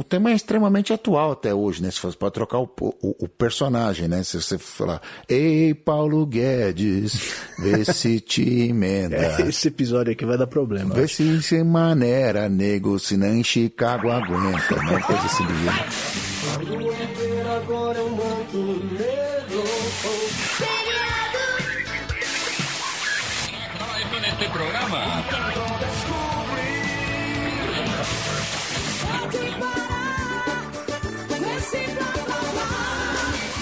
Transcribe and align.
o 0.00 0.02
tema 0.02 0.30
é 0.30 0.34
extremamente 0.34 0.94
atual 0.94 1.32
até 1.32 1.52
hoje, 1.52 1.82
né? 1.82 1.90
Se 1.90 2.00
você 2.00 2.16
pode 2.16 2.32
trocar 2.32 2.58
o, 2.58 2.70
o, 2.80 3.24
o, 3.24 3.28
personagem, 3.28 4.08
né? 4.08 4.22
Se 4.24 4.40
você 4.40 4.56
falar, 4.56 5.02
ei, 5.28 5.74
Paulo 5.74 6.24
Guedes, 6.24 7.34
vê 7.58 7.84
se 7.84 8.18
te 8.18 8.70
emenda. 8.70 9.16
É, 9.16 9.42
esse 9.42 9.68
episódio 9.68 10.10
aqui 10.10 10.24
vai 10.24 10.38
dar 10.38 10.46
problema. 10.46 10.94
Vê 10.94 11.06
se 11.06 11.42
se 11.42 11.62
maneira, 11.62 12.48
nego, 12.48 12.98
se 12.98 13.14
não 13.14 13.34
em 13.34 13.44
Chicago 13.44 14.10
aguenta, 14.10 14.74
né? 14.76 15.00
Coisa 15.06 15.22
assim 15.22 15.44
do 15.44 15.54
jeito. 15.54 16.86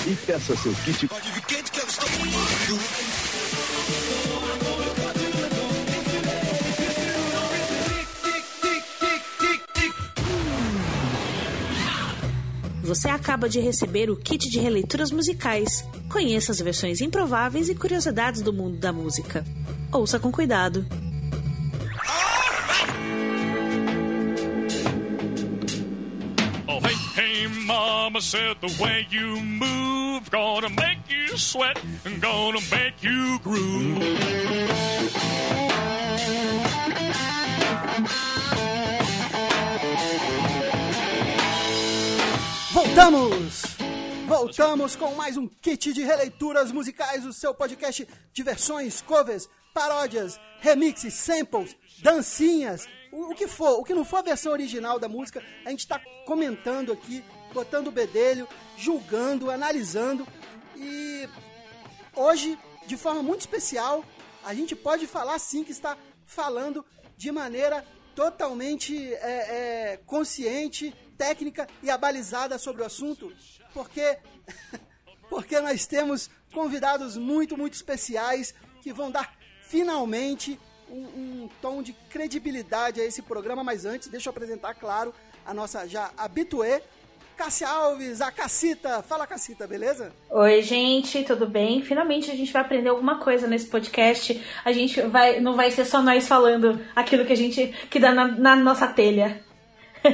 e 0.09 0.17
peça 0.17 0.57
seu 0.57 0.75
kit. 0.85 1.07
Você 12.83 13.09
acaba 13.11 13.51
de 13.51 13.61
receber 13.61 14.09
o 14.09 14.17
kit 14.17 14.49
de 14.49 14.59
releituras 14.59 15.11
musicais. 15.11 15.85
Conheça 16.11 16.53
as 16.53 16.61
versões 16.61 17.03
improváveis 17.03 17.69
e 17.69 17.75
curiosidades 17.75 18.41
do 18.41 18.51
mundo 18.51 18.79
da 18.79 18.91
música. 18.91 19.45
Ouça 19.93 20.19
com 20.19 20.33
cuidado. 20.33 20.87
Mama 28.09 28.23
said 28.23 28.57
the 28.63 28.83
way 28.83 29.07
you 29.11 29.39
move 29.39 30.31
gonna 30.31 30.71
make 30.71 30.99
you 31.11 31.37
sweat 31.37 31.79
and 32.07 32.23
gonna 32.23 32.59
make 32.71 33.03
you 33.03 33.39
groove. 33.41 33.99
Voltamos! 42.73 43.77
Voltamos 44.27 44.97
com 44.97 45.15
mais 45.15 45.37
um 45.37 45.47
kit 45.47 45.93
de 45.93 46.03
releituras 46.03 46.73
musicais, 46.73 47.27
o 47.27 47.33
seu 47.35 47.53
podcast 47.53 48.09
de 48.33 48.43
versões, 48.43 49.03
covers, 49.03 49.51
paródias, 49.75 50.41
remixes, 50.61 51.13
samples, 51.13 51.77
dancinhas, 52.03 52.89
o, 53.13 53.35
que 53.35 53.47
for, 53.47 53.81
o 53.81 53.85
que 53.85 53.93
não 53.93 54.05
for 54.07 54.21
a 54.21 54.23
versão 54.23 54.53
original 54.53 54.99
da 54.99 55.11
música, 55.11 55.43
a 55.67 55.69
gente 55.69 55.81
está 55.81 56.01
comentando 56.25 56.91
aqui 56.91 57.23
botando 57.53 57.89
o 57.89 57.93
bedelho, 57.93 58.49
julgando, 58.77 59.51
analisando. 59.51 60.27
E 60.77 61.29
hoje, 62.15 62.59
de 62.87 62.97
forma 62.97 63.23
muito 63.23 63.41
especial, 63.41 64.05
a 64.45 64.55
gente 64.55 64.75
pode 64.77 65.07
falar 65.07 65.39
sim 65.39 65.65
que 65.65 65.73
está 65.73 65.97
falando 66.25 66.85
de 67.17 67.33
maneira 67.33 67.85
totalmente 68.15 69.15
é, 69.15 69.93
é, 69.93 70.01
consciente, 70.07 70.95
técnica 71.17 71.69
e 71.83 71.91
abalizada 71.91 72.59
sobre 72.59 72.83
o 72.83 72.87
assunto, 72.87 73.33
porque 73.73 74.19
porque 75.29 75.61
nós 75.61 75.87
temos 75.87 76.31
convidados 76.53 77.17
muito, 77.17 77.57
muito 77.57 77.75
especiais 77.75 78.55
que 78.81 78.93
vão 78.93 79.11
dar 79.11 79.37
finalmente 79.63 80.59
um, 80.89 81.05
um, 81.45 81.51
tom 81.61 81.83
de 81.83 81.93
credibilidade 81.93 83.01
a 83.01 83.05
esse 83.05 83.21
programa. 83.23 83.63
Mas 83.63 83.85
antes, 83.85 84.09
deixa 84.09 84.29
eu 84.29 84.31
apresentar, 84.31 84.75
claro, 84.75 85.15
a 85.45 85.53
nossa 85.53 85.87
já 85.87 86.11
habituê, 86.17 86.83
Cássia 87.39 87.69
Alves, 87.69 88.21
a 88.21 88.33
Cassita. 88.33 89.01
Fala, 89.01 89.25
Cassita, 89.25 89.65
beleza? 89.65 90.13
Oi, 90.29 90.61
gente, 90.61 91.23
tudo 91.23 91.47
bem? 91.47 91.81
Finalmente 91.81 92.33
a 92.33 92.35
gente 92.35 92.53
vai 92.53 92.63
aprender 92.63 92.89
alguma 92.89 93.21
coisa 93.21 93.47
nesse 93.47 93.67
podcast. 93.67 94.45
A 94.65 94.73
gente 94.73 95.01
vai, 95.03 95.39
não 95.39 95.55
vai 95.55 95.71
ser 95.71 95.85
só 95.85 96.03
nós 96.03 96.27
falando 96.27 96.85
aquilo 96.97 97.25
que 97.25 97.33
a 97.33 97.37
gente 97.37 97.69
que 97.89 98.01
dá 98.01 98.13
na, 98.13 98.27
na 98.27 98.57
nossa 98.57 98.89
telha. 98.89 99.41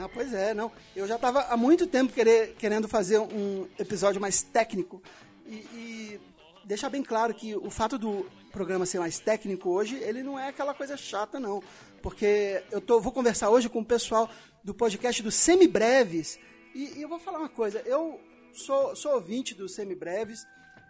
ah, 0.00 0.08
pois 0.14 0.32
é, 0.32 0.54
não. 0.54 0.72
Eu 0.96 1.06
já 1.06 1.16
estava 1.16 1.42
há 1.42 1.58
muito 1.58 1.86
tempo 1.86 2.10
querer, 2.10 2.54
querendo 2.58 2.88
fazer 2.88 3.18
um 3.18 3.68
episódio 3.78 4.18
mais 4.18 4.42
técnico 4.42 5.02
e, 5.46 5.56
e 5.74 6.20
deixar 6.64 6.88
bem 6.88 7.02
claro 7.02 7.34
que 7.34 7.54
o 7.54 7.68
fato 7.68 7.98
do 7.98 8.26
programa 8.50 8.86
ser 8.86 8.98
mais 8.98 9.18
técnico 9.18 9.68
hoje, 9.68 9.96
ele 9.96 10.22
não 10.22 10.38
é 10.40 10.48
aquela 10.48 10.72
coisa 10.72 10.96
chata, 10.96 11.38
não. 11.38 11.62
Porque 12.02 12.62
eu 12.70 12.80
tô, 12.80 13.00
vou 13.00 13.12
conversar 13.12 13.48
hoje 13.48 13.68
com 13.68 13.80
o 13.80 13.84
pessoal 13.84 14.28
do 14.62 14.74
podcast 14.74 15.22
do 15.22 15.30
Semibreves. 15.30 16.38
E, 16.74 16.98
e 16.98 17.02
eu 17.02 17.08
vou 17.08 17.18
falar 17.18 17.38
uma 17.38 17.48
coisa, 17.48 17.80
eu 17.86 18.20
sou, 18.52 18.94
sou 18.96 19.14
ouvinte 19.14 19.54
do 19.54 19.68
Semibreves 19.68 20.44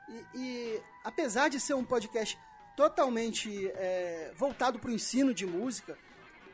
e, 0.09 0.39
e 0.39 0.81
apesar 1.05 1.49
de 1.49 1.61
ser 1.61 1.75
um 1.75 1.84
podcast 1.84 2.39
totalmente 2.77 3.69
é, 3.69 4.33
voltado 4.37 4.78
para 4.78 4.91
o 4.91 4.95
ensino 4.95 5.34
de 5.34 5.47
música, 5.47 5.99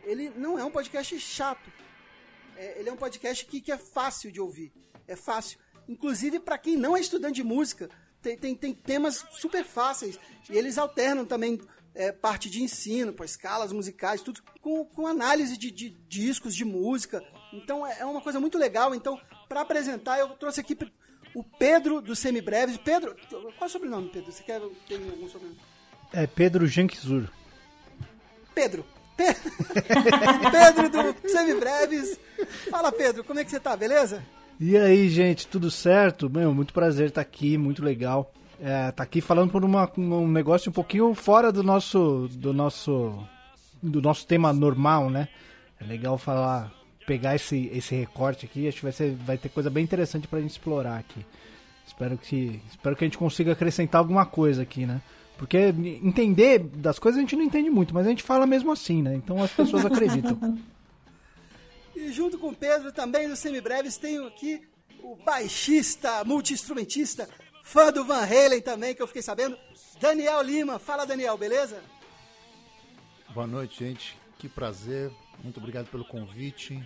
ele 0.04 0.30
não 0.30 0.58
é 0.58 0.64
um 0.64 0.70
podcast 0.70 1.18
chato. 1.20 1.70
É, 2.56 2.80
ele 2.80 2.88
é 2.88 2.92
um 2.92 2.96
podcast 2.96 3.44
que, 3.46 3.60
que 3.60 3.72
é 3.72 3.78
fácil 3.78 4.32
de 4.32 4.40
ouvir. 4.40 4.72
É 5.06 5.14
fácil. 5.14 5.58
Inclusive 5.88 6.40
para 6.40 6.58
quem 6.58 6.76
não 6.76 6.96
é 6.96 7.00
estudante 7.00 7.36
de 7.36 7.44
música, 7.44 7.88
tem, 8.20 8.36
tem, 8.36 8.54
tem 8.54 8.74
temas 8.74 9.24
super 9.32 9.64
fáceis. 9.64 10.18
E 10.50 10.56
eles 10.56 10.78
alternam 10.78 11.24
também 11.24 11.60
é, 11.98 12.12
parte 12.12 12.48
de 12.48 12.62
ensino, 12.62 13.12
pô, 13.12 13.24
escalas 13.24 13.72
musicais, 13.72 14.22
tudo 14.22 14.40
com, 14.62 14.84
com 14.84 15.04
análise 15.04 15.58
de, 15.58 15.68
de, 15.72 15.90
discos, 16.08 16.54
de 16.54 16.64
música. 16.64 17.20
Então 17.52 17.84
é, 17.84 17.98
é 17.98 18.06
uma 18.06 18.20
coisa 18.20 18.38
muito 18.38 18.56
legal. 18.56 18.94
Então, 18.94 19.20
para 19.48 19.62
apresentar, 19.62 20.16
eu 20.20 20.28
trouxe 20.28 20.60
aqui 20.60 20.78
o 21.34 21.42
Pedro 21.42 22.00
do 22.00 22.14
Semibreves. 22.14 22.76
Pedro, 22.76 23.16
qual 23.28 23.52
é 23.62 23.64
o 23.64 23.68
sobrenome, 23.68 24.10
Pedro? 24.10 24.30
Você 24.30 24.44
quer 24.44 24.60
ter 24.86 24.94
algum 24.94 25.28
sobrenome? 25.28 25.58
É 26.12 26.24
Pedro 26.24 26.68
Jenksur. 26.68 27.28
Pedro. 28.54 28.86
Pe 29.16 29.24
Pedro 30.52 30.88
do 30.88 31.28
Semibreves. 31.28 32.18
Fala, 32.70 32.92
Pedro, 32.92 33.24
como 33.24 33.40
é 33.40 33.44
que 33.44 33.50
você 33.50 33.58
tá, 33.58 33.76
beleza? 33.76 34.24
E 34.60 34.76
aí, 34.76 35.08
gente, 35.08 35.48
tudo 35.48 35.68
certo? 35.68 36.30
Meu, 36.30 36.54
muito 36.54 36.72
prazer 36.72 37.08
estar 37.08 37.20
aqui, 37.20 37.58
muito 37.58 37.82
legal. 37.82 38.32
É, 38.60 38.90
tá 38.90 39.04
aqui 39.04 39.20
falando 39.20 39.50
por 39.50 39.64
uma, 39.64 39.90
um 39.96 40.26
negócio 40.28 40.70
um 40.70 40.72
pouquinho 40.72 41.14
fora 41.14 41.52
do 41.52 41.62
nosso, 41.62 42.28
do 42.32 42.52
nosso, 42.52 43.16
do 43.82 44.02
nosso 44.02 44.26
tema 44.26 44.52
normal, 44.52 45.08
né? 45.08 45.28
É 45.80 45.84
legal 45.84 46.18
falar, 46.18 46.72
pegar 47.06 47.36
esse, 47.36 47.70
esse 47.72 47.94
recorte 47.94 48.46
aqui, 48.46 48.66
acho 48.66 48.78
que 48.78 48.82
vai, 48.82 48.92
ser, 48.92 49.14
vai 49.14 49.38
ter 49.38 49.48
coisa 49.48 49.70
bem 49.70 49.84
interessante 49.84 50.26
pra 50.26 50.40
gente 50.40 50.50
explorar 50.50 50.98
aqui. 50.98 51.24
Espero 51.86 52.18
que, 52.18 52.60
espero 52.68 52.96
que 52.96 53.04
a 53.04 53.06
gente 53.06 53.16
consiga 53.16 53.52
acrescentar 53.52 54.00
alguma 54.00 54.26
coisa 54.26 54.62
aqui, 54.62 54.84
né? 54.84 55.00
Porque 55.38 55.72
entender 56.02 56.58
das 56.58 56.98
coisas 56.98 57.16
a 57.16 57.22
gente 57.22 57.36
não 57.36 57.44
entende 57.44 57.70
muito, 57.70 57.94
mas 57.94 58.06
a 58.06 58.10
gente 58.10 58.24
fala 58.24 58.44
mesmo 58.44 58.72
assim, 58.72 59.02
né? 59.02 59.14
Então 59.14 59.40
as 59.42 59.52
pessoas 59.52 59.86
acreditam. 59.86 60.38
E 61.96 62.12
junto 62.12 62.38
com 62.38 62.50
o 62.50 62.54
Pedro, 62.54 62.92
também 62.92 63.26
no 63.26 63.34
Semibreves, 63.34 63.96
tenho 63.96 64.24
aqui 64.28 64.62
o 65.02 65.16
baixista, 65.16 66.22
multi-instrumentista, 66.24 67.28
fã 67.68 67.92
do 67.92 68.02
Van 68.02 68.24
Halen 68.24 68.62
também, 68.62 68.94
que 68.94 69.02
eu 69.02 69.06
fiquei 69.06 69.20
sabendo, 69.20 69.58
Daniel 70.00 70.40
Lima. 70.40 70.78
Fala, 70.78 71.04
Daniel, 71.04 71.36
beleza? 71.36 71.82
Boa 73.34 73.46
noite, 73.46 73.84
gente. 73.84 74.16
Que 74.38 74.48
prazer. 74.48 75.10
Muito 75.42 75.58
obrigado 75.58 75.86
pelo 75.88 76.04
convite. 76.04 76.82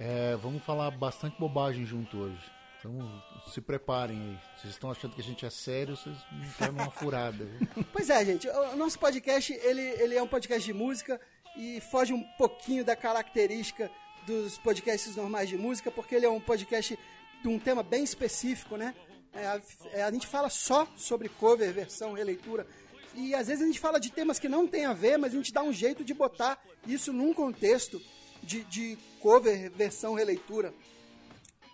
É, 0.00 0.34
vamos 0.42 0.64
falar 0.64 0.90
bastante 0.90 1.38
bobagem 1.38 1.86
junto 1.86 2.18
hoje. 2.18 2.42
Então 2.78 3.22
se 3.46 3.60
preparem 3.60 4.16
aí. 4.16 4.38
Vocês 4.56 4.72
estão 4.72 4.90
achando 4.90 5.14
que 5.14 5.20
a 5.20 5.24
gente 5.24 5.46
é 5.46 5.50
sério, 5.50 5.96
vocês 5.96 6.16
me 6.32 6.48
querem 6.58 6.74
uma 6.74 6.90
furada. 6.90 7.44
Viu? 7.44 7.84
Pois 7.92 8.10
é, 8.10 8.24
gente. 8.24 8.48
O 8.48 8.76
nosso 8.76 8.98
podcast, 8.98 9.52
ele, 9.52 9.80
ele 9.80 10.16
é 10.16 10.22
um 10.22 10.26
podcast 10.26 10.64
de 10.64 10.72
música 10.72 11.20
e 11.56 11.80
foge 11.82 12.12
um 12.12 12.22
pouquinho 12.36 12.84
da 12.84 12.96
característica 12.96 13.88
dos 14.26 14.58
podcasts 14.58 15.14
normais 15.14 15.48
de 15.48 15.56
música, 15.56 15.90
porque 15.90 16.16
ele 16.16 16.26
é 16.26 16.30
um 16.30 16.40
podcast 16.40 16.98
de 17.42 17.48
um 17.48 17.58
tema 17.60 17.82
bem 17.82 18.02
específico, 18.02 18.76
né? 18.76 18.94
É, 19.32 19.46
a, 19.46 19.60
é, 19.92 20.02
a 20.02 20.10
gente 20.10 20.26
fala 20.26 20.48
só 20.48 20.88
sobre 20.96 21.28
cover, 21.28 21.72
versão, 21.72 22.14
releitura. 22.14 22.66
E 23.14 23.34
às 23.34 23.48
vezes 23.48 23.62
a 23.62 23.66
gente 23.66 23.80
fala 23.80 23.98
de 23.98 24.10
temas 24.10 24.38
que 24.38 24.48
não 24.48 24.66
tem 24.66 24.84
a 24.84 24.92
ver, 24.92 25.16
mas 25.18 25.32
a 25.32 25.36
gente 25.36 25.52
dá 25.52 25.62
um 25.62 25.72
jeito 25.72 26.04
de 26.04 26.14
botar 26.14 26.62
isso 26.86 27.12
num 27.12 27.34
contexto 27.34 28.00
de, 28.42 28.64
de 28.64 28.98
cover, 29.20 29.70
versão, 29.70 30.14
releitura. 30.14 30.72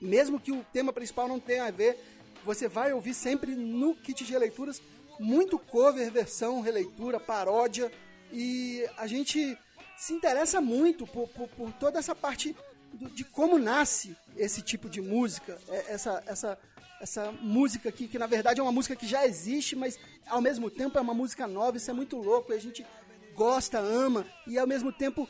Mesmo 0.01 0.41
que 0.41 0.53
o 0.53 0.65
tema 0.73 0.93
principal 0.93 1.29
não 1.29 1.41
tenha 1.41 1.65
a 1.65 1.71
ver, 1.71 1.99
você 2.45 2.69
vai 2.69 2.93
ouvir 2.93 3.15
sempre 3.15 3.55
no 3.55 3.95
kit 3.95 4.25
de 4.25 4.33
releituras 4.33 4.81
muito 5.19 5.59
cover, 5.59 6.11
versão, 6.11 6.61
releitura, 6.61 7.19
paródia. 7.19 7.91
E 8.33 8.87
a 8.97 9.07
gente 9.07 9.57
se 9.97 10.13
interessa 10.13 10.61
muito 10.61 11.07
por, 11.07 11.29
por, 11.29 11.49
por 11.49 11.73
toda 11.73 11.99
essa 11.99 12.15
parte 12.15 12.55
do, 12.93 13.09
de 13.11 13.25
como 13.25 13.59
nasce 13.59 14.17
esse 14.37 14.61
tipo 14.63 14.89
de 14.89 15.01
música, 15.01 15.59
é, 15.69 15.93
essa, 15.93 16.23
essa, 16.27 16.59
essa 17.01 17.33
música 17.41 17.89
aqui, 17.89 18.09
que 18.09 18.19
na 18.19 18.27
verdade 18.27 18.61
é 18.61 18.63
uma 18.63 18.73
música 18.73 18.97
que 18.97 19.07
já 19.07 19.27
existe, 19.27 19.77
mas 19.77 19.99
ao 20.27 20.41
mesmo 20.41 20.71
tempo 20.71 20.99
é 20.99 21.01
uma 21.01 21.15
música 21.15 21.47
nova, 21.47 21.77
isso 21.77 21.91
é 21.91 21.95
muito 21.95 22.17
louco, 22.17 22.53
e 22.53 22.57
a 22.57 22.61
gente 22.61 22.87
gosta, 23.35 23.79
ama, 23.79 24.27
e 24.47 24.59
ao 24.59 24.67
mesmo 24.67 24.93
tempo 24.93 25.29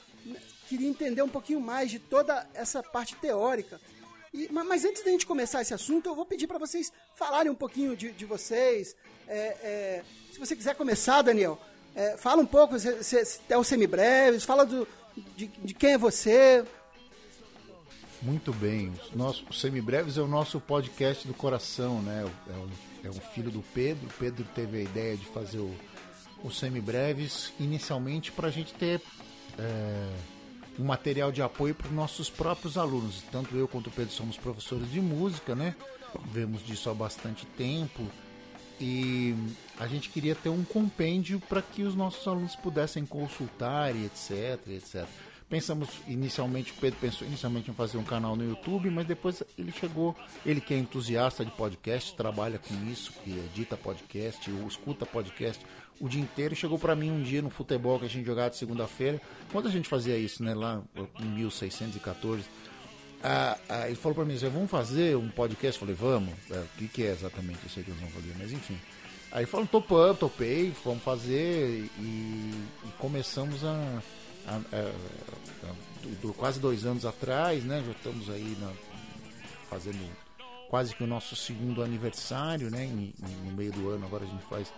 queria 0.69 0.89
entender 0.89 1.23
um 1.23 1.29
pouquinho 1.29 1.61
mais 1.61 1.91
de 1.91 1.99
toda 1.99 2.47
essa 2.55 2.83
parte 2.83 3.17
teórica. 3.17 3.81
E, 4.33 4.49
mas 4.53 4.85
antes 4.85 5.03
da 5.03 5.11
gente 5.11 5.27
começar 5.27 5.63
esse 5.63 5.73
assunto, 5.73 6.09
eu 6.09 6.15
vou 6.15 6.27
pedir 6.27 6.47
para 6.47 6.59
vocês 6.59 6.93
falarem 7.15 7.51
um 7.51 7.55
pouquinho 7.55 7.97
de, 7.97 8.13
de 8.13 8.25
vocês. 8.25 8.95
É, 9.27 9.39
é, 9.63 10.05
se 10.33 10.39
você 10.39 10.55
quiser 10.55 10.75
começar, 10.75 11.23
Daniel, 11.23 11.59
é, 11.95 12.17
fala 12.17 12.43
um 12.43 12.47
pouco, 12.47 12.79
se, 12.79 13.03
se, 13.03 13.25
se 13.25 13.41
é 13.49 13.57
o 13.57 13.65
semibreves, 13.65 14.45
fala 14.45 14.67
do, 14.67 14.87
de, 15.37 15.47
de, 15.47 15.75
quem 15.75 15.95
é 15.95 15.99
você. 15.99 16.65
Muito 18.27 18.53
bem. 18.53 18.93
O 19.15 19.17
nosso 19.17 19.45
Semibreves 19.53 20.19
é 20.19 20.21
o 20.21 20.27
nosso 20.27 20.61
podcast 20.61 21.29
do 21.29 21.33
coração, 21.33 22.03
né? 22.03 22.29
É 22.49 22.53
um, 22.57 22.69
é 23.05 23.09
um 23.09 23.21
filho 23.21 23.53
do 23.53 23.63
Pedro. 23.73 24.09
O 24.09 24.13
Pedro 24.15 24.45
teve 24.53 24.79
a 24.79 24.83
ideia 24.83 25.17
de 25.17 25.25
fazer 25.27 25.59
o, 25.59 25.73
o 26.43 26.51
Semibreves 26.51 27.53
inicialmente 27.61 28.33
para 28.33 28.49
a 28.49 28.51
gente 28.51 28.75
ter 28.75 29.01
é, 29.57 30.09
um 30.77 30.83
material 30.83 31.31
de 31.31 31.41
apoio 31.41 31.73
para 31.73 31.87
os 31.87 31.93
nossos 31.93 32.29
próprios 32.29 32.77
alunos. 32.77 33.23
Tanto 33.31 33.55
eu 33.55 33.69
quanto 33.69 33.91
o 33.91 33.93
Pedro 33.93 34.13
somos 34.13 34.37
professores 34.37 34.91
de 34.91 35.01
música, 35.01 35.55
né? 35.55 35.77
Vemos 36.33 36.67
disso 36.67 36.91
há 36.91 36.95
bastante 36.95 37.47
tempo 37.47 38.03
e 38.81 39.37
a 39.79 39.87
gente 39.87 40.11
queria 40.11 40.35
ter 40.35 40.49
um 40.49 40.65
compêndio 40.65 41.39
para 41.49 41.63
que 41.63 41.85
os 41.85 41.95
nossos 41.95 42.27
alunos 42.27 42.57
pudessem 42.57 43.07
consultar 43.07 43.95
e 43.95 44.05
etc, 44.05 44.67
etc. 44.67 45.07
Pensamos 45.49 45.89
inicialmente, 46.09 46.73
Pedro 46.73 46.99
pensou 47.01 47.27
inicialmente 47.27 47.71
em 47.71 47.75
fazer 47.75 47.99
um 47.99 48.03
canal 48.03 48.35
no 48.35 48.45
YouTube, 48.45 48.91
mas 48.91 49.07
depois 49.07 49.45
ele 49.57 49.71
chegou, 49.71 50.17
ele 50.45 50.61
que 50.61 50.75
é 50.75 50.79
entusiasta 50.79 51.45
de 51.45 51.53
podcast, 51.53 52.17
trabalha 52.17 52.59
com 52.59 52.75
isso, 52.91 53.13
que 53.23 53.31
edita 53.31 53.77
podcast, 53.77 54.51
escuta 54.67 55.07
podcast 55.07 55.65
o 56.01 56.09
dia 56.09 56.21
inteiro, 56.21 56.55
chegou 56.57 56.79
para 56.79 56.97
mim 56.97 57.13
um 57.13 57.23
dia 57.23 57.41
no 57.41 57.49
futebol 57.49 57.99
que 57.99 58.07
a 58.07 58.09
gente 58.09 58.27
jogava 58.27 58.51
de 58.51 58.57
segunda-feira, 58.57 59.21
quando 59.53 59.69
a 59.69 59.71
gente 59.71 59.89
fazia 59.89 60.19
isso, 60.19 60.43
né, 60.43 60.53
lá 60.53 60.83
em 61.21 61.27
1614, 61.27 62.45
ah, 63.23 63.57
ah, 63.69 63.87
ele 63.87 63.97
falou 63.97 64.15
para 64.15 64.25
mim, 64.25 64.37
vamos 64.37 64.71
fazer 64.71 65.17
um 65.17 65.29
podcast? 65.29 65.81
Eu 65.81 65.87
falei, 65.87 65.95
vamos. 65.95 66.35
É, 66.51 66.59
o 66.59 66.69
que, 66.79 66.87
que 66.87 67.03
é 67.03 67.11
exatamente 67.11 67.67
isso 67.67 67.79
aí 67.79 67.85
que 67.85 67.91
nós 67.91 68.01
vamos 68.01 68.15
fazer? 68.15 68.35
Mas 68.39 68.53
enfim. 68.53 68.79
Aí 69.33 69.47
falou, 69.47 69.67
topamos, 69.67 70.19
topei, 70.19 70.73
vamos 70.85 71.03
fazer 71.03 71.89
e, 71.99 72.03
e 72.05 72.91
começamos 72.99 73.65
a, 73.65 74.03
a, 74.47 74.57
a, 74.57 75.71
a 75.71 75.97
do, 76.23 76.33
quase 76.35 76.61
dois 76.61 76.85
anos 76.85 77.05
atrás, 77.05 77.65
né? 77.65 77.83
Já 77.85 77.93
estamos 77.93 78.31
aí 78.31 78.57
na, 78.61 78.73
fazendo 79.69 79.99
quase 80.69 80.95
que 80.95 81.03
o 81.03 81.07
nosso 81.07 81.35
segundo 81.37 81.83
aniversário, 81.83 82.71
né? 82.71 82.85
Em, 82.85 83.15
no 83.45 83.53
meio 83.53 83.73
do 83.73 83.91
ano 83.91 84.07
agora 84.07 84.25
a 84.25 84.29
gente 84.29 84.45
faz 84.45 84.73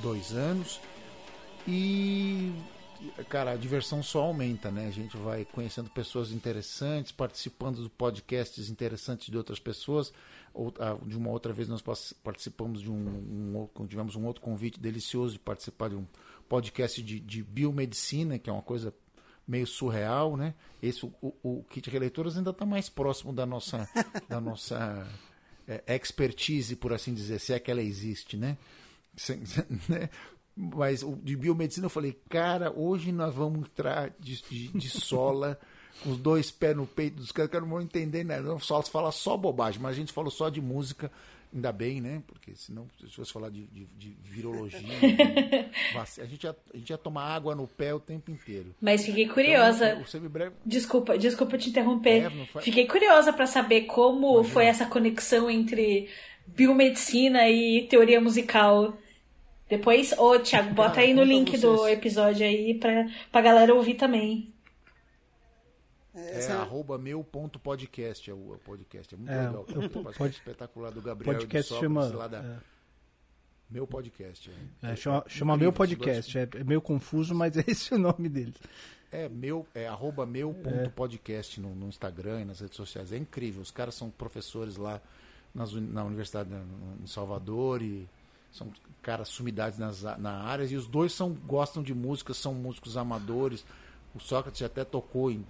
dois 0.00 0.32
anos. 0.32 0.80
E 1.66 2.52
cara, 3.28 3.52
a 3.52 3.56
diversão 3.56 4.02
só 4.02 4.22
aumenta, 4.22 4.70
né? 4.70 4.86
A 4.86 4.90
gente 4.90 5.16
vai 5.16 5.44
conhecendo 5.44 5.90
pessoas 5.90 6.30
interessantes, 6.30 7.12
participando 7.12 7.82
de 7.82 7.88
podcasts 7.88 8.68
interessantes 8.68 9.28
de 9.28 9.36
outras 9.36 9.58
pessoas. 9.58 10.12
Ou, 10.54 10.72
ah, 10.78 10.96
de 11.06 11.16
uma 11.16 11.30
outra 11.30 11.52
vez 11.52 11.68
nós 11.68 11.82
participamos 12.22 12.82
de 12.82 12.90
um, 12.90 13.68
um, 13.74 13.86
tivemos 13.86 14.16
um 14.16 14.26
outro 14.26 14.42
convite 14.42 14.78
delicioso 14.78 15.32
de 15.32 15.38
participar 15.38 15.88
de 15.88 15.96
um 15.96 16.06
podcast 16.48 17.02
de, 17.02 17.18
de 17.18 17.42
biomedicina, 17.42 18.38
que 18.38 18.50
é 18.50 18.52
uma 18.52 18.62
coisa 18.62 18.92
meio 19.46 19.66
surreal, 19.66 20.36
né? 20.36 20.54
Esse 20.82 21.04
o, 21.04 21.12
o, 21.20 21.34
o 21.42 21.64
kit 21.64 21.88
releituras 21.90 22.36
ainda 22.36 22.50
está 22.50 22.64
mais 22.64 22.88
próximo 22.88 23.32
da 23.32 23.44
nossa 23.44 23.88
da 24.28 24.40
nossa 24.40 25.06
é, 25.66 25.94
expertise, 25.94 26.76
por 26.76 26.92
assim 26.92 27.14
dizer, 27.14 27.38
se 27.38 27.52
é 27.52 27.58
que 27.58 27.70
ela 27.70 27.82
existe, 27.82 28.36
né? 28.36 28.56
Sem, 29.16 29.42
né? 29.88 30.08
Mas 30.54 31.04
de 31.22 31.36
biomedicina 31.36 31.86
eu 31.86 31.90
falei, 31.90 32.12
cara, 32.28 32.70
hoje 32.76 33.10
nós 33.10 33.34
vamos 33.34 33.60
entrar 33.60 34.10
de, 34.20 34.42
de, 34.42 34.68
de 34.68 34.90
sola, 34.90 35.58
com 36.02 36.10
os 36.10 36.18
dois 36.18 36.50
pés 36.50 36.76
no 36.76 36.86
peito 36.86 37.16
dos 37.16 37.32
caras, 37.32 37.50
que 37.50 37.56
eu 37.56 37.62
não 37.62 37.68
vou 37.68 37.80
entender, 37.80 38.22
né? 38.22 38.40
Não 38.40 38.58
só 38.58 38.82
fala 38.82 39.10
só 39.10 39.36
bobagem, 39.36 39.80
mas 39.80 39.92
a 39.92 39.94
gente 39.94 40.12
falou 40.12 40.30
só 40.30 40.50
de 40.50 40.60
música, 40.60 41.10
ainda 41.54 41.72
bem, 41.72 42.00
né? 42.00 42.22
Porque 42.26 42.54
senão, 42.54 42.86
se 42.98 43.14
fosse 43.14 43.32
falar 43.32 43.50
de, 43.50 43.66
de, 43.66 43.86
de 43.98 44.16
virologia, 44.22 44.80
a, 45.96 46.24
gente 46.24 46.44
ia, 46.44 46.56
a 46.72 46.76
gente 46.76 46.90
ia 46.90 46.98
tomar 46.98 47.24
água 47.24 47.54
no 47.54 47.66
pé 47.66 47.94
o 47.94 48.00
tempo 48.00 48.30
inteiro. 48.30 48.74
Mas 48.80 49.04
fiquei 49.04 49.28
curiosa. 49.28 49.90
Então, 49.90 50.06
semibreve... 50.06 50.54
Desculpa, 50.64 51.18
desculpa 51.18 51.58
te 51.58 51.70
interromper. 51.70 52.26
É, 52.26 52.60
Fiquei 52.60 52.86
curiosa 52.86 53.32
para 53.32 53.46
saber 53.46 53.82
como 53.82 54.34
Imagina. 54.34 54.54
foi 54.54 54.64
essa 54.66 54.86
conexão 54.86 55.50
entre 55.50 56.08
biomedicina 56.46 57.48
e 57.48 57.86
teoria 57.88 58.20
musical 58.20 58.96
depois, 59.72 60.12
ô 60.18 60.38
Thiago, 60.38 60.68
bota 60.76 61.00
aí 61.00 61.14
no 61.14 61.24
link 61.24 61.56
do 61.56 61.88
episódio 61.88 62.44
aí 62.44 62.74
pra, 62.74 63.06
pra 63.30 63.40
galera 63.40 63.74
ouvir 63.74 63.94
também. 63.94 64.51
É, 66.14 66.44
é 66.44 66.52
arroba 66.52 66.98
meu 66.98 67.24
ponto 67.24 67.58
podcast, 67.58 68.30
é 68.30 68.34
o 68.34 68.58
podcast. 68.64 69.14
É 69.14 69.16
muito 69.16 69.30
é, 69.30 69.46
legal. 69.46 69.62
O 69.62 69.88
podcast 70.02 70.38
espetacular 70.38 70.90
do 70.92 71.00
Gabriel 71.00 71.34
podcast 71.34 71.74
chama, 71.74 72.06
lá 72.08 72.28
da... 72.28 72.38
É. 72.38 72.58
Meu 73.70 73.86
podcast. 73.86 74.50
É, 74.82 74.92
é 74.92 74.96
chama, 74.96 75.24
chama 75.26 75.56
meu 75.56 75.72
podcast. 75.72 76.38
É, 76.38 76.42
é 76.42 76.64
meio 76.64 76.82
confuso, 76.82 77.34
mas 77.34 77.56
é 77.56 77.64
esse 77.66 77.94
o 77.94 77.98
nome 77.98 78.28
dele. 78.28 78.54
É, 79.10 79.28
meu, 79.28 79.66
é 79.74 79.88
arroba 79.88 80.26
meu 80.26 80.52
ponto 80.52 80.90
podcast 80.90 81.58
no, 81.58 81.74
no, 81.74 81.88
Instagram 81.88 82.42
e 82.42 82.44
nas 82.44 82.60
redes 82.60 82.76
sociais. 82.76 83.12
É 83.12 83.16
incrível. 83.16 83.62
Os 83.62 83.70
caras 83.70 83.94
são 83.94 84.10
professores 84.10 84.76
lá 84.76 85.00
nas, 85.54 85.72
na 85.72 86.04
Universidade 86.04 86.50
em 87.02 87.06
Salvador 87.06 87.80
e 87.80 88.06
são 88.52 88.70
caras 89.00 89.28
sumidades 89.28 89.78
nas, 89.78 90.02
na 90.02 90.42
área, 90.42 90.64
e 90.64 90.76
os 90.76 90.86
dois 90.86 91.12
são, 91.12 91.32
gostam 91.32 91.82
de 91.82 91.94
música, 91.94 92.34
são 92.34 92.52
músicos 92.52 92.98
amadores. 92.98 93.64
O 94.14 94.20
Sócrates 94.20 94.62
até 94.62 94.84
tocou 94.84 95.30
em, 95.30 95.44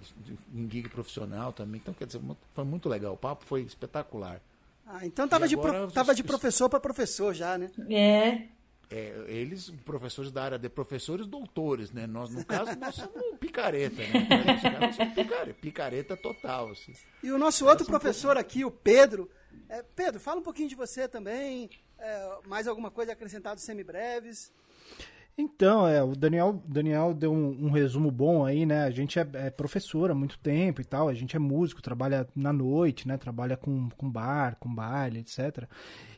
em 0.53 0.69
gig 0.69 0.87
profissional 0.89 1.51
também. 1.51 1.79
Então, 1.81 1.93
quer 1.93 2.05
dizer, 2.05 2.21
foi 2.53 2.63
muito 2.63 2.87
legal. 2.87 3.13
O 3.13 3.17
papo 3.17 3.45
foi 3.45 3.61
espetacular. 3.61 4.41
Ah, 4.85 5.05
então 5.05 5.27
tava, 5.27 5.47
de, 5.47 5.55
pro, 5.55 5.91
tava 5.91 6.13
de 6.13 6.23
professor 6.23 6.69
para 6.69 6.79
professor 6.79 7.33
já, 7.33 7.57
né? 7.57 7.71
É. 7.89 8.47
É, 8.91 9.23
eles, 9.27 9.71
professores 9.83 10.31
da 10.31 10.43
área 10.43 10.59
de 10.59 10.69
professores 10.69 11.25
doutores, 11.25 11.91
né? 11.91 12.05
Nós, 12.05 12.29
no 12.29 12.45
caso, 12.45 12.77
nós 12.77 12.95
somos 12.95 13.37
picareta, 13.39 13.95
né? 13.95 14.55
Os 14.55 14.61
caras 14.61 14.95
são 14.95 15.09
picareta, 15.11 15.59
picareta 15.59 16.17
total. 16.17 16.69
Assim. 16.71 16.93
E 17.23 17.31
o 17.31 17.37
nosso 17.37 17.65
outro 17.65 17.85
professor 17.85 18.37
aqui, 18.37 18.63
o 18.63 18.69
Pedro. 18.69 19.29
É, 19.67 19.81
Pedro, 19.95 20.19
fala 20.19 20.39
um 20.39 20.43
pouquinho 20.43 20.69
de 20.69 20.75
você 20.75 21.07
também. 21.07 21.69
É, 21.97 22.37
mais 22.45 22.67
alguma 22.67 22.91
coisa 22.91 23.13
acrescentado 23.13 23.59
semibreves? 23.59 24.51
Então, 25.35 25.87
é, 25.87 26.03
o 26.03 26.15
Daniel, 26.15 26.61
Daniel 26.67 27.13
deu 27.13 27.33
um, 27.33 27.65
um 27.65 27.71
resumo 27.71 28.11
bom 28.11 28.45
aí, 28.45 28.65
né? 28.65 28.83
A 28.83 28.91
gente 28.91 29.17
é, 29.17 29.27
é, 29.33 29.49
professor 29.49 30.11
há 30.11 30.13
muito 30.13 30.37
tempo 30.37 30.79
e 30.79 30.85
tal, 30.85 31.09
a 31.09 31.13
gente 31.13 31.35
é 31.35 31.39
músico, 31.39 31.81
trabalha 31.81 32.27
na 32.35 32.53
noite, 32.53 33.07
né? 33.07 33.17
Trabalha 33.17 33.57
com, 33.57 33.89
com 33.97 34.09
bar, 34.09 34.57
com 34.59 34.73
baile, 34.73 35.19
etc. 35.19 35.67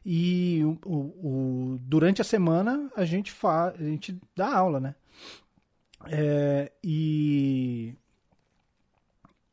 E 0.05 0.61
o, 0.85 0.99
o, 0.99 1.77
durante 1.79 2.21
a 2.21 2.25
semana 2.25 2.91
a 2.95 3.05
gente, 3.05 3.31
fa, 3.31 3.69
a 3.69 3.83
gente 3.83 4.19
dá 4.35 4.53
aula, 4.53 4.81
né? 4.81 4.95
É, 6.07 6.71
e 6.83 7.95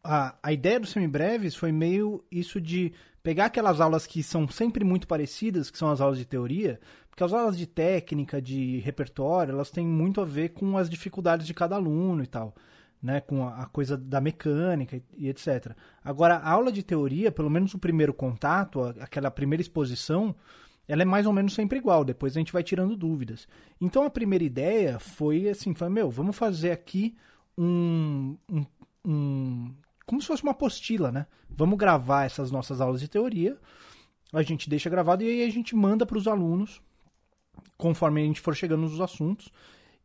a, 0.03 0.35
a 0.43 0.53
ideia 0.53 0.81
do 0.81 0.87
Semibreves 0.87 1.55
foi 1.55 1.71
meio 1.71 2.25
isso 2.31 2.61
de 2.61 2.93
pegar 3.23 3.47
aquelas 3.47 3.81
aulas 3.81 4.07
que 4.07 4.23
são 4.23 4.49
sempre 4.49 4.85
muito 4.85 5.07
parecidas, 5.07 5.71
que 5.71 5.79
são 5.79 5.91
as 5.91 6.01
aulas 6.01 6.19
de 6.19 6.25
teoria, 6.25 6.81
porque 7.09 7.23
as 7.23 7.33
aulas 7.33 7.57
de 7.57 7.67
técnica, 7.67 8.41
de 8.41 8.79
repertório, 8.79 9.53
elas 9.53 9.71
têm 9.71 9.87
muito 9.87 10.21
a 10.21 10.25
ver 10.25 10.51
com 10.51 10.77
as 10.77 10.89
dificuldades 10.89 11.47
de 11.47 11.55
cada 11.55 11.77
aluno 11.77 12.23
e 12.23 12.27
tal, 12.27 12.55
né, 13.03 13.21
com 13.21 13.47
a, 13.47 13.67
coisa 13.67 13.97
da 13.97 14.21
mecânica 14.21 15.01
e, 15.17 15.29
etc. 15.29 15.73
Agora, 16.03 16.37
a 16.37 16.51
aula 16.51 16.73
de 16.73 16.83
teoria, 16.83 17.31
pelo 17.31 17.51
menos 17.51 17.75
o 17.75 17.79
primeiro 17.79 18.15
contato, 18.15 18.83
aquela 19.01 19.31
primeira 19.31 19.61
exposição, 19.61 20.35
ela 20.89 21.03
é 21.03 21.05
mais 21.05 21.27
ou 21.27 21.33
menos 21.33 21.55
sempre 21.55 21.79
igual, 21.79 22.05
depois 22.05 22.37
a 22.37 22.41
gente 22.41 22.53
vai 22.53 22.63
tirando 22.63 22.97
dúvidas. 22.97 23.47
Então 23.81 24.05
a 24.05 24.11
primeira 24.11 24.45
ideia 24.45 24.99
foi 24.99 25.49
assim, 25.49 25.75
foi, 25.75 25.89
meu, 25.89 26.11
vamos 26.11 26.37
fazer 26.37 26.73
aqui 26.73 27.17
um, 27.57 28.37
um, 28.51 28.67
um 29.05 29.75
como 30.13 30.21
se 30.21 30.29
fosse 30.29 30.43
uma 30.43 30.53
apostila, 30.53 31.11
né? 31.11 31.27
Vamos 31.49 31.79
gravar 31.79 32.27
essas 32.27 32.51
nossas 32.51 32.83
aulas 32.83 33.01
de 33.01 33.09
teoria, 33.09 33.57
a 34.31 34.43
gente 34.43 34.69
deixa 34.69 34.91
gravado 34.91 35.25
e 35.25 35.27
aí 35.27 35.43
a 35.43 35.51
gente 35.51 35.75
manda 35.75 36.05
para 36.05 36.19
os 36.19 36.29
alunos, 36.29 36.83
conforme 37.79 38.21
a 38.21 38.25
gente 38.27 38.39
for 38.39 38.55
chegando 38.55 38.83
nos 38.83 39.01
assuntos, 39.01 39.51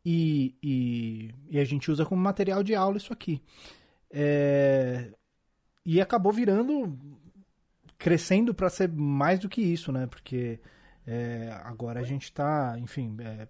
e, 0.06 0.56
e, 0.64 1.36
e, 1.50 1.60
a 1.60 1.66
gente 1.66 1.92
usa 1.92 2.06
como 2.06 2.22
material 2.22 2.64
de 2.64 2.74
aula 2.74 2.96
isso 2.96 3.12
aqui. 3.12 3.42
É, 4.10 5.12
e 5.86 6.00
acabou 6.00 6.32
virando, 6.32 6.98
crescendo 7.98 8.54
para 8.54 8.70
ser 8.70 8.88
mais 8.88 9.42
do 9.42 9.50
que 9.50 9.60
isso, 9.60 9.92
né? 9.92 10.08
Porque 10.08 10.58
é, 11.06 11.52
agora 11.66 12.00
a 12.00 12.04
gente 12.04 12.24
está, 12.24 12.78
enfim, 12.80 13.14
é, 13.20 13.46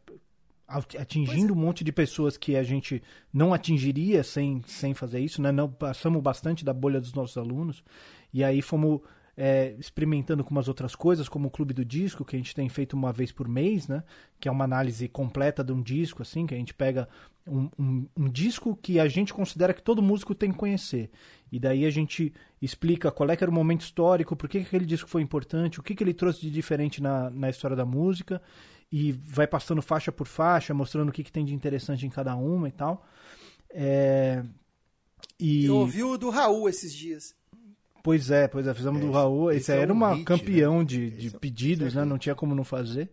atingindo 0.67 1.53
um 1.53 1.55
monte 1.55 1.83
de 1.83 1.91
pessoas 1.91 2.35
que 2.37 2.55
a 2.55 2.63
gente 2.63 3.01
não 3.33 3.53
atingiria 3.53 4.23
sem, 4.23 4.61
sem 4.67 4.93
fazer 4.93 5.19
isso, 5.19 5.41
né? 5.41 5.51
Não, 5.51 5.69
passamos 5.69 6.21
bastante 6.21 6.65
da 6.65 6.73
bolha 6.73 6.99
dos 6.99 7.13
nossos 7.13 7.37
alunos 7.37 7.83
e 8.33 8.43
aí 8.43 8.61
fomos 8.61 8.99
é, 9.37 9.75
experimentando 9.79 10.43
com 10.43 10.49
umas 10.49 10.67
outras 10.67 10.95
coisas, 10.95 11.29
como 11.29 11.47
o 11.47 11.51
Clube 11.51 11.71
do 11.71 11.85
Disco, 11.85 12.25
que 12.25 12.35
a 12.35 12.39
gente 12.39 12.55
tem 12.55 12.67
feito 12.67 12.93
uma 12.93 13.13
vez 13.13 13.31
por 13.31 13.47
mês, 13.47 13.87
né? 13.87 14.03
Que 14.39 14.49
é 14.49 14.51
uma 14.51 14.65
análise 14.65 15.07
completa 15.07 15.63
de 15.63 15.71
um 15.71 15.81
disco, 15.81 16.23
assim, 16.23 16.47
que 16.47 16.55
a 16.55 16.57
gente 16.57 16.73
pega 16.73 17.07
um, 17.45 17.69
um, 17.77 18.07
um 18.17 18.29
disco 18.29 18.75
que 18.75 18.99
a 18.99 19.07
gente 19.07 19.33
considera 19.33 19.75
que 19.75 19.81
todo 19.81 20.01
músico 20.01 20.33
tem 20.33 20.51
que 20.51 20.57
conhecer. 20.57 21.11
E 21.51 21.59
daí 21.59 21.85
a 21.85 21.89
gente 21.91 22.33
explica 22.59 23.11
qual 23.11 23.29
é 23.29 23.37
que 23.37 23.43
era 23.43 23.51
o 23.51 23.53
momento 23.53 23.81
histórico, 23.81 24.35
por 24.35 24.49
que, 24.49 24.59
que 24.59 24.65
aquele 24.65 24.85
disco 24.85 25.07
foi 25.07 25.21
importante, 25.21 25.79
o 25.79 25.83
que, 25.83 25.93
que 25.93 26.03
ele 26.03 26.15
trouxe 26.15 26.41
de 26.41 26.49
diferente 26.49 27.01
na, 27.01 27.29
na 27.29 27.49
história 27.49 27.77
da 27.77 27.85
música, 27.85 28.41
e 28.91 29.11
vai 29.11 29.47
passando 29.47 29.81
faixa 29.81 30.11
por 30.11 30.27
faixa, 30.27 30.73
mostrando 30.73 31.09
o 31.09 31.11
que, 31.11 31.23
que 31.23 31.31
tem 31.31 31.45
de 31.45 31.53
interessante 31.53 32.05
em 32.05 32.09
cada 32.09 32.35
uma 32.35 32.67
e 32.67 32.71
tal. 32.71 33.05
É... 33.69 34.43
E... 35.39 35.65
Eu 35.65 35.77
ouvi 35.77 36.03
o 36.03 36.17
do 36.17 36.29
Raul 36.29 36.69
esses 36.69 36.93
dias. 36.93 37.35
Pois 38.03 38.31
é, 38.31 38.47
pois 38.47 38.65
é, 38.65 38.73
fizemos 38.73 39.01
é, 39.01 39.05
do 39.05 39.11
Raul. 39.11 39.51
Esse, 39.51 39.59
esse 39.59 39.71
é 39.73 39.81
era 39.81 39.91
um 39.91 39.95
uma 39.97 40.13
hit, 40.13 40.23
campeão 40.23 40.79
né? 40.79 40.85
de, 40.85 41.09
de 41.11 41.27
é 41.27 41.39
pedidos, 41.39 41.93
né? 41.93 42.05
Não 42.05 42.17
tinha 42.17 42.33
como 42.33 42.55
não 42.55 42.63
fazer. 42.63 43.09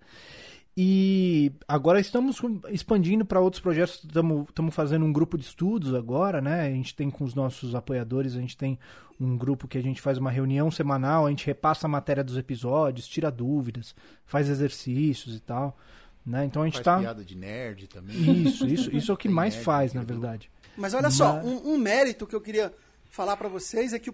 E 0.77 1.53
agora 1.69 2.01
estamos 2.01 2.41
expandindo 2.69 3.25
para 3.25 3.41
outros 3.41 3.63
projetos. 3.63 4.03
Estamos 4.05 4.75
fazendo 4.75 5.05
um 5.05 5.13
grupo 5.13 5.39
de 5.39 5.45
estudos 5.45 5.95
agora, 5.95 6.41
né? 6.41 6.63
A 6.63 6.71
gente 6.71 6.97
tem 6.97 7.11
com 7.11 7.23
os 7.23 7.35
nossos 7.35 7.75
apoiadores, 7.77 8.35
a 8.35 8.41
gente 8.41 8.57
tem 8.57 8.79
um 9.21 9.37
grupo 9.37 9.69
que 9.69 9.79
a 9.79 9.83
gente 9.83 10.01
faz 10.01 10.19
uma 10.19 10.33
reunião 10.33 10.73
semanal, 10.73 11.27
a 11.27 11.31
gente 11.31 11.47
repassa 11.47 11.87
a 11.87 11.89
matéria 11.89 12.25
dos 12.25 12.37
episódios, 12.37 13.07
tira 13.07 13.31
dúvidas, 13.31 13.95
faz 14.27 14.49
exercícios 14.49 15.37
e 15.37 15.41
tal. 15.41 15.79
Né? 16.27 16.45
Então 16.45 16.63
a 16.63 16.65
gente 16.65 16.75
faz 16.75 16.85
tá. 16.85 16.99
piada 16.99 17.25
de 17.25 17.37
nerd 17.37 17.87
também. 17.87 18.17
Isso, 18.17 18.67
isso, 18.67 18.91
isso 18.97 19.13
é 19.13 19.15
o 19.15 19.17
que 19.17 19.29
tem 19.29 19.35
mais 19.35 19.55
faz, 19.55 19.95
na 19.95 20.03
verdade. 20.03 20.51
Mas 20.77 20.93
olha 20.93 21.05
Mas... 21.05 21.15
só, 21.15 21.35
um, 21.35 21.75
um 21.75 21.79
mérito 21.79 22.27
que 22.27 22.35
eu 22.35 22.41
queria 22.41 22.75
falar 23.09 23.37
para 23.37 23.49
vocês 23.49 23.93
é 23.93 23.99
que, 24.01 24.13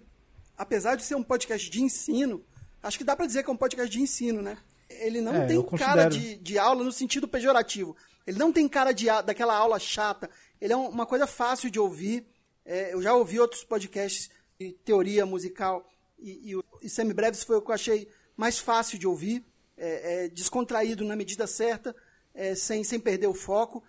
apesar 0.59 0.97
de 0.97 1.05
ser 1.05 1.15
um 1.15 1.23
podcast 1.23 1.71
de 1.71 1.81
ensino, 1.81 2.45
acho 2.83 2.99
que 2.99 3.05
dá 3.05 3.17
para 3.17 3.25
dizer 3.25 3.43
que 3.43 3.49
é 3.49 3.53
um 3.53 3.57
podcast 3.57 3.91
de 3.91 4.03
ensino, 4.03 4.43
né? 4.43 4.59
Ele 4.91 5.21
não 5.21 5.35
é, 5.35 5.47
tem 5.47 5.63
cara 5.79 6.09
de, 6.09 6.37
de 6.37 6.59
aula 6.59 6.85
no 6.85 6.93
sentido 6.93 7.29
pejorativo. 7.29 7.97
Ele 8.27 8.39
não 8.39 8.53
tem 8.53 8.69
cara 8.69 8.93
de, 8.93 9.07
daquela 9.25 9.57
aula 9.57 9.79
chata. 9.79 10.29
Ele 10.61 10.73
é 10.73 10.77
uma 10.77 11.07
coisa 11.07 11.27
fácil 11.27 11.71
de 11.71 11.79
ouvir. 11.79 12.27
É, 12.65 12.93
eu 12.93 13.01
já 13.01 13.15
ouvi 13.15 13.41
outros 13.41 13.65
podcasts 13.65 14.31
de 14.59 14.73
teoria 14.73 15.25
musical 15.25 15.89
e, 16.21 16.53
e, 16.53 16.87
e 16.87 16.89
Semibreves 16.89 17.43
foi 17.43 17.57
o 17.57 17.63
que 17.63 17.71
eu 17.71 17.75
achei 17.75 18.09
mais 18.37 18.59
fácil 18.59 18.99
de 18.99 19.07
ouvir. 19.07 19.45
É, 19.77 20.25
é, 20.25 20.29
descontraído 20.29 21.03
na 21.07 21.17
medida 21.17 21.47
certa, 21.47 21.97
é, 22.35 22.55
sem, 22.55 22.85
sem 22.85 23.01
perder 23.01 23.29
o 23.29 23.35
foco. 23.35 23.83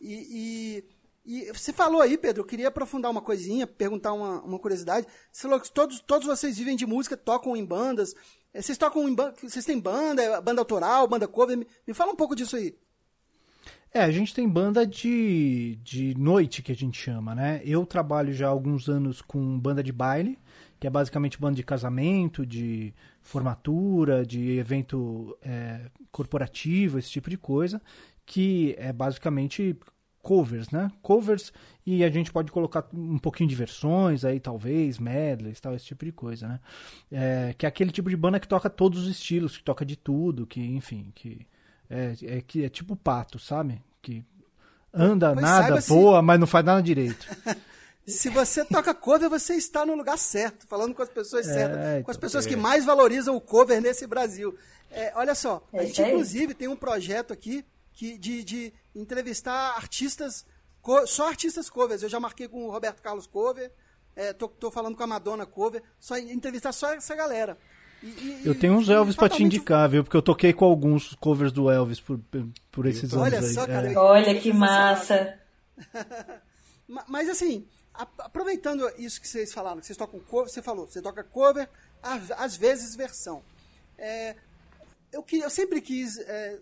E, 0.00 0.82
e, 1.24 1.44
e, 1.44 1.52
você 1.52 1.72
falou 1.72 2.00
aí, 2.00 2.18
Pedro, 2.18 2.42
eu 2.42 2.46
queria 2.46 2.66
aprofundar 2.66 3.12
uma 3.12 3.22
coisinha, 3.22 3.64
perguntar 3.64 4.12
uma, 4.12 4.42
uma 4.42 4.58
curiosidade. 4.58 5.06
Você 5.30 5.42
falou 5.42 5.60
que 5.60 5.70
todos, 5.70 6.00
todos 6.00 6.26
vocês 6.26 6.58
vivem 6.58 6.74
de 6.74 6.84
música, 6.84 7.16
tocam 7.16 7.56
em 7.56 7.64
bandas. 7.64 8.12
É, 8.56 8.62
vocês 8.62 8.78
tocam 8.78 9.06
em 9.06 9.14
banda, 9.14 9.34
vocês 9.42 9.66
têm 9.66 9.78
banda, 9.78 10.22
é, 10.22 10.40
banda 10.40 10.62
autoral, 10.62 11.06
banda 11.06 11.28
cover, 11.28 11.58
me, 11.58 11.66
me 11.86 11.92
fala 11.92 12.12
um 12.12 12.16
pouco 12.16 12.34
disso 12.34 12.56
aí. 12.56 12.74
É, 13.92 14.02
a 14.02 14.10
gente 14.10 14.34
tem 14.34 14.48
banda 14.48 14.86
de, 14.86 15.78
de 15.82 16.14
noite, 16.16 16.62
que 16.62 16.72
a 16.72 16.74
gente 16.74 16.98
chama, 16.98 17.34
né? 17.34 17.60
Eu 17.64 17.84
trabalho 17.84 18.32
já 18.32 18.46
há 18.46 18.50
alguns 18.50 18.88
anos 18.88 19.20
com 19.20 19.58
banda 19.58 19.82
de 19.82 19.92
baile, 19.92 20.38
que 20.80 20.86
é 20.86 20.90
basicamente 20.90 21.38
banda 21.38 21.56
de 21.56 21.62
casamento, 21.62 22.46
de 22.46 22.94
formatura, 23.20 24.24
de 24.24 24.58
evento 24.58 25.36
é, 25.42 25.90
corporativo, 26.10 26.98
esse 26.98 27.10
tipo 27.10 27.28
de 27.28 27.36
coisa, 27.36 27.80
que 28.24 28.74
é 28.78 28.90
basicamente 28.90 29.76
covers, 30.26 30.70
né? 30.70 30.90
Covers 31.02 31.52
e 31.86 32.02
a 32.02 32.10
gente 32.10 32.32
pode 32.32 32.50
colocar 32.50 32.84
um 32.92 33.16
pouquinho 33.16 33.48
de 33.48 33.54
versões 33.54 34.24
aí, 34.24 34.40
talvez, 34.40 34.98
medleys, 34.98 35.60
tal, 35.60 35.72
esse 35.72 35.84
tipo 35.84 36.04
de 36.04 36.10
coisa, 36.10 36.48
né? 36.48 36.60
É, 37.12 37.54
que 37.56 37.64
é 37.64 37.68
aquele 37.68 37.92
tipo 37.92 38.10
de 38.10 38.16
banda 38.16 38.40
que 38.40 38.48
toca 38.48 38.68
todos 38.68 39.04
os 39.04 39.08
estilos, 39.08 39.56
que 39.56 39.62
toca 39.62 39.86
de 39.86 39.94
tudo, 39.94 40.44
que, 40.44 40.60
enfim, 40.60 41.12
que 41.14 41.46
é, 41.88 42.16
é, 42.24 42.40
que 42.40 42.64
é 42.64 42.68
tipo 42.68 42.96
pato, 42.96 43.38
sabe? 43.38 43.80
Que 44.02 44.24
anda, 44.92 45.32
pois 45.32 45.42
nada, 45.42 45.80
voa, 45.82 46.20
mas 46.20 46.40
não 46.40 46.46
faz 46.48 46.64
nada 46.64 46.82
direito. 46.82 47.24
Se 48.04 48.28
você 48.28 48.64
toca 48.64 48.92
cover, 48.92 49.30
você 49.30 49.54
está 49.54 49.86
no 49.86 49.94
lugar 49.94 50.18
certo, 50.18 50.66
falando 50.66 50.92
com 50.92 51.02
as 51.02 51.08
pessoas 51.08 51.46
é, 51.46 51.52
certas, 51.52 52.04
com 52.04 52.10
as 52.10 52.16
pessoas 52.16 52.46
que 52.46 52.56
mais 52.56 52.84
valorizam 52.84 53.36
o 53.36 53.40
cover 53.40 53.80
nesse 53.80 54.08
Brasil. 54.08 54.56
É, 54.90 55.12
olha 55.14 55.36
só, 55.36 55.64
a 55.72 55.84
gente 55.84 56.02
inclusive 56.02 56.52
tem 56.52 56.66
um 56.66 56.76
projeto 56.76 57.32
aqui 57.32 57.64
que, 57.96 58.18
de, 58.18 58.44
de 58.44 58.72
entrevistar 58.94 59.74
artistas, 59.74 60.46
só 61.06 61.28
artistas 61.28 61.68
covers. 61.68 62.02
Eu 62.02 62.08
já 62.08 62.20
marquei 62.20 62.46
com 62.46 62.66
o 62.66 62.70
Roberto 62.70 63.02
Carlos 63.02 63.26
cover, 63.26 63.72
é, 64.14 64.32
tô, 64.32 64.46
tô 64.46 64.70
falando 64.70 64.96
com 64.96 65.02
a 65.02 65.06
Madonna 65.06 65.46
cover, 65.46 65.82
só 65.98 66.16
entrevistar 66.16 66.72
só 66.72 66.92
essa 66.92 67.16
galera. 67.16 67.58
E, 68.02 68.06
e, 68.06 68.42
eu 68.44 68.54
tenho 68.54 68.74
uns 68.74 68.90
Elvis 68.90 69.16
para 69.16 69.30
te 69.30 69.42
indicar, 69.42 69.88
viu? 69.88 70.04
Porque 70.04 70.16
eu 70.16 70.22
toquei 70.22 70.52
com 70.52 70.66
alguns 70.66 71.14
covers 71.14 71.50
do 71.50 71.70
Elvis 71.70 71.98
por, 71.98 72.20
por 72.70 72.86
esses 72.86 73.12
Olha 73.14 73.38
anos 73.38 73.54
só, 73.54 73.62
aí. 73.62 73.66
Cara, 73.66 73.92
é. 73.92 73.96
Olha 73.96 74.40
que 74.40 74.52
massa! 74.52 75.38
Mas 77.08 77.30
assim, 77.30 77.66
aproveitando 77.94 78.88
isso 78.98 79.20
que 79.20 79.26
vocês 79.26 79.52
falaram, 79.52 79.80
que 79.80 79.86
vocês 79.86 79.96
tocam 79.96 80.20
cover, 80.20 80.50
você 80.50 80.60
falou, 80.60 80.86
você 80.86 81.00
toca 81.00 81.24
cover, 81.24 81.68
às 82.02 82.56
vezes 82.56 82.94
versão. 82.94 83.42
É, 83.98 84.36
eu, 85.10 85.22
que, 85.22 85.38
eu 85.38 85.50
sempre 85.50 85.80
quis 85.80 86.18
é, 86.18 86.58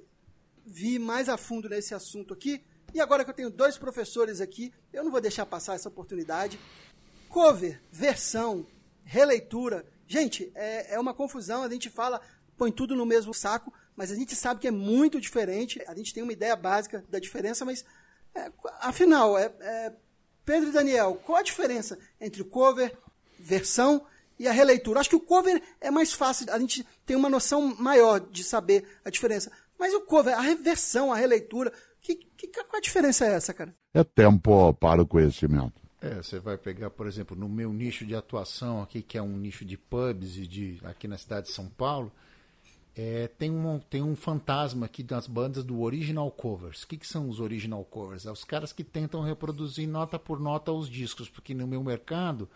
vi 0.64 0.98
mais 0.98 1.28
a 1.28 1.36
fundo 1.36 1.68
nesse 1.68 1.94
assunto 1.94 2.32
aqui. 2.32 2.64
E 2.92 3.00
agora 3.00 3.24
que 3.24 3.30
eu 3.30 3.34
tenho 3.34 3.50
dois 3.50 3.76
professores 3.76 4.40
aqui, 4.40 4.72
eu 4.92 5.02
não 5.02 5.10
vou 5.10 5.20
deixar 5.20 5.44
passar 5.44 5.74
essa 5.74 5.88
oportunidade. 5.88 6.58
Cover, 7.28 7.80
versão, 7.90 8.66
releitura. 9.04 9.84
Gente, 10.06 10.50
é, 10.54 10.94
é 10.94 10.98
uma 10.98 11.12
confusão. 11.12 11.62
A 11.62 11.70
gente 11.70 11.90
fala, 11.90 12.20
põe 12.56 12.70
tudo 12.70 12.94
no 12.94 13.04
mesmo 13.04 13.34
saco, 13.34 13.72
mas 13.96 14.10
a 14.10 14.14
gente 14.14 14.34
sabe 14.34 14.60
que 14.60 14.68
é 14.68 14.70
muito 14.70 15.20
diferente. 15.20 15.82
A 15.86 15.94
gente 15.94 16.14
tem 16.14 16.22
uma 16.22 16.32
ideia 16.32 16.54
básica 16.54 17.04
da 17.08 17.18
diferença, 17.18 17.64
mas 17.64 17.84
é, 18.34 18.50
afinal, 18.80 19.38
é, 19.38 19.52
é, 19.60 19.92
Pedro 20.44 20.68
e 20.68 20.72
Daniel, 20.72 21.20
qual 21.24 21.38
a 21.38 21.42
diferença 21.42 21.98
entre 22.20 22.42
o 22.42 22.44
cover, 22.44 22.96
versão 23.38 24.06
e 24.38 24.48
a 24.48 24.52
releitura? 24.52 25.00
Acho 25.00 25.10
que 25.10 25.16
o 25.16 25.20
cover 25.20 25.62
é 25.80 25.90
mais 25.90 26.12
fácil, 26.12 26.52
a 26.52 26.58
gente 26.58 26.86
tem 27.06 27.16
uma 27.16 27.30
noção 27.30 27.74
maior 27.78 28.20
de 28.20 28.42
saber 28.42 28.84
a 29.04 29.10
diferença. 29.10 29.50
Mas 29.78 29.92
o 29.94 30.02
cover, 30.02 30.36
a 30.36 30.40
reversão, 30.40 31.12
a 31.12 31.16
releitura, 31.16 31.72
que, 32.00 32.14
que, 32.14 32.48
qual 32.48 32.76
a 32.76 32.80
diferença 32.80 33.24
é 33.26 33.34
essa, 33.34 33.52
cara? 33.54 33.74
É 33.92 34.04
tempo 34.04 34.72
para 34.74 35.02
o 35.02 35.06
conhecimento. 35.06 35.82
É, 36.00 36.16
você 36.16 36.38
vai 36.38 36.58
pegar, 36.58 36.90
por 36.90 37.06
exemplo, 37.06 37.34
no 37.34 37.48
meu 37.48 37.72
nicho 37.72 38.04
de 38.04 38.14
atuação 38.14 38.82
aqui, 38.82 39.00
que 39.00 39.16
é 39.16 39.22
um 39.22 39.38
nicho 39.38 39.64
de 39.64 39.78
pubs 39.78 40.36
e 40.36 40.46
de 40.46 40.78
aqui 40.84 41.08
na 41.08 41.16
cidade 41.16 41.46
de 41.46 41.52
São 41.52 41.66
Paulo, 41.66 42.12
é, 42.96 43.26
tem, 43.26 43.50
um, 43.50 43.78
tem 43.78 44.02
um 44.02 44.14
fantasma 44.14 44.86
aqui 44.86 45.02
das 45.02 45.26
bandas 45.26 45.64
do 45.64 45.80
original 45.80 46.30
covers. 46.30 46.82
O 46.82 46.88
que, 46.88 46.98
que 46.98 47.06
são 47.06 47.28
os 47.28 47.40
original 47.40 47.82
covers? 47.84 48.26
É 48.26 48.30
os 48.30 48.44
caras 48.44 48.72
que 48.72 48.84
tentam 48.84 49.22
reproduzir 49.22 49.88
nota 49.88 50.18
por 50.18 50.38
nota 50.38 50.70
os 50.70 50.88
discos, 50.88 51.28
porque 51.28 51.54
no 51.54 51.66
meu 51.66 51.82
mercado 51.82 52.48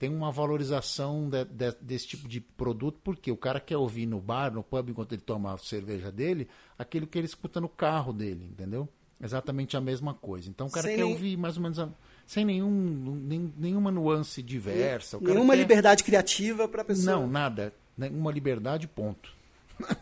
tem 0.00 0.08
uma 0.08 0.32
valorização 0.32 1.28
de, 1.28 1.44
de, 1.44 1.76
desse 1.78 2.08
tipo 2.08 2.26
de 2.26 2.40
produto, 2.40 2.98
porque 3.04 3.30
o 3.30 3.36
cara 3.36 3.60
quer 3.60 3.76
ouvir 3.76 4.06
no 4.06 4.18
bar, 4.18 4.50
no 4.50 4.62
pub, 4.62 4.88
enquanto 4.88 5.12
ele 5.12 5.20
toma 5.20 5.52
a 5.52 5.58
cerveja 5.58 6.10
dele, 6.10 6.48
aquilo 6.78 7.06
que 7.06 7.18
ele 7.18 7.26
escuta 7.26 7.60
no 7.60 7.68
carro 7.68 8.10
dele, 8.10 8.48
entendeu? 8.50 8.88
Exatamente 9.22 9.76
a 9.76 9.80
mesma 9.80 10.14
coisa. 10.14 10.48
Então 10.48 10.68
o 10.68 10.70
cara 10.70 10.86
sem 10.86 10.96
quer 10.96 11.02
nem... 11.02 11.12
ouvir 11.12 11.36
mais 11.36 11.58
ou 11.58 11.62
menos 11.62 11.78
a, 11.78 11.90
sem 12.26 12.46
nenhum, 12.46 12.70
nem, 12.70 13.52
nenhuma 13.58 13.90
nuance 13.90 14.42
diversa. 14.42 15.18
Nenhuma 15.20 15.52
quer... 15.52 15.60
liberdade 15.60 16.02
criativa 16.02 16.66
para 16.66 16.80
a 16.80 16.84
pessoa. 16.86 17.16
Não, 17.16 17.26
nada. 17.26 17.74
Nenhuma 17.94 18.32
liberdade, 18.32 18.88
ponto. 18.88 19.34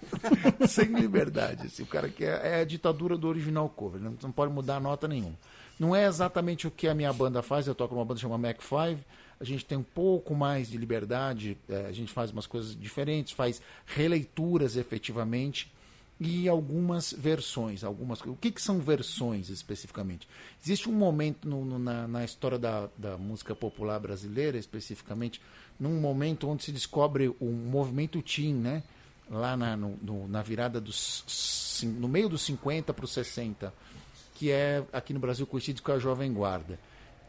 sem 0.69 0.87
liberdade. 0.95 1.67
Assim, 1.67 1.83
o 1.83 1.87
cara 1.87 2.09
quer 2.09 2.40
é 2.47 2.61
a 2.61 2.64
ditadura 2.64 3.19
do 3.19 3.26
original 3.26 3.69
cover. 3.69 4.00
Não, 4.00 4.17
não 4.23 4.31
pode 4.31 4.52
mudar 4.52 4.81
nota 4.81 5.09
nenhuma. 5.09 5.35
Não 5.76 5.95
é 5.95 6.07
exatamente 6.07 6.69
o 6.69 6.71
que 6.71 6.87
a 6.87 6.95
minha 6.95 7.12
banda 7.12 7.43
faz. 7.43 7.67
Eu 7.67 7.75
toco 7.75 7.97
numa 7.97 8.05
banda 8.05 8.21
chamada 8.21 8.47
Mac 8.47 8.62
5 8.62 9.05
a 9.40 9.45
gente 9.45 9.64
tem 9.64 9.78
um 9.78 9.83
pouco 9.83 10.35
mais 10.35 10.68
de 10.68 10.76
liberdade, 10.76 11.57
é, 11.68 11.87
a 11.87 11.92
gente 11.92 12.12
faz 12.12 12.30
umas 12.30 12.47
coisas 12.47 12.78
diferentes, 12.78 13.33
faz 13.33 13.62
releituras 13.87 14.76
efetivamente 14.76 15.73
e 16.21 16.49
algumas 16.49 17.12
versões. 17.12 17.85
algumas 17.85 18.21
O 18.23 18.35
que, 18.35 18.50
que 18.50 18.61
são 18.61 18.80
versões 18.80 19.49
especificamente? 19.49 20.28
Existe 20.62 20.88
um 20.88 20.92
momento 20.92 21.49
no, 21.49 21.64
no, 21.64 21.78
na, 21.78 22.09
na, 22.09 22.25
história 22.25 22.59
da, 22.59 22.88
da 22.97 23.16
música 23.16 23.54
popular 23.54 24.00
brasileira, 24.00 24.59
especificamente, 24.59 25.40
num 25.78 26.00
momento 26.00 26.49
onde 26.49 26.64
se 26.64 26.73
descobre 26.73 27.28
o 27.40 27.47
movimento 27.47 28.21
teen, 28.21 28.54
né? 28.54 28.83
lá 29.30 29.57
na, 29.57 29.76
no, 29.76 30.28
na 30.28 30.42
virada 30.42 30.80
dos. 30.80 31.83
no 31.99 32.09
meio 32.09 32.28
dos 32.28 32.42
50 32.42 32.92
para 32.92 33.04
os 33.04 33.12
60, 33.12 33.73
que 34.35 34.50
é 34.50 34.85
aqui 34.92 35.12
no 35.12 35.21
Brasil 35.21 35.47
conhecido 35.47 35.83
como 35.83 35.97
a 35.97 36.00
Jovem 36.00 36.33
Guarda. 36.33 36.78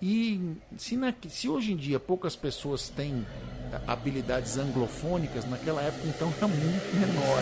E 0.01 0.56
se, 0.77 0.96
na, 0.96 1.13
se, 1.27 1.50
hoje 1.50 1.74
em 1.74 1.75
dia 1.75 2.00
poucas 2.00 2.36
pessoas 2.36 2.89
têm 2.89 3.25
habilidades 3.86 4.58
anglofônicas, 4.58 5.46
naquela 5.46 5.82
época 5.82 6.08
então 6.08 6.34
era 6.38 6.48
muito 6.48 6.96
menor, 6.96 7.41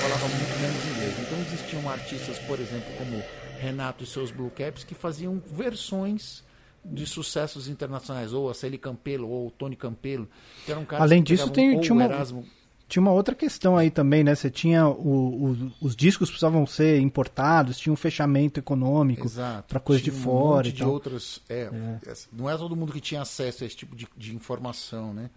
falava 0.00 0.28
muito 0.28 0.60
menos 0.60 0.84
inglês. 0.86 1.18
Então 1.20 1.38
existiam 1.40 1.90
artistas, 1.90 2.38
por 2.40 2.58
exemplo, 2.60 2.88
como 2.96 3.22
Renato 3.60 4.04
e 4.04 4.06
seus 4.06 4.30
Blue 4.30 4.50
Caps, 4.50 4.84
que 4.84 4.94
faziam 4.94 5.42
versões 5.46 6.44
de 6.84 7.06
sucessos 7.06 7.68
internacionais, 7.68 8.32
ou 8.32 8.50
a 8.50 8.54
Celi 8.54 8.78
Campelo, 8.78 9.28
ou 9.28 9.48
o 9.48 9.50
Tony 9.50 9.76
Campelo, 9.76 10.28
que 10.64 10.72
eram 10.72 10.84
caras 10.84 11.04
Além 11.04 11.22
que 11.22 11.34
disso, 11.34 11.50
tem, 11.50 11.80
tinha 11.80 11.92
o 11.92 11.96
uma, 11.96 12.04
Erasmo. 12.04 12.44
Tinha 12.92 13.00
uma 13.00 13.10
outra 13.12 13.34
questão 13.34 13.74
aí 13.78 13.90
também, 13.90 14.22
né? 14.22 14.34
Você 14.34 14.50
tinha 14.50 14.86
o, 14.86 15.50
o- 15.52 15.72
os 15.80 15.96
discos 15.96 16.28
precisavam 16.28 16.66
ser 16.66 17.00
importados, 17.00 17.78
tinha 17.78 17.90
um 17.90 17.96
fechamento 17.96 18.60
econômico 18.60 19.26
para 19.66 19.80
coisa 19.80 20.02
de 20.02 20.10
fora 20.10 20.66
um 20.66 20.68
e 20.68 20.72
de 20.72 20.80
tal. 20.82 20.90
outras. 20.90 21.40
É, 21.48 21.70
essa- 22.06 22.28
Não 22.30 22.50
é 22.50 22.56
todo 22.58 22.76
mundo 22.76 22.92
que 22.92 23.00
tinha 23.00 23.22
acesso 23.22 23.64
a 23.64 23.66
esse 23.66 23.76
tipo 23.76 23.96
de, 23.96 24.06
de 24.14 24.36
informação, 24.36 25.14
né? 25.14 25.30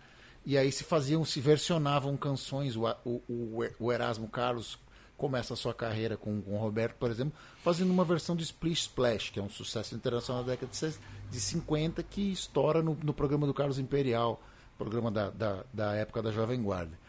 E 0.46 0.58
aí 0.58 0.70
se 0.70 0.84
faziam, 0.84 1.24
se 1.24 1.40
versionavam 1.40 2.18
canções. 2.18 2.76
O, 2.76 2.86
o, 3.06 3.64
o, 3.80 3.92
Erasmo 3.92 4.28
Carlos 4.28 4.78
começa 5.16 5.54
a 5.54 5.58
sua 5.58 5.74
carreira 5.74 6.18
com, 6.18 6.42
com 6.42 6.56
o 6.56 6.58
Roberto, 6.58 6.96
por 7.00 7.10
exemplo, 7.10 7.32
fazendo 7.64 7.90
uma 7.90 8.04
versão 8.04 8.36
de 8.36 8.44
Splish 8.44 8.82
Splash, 8.82 9.30
que 9.30 9.40
é 9.40 9.42
um 9.42 9.50
sucesso 9.50 9.96
internacional 9.96 10.44
da 10.44 10.52
década 10.52 10.70
de, 10.74 10.94
de 11.32 11.40
50, 11.40 12.04
que 12.04 12.34
estoura 12.34 12.82
no, 12.84 12.98
no 13.02 13.14
programa 13.14 13.48
do 13.48 13.54
Carlos 13.54 13.80
Imperial, 13.80 14.42
programa 14.78 15.10
da, 15.10 15.30
da, 15.30 15.64
da 15.74 15.96
época 15.96 16.22
da 16.22 16.32
Jovem 16.34 16.62
Guarda. 16.62 17.05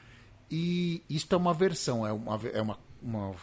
E 0.50 1.02
isto 1.08 1.34
é 1.34 1.38
uma 1.38 1.52
versão, 1.52 2.06
é 2.06 2.12
uma, 2.12 2.40
é 2.52 2.62
uma, 2.62 2.78
uma 3.02 3.34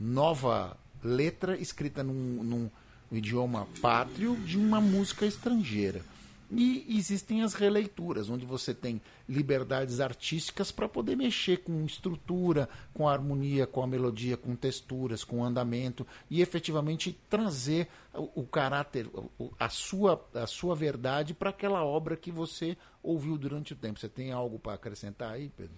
nova 0.00 0.76
letra 1.02 1.56
escrita 1.56 2.02
num, 2.02 2.42
num 2.42 2.70
idioma 3.10 3.68
pátrio 3.80 4.36
de 4.36 4.58
uma 4.58 4.80
música 4.80 5.24
estrangeira. 5.24 6.02
E 6.50 6.86
existem 6.96 7.42
as 7.42 7.54
releituras, 7.54 8.30
onde 8.30 8.46
você 8.46 8.72
tem 8.72 9.02
liberdades 9.28 9.98
artísticas 9.98 10.70
para 10.70 10.88
poder 10.88 11.16
mexer 11.16 11.58
com 11.58 11.84
estrutura, 11.84 12.68
com 12.94 13.08
harmonia, 13.08 13.66
com 13.66 13.82
a 13.82 13.86
melodia, 13.86 14.36
com 14.36 14.54
texturas, 14.54 15.24
com 15.24 15.44
andamento 15.44 16.06
e 16.30 16.40
efetivamente 16.40 17.18
trazer 17.28 17.88
o, 18.14 18.42
o 18.42 18.46
caráter, 18.46 19.10
a 19.58 19.68
sua, 19.68 20.24
a 20.34 20.46
sua 20.46 20.76
verdade 20.76 21.34
para 21.34 21.50
aquela 21.50 21.84
obra 21.84 22.16
que 22.16 22.30
você 22.30 22.76
ouviu 23.02 23.36
durante 23.36 23.72
o 23.72 23.76
tempo. 23.76 23.98
Você 23.98 24.08
tem 24.08 24.30
algo 24.30 24.56
para 24.56 24.74
acrescentar 24.74 25.32
aí, 25.32 25.50
Pedro? 25.56 25.74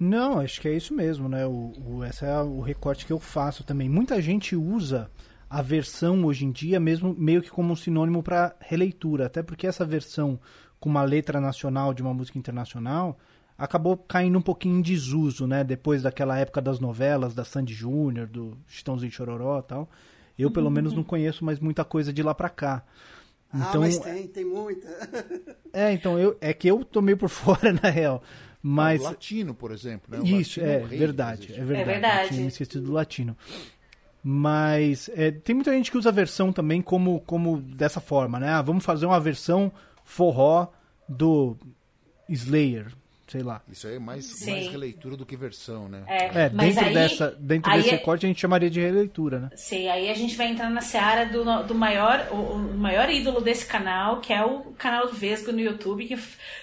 Não, 0.00 0.40
acho 0.40 0.60
que 0.62 0.66
é 0.66 0.74
isso 0.74 0.94
mesmo, 0.94 1.28
né? 1.28 1.46
O, 1.46 1.72
o, 1.84 2.04
esse 2.04 2.24
é 2.24 2.40
o 2.40 2.60
recorte 2.62 3.04
que 3.04 3.12
eu 3.12 3.20
faço 3.20 3.62
também. 3.62 3.86
Muita 3.86 4.20
gente 4.22 4.56
usa 4.56 5.10
a 5.48 5.60
versão 5.60 6.24
hoje 6.24 6.46
em 6.46 6.50
dia 6.50 6.80
mesmo 6.80 7.14
meio 7.18 7.42
que 7.42 7.50
como 7.50 7.72
um 7.72 7.76
sinônimo 7.76 8.22
para 8.22 8.56
releitura, 8.60 9.26
até 9.26 9.42
porque 9.42 9.66
essa 9.66 9.84
versão 9.84 10.40
com 10.78 10.88
uma 10.88 11.02
letra 11.02 11.38
nacional 11.38 11.92
de 11.92 12.00
uma 12.00 12.14
música 12.14 12.38
internacional 12.38 13.18
acabou 13.58 13.94
caindo 13.96 14.38
um 14.38 14.42
pouquinho 14.42 14.78
em 14.78 14.80
desuso, 14.80 15.46
né? 15.46 15.62
Depois 15.62 16.02
daquela 16.02 16.38
época 16.38 16.62
das 16.62 16.80
novelas, 16.80 17.34
da 17.34 17.44
Sandy 17.44 17.74
Júnior, 17.74 18.26
do 18.26 18.56
Chitãozinho 18.66 19.12
Chororó 19.12 19.58
e 19.58 19.62
tal. 19.64 19.90
Eu, 20.38 20.50
pelo 20.50 20.70
menos, 20.70 20.94
não 20.94 21.04
conheço 21.04 21.44
mais 21.44 21.60
muita 21.60 21.84
coisa 21.84 22.10
de 22.10 22.22
lá 22.22 22.34
pra 22.34 22.48
cá. 22.48 22.82
ah, 23.52 23.66
Então, 23.68 23.82
mas 23.82 23.98
tem, 23.98 24.26
tem 24.28 24.44
muita. 24.46 24.88
é, 25.74 25.92
então 25.92 26.18
eu 26.18 26.38
é 26.40 26.54
que 26.54 26.68
eu 26.68 26.82
tô 26.82 27.02
meio 27.02 27.18
por 27.18 27.28
fora, 27.30 27.70
na 27.70 27.90
real. 27.90 28.22
Mas 28.62 29.00
o 29.00 29.04
latino, 29.04 29.54
por 29.54 29.72
exemplo. 29.72 30.14
Né? 30.16 30.20
O 30.22 30.40
isso, 30.40 30.60
é 30.60 30.78
o 30.78 30.86
rei 30.86 30.98
verdade, 30.98 31.40
é 31.42 31.44
existe. 31.44 31.60
verdade. 31.64 31.80
É 31.80 31.84
verdade. 31.92 32.22
Eu 32.24 32.28
tinha 32.28 32.40
me 32.42 32.48
esquecido 32.48 32.84
do 32.86 32.92
latino. 32.92 33.36
Mas 34.22 35.08
é, 35.14 35.30
tem 35.30 35.54
muita 35.54 35.72
gente 35.72 35.90
que 35.90 35.96
usa 35.96 36.10
a 36.10 36.12
versão 36.12 36.52
também 36.52 36.82
como, 36.82 37.20
como 37.20 37.58
dessa 37.58 38.00
forma, 38.00 38.38
né? 38.38 38.50
Ah, 38.50 38.60
vamos 38.62 38.84
fazer 38.84 39.06
uma 39.06 39.18
versão 39.18 39.72
forró 40.04 40.68
do 41.08 41.56
Slayer, 42.28 42.88
sei 43.26 43.42
lá. 43.42 43.62
Isso 43.66 43.86
aí 43.86 43.96
é 43.96 43.98
mais, 43.98 44.26
Sim. 44.26 44.50
mais 44.50 44.68
releitura 44.68 45.16
do 45.16 45.24
que 45.24 45.36
versão, 45.36 45.88
né? 45.88 46.02
É, 46.06 46.42
É, 46.44 46.48
dentro, 46.50 46.84
aí, 46.84 46.92
dessa, 46.92 47.30
dentro 47.40 47.70
aí 47.72 47.78
desse 47.78 47.94
é- 47.94 47.96
recorte 47.96 48.26
a 48.26 48.28
gente 48.28 48.40
chamaria 48.40 48.68
de 48.68 48.78
releitura, 48.78 49.38
né? 49.40 49.50
Sei, 49.56 49.88
aí 49.88 50.10
a 50.10 50.14
gente 50.14 50.36
vai 50.36 50.48
entrar 50.48 50.68
na 50.68 50.82
seara 50.82 51.24
do, 51.24 51.62
do 51.66 51.74
maior, 51.74 52.28
o, 52.30 52.34
o 52.34 52.76
maior 52.76 53.08
ídolo 53.08 53.40
desse 53.40 53.64
canal, 53.64 54.20
que 54.20 54.34
é 54.34 54.44
o 54.44 54.60
canal 54.76 55.06
do 55.06 55.14
Vesgo 55.14 55.50
no 55.50 55.60
YouTube, 55.60 56.04
que 56.06 56.16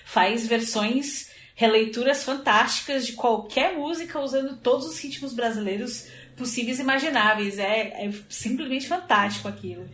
faz 0.05 0.45
versões, 0.45 1.31
releituras 1.57 2.23
fantásticas 2.23 3.07
de 3.07 3.13
qualquer 3.13 3.75
música, 3.75 4.19
usando 4.19 4.57
todos 4.57 4.85
os 4.85 4.99
ritmos 4.99 5.33
brasileiros 5.33 6.05
possíveis 6.37 6.77
e 6.77 6.83
imagináveis. 6.83 7.57
É, 7.57 8.05
é 8.05 8.13
simplesmente 8.29 8.87
fantástico 8.87 9.47
aquilo. 9.47 9.89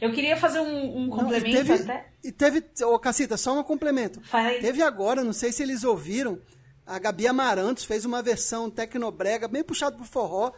Eu 0.00 0.12
queria 0.12 0.36
fazer 0.36 0.60
um, 0.60 0.96
um 0.96 1.06
Não, 1.08 1.16
e 1.16 1.20
complemento 1.20 1.56
teve, 1.56 1.72
até. 1.72 2.06
E 2.22 2.30
teve, 2.30 2.64
ô 2.84 2.96
Cacita, 3.00 3.36
só 3.36 3.58
um 3.58 3.64
complemento. 3.64 4.20
Fala 4.20 4.46
aí. 4.46 4.60
Teve 4.60 4.80
agora, 4.80 5.24
não 5.24 5.32
sei 5.32 5.50
se 5.50 5.60
eles 5.60 5.82
ouviram, 5.82 6.38
a 6.86 7.00
Gabi 7.00 7.26
Amarantos 7.26 7.84
fez 7.84 8.04
uma 8.04 8.22
versão 8.22 8.70
tecnobrega, 8.70 9.48
bem 9.48 9.64
puxado 9.64 9.96
pro 9.96 10.06
forró, 10.06 10.52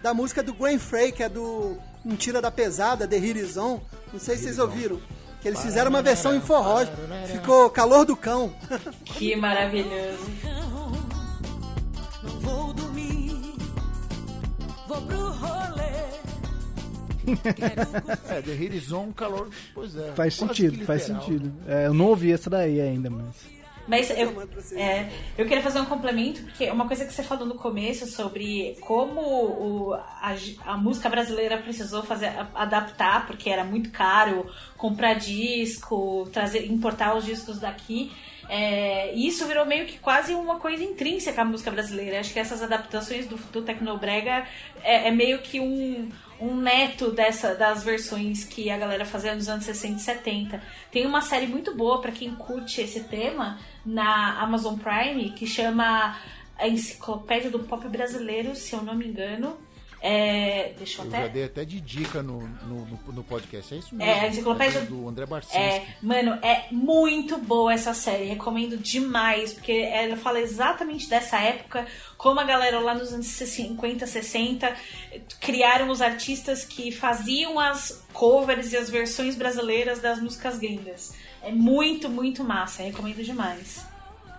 da 0.00 0.14
música 0.14 0.44
do 0.44 0.54
Gwen 0.54 0.78
Frey, 0.78 1.10
que 1.10 1.24
é 1.24 1.28
do 1.28 1.76
Um 2.06 2.14
Tira 2.14 2.40
da 2.40 2.52
Pesada, 2.52 3.08
The 3.08 3.18
Hirizon. 3.18 3.82
Não 4.12 4.20
sei 4.20 4.36
se 4.36 4.44
vocês 4.44 4.60
ouviram. 4.60 5.00
Que 5.44 5.48
eles 5.48 5.60
fizeram 5.60 5.90
uma 5.90 6.00
versão 6.00 6.34
em 6.34 6.40
forró. 6.40 6.86
Ficou 7.26 7.68
calor 7.68 8.06
do 8.06 8.16
cão. 8.16 8.50
Que 9.04 9.36
maravilhoso. 9.36 10.24
Não 12.22 12.40
vou 12.40 12.72
dormir, 12.72 13.54
vou 14.88 15.02
pro 15.02 15.18
rolê. 15.18 15.84
É, 18.30 18.40
The 18.40 18.52
Horizon, 18.52 19.12
calor, 19.12 19.50
pois 19.74 19.94
é. 19.94 20.12
Faz 20.12 20.32
sentido, 20.32 20.82
faz 20.86 21.02
sentido. 21.02 21.52
É, 21.68 21.88
eu 21.88 21.92
não 21.92 22.06
ouvi 22.06 22.32
essa 22.32 22.48
daí 22.48 22.80
ainda, 22.80 23.10
mas. 23.10 23.34
Mas 23.86 24.10
eu, 24.10 24.32
pra 24.32 24.46
você. 24.46 24.78
é, 24.78 25.10
eu 25.36 25.46
queria 25.46 25.62
fazer 25.62 25.80
um 25.80 25.84
complemento, 25.84 26.42
porque 26.42 26.70
uma 26.70 26.86
coisa 26.86 27.04
que 27.04 27.12
você 27.12 27.22
falou 27.22 27.46
no 27.46 27.54
começo 27.54 28.06
sobre 28.06 28.76
como 28.80 29.20
o, 29.20 29.94
a, 29.94 30.34
a 30.64 30.76
música 30.76 31.08
brasileira 31.08 31.58
precisou 31.58 32.02
fazer 32.02 32.32
adaptar, 32.54 33.26
porque 33.26 33.50
era 33.50 33.64
muito 33.64 33.90
caro 33.90 34.50
comprar 34.76 35.14
disco, 35.14 36.28
trazer, 36.32 36.66
importar 36.70 37.14
os 37.14 37.24
discos 37.24 37.60
daqui. 37.60 38.10
É, 38.48 39.14
e 39.14 39.26
isso 39.26 39.46
virou 39.46 39.64
meio 39.64 39.86
que 39.86 39.98
quase 39.98 40.34
uma 40.34 40.58
coisa 40.58 40.82
intrínseca 40.82 41.42
à 41.42 41.44
música 41.44 41.70
brasileira. 41.70 42.20
Acho 42.20 42.32
que 42.32 42.38
essas 42.38 42.62
adaptações 42.62 43.26
do, 43.26 43.36
do 43.36 43.62
Tecnobrega 43.62 44.46
é, 44.82 45.08
é 45.08 45.10
meio 45.10 45.38
que 45.38 45.60
um, 45.60 46.10
um 46.40 46.56
neto 46.56 47.10
dessa, 47.10 47.54
das 47.54 47.82
versões 47.82 48.44
que 48.44 48.70
a 48.70 48.76
galera 48.76 49.04
fazia 49.04 49.34
nos 49.34 49.48
anos 49.48 49.64
60 49.64 49.96
e 49.96 50.00
70. 50.00 50.62
Tem 50.90 51.06
uma 51.06 51.22
série 51.22 51.46
muito 51.46 51.74
boa 51.74 52.00
pra 52.00 52.12
quem 52.12 52.34
curte 52.34 52.80
esse 52.80 53.04
tema 53.04 53.58
na 53.84 54.40
Amazon 54.40 54.76
Prime 54.78 55.30
que 55.30 55.46
chama 55.46 56.18
A 56.58 56.68
Enciclopédia 56.68 57.50
do 57.50 57.60
Pop 57.60 57.86
Brasileiro, 57.88 58.54
se 58.54 58.74
eu 58.74 58.82
não 58.82 58.94
me 58.94 59.06
engano. 59.06 59.56
É, 60.06 60.74
deixa 60.76 61.00
eu 61.00 61.06
Eu 61.06 61.08
até. 61.08 61.22
já 61.22 61.28
dei 61.28 61.44
até 61.44 61.64
de 61.64 61.80
dica 61.80 62.22
no, 62.22 62.40
no, 62.40 62.84
no, 62.84 63.12
no 63.14 63.24
podcast. 63.24 63.72
É 63.72 63.78
isso 63.78 63.94
mesmo. 63.94 64.12
É, 64.12 64.20
a 64.20 64.28
enciclopédia- 64.28 64.82
do, 64.82 64.96
do 65.00 65.08
André 65.08 65.24
Barcinski. 65.24 65.56
É, 65.56 65.86
mano, 66.02 66.32
é 66.42 66.66
muito 66.70 67.38
boa 67.38 67.72
essa 67.72 67.94
série, 67.94 68.24
recomendo 68.24 68.76
demais, 68.76 69.54
porque 69.54 69.72
ela 69.72 70.14
fala 70.18 70.40
exatamente 70.40 71.08
dessa 71.08 71.38
época, 71.40 71.86
como 72.18 72.38
a 72.38 72.44
galera 72.44 72.80
lá 72.80 72.94
nos 72.94 73.14
anos 73.14 73.28
50, 73.28 74.06
60 74.06 74.76
criaram 75.40 75.88
os 75.88 76.02
artistas 76.02 76.66
que 76.66 76.92
faziam 76.92 77.58
as 77.58 78.04
covers 78.12 78.74
e 78.74 78.76
as 78.76 78.90
versões 78.90 79.36
brasileiras 79.36 80.00
das 80.00 80.20
músicas 80.20 80.58
gringas. 80.58 81.14
É 81.44 81.52
muito, 81.52 82.08
muito 82.08 82.42
massa, 82.42 82.82
recomendo 82.82 83.22
demais. 83.22 83.86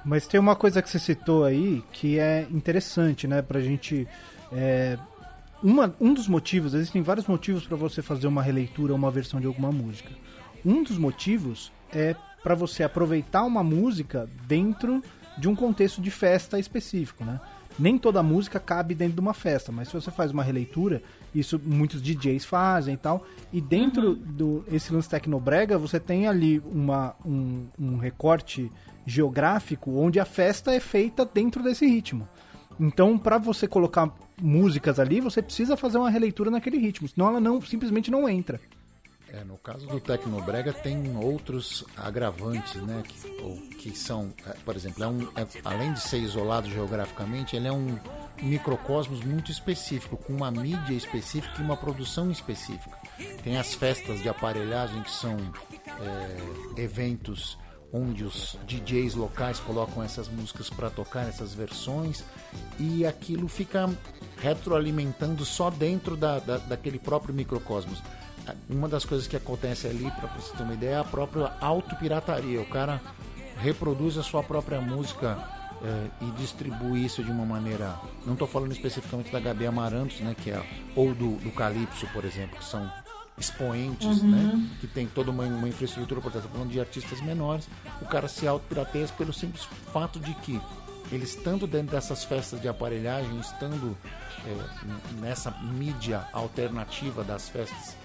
Mas 0.03 0.27
tem 0.27 0.39
uma 0.39 0.55
coisa 0.55 0.81
que 0.81 0.89
você 0.89 0.99
citou 0.99 1.43
aí 1.43 1.83
que 1.91 2.19
é 2.19 2.47
interessante, 2.51 3.27
né, 3.27 3.41
pra 3.41 3.59
gente. 3.61 4.07
é, 4.51 4.97
uma, 5.63 5.95
um 5.99 6.13
dos 6.13 6.27
motivos, 6.27 6.73
existem 6.73 7.01
vários 7.01 7.25
motivos 7.25 7.65
para 7.65 7.77
você 7.77 8.01
fazer 8.01 8.27
uma 8.27 8.41
releitura 8.41 8.93
ou 8.93 8.97
uma 8.97 9.09
versão 9.09 9.39
de 9.39 9.47
alguma 9.47 9.71
música. 9.71 10.11
Um 10.63 10.83
dos 10.83 10.97
motivos 10.97 11.71
é 11.91 12.15
para 12.43 12.53
você 12.53 12.83
aproveitar 12.83 13.43
uma 13.43 13.63
música 13.63 14.29
dentro 14.47 15.01
de 15.37 15.47
um 15.47 15.55
contexto 15.55 16.01
de 16.01 16.11
festa 16.11 16.59
específico, 16.59 17.23
né? 17.25 17.39
Nem 17.77 17.97
toda 17.97 18.23
música 18.23 18.59
cabe 18.59 18.95
dentro 18.95 19.15
de 19.15 19.19
uma 19.19 19.33
festa, 19.33 19.71
mas 19.71 19.89
se 19.89 19.93
você 19.93 20.09
faz 20.09 20.31
uma 20.31 20.43
releitura, 20.43 21.03
isso 21.33 21.59
muitos 21.63 22.01
DJs 22.01 22.45
fazem 22.45 22.93
e 22.93 22.97
tal, 22.97 23.25
e 23.51 23.59
dentro 23.59 24.15
do 24.15 24.63
esse 24.71 24.93
lance 24.93 25.09
tecnobrega, 25.09 25.77
você 25.77 25.99
tem 25.99 26.27
ali 26.27 26.59
uma, 26.59 27.15
um, 27.25 27.67
um 27.77 27.97
recorte 27.97 28.71
geográfico 29.05 29.91
onde 29.91 30.19
a 30.19 30.25
festa 30.25 30.73
é 30.73 30.79
feita 30.79 31.25
dentro 31.25 31.61
desse 31.61 31.85
ritmo. 31.85 32.27
Então, 32.79 33.17
para 33.17 33.37
você 33.37 33.67
colocar 33.67 34.13
músicas 34.41 34.99
ali, 34.99 35.21
você 35.21 35.41
precisa 35.41 35.77
fazer 35.77 35.97
uma 35.97 36.09
releitura 36.09 36.51
naquele 36.51 36.77
ritmo, 36.77 37.07
senão 37.07 37.27
ela 37.27 37.39
não 37.39 37.61
simplesmente 37.61 38.11
não 38.11 38.27
entra. 38.27 38.59
É, 39.33 39.43
no 39.43 39.57
caso 39.57 39.85
do 39.87 39.99
Tecnobrega 39.99 40.71
tem 40.71 41.17
outros 41.17 41.83
agravantes, 41.97 42.75
né? 42.81 43.03
Que, 43.05 43.41
ou, 43.41 43.57
que 43.77 43.97
são, 43.97 44.31
é, 44.45 44.51
por 44.63 44.75
exemplo, 44.75 45.03
é 45.03 45.07
um, 45.07 45.23
é- 45.35 45.47
além 45.65 45.91
de 45.93 45.99
ser 45.99 46.19
isolado 46.19 46.69
geograficamente, 46.69 47.55
ele 47.55 47.67
é 47.67 47.71
um 47.71 47.97
microcosmos 48.41 49.23
muito 49.23 49.51
específico, 49.51 50.15
com 50.15 50.33
uma 50.33 50.51
mídia 50.51 50.93
específica 50.93 51.59
e 51.59 51.63
uma 51.63 51.75
produção 51.75 52.29
específica. 52.31 52.97
Tem 53.43 53.57
as 53.57 53.73
festas 53.73 54.21
de 54.21 54.29
aparelhagem 54.29 55.01
que 55.03 55.11
são 55.11 55.35
é, 56.77 56.81
eventos 56.81 57.57
onde 57.91 58.23
os 58.25 58.57
DJs 58.67 59.15
locais 59.15 59.59
colocam 59.59 60.03
essas 60.03 60.27
músicas 60.27 60.69
para 60.69 60.89
tocar 60.89 61.27
essas 61.27 61.53
versões 61.53 62.23
e 62.77 63.05
aquilo 63.05 63.47
fica 63.47 63.89
retroalimentando 64.37 65.45
só 65.45 65.69
dentro 65.69 66.15
da, 66.17 66.39
da- 66.39 66.57
daquele 66.57 66.99
próprio 66.99 67.33
microcosmos. 67.33 68.01
Uma 68.69 68.87
das 68.87 69.05
coisas 69.05 69.27
que 69.27 69.35
acontece 69.35 69.87
ali, 69.87 70.09
para 70.11 70.27
você 70.29 70.55
ter 70.55 70.63
uma 70.63 70.73
ideia, 70.73 70.95
é 70.95 70.99
a 70.99 71.03
própria 71.03 71.53
autopirataria. 71.59 72.61
O 72.61 72.65
cara 72.65 73.01
reproduz 73.57 74.17
a 74.17 74.23
sua 74.23 74.43
própria 74.43 74.81
música 74.81 75.37
é, 75.83 76.07
e 76.21 76.31
distribui 76.31 77.05
isso 77.05 77.23
de 77.23 77.31
uma 77.31 77.45
maneira. 77.45 77.95
Não 78.25 78.33
estou 78.33 78.47
falando 78.47 78.71
especificamente 78.71 79.31
da 79.31 79.39
Gabi 79.39 79.65
Amarantos, 79.65 80.19
né, 80.19 80.35
que 80.35 80.51
é, 80.51 80.63
ou 80.95 81.13
do, 81.13 81.37
do 81.37 81.51
Calypso, 81.51 82.07
por 82.13 82.25
exemplo, 82.25 82.57
que 82.57 82.65
são 82.65 82.89
expoentes, 83.37 84.21
Uhum. 84.21 84.31
né, 84.31 84.69
que 84.79 84.87
tem 84.87 85.07
toda 85.07 85.31
uma, 85.31 85.43
uma 85.43 85.67
infraestrutura 85.67 86.21
por. 86.21 86.31
Tô 86.31 86.41
falando 86.41 86.69
de 86.69 86.79
artistas 86.79 87.21
menores, 87.21 87.67
o 88.01 88.05
cara 88.05 88.27
se 88.27 88.47
autopirateia 88.47 89.07
pelo 89.09 89.33
simples 89.33 89.67
fato 89.91 90.19
de 90.19 90.33
que 90.35 90.59
ele 91.11 91.23
estando 91.23 91.67
dentro 91.67 91.91
dessas 91.91 92.23
festas 92.23 92.61
de 92.61 92.67
aparelhagem, 92.67 93.37
estando 93.39 93.95
é, 94.45 95.19
nessa 95.19 95.51
mídia 95.51 96.25
alternativa 96.33 97.23
das 97.23 97.49
festas 97.49 97.95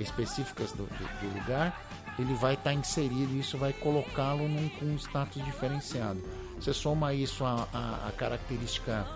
específicas 0.00 0.72
do, 0.72 0.84
do- 0.84 1.20
do 1.20 1.38
lugar, 1.38 1.80
ele 2.18 2.34
vai 2.34 2.54
estar 2.54 2.72
inserido 2.74 3.32
e 3.34 3.40
isso 3.40 3.56
vai 3.56 3.72
colocá-lo 3.72 4.48
num, 4.48 4.68
com 4.70 4.84
um 4.86 4.96
status 4.96 5.44
diferenciado. 5.44 6.20
Você 6.56 6.72
soma 6.74 7.14
isso 7.14 7.44
à 7.44 8.12
característica 8.16 9.06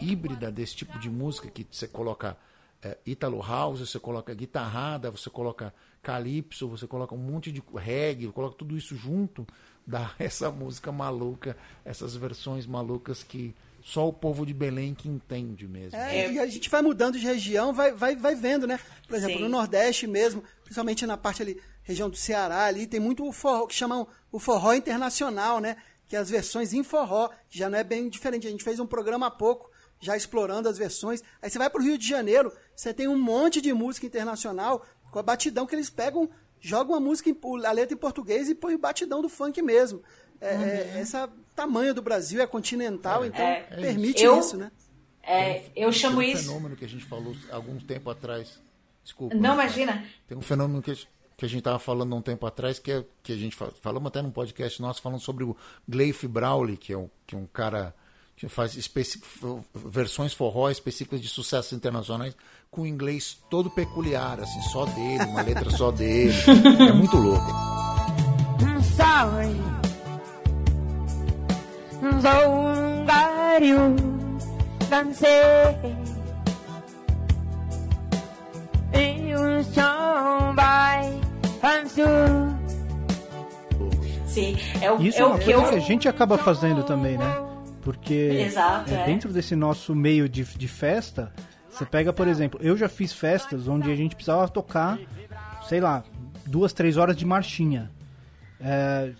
híbrida 0.00 0.50
desse 0.50 0.74
tipo 0.76 0.98
de 0.98 1.10
música 1.10 1.48
que 1.50 1.66
você 1.70 1.86
coloca 1.86 2.36
é, 2.82 2.96
Italo 3.04 3.42
House, 3.42 3.80
você 3.80 3.98
coloca 3.98 4.32
guitarrada, 4.32 5.10
você 5.10 5.28
coloca 5.28 5.74
calypso, 6.02 6.68
você 6.68 6.86
coloca 6.86 7.14
um 7.14 7.18
monte 7.18 7.50
de 7.50 7.62
reggae, 7.74 8.28
coloca 8.28 8.56
tudo 8.56 8.76
isso 8.76 8.96
junto, 8.96 9.46
dá 9.86 10.12
essa 10.18 10.50
música 10.50 10.90
maluca, 10.92 11.56
essas 11.84 12.14
versões 12.16 12.66
malucas 12.66 13.22
que 13.22 13.54
só 13.88 14.06
o 14.06 14.12
povo 14.12 14.44
de 14.44 14.52
Belém 14.52 14.94
que 14.94 15.08
entende 15.08 15.66
mesmo. 15.66 15.98
É, 15.98 16.30
e 16.30 16.38
a 16.38 16.46
gente 16.46 16.68
vai 16.68 16.82
mudando 16.82 17.18
de 17.18 17.24
região, 17.24 17.72
vai, 17.72 17.90
vai, 17.90 18.14
vai 18.14 18.34
vendo, 18.34 18.66
né? 18.66 18.78
Por 19.06 19.16
exemplo, 19.16 19.36
Sim. 19.38 19.42
no 19.44 19.48
Nordeste 19.48 20.06
mesmo, 20.06 20.44
principalmente 20.62 21.06
na 21.06 21.16
parte 21.16 21.40
ali, 21.40 21.58
região 21.82 22.10
do 22.10 22.16
Ceará 22.16 22.64
ali, 22.64 22.86
tem 22.86 23.00
muito 23.00 23.26
o 23.26 23.32
forró, 23.32 23.66
que 23.66 23.74
chamam 23.74 24.06
o 24.30 24.38
forró 24.38 24.74
internacional, 24.74 25.58
né? 25.58 25.78
Que 26.06 26.16
é 26.16 26.18
as 26.18 26.28
versões 26.28 26.74
em 26.74 26.82
forró, 26.82 27.30
que 27.48 27.58
já 27.58 27.70
não 27.70 27.78
é 27.78 27.82
bem 27.84 28.10
diferente. 28.10 28.46
A 28.46 28.50
gente 28.50 28.62
fez 28.62 28.78
um 28.78 28.86
programa 28.86 29.28
há 29.28 29.30
pouco, 29.30 29.70
já 29.98 30.14
explorando 30.14 30.68
as 30.68 30.76
versões. 30.76 31.22
Aí 31.40 31.48
você 31.48 31.56
vai 31.56 31.70
pro 31.70 31.82
Rio 31.82 31.96
de 31.96 32.06
Janeiro, 32.06 32.52
você 32.76 32.92
tem 32.92 33.08
um 33.08 33.18
monte 33.18 33.58
de 33.62 33.72
música 33.72 34.04
internacional, 34.06 34.84
com 35.10 35.18
a 35.18 35.22
batidão 35.22 35.66
que 35.66 35.74
eles 35.74 35.88
pegam, 35.88 36.28
jogam 36.60 36.94
a 36.94 37.00
música, 37.00 37.30
em- 37.30 37.38
a 37.64 37.72
letra 37.72 37.94
em 37.94 37.98
português 37.98 38.50
e 38.50 38.54
põe 38.54 38.74
o 38.74 38.78
batidão 38.78 39.22
do 39.22 39.30
funk 39.30 39.62
mesmo. 39.62 40.02
É, 40.42 40.48
é, 40.54 40.98
essa 41.00 41.28
tamanho 41.58 41.92
do 41.92 42.00
Brasil 42.02 42.40
é 42.40 42.46
continental, 42.46 43.24
então 43.26 43.44
É. 43.44 43.60
permite 43.62 44.22
Eu- 44.22 44.38
isso, 44.38 44.56
né? 44.56 44.70
É, 45.22 45.64
eu 45.76 45.92
chamo 45.92 46.20
Tem 46.20 46.30
um 46.30 46.32
isso. 46.32 46.44
fenômeno 46.46 46.76
que 46.76 46.84
a 46.84 46.88
gente 46.88 47.04
falou 47.04 47.34
há 47.50 47.56
algum 47.56 47.76
tempo 47.78 48.08
atrás. 48.10 48.58
Desculpa. 49.04 49.34
Não, 49.34 49.42
Natália. 49.56 49.64
imagina. 49.64 50.04
Tem 50.26 50.38
um 50.38 50.40
fenômeno 50.40 50.80
que, 50.80 50.94
que 51.36 51.44
a 51.44 51.48
gente 51.48 51.58
estava 51.58 51.78
falando 51.78 52.14
há 52.14 52.18
um 52.18 52.22
tempo 52.22 52.46
atrás, 52.46 52.78
que, 52.78 52.92
é, 52.92 53.04
que 53.22 53.32
a 53.32 53.36
gente 53.36 53.54
fa- 53.56 53.70
falamos 53.82 54.06
até 54.08 54.22
num 54.22 54.30
podcast 54.30 54.80
nosso, 54.80 55.02
falando 55.02 55.20
sobre 55.20 55.44
o 55.44 55.56
Gleif 55.86 56.26
Brawley, 56.26 56.76
que 56.76 56.92
é 56.92 56.96
um, 56.98 57.10
que 57.26 57.34
é 57.34 57.38
um 57.38 57.46
cara 57.46 57.94
que 58.36 58.48
faz 58.48 58.74
versões 59.74 60.32
forró 60.32 60.70
específicas 60.70 61.20
de 61.20 61.28
sucessos 61.28 61.72
internacionais 61.72 62.36
com 62.70 62.86
inglês 62.86 63.36
todo 63.50 63.68
peculiar, 63.68 64.38
assim, 64.40 64.62
só 64.70 64.84
dele, 64.86 65.24
uma 65.24 65.42
letra 65.42 65.68
só 65.70 65.90
dele. 65.90 66.32
É 66.88 66.92
muito 66.92 67.16
louco. 67.16 67.50
I'm 68.62 68.82
sorry. 68.96 69.67
You 73.60 73.96
can 74.88 75.12
say 75.12 75.76
you 78.94 79.62
somebody 79.72 81.20
and 81.62 81.88
soon 81.88 82.58
Sim, 84.26 84.56
é 84.80 84.92
o, 84.92 85.00
Isso 85.02 85.18
é 85.18 85.22
é 85.22 85.24
o 85.24 85.28
uma 85.30 85.38
que 85.38 85.44
coisa 85.52 85.60
eu. 85.60 85.68
que 85.70 85.74
a 85.76 85.80
gente 85.80 86.08
acaba 86.08 86.38
fazendo 86.38 86.82
também, 86.84 87.18
né? 87.18 87.36
Porque 87.82 88.14
Exato, 88.46 88.92
é, 88.92 89.02
é. 89.02 89.06
dentro 89.06 89.32
desse 89.32 89.56
nosso 89.56 89.94
meio 89.94 90.28
de, 90.28 90.44
de 90.44 90.68
festa, 90.68 91.32
você 91.70 91.84
pega, 91.84 92.12
por 92.12 92.28
exemplo, 92.28 92.60
eu 92.62 92.76
já 92.76 92.88
fiz 92.88 93.12
festas 93.12 93.66
onde 93.66 93.90
a 93.90 93.96
gente 93.96 94.14
precisava 94.14 94.48
tocar, 94.48 94.98
sei 95.68 95.80
lá, 95.80 96.04
duas, 96.46 96.72
três 96.72 96.96
horas 96.96 97.16
de 97.16 97.24
marchinha. 97.24 97.90
É, 98.60 99.12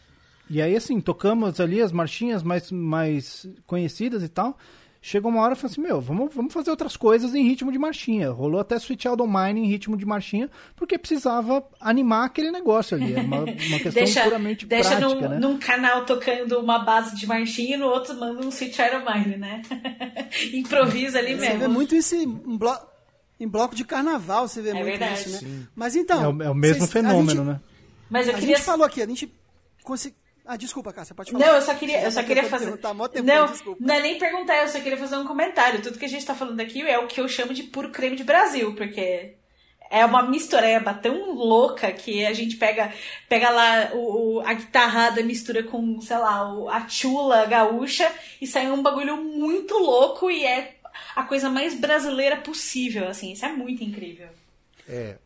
e 0.50 0.60
aí, 0.62 0.74
assim, 0.76 1.00
tocamos 1.00 1.60
ali 1.60 1.80
as 1.80 1.92
marchinhas 1.92 2.42
mais, 2.42 2.70
mais 2.72 3.46
conhecidas 3.66 4.22
e 4.22 4.28
tal. 4.28 4.56
Chegou 5.00 5.30
uma 5.30 5.40
hora 5.42 5.52
e 5.54 5.56
falei 5.56 5.70
assim, 5.70 5.80
meu, 5.80 6.00
vamos, 6.00 6.34
vamos 6.34 6.52
fazer 6.52 6.70
outras 6.70 6.96
coisas 6.96 7.32
em 7.32 7.44
ritmo 7.46 7.70
de 7.70 7.78
marchinha. 7.78 8.32
Rolou 8.32 8.60
até 8.60 8.74
Sweet 8.76 9.04
Child 9.04 9.22
Mine 9.28 9.60
em 9.60 9.66
ritmo 9.68 9.96
de 9.96 10.04
marchinha, 10.04 10.50
porque 10.74 10.98
precisava 10.98 11.64
animar 11.80 12.24
aquele 12.26 12.50
negócio 12.50 12.96
ali. 12.96 13.14
É 13.14 13.20
uma, 13.20 13.38
uma 13.38 13.46
questão 13.78 13.92
Deixa, 13.92 14.22
puramente 14.24 14.66
deixa 14.66 14.96
prática, 14.96 15.08
num, 15.14 15.28
né? 15.28 15.38
num 15.38 15.56
canal 15.56 16.04
tocando 16.04 16.58
uma 16.58 16.80
base 16.80 17.14
de 17.16 17.26
marchinha 17.28 17.76
e 17.76 17.78
no 17.78 17.86
outro 17.86 18.12
manda 18.18 18.44
um 18.44 18.48
Sweet 18.48 18.74
Child 18.74 19.04
Mine, 19.06 19.36
né? 19.36 19.62
Improvisa 20.52 21.18
ali 21.20 21.34
Você 21.36 21.40
mesmo. 21.42 21.58
vê 21.60 21.68
muito 21.68 21.94
isso 21.94 22.16
em, 22.16 22.26
blo- 22.26 22.80
em 23.38 23.46
bloco 23.46 23.76
de 23.76 23.84
carnaval, 23.84 24.48
você 24.48 24.60
vê 24.60 24.72
muito 24.72 24.84
verdade. 24.86 25.20
isso, 25.20 25.30
né? 25.30 25.38
Sim. 25.38 25.66
Mas 25.76 25.94
então. 25.94 26.22
É 26.24 26.28
o, 26.28 26.42
é 26.42 26.50
o 26.50 26.54
mesmo 26.54 26.86
vocês- 26.86 26.90
a 26.90 26.92
fenômeno, 26.92 27.30
gente- 27.44 27.46
né? 27.46 27.60
Mas 28.10 28.26
eu 28.26 28.34
A 28.34 28.38
queria. 28.38 28.56
gente 28.56 28.64
falou 28.64 28.84
aqui, 28.86 29.00
a 29.02 29.06
gente 29.06 29.32
consegui... 29.84 30.16
Ah, 30.50 30.56
desculpa, 30.56 30.94
Cássia, 30.94 31.14
pode 31.14 31.30
falar. 31.30 31.44
Não, 31.46 31.54
eu 31.56 31.60
só 31.60 31.74
queria, 31.74 32.02
eu 32.02 32.10
só 32.10 32.22
queria 32.22 32.44
fazer. 32.44 32.74
tempão, 32.78 32.94
não, 33.22 33.46
desculpa. 33.52 33.84
não 33.84 33.94
é 33.94 34.00
nem 34.00 34.18
perguntar, 34.18 34.56
eu 34.62 34.68
só 34.68 34.80
queria 34.80 34.96
fazer 34.96 35.16
um 35.16 35.26
comentário. 35.26 35.82
Tudo 35.82 35.98
que 35.98 36.06
a 36.06 36.08
gente 36.08 36.24
tá 36.24 36.34
falando 36.34 36.58
aqui 36.60 36.80
é 36.80 36.98
o 36.98 37.06
que 37.06 37.20
eu 37.20 37.28
chamo 37.28 37.52
de 37.52 37.64
puro 37.64 37.90
creme 37.90 38.16
de 38.16 38.24
Brasil, 38.24 38.74
porque 38.74 39.34
é 39.90 40.04
uma 40.06 40.22
mistureba 40.22 40.94
tão 40.94 41.34
louca 41.34 41.92
que 41.92 42.24
a 42.24 42.32
gente 42.32 42.56
pega, 42.56 42.90
pega 43.28 43.50
lá 43.50 43.90
o, 43.92 44.36
o- 44.36 44.40
a 44.40 44.54
guitarrada, 44.54 45.22
mistura 45.22 45.62
com, 45.62 46.00
sei 46.00 46.16
lá, 46.16 46.50
o- 46.54 46.68
a 46.70 46.88
chula 46.88 47.44
gaúcha 47.44 48.10
e 48.40 48.46
sai 48.46 48.70
um 48.70 48.82
bagulho 48.82 49.18
muito 49.18 49.74
louco 49.74 50.30
e 50.30 50.46
é 50.46 50.76
a 51.14 51.24
coisa 51.24 51.50
mais 51.50 51.74
brasileira 51.78 52.38
possível, 52.38 53.06
assim. 53.06 53.32
Isso 53.32 53.44
é 53.44 53.52
muito 53.52 53.84
incrível. 53.84 54.28
É, 54.88 55.16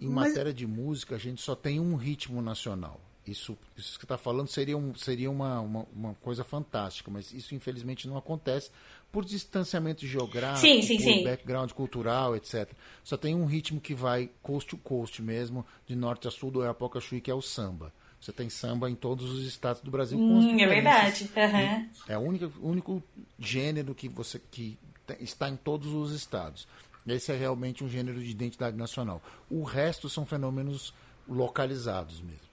em 0.00 0.06
Mas- 0.08 0.28
matéria 0.28 0.52
de 0.54 0.66
música, 0.68 1.16
a 1.16 1.18
gente 1.18 1.42
só 1.42 1.56
tem 1.56 1.80
um 1.80 1.96
ritmo 1.96 2.40
nacional. 2.40 3.00
Isso, 3.26 3.58
isso 3.76 3.94
que 3.94 4.00
você 4.00 4.04
está 4.04 4.16
falando 4.18 4.48
seria, 4.48 4.76
um, 4.76 4.94
seria 4.94 5.30
uma, 5.30 5.60
uma, 5.60 5.86
uma 5.94 6.14
coisa 6.14 6.44
fantástica, 6.44 7.10
mas 7.10 7.32
isso 7.32 7.54
infelizmente 7.54 8.06
não 8.06 8.16
acontece 8.16 8.70
por 9.10 9.24
distanciamento 9.24 10.06
geográfico, 10.06 10.66
Sim, 10.66 10.82
sim, 10.82 10.96
por 10.96 11.02
sim. 11.02 11.24
background 11.24 11.72
cultural, 11.72 12.36
etc. 12.36 12.70
Só 13.02 13.16
tem 13.16 13.34
um 13.34 13.46
ritmo 13.46 13.80
que 13.80 13.94
vai 13.94 14.30
coast 14.42 14.70
to 14.70 14.76
coast 14.76 15.20
mesmo, 15.22 15.66
de 15.86 15.96
norte 15.96 16.28
a 16.28 16.30
sul 16.30 16.50
do 16.50 16.62
Arapuacaxi, 16.62 17.20
que 17.20 17.30
é 17.30 17.34
o 17.34 17.42
samba. 17.42 17.92
Você 18.20 18.32
tem 18.32 18.48
samba 18.48 18.90
em 18.90 18.94
todos 18.94 19.30
os 19.30 19.46
estados 19.46 19.82
do 19.82 19.90
Brasil. 19.90 20.18
Hum, 20.18 20.58
é 20.58 20.66
verdade. 20.66 21.30
Aham. 21.36 21.88
É 22.08 22.16
o 22.16 22.20
único, 22.20 22.52
único 22.60 23.02
gênero 23.38 23.94
que 23.94 24.08
você 24.08 24.40
que 24.50 24.78
está 25.20 25.48
em 25.48 25.56
todos 25.56 25.92
os 25.92 26.12
estados. 26.12 26.66
Esse 27.06 27.30
é 27.30 27.36
realmente 27.36 27.84
um 27.84 27.88
gênero 27.88 28.20
de 28.20 28.28
identidade 28.28 28.76
nacional. 28.76 29.22
O 29.48 29.62
resto 29.62 30.08
são 30.08 30.26
fenômenos 30.26 30.92
localizados 31.28 32.20
mesmo. 32.20 32.45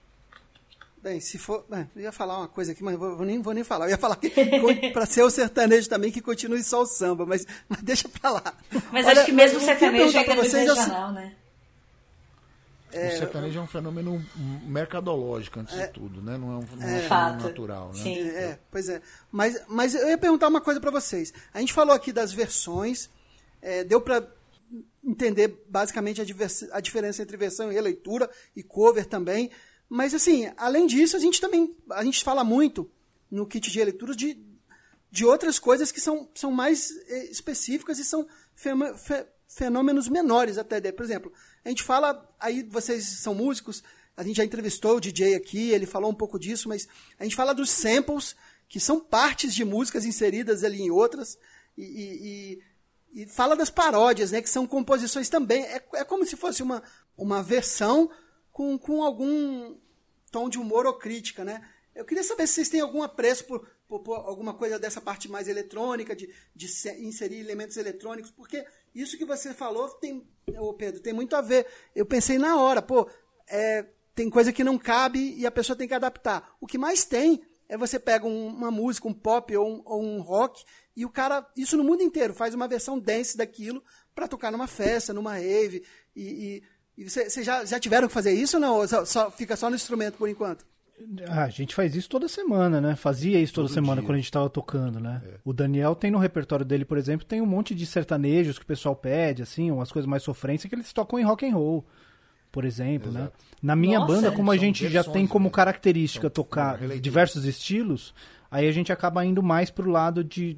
Bem, 1.04 1.20
se 1.20 1.36
for. 1.36 1.66
bem, 1.68 1.86
eu 1.94 2.00
ia 2.00 2.12
falar 2.12 2.38
uma 2.38 2.48
coisa 2.48 2.72
aqui, 2.72 2.82
mas 2.82 2.96
vou, 2.96 3.14
vou 3.14 3.26
nem, 3.26 3.42
vou 3.42 3.52
nem 3.52 3.62
falar. 3.62 3.84
Eu 3.84 3.90
ia 3.90 3.98
falar 3.98 4.16
que 4.16 4.30
para 4.90 5.04
ser 5.04 5.22
o 5.22 5.28
sertanejo 5.28 5.86
também 5.86 6.10
que 6.10 6.22
continue 6.22 6.64
só 6.64 6.80
o 6.80 6.86
samba, 6.86 7.26
mas, 7.26 7.46
mas 7.68 7.82
deixa 7.82 8.08
pra 8.08 8.30
lá. 8.30 8.54
Mas 8.90 9.04
Olha, 9.04 9.18
acho 9.18 9.26
que 9.26 9.32
mesmo 9.32 9.58
o 9.58 9.60
sertanejo 9.60 10.16
ainda 10.16 10.32
é 10.32 10.34
muito 10.34 10.48
vocês, 10.50 10.66
eu- 10.66 10.74
regional, 10.74 11.12
né? 11.12 11.36
o 12.90 13.18
sertanejo 13.18 13.58
é 13.58 13.62
um 13.62 13.66
fenômeno 13.66 14.24
mercadológico, 14.62 15.60
antes 15.60 15.76
de 15.76 15.88
tudo, 15.88 16.22
né? 16.22 16.38
Não 16.38 16.52
é 16.52 16.56
um, 16.58 16.66
não 16.78 16.88
é 16.88 16.96
um 16.96 17.08
Fato. 17.08 17.24
fenômeno 17.24 17.48
natural. 17.48 17.88
Né? 17.88 18.02
Sim. 18.02 18.28
É, 18.30 18.58
pois 18.70 18.88
é. 18.88 19.02
Mas, 19.30 19.60
mas 19.68 19.94
eu 19.94 20.08
ia 20.08 20.16
perguntar 20.16 20.48
uma 20.48 20.60
coisa 20.62 20.80
pra 20.80 20.90
vocês. 20.90 21.34
A 21.52 21.60
gente 21.60 21.72
falou 21.74 21.94
aqui 21.94 22.12
das 22.14 22.32
versões, 22.32 23.10
é, 23.60 23.84
deu 23.84 24.00
pra 24.00 24.26
entender 25.04 25.64
basicamente 25.68 26.22
a, 26.22 26.24
a 26.72 26.80
diferença 26.80 27.20
entre 27.20 27.36
versão 27.36 27.70
e 27.70 27.74
releitura 27.74 28.30
e 28.56 28.62
cover 28.62 29.04
também. 29.04 29.50
Mas 29.88 30.14
assim, 30.14 30.50
além 30.56 30.86
disso, 30.86 31.16
a 31.16 31.20
gente 31.20 31.40
também 31.40 31.76
a 31.90 32.04
gente 32.04 32.22
fala 32.24 32.42
muito 32.42 32.90
no 33.30 33.46
kit 33.46 33.70
de 33.70 33.78
releitura 33.78 34.14
de, 34.14 34.38
de 35.10 35.24
outras 35.24 35.58
coisas 35.58 35.92
que 35.92 36.00
são, 36.00 36.28
são 36.34 36.50
mais 36.50 36.90
eh, 37.08 37.30
específicas 37.30 37.98
e 37.98 38.04
são 38.04 38.26
fenômenos 39.48 40.08
menores 40.08 40.58
até. 40.58 40.80
de- 40.80 40.92
Por 40.92 41.04
exemplo, 41.04 41.32
a 41.64 41.68
gente 41.68 41.82
fala, 41.82 42.28
aí 42.40 42.62
vocês 42.62 43.04
são 43.04 43.34
músicos, 43.34 43.82
a 44.16 44.22
gente 44.22 44.36
já 44.36 44.44
entrevistou 44.44 44.96
o 44.96 45.00
DJ 45.00 45.34
aqui, 45.34 45.70
ele 45.70 45.86
falou 45.86 46.10
um 46.10 46.14
pouco 46.14 46.38
disso, 46.38 46.68
mas 46.68 46.86
a 47.18 47.24
gente 47.24 47.36
fala 47.36 47.54
dos 47.54 47.70
samples, 47.70 48.34
que 48.68 48.80
são 48.80 48.98
partes 49.00 49.54
de 49.54 49.64
músicas 49.64 50.04
inseridas 50.04 50.64
ali 50.64 50.82
em 50.82 50.90
outras, 50.90 51.38
e- 51.76 52.58
e- 53.14 53.22
e 53.22 53.26
fala 53.26 53.54
das 53.54 53.70
paródias, 53.70 54.32
né, 54.32 54.42
que 54.42 54.50
são 54.50 54.66
composições 54.66 55.28
também. 55.28 55.62
É, 55.64 55.82
é 55.94 56.04
como 56.04 56.24
se 56.26 56.36
fosse 56.36 56.62
uma, 56.62 56.82
uma 57.16 57.42
versão 57.42 58.10
com, 58.54 58.78
com 58.78 59.02
algum 59.02 59.76
tom 60.30 60.48
de 60.48 60.58
humor 60.58 60.86
ou 60.86 60.94
crítica, 60.94 61.44
né? 61.44 61.68
Eu 61.92 62.04
queria 62.04 62.22
saber 62.22 62.46
se 62.46 62.54
vocês 62.54 62.68
têm 62.68 62.80
algum 62.80 63.02
apreço 63.02 63.44
por, 63.44 63.68
por, 63.88 64.00
por 64.00 64.14
alguma 64.14 64.54
coisa 64.54 64.78
dessa 64.78 65.00
parte 65.00 65.28
mais 65.28 65.48
eletrônica, 65.48 66.14
de, 66.14 66.32
de 66.54 66.66
inserir 67.00 67.40
elementos 67.40 67.76
eletrônicos, 67.76 68.30
porque 68.30 68.64
isso 68.94 69.18
que 69.18 69.24
você 69.24 69.52
falou 69.52 69.88
tem, 69.90 70.24
ô 70.56 70.72
Pedro, 70.72 71.00
tem 71.00 71.12
muito 71.12 71.34
a 71.34 71.40
ver. 71.40 71.66
Eu 71.96 72.06
pensei 72.06 72.38
na 72.38 72.56
hora, 72.56 72.80
pô, 72.80 73.10
é, 73.48 73.86
tem 74.14 74.30
coisa 74.30 74.52
que 74.52 74.62
não 74.62 74.78
cabe 74.78 75.34
e 75.36 75.44
a 75.44 75.50
pessoa 75.50 75.76
tem 75.76 75.88
que 75.88 75.94
adaptar. 75.94 76.56
O 76.60 76.66
que 76.66 76.78
mais 76.78 77.04
tem 77.04 77.44
é 77.68 77.76
você 77.76 77.98
pega 77.98 78.24
um, 78.24 78.46
uma 78.46 78.70
música, 78.70 79.08
um 79.08 79.12
pop 79.12 79.56
ou 79.56 79.68
um, 79.68 79.82
ou 79.84 80.00
um, 80.00 80.20
rock, 80.20 80.64
e 80.96 81.04
o 81.04 81.10
cara, 81.10 81.44
isso 81.56 81.76
no 81.76 81.82
mundo 81.82 82.04
inteiro, 82.04 82.32
faz 82.32 82.54
uma 82.54 82.68
versão 82.68 83.00
dance 83.00 83.36
daquilo 83.36 83.82
para 84.14 84.28
tocar 84.28 84.52
numa 84.52 84.68
festa, 84.68 85.12
numa 85.12 85.34
rave. 85.34 85.84
E, 86.14 86.22
e, 86.22 86.62
e 86.96 87.08
vocês 87.08 87.44
já, 87.44 87.64
já 87.64 87.78
tiveram 87.80 88.08
que 88.08 88.14
fazer 88.14 88.32
isso 88.32 88.56
ou 88.56 88.60
não? 88.60 88.76
Ou 88.76 88.88
só, 88.88 89.04
só, 89.04 89.30
fica 89.30 89.56
só 89.56 89.68
no 89.68 89.76
instrumento 89.76 90.16
por 90.16 90.28
enquanto? 90.28 90.64
Ah, 91.28 91.44
a 91.44 91.48
gente 91.48 91.74
faz 91.74 91.96
isso 91.96 92.08
toda 92.08 92.28
semana, 92.28 92.80
né? 92.80 92.94
Fazia 92.94 93.40
isso 93.40 93.52
toda 93.52 93.66
Todo 93.66 93.74
semana 93.74 94.00
dia. 94.00 94.06
quando 94.06 94.14
a 94.14 94.18
gente 94.18 94.26
estava 94.26 94.48
tocando, 94.48 95.00
né? 95.00 95.20
É. 95.26 95.34
O 95.44 95.52
Daniel 95.52 95.94
tem 95.94 96.10
no 96.10 96.18
repertório 96.18 96.64
dele, 96.64 96.84
por 96.84 96.96
exemplo, 96.96 97.26
tem 97.26 97.40
um 97.40 97.46
monte 97.46 97.74
de 97.74 97.84
sertanejos 97.84 98.58
que 98.58 98.64
o 98.64 98.66
pessoal 98.66 98.94
pede, 98.94 99.42
assim, 99.42 99.70
umas 99.70 99.90
coisas 99.90 100.08
mais 100.08 100.22
sofrências 100.22 100.68
que 100.68 100.74
eles 100.74 100.92
tocam 100.92 101.18
em 101.18 101.24
rock 101.24 101.44
and 101.44 101.54
roll, 101.54 101.84
por 102.52 102.64
exemplo, 102.64 103.10
né? 103.10 103.22
Exato. 103.22 103.36
né? 103.38 103.58
Na 103.60 103.74
minha 103.74 103.98
Nossa, 103.98 104.12
banda, 104.12 104.32
como 104.32 104.52
a 104.52 104.56
gente 104.56 104.88
já 104.88 105.02
tem 105.02 105.26
como 105.26 105.46
né? 105.46 105.52
característica 105.52 106.30
tocar 106.30 106.78
diversos 107.00 107.44
estilos, 107.44 108.14
aí 108.48 108.68
a 108.68 108.72
gente 108.72 108.92
acaba 108.92 109.24
indo 109.24 109.42
mais 109.42 109.70
pro 109.70 109.90
lado 109.90 110.22
de 110.22 110.56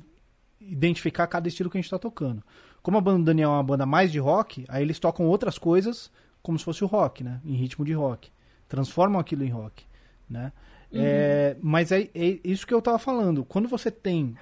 identificar 0.61 1.27
cada 1.29 1.49
estilo 1.49 1.71
que 1.71 1.79
a 1.79 1.81
gente 1.81 1.87
está 1.87 1.99
tocando. 1.99 2.43
Como 2.83 2.99
a 2.99 3.01
banda 3.01 3.19
do 3.19 3.25
Daniel 3.25 3.51
é 3.51 3.55
uma 3.55 3.65
banda 3.65 3.87
mais 3.87 4.13
de 4.13 4.19
rock, 4.19 4.65
aí 4.69 4.83
eles 4.83 4.99
tocam 4.99 5.27
outras 5.27 5.59
coisas 5.59 6.11
como 6.47 6.59
se 6.59 6.65
fosse 6.65 6.85
o 6.85 6.87
rock, 6.87 7.25
né? 7.25 7.41
Em 7.45 7.55
ritmo 7.55 7.85
de 7.85 7.93
rock. 7.93 8.31
Transformam 8.69 9.21
aquilo 9.21 9.45
em 9.45 9.51
rock 9.51 9.85
né? 10.29 10.53
Uhum. 10.93 11.01
É, 11.03 11.57
mas 11.63 11.93
é, 11.93 12.09
é, 12.15 12.39
isso 12.45 12.67
que 12.67 12.75
eu 12.75 12.79
estava 12.79 12.99
falando. 12.99 13.45
Quando 13.45 13.69
você 13.69 13.91
tem 13.91 14.37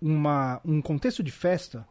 uma, 0.00 0.60
um 0.64 0.80
contexto 0.80 1.22
de 1.22 1.30
festa, 1.30 1.86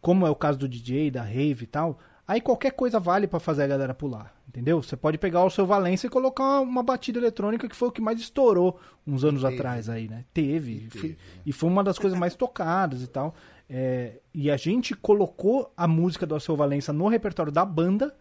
como 0.00 0.26
é 0.26 0.30
o 0.30 0.34
caso 0.34 0.58
do 0.58 0.68
DJ, 0.68 1.10
da 1.10 1.22
rave 1.22 1.64
e 1.64 1.66
tal, 1.66 1.98
aí 2.26 2.40
qualquer 2.40 2.72
coisa 2.72 2.98
vale 2.98 3.26
para 3.26 3.40
fazer 3.40 3.64
a 3.64 3.66
galera 3.66 3.94
pular, 3.94 4.34
entendeu? 4.48 4.82
Você 4.82 4.96
pode 4.96 5.18
pegar 5.18 5.44
o 5.44 5.50
seu 5.50 5.66
Valência 5.66 6.06
e 6.06 6.10
colocar 6.10 6.60
uma 6.60 6.82
batida 6.82 7.18
eletrônica 7.18 7.68
que 7.68 7.76
foi 7.76 7.88
o 7.88 7.92
que 7.92 8.00
mais 8.00 8.20
estourou 8.20 8.78
uns 9.06 9.24
anos 9.24 9.42
teve. 9.42 9.54
atrás 9.54 9.88
aí, 9.88 10.08
né? 10.08 10.24
Teve. 10.32 10.72
E, 10.72 10.88
teve, 10.88 11.18
e 11.44 11.52
foi 11.52 11.68
uma 11.68 11.84
das 11.84 11.98
coisas 11.98 12.18
mais 12.18 12.34
tocadas 12.34 13.02
e 13.02 13.06
tal. 13.06 13.34
É, 13.68 14.18
e 14.34 14.50
a 14.50 14.56
gente 14.56 14.94
colocou 14.94 15.72
a 15.76 15.86
música 15.86 16.26
do 16.26 16.34
Alceu 16.34 16.56
Valença 16.56 16.92
no 16.92 17.08
repertório 17.08 17.52
da 17.52 17.64
banda, 17.64 18.14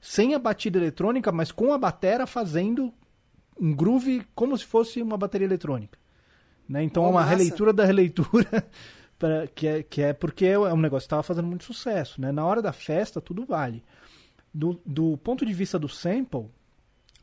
sem 0.00 0.34
a 0.34 0.38
batida 0.38 0.78
eletrônica, 0.78 1.30
mas 1.32 1.50
com 1.50 1.72
a 1.72 1.78
batera 1.78 2.26
fazendo 2.26 2.92
um 3.60 3.74
groove 3.74 4.22
como 4.34 4.56
se 4.56 4.64
fosse 4.64 5.02
uma 5.02 5.16
bateria 5.16 5.46
eletrônica. 5.46 5.98
Né? 6.68 6.82
Então 6.82 7.04
é 7.04 7.08
uma 7.08 7.20
massa. 7.20 7.30
releitura 7.30 7.72
da 7.72 7.84
releitura, 7.84 8.68
pra, 9.18 9.46
que, 9.48 9.66
é, 9.66 9.82
que 9.82 10.02
é 10.02 10.12
porque 10.12 10.46
é 10.46 10.58
um 10.58 10.76
negócio 10.76 11.06
que 11.06 11.08
estava 11.08 11.22
fazendo 11.22 11.48
muito 11.48 11.64
sucesso. 11.64 12.20
Né? 12.20 12.30
Na 12.30 12.44
hora 12.44 12.62
da 12.62 12.72
festa, 12.72 13.20
tudo 13.20 13.44
vale. 13.44 13.82
Do, 14.52 14.80
do 14.84 15.16
ponto 15.18 15.44
de 15.44 15.52
vista 15.52 15.78
do 15.78 15.88
sample, 15.88 16.46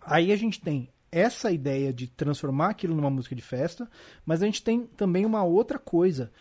aí 0.01 0.31
a 0.31 0.35
gente 0.35 0.59
tem 0.59 0.89
essa 1.11 1.51
ideia 1.51 1.93
de 1.93 2.07
transformar 2.07 2.71
aquilo 2.71 2.95
numa 2.95 3.09
música 3.09 3.35
de 3.35 3.41
festa, 3.41 3.89
mas 4.25 4.41
a 4.43 4.45
gente 4.45 4.61
tem 4.61 4.85
também 4.85 5.25
uma 5.25 5.43
outra 5.43 5.79
coisa, 5.79 6.31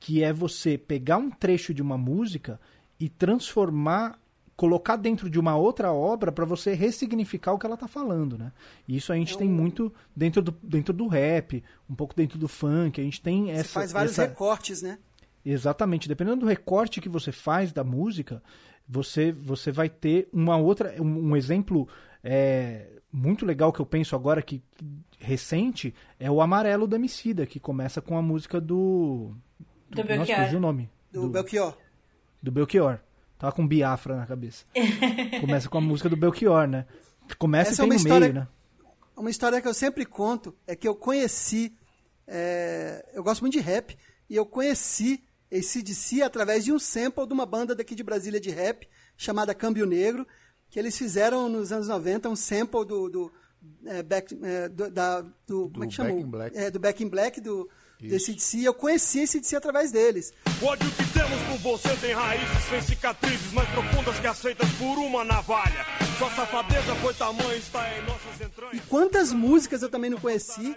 que 0.00 0.24
é 0.24 0.32
você 0.32 0.76
pegar 0.76 1.18
um 1.18 1.30
trecho 1.30 1.72
de 1.72 1.80
uma 1.80 1.96
música 1.96 2.60
e 2.98 3.08
transformar 3.08 4.18
colocar 4.56 4.96
dentro 4.96 5.28
de 5.28 5.38
uma 5.38 5.56
outra 5.56 5.92
obra 5.92 6.30
para 6.30 6.44
você 6.44 6.74
ressignificar 6.74 7.52
o 7.52 7.58
que 7.58 7.66
ela 7.66 7.74
está 7.74 7.88
falando, 7.88 8.38
né? 8.38 8.52
E 8.86 8.96
isso 8.96 9.12
a 9.12 9.16
gente 9.16 9.34
é 9.34 9.38
tem 9.38 9.48
muito 9.48 9.92
dentro 10.14 10.40
do, 10.40 10.52
dentro 10.62 10.92
do 10.94 11.06
rap, 11.08 11.62
um 11.90 11.94
pouco 11.94 12.14
dentro 12.14 12.38
do 12.38 12.46
funk, 12.46 13.00
a 13.00 13.04
gente 13.04 13.20
tem 13.20 13.50
essa... 13.50 13.64
Você 13.64 13.68
faz 13.68 13.92
vários 13.92 14.12
essa... 14.12 14.28
recortes, 14.28 14.82
né? 14.82 14.98
Exatamente, 15.44 16.08
dependendo 16.08 16.40
do 16.40 16.46
recorte 16.46 17.00
que 17.00 17.08
você 17.08 17.32
faz 17.32 17.72
da 17.72 17.82
música, 17.82 18.42
você, 18.88 19.32
você 19.32 19.72
vai 19.72 19.88
ter 19.88 20.28
uma 20.32 20.56
outra, 20.56 20.94
um, 21.02 21.30
um 21.30 21.36
exemplo 21.36 21.88
é, 22.22 22.86
muito 23.12 23.44
legal 23.44 23.72
que 23.72 23.80
eu 23.80 23.86
penso 23.86 24.14
agora 24.14 24.40
que 24.40 24.62
recente 25.18 25.92
é 26.18 26.30
o 26.30 26.40
Amarelo 26.40 26.86
da 26.86 26.96
Emicida, 26.96 27.44
que 27.44 27.58
começa 27.58 28.00
com 28.00 28.16
a 28.16 28.22
música 28.22 28.60
do... 28.60 29.34
Do 29.90 30.04
Belchior. 30.04 30.40
Nossa, 30.40 30.56
o 30.56 30.60
nome. 30.60 30.90
Do, 31.12 31.22
do 31.22 31.28
Belchior. 31.28 31.76
Do 32.42 32.52
Belchior. 32.52 33.00
Tava 33.38 33.52
com 33.52 33.66
Biafra 33.66 34.16
na 34.16 34.26
cabeça. 34.26 34.64
Começa 35.40 35.68
com 35.68 35.78
a 35.78 35.80
música 35.80 36.08
do 36.08 36.16
Belchior, 36.16 36.66
né? 36.66 36.86
Começa 37.38 37.72
Essa 37.72 37.82
e 37.82 37.86
é 37.86 37.88
tem 37.88 37.96
é 37.96 37.98
no 37.98 38.02
história, 38.02 38.28
meio, 38.28 38.40
né? 38.40 38.48
Uma 39.16 39.30
história 39.30 39.60
que 39.60 39.68
eu 39.68 39.74
sempre 39.74 40.04
conto 40.04 40.54
é 40.66 40.74
que 40.74 40.86
eu 40.86 40.94
conheci. 40.94 41.76
É, 42.26 43.04
eu 43.12 43.22
gosto 43.22 43.42
muito 43.42 43.54
de 43.54 43.60
rap 43.60 43.96
e 44.28 44.36
eu 44.36 44.46
conheci 44.46 45.22
esse 45.50 45.82
DC 45.82 46.22
através 46.22 46.64
de 46.64 46.72
um 46.72 46.78
sample 46.78 47.26
de 47.26 47.32
uma 47.32 47.46
banda 47.46 47.74
daqui 47.74 47.94
de 47.94 48.02
Brasília 48.02 48.40
de 48.40 48.50
rap 48.50 48.88
chamada 49.16 49.54
Câmbio 49.54 49.86
Negro, 49.86 50.26
que 50.68 50.78
eles 50.78 50.96
fizeram 50.96 51.48
nos 51.48 51.70
anos 51.70 51.88
90 51.88 52.28
um 52.28 52.36
sample 52.36 52.84
do, 52.84 53.08
do 53.08 53.32
é, 53.86 54.02
back, 54.02 54.38
é, 54.42 54.68
do, 54.68 54.90
da, 54.90 55.20
do, 55.20 55.30
do, 55.46 55.70
como 55.70 55.84
é 55.84 55.86
que 55.86 55.94
chamou? 55.94 56.14
Back 56.14 56.26
in 56.26 56.30
Black. 56.30 56.56
É, 56.56 56.70
do 56.70 56.80
Back 56.80 57.04
in 57.04 57.08
Black, 57.08 57.40
do, 57.40 57.68
desse 58.08 58.32
DC. 58.32 58.66
Eu 58.66 58.74
conheci 58.74 59.20
esse 59.20 59.40
DC 59.40 59.56
através 59.56 59.90
deles. 59.90 60.32
O 60.60 60.66
ódio 60.66 60.90
que 60.90 61.04
temos 61.12 61.40
por 61.42 61.58
você 61.58 61.96
tem 61.96 62.12
raízes 62.12 62.64
sem 62.68 62.80
cicatrizes 62.82 63.52
mais 63.52 63.68
profundas 63.70 64.18
que 64.18 64.26
aceitas 64.26 64.68
por 64.72 64.98
uma 64.98 65.24
navalha. 65.24 65.84
Sua 66.18 66.30
safadeza 66.30 66.94
foi 66.96 67.14
tamanho, 67.14 67.56
está 67.56 67.88
em 67.98 68.02
nossas 68.02 68.40
entranhas. 68.40 68.76
E 68.76 68.80
quantas 68.88 69.32
músicas 69.32 69.82
eu 69.82 69.88
também 69.88 70.10
não 70.10 70.18
conheci 70.18 70.76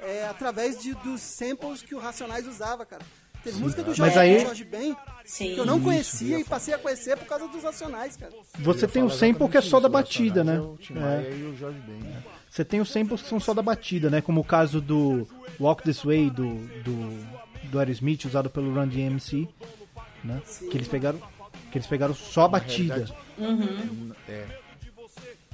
é, 0.00 0.26
através 0.26 0.80
de, 0.80 0.94
dos 0.94 1.20
samples 1.20 1.82
que 1.82 1.94
o 1.94 1.98
Racionais 1.98 2.46
usava, 2.46 2.84
cara. 2.84 3.02
Teve 3.42 3.56
Sim, 3.56 3.62
música 3.62 3.82
do 3.82 3.92
Jorge, 3.92 4.18
aí... 4.18 4.40
Jorge 4.40 4.64
Ben 4.64 4.96
Sim. 5.24 5.54
que 5.54 5.58
eu 5.58 5.66
não 5.66 5.80
conhecia 5.80 6.36
Isso, 6.36 6.46
e 6.46 6.48
passei 6.48 6.74
a 6.74 6.78
conhecer 6.78 7.16
por 7.16 7.26
causa 7.26 7.48
dos 7.48 7.62
Racionais, 7.62 8.16
cara. 8.16 8.32
Você 8.58 8.86
tem 8.86 9.02
um 9.02 9.10
sample 9.10 9.48
que 9.48 9.56
é 9.56 9.60
só 9.60 9.80
da 9.80 9.88
batida, 9.88 10.44
né? 10.44 10.54
É. 10.54 11.34
E 11.34 11.42
o 11.44 11.56
Jorge 11.56 11.80
Ben. 11.80 12.00
Você 12.52 12.66
tem 12.66 12.82
os 12.82 12.90
samples 12.90 13.22
que 13.22 13.30
são 13.30 13.40
só 13.40 13.54
da 13.54 13.62
batida, 13.62 14.10
né? 14.10 14.20
Como 14.20 14.42
o 14.42 14.44
caso 14.44 14.78
do 14.78 15.26
Walk 15.58 15.82
This 15.82 16.04
Way 16.04 16.28
do, 16.28 16.56
do, 16.82 17.26
do 17.70 17.78
Aerosmith, 17.78 18.26
usado 18.26 18.50
pelo 18.50 18.74
Run 18.74 18.88
DMC, 18.88 19.48
né? 20.22 20.42
Que 20.70 20.76
eles 20.76 20.86
pegaram 20.86 21.18
que 21.70 21.78
eles 21.78 21.86
pegaram 21.86 22.12
só 22.14 22.44
a 22.44 22.48
batida. 22.48 23.08
Uhum. 23.38 24.12
É, 24.28 24.46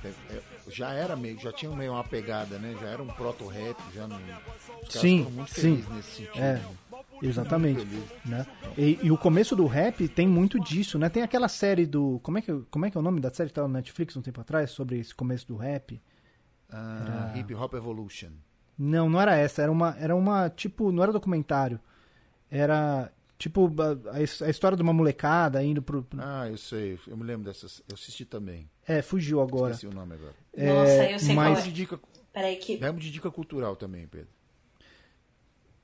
é, 0.04 0.08
é, 0.08 0.42
já 0.68 0.92
era 0.92 1.14
meio, 1.14 1.38
já 1.38 1.52
tinha 1.52 1.70
meio 1.70 1.92
uma 1.92 2.02
pegada, 2.02 2.58
né? 2.58 2.76
Já 2.80 2.88
era 2.88 3.00
um 3.00 3.06
proto-rap, 3.06 3.76
já 3.94 4.08
não, 4.08 4.18
sim, 4.90 5.24
sim, 5.46 5.84
nesse 5.94 6.10
sentido. 6.10 6.36
É. 6.42 6.54
Né? 6.54 6.64
Exatamente, 7.22 7.86
né? 8.24 8.44
E, 8.76 8.98
e, 9.04 9.10
o 9.12 9.16
começo 9.16 9.54
do 9.54 9.66
rap 9.66 10.08
tem 10.08 10.26
muito 10.26 10.58
disso, 10.58 10.98
né? 10.98 11.08
Tem 11.08 11.22
aquela 11.22 11.46
série 11.46 11.86
do 11.86 12.18
como 12.24 12.38
é 12.38 12.42
que 12.42 12.52
como 12.72 12.86
é 12.86 12.90
que 12.90 12.98
é 12.98 13.00
o 13.00 13.04
nome 13.04 13.20
da 13.20 13.32
série 13.32 13.50
que 13.50 13.54
tava 13.54 13.68
no 13.68 13.74
Netflix 13.74 14.16
um 14.16 14.20
tempo 14.20 14.40
atrás 14.40 14.72
sobre 14.72 14.98
esse 14.98 15.14
começo 15.14 15.46
do 15.46 15.54
rap? 15.54 16.00
Uh, 16.70 17.38
Hip 17.38 17.54
Hop 17.54 17.74
Evolution. 17.74 18.30
Não, 18.78 19.08
não 19.08 19.20
era 19.20 19.36
essa. 19.36 19.62
Era 19.62 19.72
uma, 19.72 19.96
era 19.98 20.14
uma 20.14 20.48
tipo, 20.50 20.92
não 20.92 21.02
era 21.02 21.12
documentário. 21.12 21.80
Era 22.50 23.12
tipo 23.38 23.72
a, 23.80 24.16
a 24.16 24.50
história 24.50 24.76
de 24.76 24.82
uma 24.82 24.92
molecada 24.92 25.62
indo 25.62 25.80
pro, 25.82 26.02
pro, 26.02 26.20
Ah, 26.22 26.48
eu 26.48 26.56
sei. 26.56 26.98
Eu 27.06 27.16
me 27.16 27.24
lembro 27.24 27.44
dessas. 27.44 27.82
Eu 27.88 27.94
assisti 27.94 28.24
também. 28.24 28.70
É, 28.86 29.02
fugiu 29.02 29.40
agora. 29.40 29.72
Esqueci 29.72 29.92
o 29.92 29.94
nome 29.94 30.14
agora. 30.14 30.34
É, 30.52 30.66
Nossa, 30.66 31.10
eu 31.10 31.18
sei 31.18 31.34
mas... 31.34 31.58
qual 31.58 31.66
é. 31.66 31.70
Dica... 31.70 32.00
Peraí 32.32 32.56
que... 32.56 32.76
Vamos 32.76 33.02
de 33.02 33.10
dica 33.10 33.30
cultural 33.30 33.74
também, 33.74 34.06
Pedro. 34.06 34.28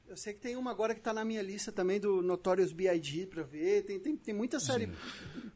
Eu 0.07 0.16
sei 0.16 0.33
que 0.33 0.40
tem 0.40 0.55
uma 0.55 0.70
agora 0.70 0.94
que 0.94 1.01
está 1.01 1.12
na 1.12 1.25
minha 1.25 1.42
lista 1.42 1.73
também 1.73 1.99
do 1.99 2.23
Notorious 2.23 2.73
B.I.G. 2.73 3.27
para 3.27 3.42
ver. 3.42 3.83
Tem, 3.83 3.99
tem, 3.99 4.16
tem 4.16 4.35
muita 4.35 4.61
série. 4.61 4.87
Sim. 4.87 5.51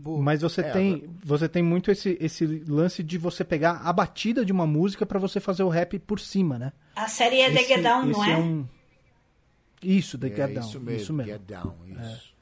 Boa. 0.00 0.22
Mas 0.22 0.42
você 0.42 0.60
é, 0.60 0.70
tem 0.70 0.94
agora... 0.94 1.10
você 1.24 1.48
tem 1.48 1.60
muito 1.60 1.90
esse, 1.90 2.16
esse 2.20 2.46
lance 2.68 3.02
de 3.02 3.18
você 3.18 3.42
pegar 3.42 3.80
a 3.82 3.92
batida 3.92 4.44
de 4.44 4.52
uma 4.52 4.64
música 4.64 5.04
para 5.04 5.18
você 5.18 5.40
fazer 5.40 5.64
o 5.64 5.68
rap 5.68 5.98
por 5.98 6.20
cima, 6.20 6.56
né? 6.56 6.72
A 6.94 7.08
série 7.08 7.40
é 7.40 7.50
The 7.50 7.64
Get 7.64 7.82
Down, 7.82 8.06
não 8.06 8.24
é? 8.24 8.30
é 8.30 8.36
um... 8.36 8.64
Isso, 9.82 10.16
The 10.16 10.28
é, 10.28 10.36
Get 10.36 10.54
Down. 10.54 10.68
Isso 10.68 10.80
mesmo, 10.80 11.02
isso 11.02 11.12
mesmo. 11.12 11.32
Get 11.32 11.42
Down, 11.42 11.74
isso. 11.84 12.34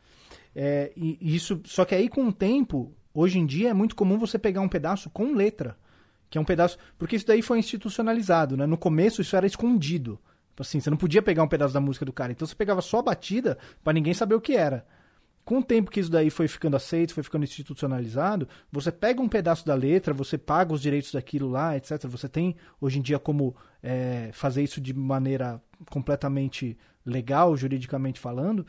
É. 0.54 0.92
é 0.92 0.92
e 0.94 1.34
isso, 1.34 1.58
só 1.64 1.86
que 1.86 1.94
aí 1.94 2.10
com 2.10 2.28
o 2.28 2.32
tempo, 2.32 2.92
hoje 3.14 3.38
em 3.38 3.46
dia 3.46 3.70
é 3.70 3.74
muito 3.74 3.96
comum 3.96 4.18
você 4.18 4.38
pegar 4.38 4.60
um 4.60 4.68
pedaço 4.68 5.08
com 5.08 5.32
letra, 5.32 5.78
que 6.28 6.36
é 6.36 6.40
um 6.40 6.44
pedaço, 6.44 6.76
porque 6.98 7.16
isso 7.16 7.26
daí 7.26 7.40
foi 7.40 7.58
institucionalizado, 7.58 8.54
né? 8.54 8.66
No 8.66 8.76
começo 8.76 9.22
isso 9.22 9.34
era 9.34 9.46
escondido. 9.46 10.20
Assim, 10.58 10.78
você 10.78 10.90
não 10.90 10.96
podia 10.98 11.22
pegar 11.22 11.42
um 11.42 11.48
pedaço 11.48 11.72
da 11.72 11.80
música 11.80 12.04
do 12.04 12.12
cara, 12.12 12.32
então 12.32 12.46
você 12.46 12.54
pegava 12.54 12.82
só 12.82 12.98
a 12.98 13.02
batida 13.02 13.56
para 13.82 13.94
ninguém 13.94 14.12
saber 14.12 14.34
o 14.34 14.40
que 14.42 14.54
era 14.54 14.84
com 15.46 15.58
o 15.58 15.62
tempo 15.62 15.92
que 15.92 16.00
isso 16.00 16.10
daí 16.10 16.28
foi 16.28 16.48
ficando 16.48 16.74
aceito, 16.74 17.14
foi 17.14 17.22
ficando 17.22 17.44
institucionalizado, 17.44 18.48
você 18.70 18.90
pega 18.90 19.22
um 19.22 19.28
pedaço 19.28 19.64
da 19.64 19.76
letra, 19.76 20.12
você 20.12 20.36
paga 20.36 20.74
os 20.74 20.82
direitos 20.82 21.12
daquilo 21.12 21.48
lá, 21.48 21.76
etc. 21.76 22.04
Você 22.08 22.28
tem 22.28 22.56
hoje 22.80 22.98
em 22.98 23.02
dia 23.02 23.16
como 23.16 23.54
é, 23.80 24.30
fazer 24.32 24.64
isso 24.64 24.80
de 24.80 24.92
maneira 24.92 25.62
completamente 25.88 26.76
legal, 27.04 27.56
juridicamente 27.56 28.18
falando, 28.18 28.66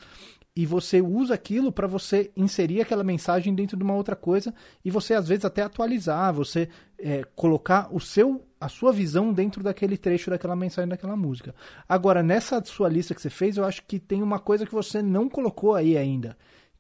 e 0.55 0.67
você 0.67 1.01
usa 1.01 1.33
aquilo 1.33 1.71
para 1.71 1.87
você 1.87 2.31
inserir 2.37 2.81
aquela 2.81 3.03
mensagem 3.03 3.55
dentro 3.55 3.75
de 3.75 3.83
uma 3.83 3.95
outra 3.95 4.15
coisa 4.15 4.53
e 4.85 4.91
você 4.91 5.15
às 5.15 5.27
vezes 5.27 5.45
até 5.45 5.63
atualizar, 5.63 6.31
você 6.31 6.69
é, 6.99 7.23
colocar 7.35 7.89
o 7.91 7.99
seu 7.99 8.43
a 8.59 8.67
sua 8.67 8.91
visão 8.91 9.31
dentro 9.33 9.63
daquele 9.63 9.97
trecho 9.97 10.29
daquela 10.29 10.55
mensagem 10.55 10.89
daquela 10.89 11.15
música. 11.15 11.55
Agora 11.89 12.21
nessa 12.21 12.63
sua 12.65 12.87
lista 12.87 13.15
que 13.15 13.21
você 13.21 13.31
fez, 13.31 13.57
eu 13.57 13.65
acho 13.65 13.83
que 13.83 13.99
tem 13.99 14.21
uma 14.21 14.37
coisa 14.37 14.65
que 14.65 14.73
você 14.73 15.01
não 15.01 15.27
colocou 15.27 15.73
aí 15.73 15.97
ainda, 15.97 16.37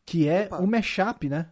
que 0.07 0.27
é 0.27 0.45
Opa. 0.45 0.57
o 0.59 0.65
mashup, 0.65 1.27
né? 1.29 1.47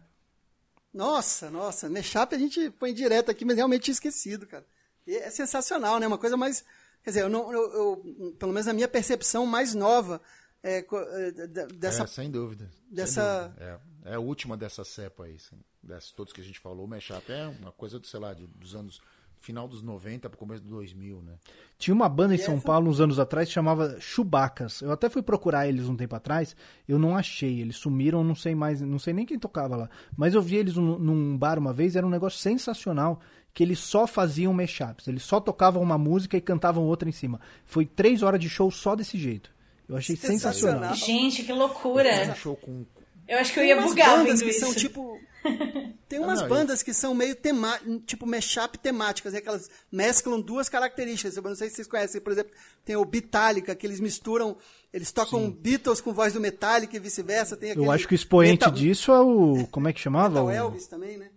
Nossa, 0.92 1.50
nossa, 1.50 1.90
mashup 1.90 2.34
a 2.34 2.38
gente 2.38 2.70
põe 2.70 2.92
direto 2.94 3.30
aqui, 3.30 3.44
mas 3.44 3.56
realmente 3.56 3.82
tinha 3.82 3.92
esquecido, 3.92 4.46
cara. 4.46 4.66
E 5.06 5.14
é 5.14 5.30
sensacional, 5.30 6.00
né? 6.00 6.06
Uma 6.06 6.16
coisa 6.18 6.36
mais, 6.38 6.64
quer 7.04 7.10
dizer, 7.10 7.22
eu 7.22 7.28
não, 7.28 7.52
eu, 7.52 7.72
eu- 7.72 8.34
pelo 8.38 8.52
menos 8.52 8.66
a 8.66 8.72
minha 8.72 8.88
percepção 8.88 9.44
mais 9.46 9.74
nova 9.74 10.20
é, 10.62 10.78
é, 10.78 11.30
de- 11.30 11.66
dessa 11.76 12.04
É, 12.04 12.06
sem 12.06 12.30
dúvida. 12.30 12.68
sem 12.86 12.94
dessa- 12.96 13.48
dúvida. 13.48 13.82
É, 14.06 14.12
é 14.12 14.14
a 14.14 14.18
última 14.20 14.56
dessa 14.56 14.84
cepa 14.84 15.24
aí. 15.24 15.34
Assim, 15.36 15.56
dessas, 15.82 16.10
todos 16.12 16.32
que 16.32 16.40
a 16.40 16.44
gente 16.44 16.58
falou, 16.58 16.86
o 16.86 16.88
mashup 16.88 17.30
é 17.30 17.46
uma 17.46 17.70
coisa, 17.72 17.98
do, 17.98 18.06
sei 18.06 18.18
lá, 18.18 18.32
de- 18.32 18.46
dos 18.46 18.74
anos. 18.74 19.00
Final 19.40 19.68
dos 19.68 19.80
90 19.82 20.28
para 20.28 20.38
começo 20.38 20.62
do 20.62 20.70
2000, 20.70 21.22
né? 21.22 21.34
Tinha 21.78 21.94
uma 21.94 22.08
banda 22.08 22.34
em 22.34 22.36
E 22.36 22.40
São 22.40 22.54
essa- 22.54 22.64
Paulo 22.66 22.90
uns 22.90 23.00
anos 23.00 23.18
atrás 23.20 23.46
que 23.48 23.54
chamava 23.54 23.96
Chubacas. 24.00 24.80
Eu 24.80 24.90
até 24.90 25.08
fui 25.08 25.22
procurar 25.22 25.68
eles 25.68 25.88
um 25.88 25.94
tempo 25.96 26.16
atrás, 26.16 26.56
eu 26.88 26.98
não 26.98 27.16
achei. 27.16 27.60
Eles 27.60 27.76
sumiram, 27.76 28.24
não 28.24 28.34
sei 28.34 28.54
mais, 28.54 28.80
não 28.80 28.98
sei 28.98 29.12
nem 29.12 29.24
quem 29.26 29.38
tocava 29.38 29.76
lá. 29.76 29.90
Mas 30.16 30.34
eu 30.34 30.42
vi 30.42 30.56
eles 30.56 30.74
num, 30.74 30.98
num 30.98 31.36
bar 31.38 31.58
uma 31.58 31.72
vez, 31.72 31.94
era 31.94 32.06
um 32.06 32.10
negócio 32.10 32.38
sensacional, 32.40 33.20
que 33.54 33.62
eles 33.62 33.78
só 33.78 34.06
faziam 34.06 34.52
mashups. 34.52 35.06
Eles 35.06 35.22
só 35.22 35.38
tocavam 35.38 35.80
uma 35.82 35.96
música 35.98 36.36
e 36.36 36.40
cantavam 36.40 36.84
outra 36.84 37.08
em 37.08 37.12
cima. 37.12 37.40
Foi 37.64 37.86
três 37.86 38.22
horas 38.22 38.40
de 38.40 38.48
show 38.48 38.70
só 38.70 38.96
desse 38.96 39.16
jeito. 39.16 39.50
Eu 39.88 39.96
achei 39.96 40.16
sensacional. 40.16 40.92
Sensacional. 40.92 40.94
Gente, 40.96 41.44
que 41.44 41.52
um 41.52 41.58
loucura. 41.58 42.34
show 42.34 42.56
com. 42.56 42.84
Eu 43.28 43.38
acho 43.38 43.52
que 43.52 43.60
eu 43.60 43.64
ia 43.64 43.80
bugar 43.80 44.24
vendo 44.24 44.40
que 44.42 44.52
são 44.54 44.70
isso. 44.70 44.80
tipo. 44.80 45.16
Tem 46.08 46.20
umas 46.20 46.38
não, 46.38 46.44
eu- 46.46 46.48
bandas 46.48 46.82
que 46.84 46.94
são 46.94 47.12
meio 47.14 47.34
tema, 47.34 47.80
tipo 48.06 48.24
mashup 48.26 48.78
temáticas, 48.78 49.32
né? 49.32 49.40
que 49.40 49.48
elas 49.48 49.68
mesclam 49.90 50.40
duas 50.40 50.68
características. 50.68 51.36
Eu 51.36 51.42
não 51.42 51.54
sei 51.56 51.68
se 51.68 51.76
vocês 51.76 51.88
conhecem, 51.88 52.20
por 52.20 52.32
exemplo, 52.32 52.52
tem 52.84 52.94
o 52.94 53.04
Beatallica, 53.04 53.74
que 53.74 53.84
eles 53.86 53.98
misturam, 53.98 54.56
eles 54.92 55.10
tocam 55.10 55.50
Beatles 55.50 56.00
com 56.00 56.12
voz 56.12 56.32
do 56.32 56.40
Metallica 56.40 56.96
e 56.96 57.00
vice-versa. 57.00 57.56
Tem 57.56 57.70
Eu 57.70 57.72
aquele 57.74 57.90
acho 57.90 58.06
que 58.08 58.14
o 58.14 58.16
expoente 58.16 58.52
Metal- 58.60 58.70
disso 58.72 59.10
é 59.10 59.20
o. 59.20 59.66
Como 59.70 59.88
é 59.88 59.92
que 59.92 59.98
chamava? 60.00 60.28
Metal 60.34 60.46
O- 60.46 60.50
Elvis 60.50 60.86
também, 60.86 61.16
né? 61.18 61.30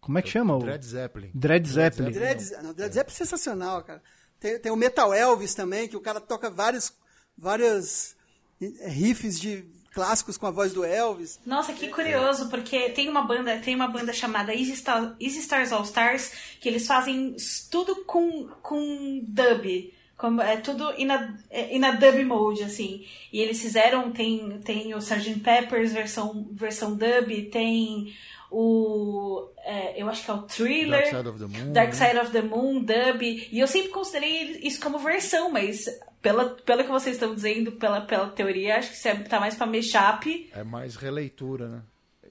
Como 0.00 0.18
é 0.18 0.22
que 0.22 0.28
chama? 0.28 0.54
O 0.56 0.60
Dread 0.60 0.84
Zeppelin. 0.86 1.30
Dread 1.34 1.66
Zeppelin. 1.68 2.12
Dread, 2.12 2.50
não, 2.62 2.72
Dread 2.74 2.92
Zeppelin 2.94 3.14
é 3.14 3.16
sensacional, 3.18 3.82
cara. 3.82 4.02
Tem, 4.38 4.58
tem 4.60 4.70
o 4.70 4.76
Metal 4.76 5.12
Elvis 5.14 5.54
também, 5.54 5.88
que 5.88 5.96
o 5.96 6.00
cara 6.00 6.20
toca 6.20 6.48
vários, 6.50 6.92
vários 7.36 8.14
eh, 8.60 8.88
riffs 8.88 9.40
de 9.40 9.64
clássicos 9.96 10.36
com 10.36 10.46
a 10.46 10.50
voz 10.50 10.74
do 10.74 10.84
Elvis. 10.84 11.40
Nossa, 11.46 11.72
que 11.72 11.88
curioso, 11.88 12.50
porque 12.50 12.90
tem 12.90 13.08
uma 13.08 13.22
banda, 13.22 13.56
tem 13.56 13.74
uma 13.74 13.88
banda 13.88 14.12
chamada 14.12 14.54
Easy, 14.54 14.76
Star- 14.76 15.16
Easy 15.18 15.38
Stars 15.38 15.72
All 15.72 15.84
Stars, 15.84 16.32
que 16.60 16.68
eles 16.68 16.86
fazem 16.86 17.34
tudo 17.70 18.04
com, 18.04 18.46
com 18.60 19.24
dub. 19.26 19.94
Como, 20.18 20.42
é 20.42 20.58
tudo 20.58 20.92
in 20.98 21.10
a, 21.10 21.34
é, 21.50 21.74
in 21.74 21.82
a 21.82 21.92
dub 21.92 22.22
mode, 22.24 22.62
assim. 22.62 23.06
E 23.32 23.40
eles 23.40 23.58
fizeram, 23.60 24.12
tem, 24.12 24.60
tem 24.60 24.94
o 24.94 24.98
Sgt. 24.98 25.40
Peppers 25.40 25.92
versão, 25.94 26.46
versão 26.52 26.94
dub, 26.94 27.50
tem 27.50 28.14
o. 28.50 29.48
é, 29.64 29.94
eu 30.00 30.08
acho 30.10 30.24
que 30.24 30.30
é 30.30 30.34
o 30.34 30.42
Thriller. 30.42 31.10
Dark 31.10 31.16
Side 31.16 31.28
of 31.28 31.38
the 31.38 31.46
Moon. 31.46 31.72
Dark 31.72 31.94
né? 31.94 32.06
Side 32.06 32.18
of 32.18 32.30
the 32.32 32.42
Moon, 32.42 32.80
dub. 32.80 33.22
E 33.22 33.58
eu 33.58 33.66
sempre 33.66 33.88
considerei 33.88 34.60
isso 34.62 34.78
como 34.80 34.98
versão, 34.98 35.50
mas 35.50 35.86
pela, 36.26 36.44
pelo 36.50 36.82
que 36.82 36.90
vocês 36.90 37.14
estão 37.14 37.32
dizendo, 37.34 37.70
pela, 37.72 38.00
pela 38.00 38.26
teoria, 38.30 38.78
acho 38.78 39.00
que 39.00 39.08
é, 39.08 39.14
tá 39.14 39.38
mais 39.38 39.54
pra 39.54 39.64
mashup. 39.64 40.50
É 40.52 40.64
mais 40.64 40.96
releitura, 40.96 41.68
né? 41.68 41.82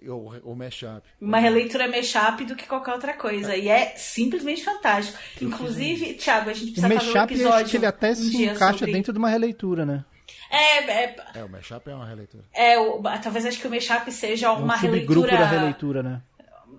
O, 0.09 0.51
o 0.51 0.55
mashup. 0.55 1.01
Uma 1.21 1.39
releitura 1.39 1.87
mashup 1.87 2.43
do 2.43 2.57
que 2.57 2.67
qualquer 2.67 2.91
outra 2.91 3.13
coisa. 3.13 3.55
E 3.55 3.69
é 3.69 3.95
simplesmente 3.95 4.63
fantástico. 4.65 5.17
Inclusive, 5.41 6.13
Thiago, 6.15 6.49
a 6.49 6.53
gente 6.53 6.71
O 6.71 6.73
precisa 6.73 6.89
fazer 6.99 7.17
um 7.19 7.23
episódio. 7.23 7.55
acho 7.61 7.71
que 7.71 7.77
ele 7.77 7.85
até 7.85 8.11
um 8.11 8.15
se 8.15 8.43
encaixa 8.43 8.77
sobre- 8.79 8.91
dentro 8.93 9.13
de 9.13 9.17
uma 9.19 9.29
releitura, 9.29 9.85
né? 9.85 10.03
É, 10.51 10.83
é, 10.83 11.15
É, 11.35 11.43
o 11.45 11.49
mashup 11.49 11.89
é 11.89 11.95
uma 11.95 12.05
releitura. 12.05 12.43
é 12.53 12.77
o- 12.77 13.01
talvez 13.23 13.45
acho 13.45 13.59
que 13.59 13.67
o 13.67 13.71
mashup 13.71 14.11
seja 14.11 14.47
É 14.47 14.49
um 14.51 14.63
uma 14.63 14.77
subgrupo 14.77 15.21
releitura. 15.21 15.37
da 15.37 15.45
releitura, 15.45 16.03
né? 16.03 16.21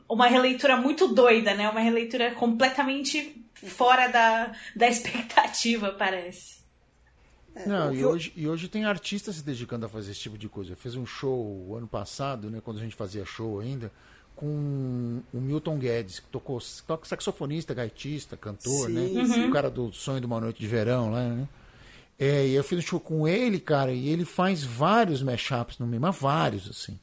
Uma 0.09 0.27
releitura 0.27 0.77
muito 0.77 1.09
doida, 1.09 1.55
né? 1.55 1.69
Uma 1.69 1.81
releitura 1.81 2.31
completamente 2.33 3.43
fora 3.55 4.07
da, 4.09 4.53
da 4.77 4.87
expectativa, 4.87 5.93
parece. 5.99 6.57
Não, 7.65 7.89
o 7.91 7.93
e 7.93 7.97
que 7.97 8.03
eu- 8.03 8.11
hoje, 8.11 8.33
e 8.37 8.49
hoje 8.49 8.69
tem 8.69 8.85
artistas 8.85 9.37
se 9.37 9.45
dedicando 9.45 9.87
a 9.87 9.89
fazer 9.89 10.11
esse 10.11 10.21
tipo 10.21 10.37
de 10.37 10.49
coisa. 10.49 10.73
Eu 10.73 10.77
fiz 10.77 10.95
um 10.97 11.07
show 11.07 11.75
ano 11.77 11.87
passado, 11.87 12.51
né, 12.51 12.61
quando 12.63 12.79
a 12.79 12.81
gente 12.81 12.95
fazia 12.95 13.25
show 13.25 13.61
ainda, 13.61 13.91
com 14.35 15.23
o 15.33 15.41
Milton 15.41 15.79
Guedes, 15.79 16.21
que 16.21 16.27
tocou, 16.29 16.59
toca 16.87 17.07
saxofonista, 17.09 17.73
gaitista, 17.73 18.37
cantor, 18.37 18.89
Sim, 18.91 19.15
né? 19.15 19.25
sim. 19.25 19.49
O 19.49 19.51
cara 19.51 19.71
do 19.71 19.91
Sonho 19.93 20.21
de 20.21 20.27
uma 20.27 20.39
Noite 20.41 20.59
de 20.61 20.67
Verão 20.67 21.11
lá, 21.11 21.23
né? 21.29 21.49
É, 22.19 22.47
e 22.47 22.53
eu 22.55 22.65
fiz 22.65 22.79
um 22.79 22.83
show 22.83 23.01
com 23.01 23.27
ele, 23.29 23.59
cara, 23.61 23.93
e 23.93 24.09
ele 24.09 24.25
faz 24.25 24.63
vários 24.63 25.23
mashups 25.23 25.79
no 25.79 25.87
meio, 25.87 26.01
mas 26.01 26.17
vários, 26.19 26.69
assim. 26.69 26.99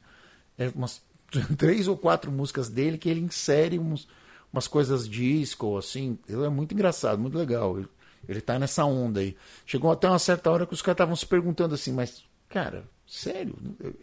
É 0.58 0.68
umas 0.74 1.02
três 1.58 1.88
ou 1.88 1.96
quatro 1.96 2.30
músicas 2.30 2.68
dele 2.68 2.98
que 2.98 3.08
ele 3.08 3.20
insere 3.20 3.78
uns, 3.78 4.06
umas 4.52 4.68
coisas 4.68 5.08
disco, 5.08 5.76
assim. 5.76 6.18
Ele 6.28 6.44
é 6.44 6.48
muito 6.48 6.72
engraçado, 6.74 7.18
muito 7.18 7.36
legal. 7.38 7.78
Ele, 7.78 7.88
ele 8.28 8.40
tá 8.40 8.58
nessa 8.58 8.84
onda 8.84 9.20
aí. 9.20 9.36
Chegou 9.66 9.90
até 9.92 10.08
uma 10.08 10.18
certa 10.18 10.50
hora 10.50 10.66
que 10.66 10.74
os 10.74 10.82
caras 10.82 10.94
estavam 10.96 11.16
se 11.16 11.26
perguntando 11.26 11.74
assim, 11.74 11.92
mas, 11.92 12.22
cara, 12.48 12.84
sério? 13.06 13.54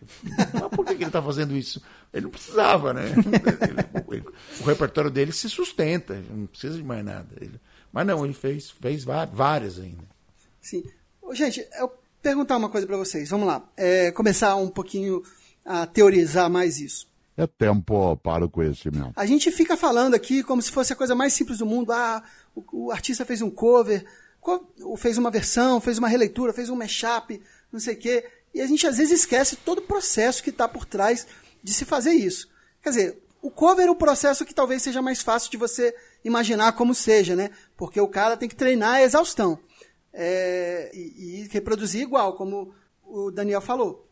Mas 0.53 0.69
por 0.75 0.85
que, 0.85 0.95
que 0.95 1.03
ele 1.03 1.11
tá 1.11 1.21
fazendo 1.21 1.55
isso? 1.55 1.81
Ele 2.13 2.23
não 2.25 2.29
precisava, 2.31 2.93
né? 2.93 3.05
Ele- 3.09 4.17
ele- 4.17 4.25
o 4.59 4.63
repertório 4.63 5.09
dele 5.09 5.31
se 5.31 5.49
sustenta, 5.49 6.21
não 6.29 6.45
precisa 6.45 6.77
de 6.77 6.83
mais 6.83 7.03
nada. 7.03 7.27
Ele- 7.39 7.59
mas 7.91 8.05
não, 8.07 8.23
ele 8.23 8.33
fez, 8.33 8.69
fez 8.71 9.03
vá- 9.03 9.25
várias 9.25 9.79
ainda. 9.79 10.03
Sim. 10.61 10.83
Gente, 11.33 11.65
eu 11.79 11.91
perguntar 12.21 12.57
uma 12.57 12.69
coisa 12.69 12.85
para 12.85 12.95
vocês. 12.97 13.29
Vamos 13.29 13.47
lá. 13.47 13.67
É, 13.75 14.11
começar 14.11 14.55
um 14.55 14.69
pouquinho 14.69 15.23
a 15.65 15.85
teorizar 15.87 16.49
mais 16.49 16.79
isso. 16.79 17.07
É 17.37 17.47
tempo 17.47 18.17
para 18.17 18.45
o 18.45 18.49
conhecimento. 18.49 19.13
A 19.15 19.25
gente 19.25 19.51
fica 19.51 19.77
falando 19.77 20.13
aqui 20.13 20.43
como 20.43 20.61
se 20.61 20.71
fosse 20.71 20.93
a 20.93 20.95
coisa 20.95 21.15
mais 21.15 21.33
simples 21.33 21.59
do 21.59 21.65
mundo. 21.65 21.91
Ah, 21.91 22.21
o, 22.53 22.87
o 22.87 22.91
artista 22.91 23.25
fez 23.25 23.41
um 23.41 23.49
cover, 23.49 24.05
fez 24.97 25.17
uma 25.17 25.31
versão, 25.31 25.79
fez 25.79 25.97
uma 25.97 26.07
releitura, 26.07 26.53
fez 26.53 26.69
um 26.69 26.75
mashup, 26.75 27.41
não 27.71 27.79
sei 27.79 27.95
o 27.95 27.97
quê. 27.97 28.29
E 28.53 28.61
a 28.61 28.67
gente 28.67 28.85
às 28.85 28.97
vezes 28.97 29.21
esquece 29.21 29.55
todo 29.55 29.79
o 29.79 29.83
processo 29.83 30.43
que 30.43 30.49
está 30.49 30.67
por 30.67 30.85
trás 30.85 31.25
de 31.63 31.73
se 31.73 31.85
fazer 31.85 32.11
isso. 32.11 32.49
Quer 32.81 32.89
dizer, 32.89 33.23
o 33.41 33.49
cover 33.49 33.87
é 33.87 33.91
o 33.91 33.95
processo 33.95 34.45
que 34.45 34.53
talvez 34.53 34.81
seja 34.81 35.01
mais 35.01 35.21
fácil 35.21 35.49
de 35.49 35.57
você 35.57 35.95
imaginar 36.23 36.73
como 36.73 36.93
seja, 36.93 37.35
né? 37.35 37.49
Porque 37.77 37.99
o 37.99 38.07
cara 38.07 38.37
tem 38.37 38.49
que 38.49 38.55
treinar 38.55 38.95
a 38.95 39.03
exaustão. 39.03 39.57
É, 40.13 40.91
e, 40.93 41.43
e 41.43 41.47
reproduzir 41.47 42.01
igual, 42.01 42.35
como 42.35 42.73
o 43.05 43.31
Daniel 43.31 43.61
falou. 43.61 44.07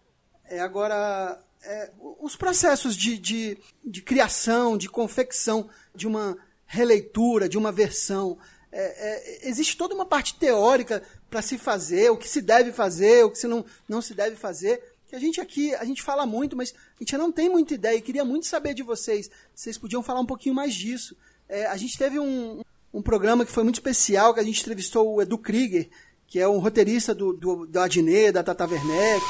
É, 0.46 0.60
agora, 0.62 1.40
é, 1.64 1.92
os 2.20 2.36
processos 2.36 2.96
de, 2.96 3.18
de, 3.18 3.58
de 3.84 4.02
criação, 4.02 4.78
de 4.78 4.90
confecção 4.90 5.70
de 5.94 6.08
uma 6.08 6.38
releitura, 6.66 7.50
de 7.50 7.58
uma 7.58 7.72
versão, 7.72 8.38
é, 8.72 9.44
é, 9.44 9.50
existe 9.50 9.76
toda 9.76 9.96
uma 9.96 10.06
parte 10.06 10.36
teórica 10.36 11.02
para 11.30 11.42
se 11.42 11.58
fazer, 11.58 12.12
o 12.12 12.18
que 12.18 12.28
se 12.28 12.42
deve 12.42 12.72
fazer, 12.72 13.24
o 13.26 13.32
que 13.32 13.38
se 13.38 13.48
não, 13.48 13.66
não 13.88 14.02
se 14.02 14.14
deve 14.14 14.36
fazer, 14.36 14.82
que 15.08 15.16
a 15.16 15.20
gente 15.20 15.42
aqui, 15.42 15.74
a 15.76 15.84
gente 15.84 16.04
fala 16.04 16.26
muito, 16.26 16.56
mas 16.56 16.72
a 16.72 17.04
gente 17.04 17.18
não 17.18 17.32
tem 17.32 17.50
muita 17.50 17.74
ideia, 17.74 17.98
e 17.98 18.02
queria 18.02 18.24
muito 18.24 18.46
saber 18.46 18.76
de 18.76 18.84
vocês, 18.84 19.30
vocês 19.54 19.78
podiam 19.78 20.04
falar 20.04 20.20
um 20.20 20.26
pouquinho 20.26 20.54
mais 20.54 20.74
disso. 20.76 21.18
É, 21.48 21.66
a 21.66 21.76
gente 21.76 21.98
teve 21.98 22.20
um, 22.20 22.62
um 22.94 23.02
programa 23.02 23.44
que 23.44 23.52
foi 23.52 23.64
muito 23.64 23.78
especial, 23.78 24.34
que 24.34 24.40
a 24.40 24.44
gente 24.44 24.62
entrevistou 24.62 25.16
o 25.16 25.22
Edu 25.22 25.38
Krieger, 25.38 25.90
que 26.28 26.40
é 26.40 26.48
um 26.48 26.60
roteirista 26.60 27.16
do, 27.16 27.34
do, 27.34 27.66
do 27.66 27.80
Adnet, 27.80 28.32
da 28.32 28.44
Tata 28.44 28.68
Werneck, 28.68 29.26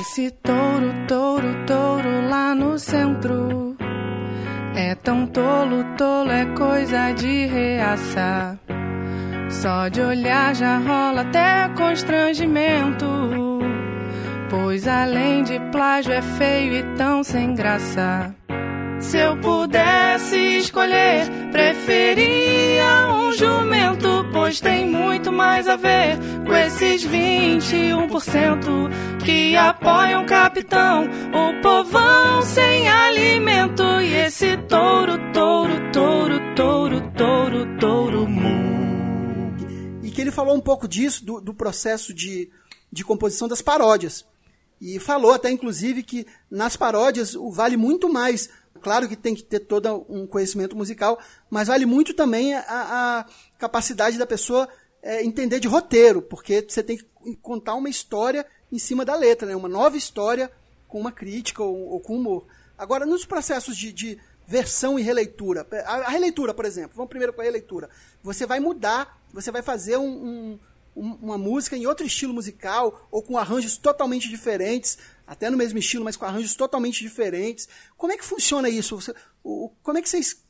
Esse 0.00 0.30
touro, 0.30 0.92
touro, 1.08 1.66
touro 1.66 2.28
lá 2.28 2.54
no 2.54 2.78
centro 2.78 3.76
é 4.74 4.94
tão 4.94 5.26
tolo, 5.26 5.84
tolo 5.96 6.30
é 6.30 6.46
coisa 6.54 7.12
de 7.12 7.46
reaça. 7.46 8.58
Só 9.48 9.88
de 9.88 10.00
olhar 10.00 10.54
já 10.54 10.78
rola 10.78 11.22
até 11.22 11.68
constrangimento. 11.76 13.06
Pois 14.48 14.86
além 14.86 15.42
de 15.42 15.58
plágio 15.70 16.12
é 16.12 16.22
feio 16.22 16.76
e 16.76 16.96
tão 16.96 17.22
sem 17.22 17.54
graça. 17.54 18.34
Se 19.00 19.16
eu 19.16 19.36
pudesse 19.38 20.36
escolher, 20.58 21.26
preferia 21.50 23.08
um 23.08 23.32
jumento, 23.32 24.26
pois 24.30 24.60
tem 24.60 24.86
muito 24.86 25.32
mais 25.32 25.66
a 25.66 25.76
ver 25.76 26.18
com 26.46 26.54
esses 26.54 27.06
21% 27.06 28.90
que 29.24 29.56
apoiam 29.56 30.22
o 30.22 30.26
capitão, 30.26 31.04
o 31.04 31.62
povão 31.62 32.42
sem 32.42 32.88
alimento 32.88 33.82
e 34.02 34.14
esse 34.14 34.56
touro, 34.68 35.18
touro, 35.32 35.92
touro, 35.92 36.54
touro, 36.54 37.00
touro, 37.16 37.78
touro 37.78 38.28
mu. 38.28 39.54
e 40.02 40.10
que 40.10 40.20
ele 40.20 40.30
falou 40.30 40.54
um 40.54 40.60
pouco 40.60 40.86
disso, 40.86 41.24
do, 41.24 41.40
do 41.40 41.54
processo 41.54 42.12
de, 42.12 42.50
de 42.92 43.02
composição 43.02 43.48
das 43.48 43.62
paródias. 43.62 44.26
E 44.80 44.98
falou 44.98 45.32
até, 45.32 45.50
inclusive, 45.50 46.02
que 46.02 46.26
nas 46.50 46.76
paródias 46.76 47.34
vale 47.52 47.76
muito 47.76 48.10
mais. 48.10 48.48
Claro 48.80 49.08
que 49.08 49.16
tem 49.16 49.34
que 49.34 49.42
ter 49.42 49.60
todo 49.60 50.06
um 50.08 50.26
conhecimento 50.26 50.74
musical, 50.74 51.18
mas 51.50 51.68
vale 51.68 51.84
muito 51.84 52.14
também 52.14 52.54
a, 52.54 52.64
a 52.66 53.26
capacidade 53.58 54.16
da 54.16 54.26
pessoa 54.26 54.68
é, 55.02 55.22
entender 55.22 55.60
de 55.60 55.68
roteiro, 55.68 56.22
porque 56.22 56.64
você 56.66 56.82
tem 56.82 56.96
que 56.96 57.04
contar 57.42 57.74
uma 57.74 57.90
história 57.90 58.46
em 58.72 58.78
cima 58.78 59.04
da 59.04 59.14
letra, 59.14 59.46
né? 59.46 59.54
uma 59.54 59.68
nova 59.68 59.96
história 59.96 60.50
com 60.88 60.98
uma 60.98 61.12
crítica 61.12 61.62
ou, 61.62 61.90
ou 61.90 62.00
com 62.00 62.16
humor. 62.16 62.46
Agora, 62.78 63.04
nos 63.04 63.26
processos 63.26 63.76
de, 63.76 63.92
de 63.92 64.18
versão 64.46 64.98
e 64.98 65.02
releitura, 65.02 65.66
a, 65.84 65.96
a, 65.96 66.08
releitura, 66.08 66.54
por 66.54 66.64
exemplo, 66.64 66.92
vamos 66.96 67.10
primeiro 67.10 67.32
com 67.32 67.40
a 67.40 67.44
releitura. 67.44 67.90
Você 68.22 68.46
vai 68.46 68.58
mudar, 68.60 69.20
você 69.32 69.50
vai 69.50 69.62
fazer 69.62 69.96
um, 69.96 70.08
um, 70.08 70.58
uma 70.94 71.38
música 71.38 71.76
em 71.76 71.86
outro 71.86 72.06
estilo 72.06 72.34
musical 72.34 73.08
ou 73.10 73.22
com 73.22 73.38
arranjos 73.38 73.76
totalmente 73.76 74.28
diferentes, 74.28 74.98
até 75.26 75.48
no 75.48 75.56
mesmo 75.56 75.78
estilo, 75.78 76.04
mas 76.04 76.16
com 76.16 76.24
arranjos 76.24 76.54
totalmente 76.54 77.00
diferentes. 77.00 77.68
Como 77.96 78.12
é 78.12 78.16
que 78.16 78.24
funciona 78.24 78.68
isso? 78.68 79.00
Você, 79.00 79.14
o, 79.42 79.70
como 79.82 79.98
é 79.98 80.02
que 80.02 80.08
vocês 80.08 80.42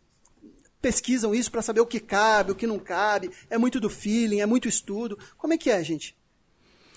pesquisam 0.81 1.35
isso 1.35 1.51
para 1.51 1.63
saber 1.63 1.81
o 1.81 1.87
que 1.87 2.01
cabe, 2.01 2.53
o 2.53 2.55
que 2.55 2.67
não 2.67 2.79
cabe? 2.79 3.31
É 3.49 3.59
muito 3.59 3.79
do 3.79 3.91
feeling, 3.91 4.41
é 4.41 4.47
muito 4.47 4.69
estudo. 4.69 5.19
Como 5.37 5.53
é 5.53 5.59
que 5.59 5.71
é, 5.71 5.83
gente? 5.85 6.17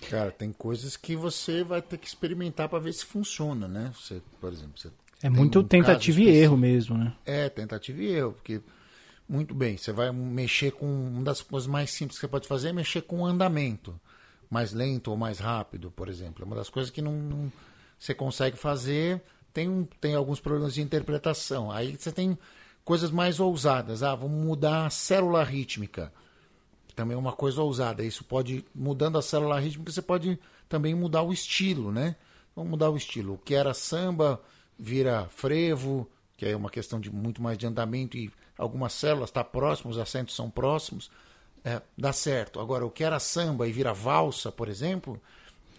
Cara, 0.09 0.31
tem 0.31 0.51
coisas 0.51 0.97
que 0.97 1.15
você 1.15 1.63
vai 1.63 1.81
ter 1.81 1.97
que 1.97 2.07
experimentar 2.07 2.67
para 2.69 2.79
ver 2.79 2.93
se 2.93 3.05
funciona, 3.05 3.67
né? 3.67 3.91
Você, 3.95 4.21
por 4.39 4.51
exemplo, 4.51 4.73
você 4.77 4.89
é 5.21 5.29
muito 5.29 5.59
um 5.59 5.63
tentativa 5.63 6.19
e 6.19 6.27
erro 6.27 6.57
mesmo, 6.57 6.97
né? 6.97 7.13
É, 7.25 7.47
tentativa 7.47 8.01
e 8.01 8.07
erro, 8.11 8.33
porque 8.33 8.61
muito 9.27 9.53
bem, 9.53 9.77
você 9.77 9.91
vai 9.91 10.11
mexer 10.11 10.71
com 10.71 10.85
uma 10.85 11.23
das 11.23 11.41
coisas 11.41 11.67
mais 11.67 11.91
simples 11.91 12.17
que 12.17 12.21
você 12.21 12.27
pode 12.27 12.47
fazer 12.47 12.69
é 12.69 12.73
mexer 12.73 13.01
com 13.01 13.21
o 13.21 13.25
andamento, 13.25 13.99
mais 14.49 14.73
lento 14.73 15.09
ou 15.09 15.17
mais 15.17 15.39
rápido, 15.39 15.91
por 15.91 16.09
exemplo. 16.09 16.43
É 16.43 16.45
uma 16.45 16.55
das 16.55 16.69
coisas 16.69 16.91
que 16.91 17.01
não, 17.01 17.13
não 17.13 17.51
você 17.97 18.13
consegue 18.13 18.57
fazer, 18.57 19.21
tem, 19.53 19.87
tem 20.01 20.15
alguns 20.15 20.39
problemas 20.39 20.73
de 20.73 20.81
interpretação. 20.81 21.71
Aí 21.71 21.95
você 21.97 22.11
tem 22.11 22.37
coisas 22.83 23.11
mais 23.11 23.39
ousadas. 23.39 24.03
Ah, 24.03 24.13
vamos 24.13 24.45
mudar 24.45 24.87
a 24.87 24.89
célula 24.89 25.43
rítmica. 25.43 26.11
Também 26.95 27.15
é 27.15 27.19
uma 27.19 27.31
coisa 27.31 27.61
ousada. 27.61 28.03
Isso 28.03 28.23
pode, 28.23 28.65
mudando 28.75 29.17
a 29.17 29.21
célula 29.21 29.59
rítmica, 29.59 29.91
você 29.91 30.01
pode 30.01 30.37
também 30.67 30.93
mudar 30.93 31.21
o 31.21 31.31
estilo, 31.31 31.91
né? 31.91 32.15
Vamos 32.55 32.71
mudar 32.71 32.89
o 32.89 32.97
estilo. 32.97 33.35
O 33.35 33.37
que 33.37 33.55
era 33.55 33.73
samba 33.73 34.41
vira 34.77 35.27
frevo, 35.31 36.07
que 36.37 36.45
é 36.45 36.55
uma 36.55 36.69
questão 36.69 36.99
de 36.99 37.11
muito 37.11 37.41
mais 37.41 37.57
de 37.57 37.65
andamento 37.65 38.17
e 38.17 38.31
algumas 38.57 38.93
células 38.93 39.29
estão 39.29 39.43
tá 39.43 39.49
próximas, 39.49 39.95
os 39.95 40.01
acentos 40.01 40.35
são 40.35 40.49
próximos. 40.49 41.11
É, 41.63 41.81
dá 41.97 42.11
certo. 42.11 42.59
Agora, 42.59 42.85
o 42.85 42.91
que 42.91 43.03
era 43.03 43.19
samba 43.19 43.67
e 43.67 43.71
vira 43.71 43.93
valsa, 43.93 44.51
por 44.51 44.67
exemplo, 44.67 45.21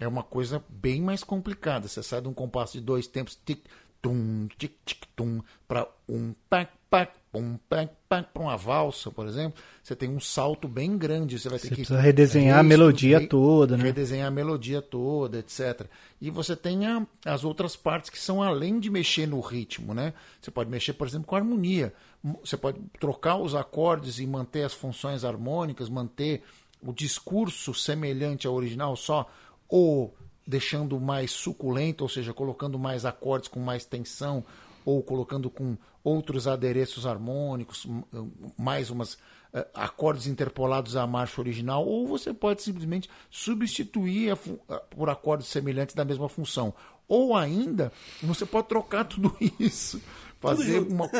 é 0.00 0.08
uma 0.08 0.22
coisa 0.22 0.64
bem 0.68 1.00
mais 1.00 1.22
complicada. 1.22 1.88
Você 1.88 2.02
sai 2.02 2.20
de 2.20 2.28
um 2.28 2.34
compasso 2.34 2.74
de 2.74 2.80
dois 2.80 3.06
tempos, 3.06 3.38
tic, 3.44 3.64
tum, 4.00 4.48
tic, 4.58 4.72
tic, 4.84 5.04
tum, 5.14 5.42
para 5.68 5.86
um 6.08 6.34
pac, 6.48 6.72
pac, 6.88 7.12
pum, 7.34 7.58
pac, 7.68 7.90
pac, 8.08 8.28
para 8.32 8.42
uma 8.42 8.56
valsa, 8.56 9.10
por 9.10 9.26
exemplo, 9.26 9.60
você 9.82 9.96
tem 9.96 10.08
um 10.08 10.20
salto 10.20 10.68
bem 10.68 10.96
grande. 10.96 11.36
Você 11.36 11.48
vai 11.48 11.58
ter 11.58 11.64
você 11.64 11.68
que 11.70 11.74
precisa 11.74 12.00
redesenhar 12.00 12.60
a 12.60 12.62
melodia 12.62 13.18
re, 13.18 13.26
toda, 13.26 13.76
né? 13.76 13.82
Redesenhar 13.82 14.28
a 14.28 14.30
melodia 14.30 14.80
toda, 14.80 15.40
etc. 15.40 15.88
E 16.20 16.30
você 16.30 16.54
tem 16.54 16.86
a, 16.86 17.04
as 17.24 17.42
outras 17.42 17.74
partes 17.74 18.08
que 18.08 18.18
são 18.20 18.40
além 18.40 18.78
de 18.78 18.88
mexer 18.88 19.26
no 19.26 19.40
ritmo, 19.40 19.92
né? 19.92 20.14
Você 20.40 20.52
pode 20.52 20.70
mexer, 20.70 20.92
por 20.92 21.08
exemplo, 21.08 21.26
com 21.26 21.34
a 21.34 21.38
harmonia. 21.38 21.92
Você 22.44 22.56
pode 22.56 22.78
trocar 23.00 23.36
os 23.36 23.54
acordes 23.54 24.20
e 24.20 24.26
manter 24.26 24.62
as 24.62 24.72
funções 24.72 25.24
harmônicas, 25.24 25.88
manter 25.88 26.44
o 26.80 26.92
discurso 26.92 27.74
semelhante 27.74 28.46
ao 28.46 28.54
original, 28.54 28.94
só 28.94 29.28
ou 29.68 30.14
deixando 30.46 31.00
mais 31.00 31.32
suculento, 31.32 32.04
ou 32.04 32.08
seja, 32.08 32.32
colocando 32.32 32.78
mais 32.78 33.04
acordes 33.04 33.48
com 33.48 33.58
mais 33.58 33.84
tensão, 33.84 34.44
ou 34.84 35.02
colocando 35.02 35.48
com 35.48 35.76
outros 36.02 36.46
adereços 36.46 37.06
harmônicos, 37.06 37.86
mais 38.58 38.90
umas 38.90 39.14
uh, 39.14 39.64
acordes 39.72 40.26
interpolados 40.26 40.96
à 40.96 41.06
marcha 41.06 41.40
original, 41.40 41.86
ou 41.86 42.06
você 42.06 42.32
pode 42.34 42.62
simplesmente 42.62 43.08
substituir 43.30 44.36
por 44.90 45.08
acordes 45.08 45.48
semelhantes 45.48 45.94
da 45.94 46.04
mesma 46.04 46.28
função. 46.28 46.74
Ou 47.06 47.36
ainda, 47.36 47.92
você 48.22 48.46
pode 48.46 48.68
trocar 48.68 49.04
tudo 49.04 49.34
isso, 49.58 50.00
fazer 50.40 50.80
uma, 50.80 51.10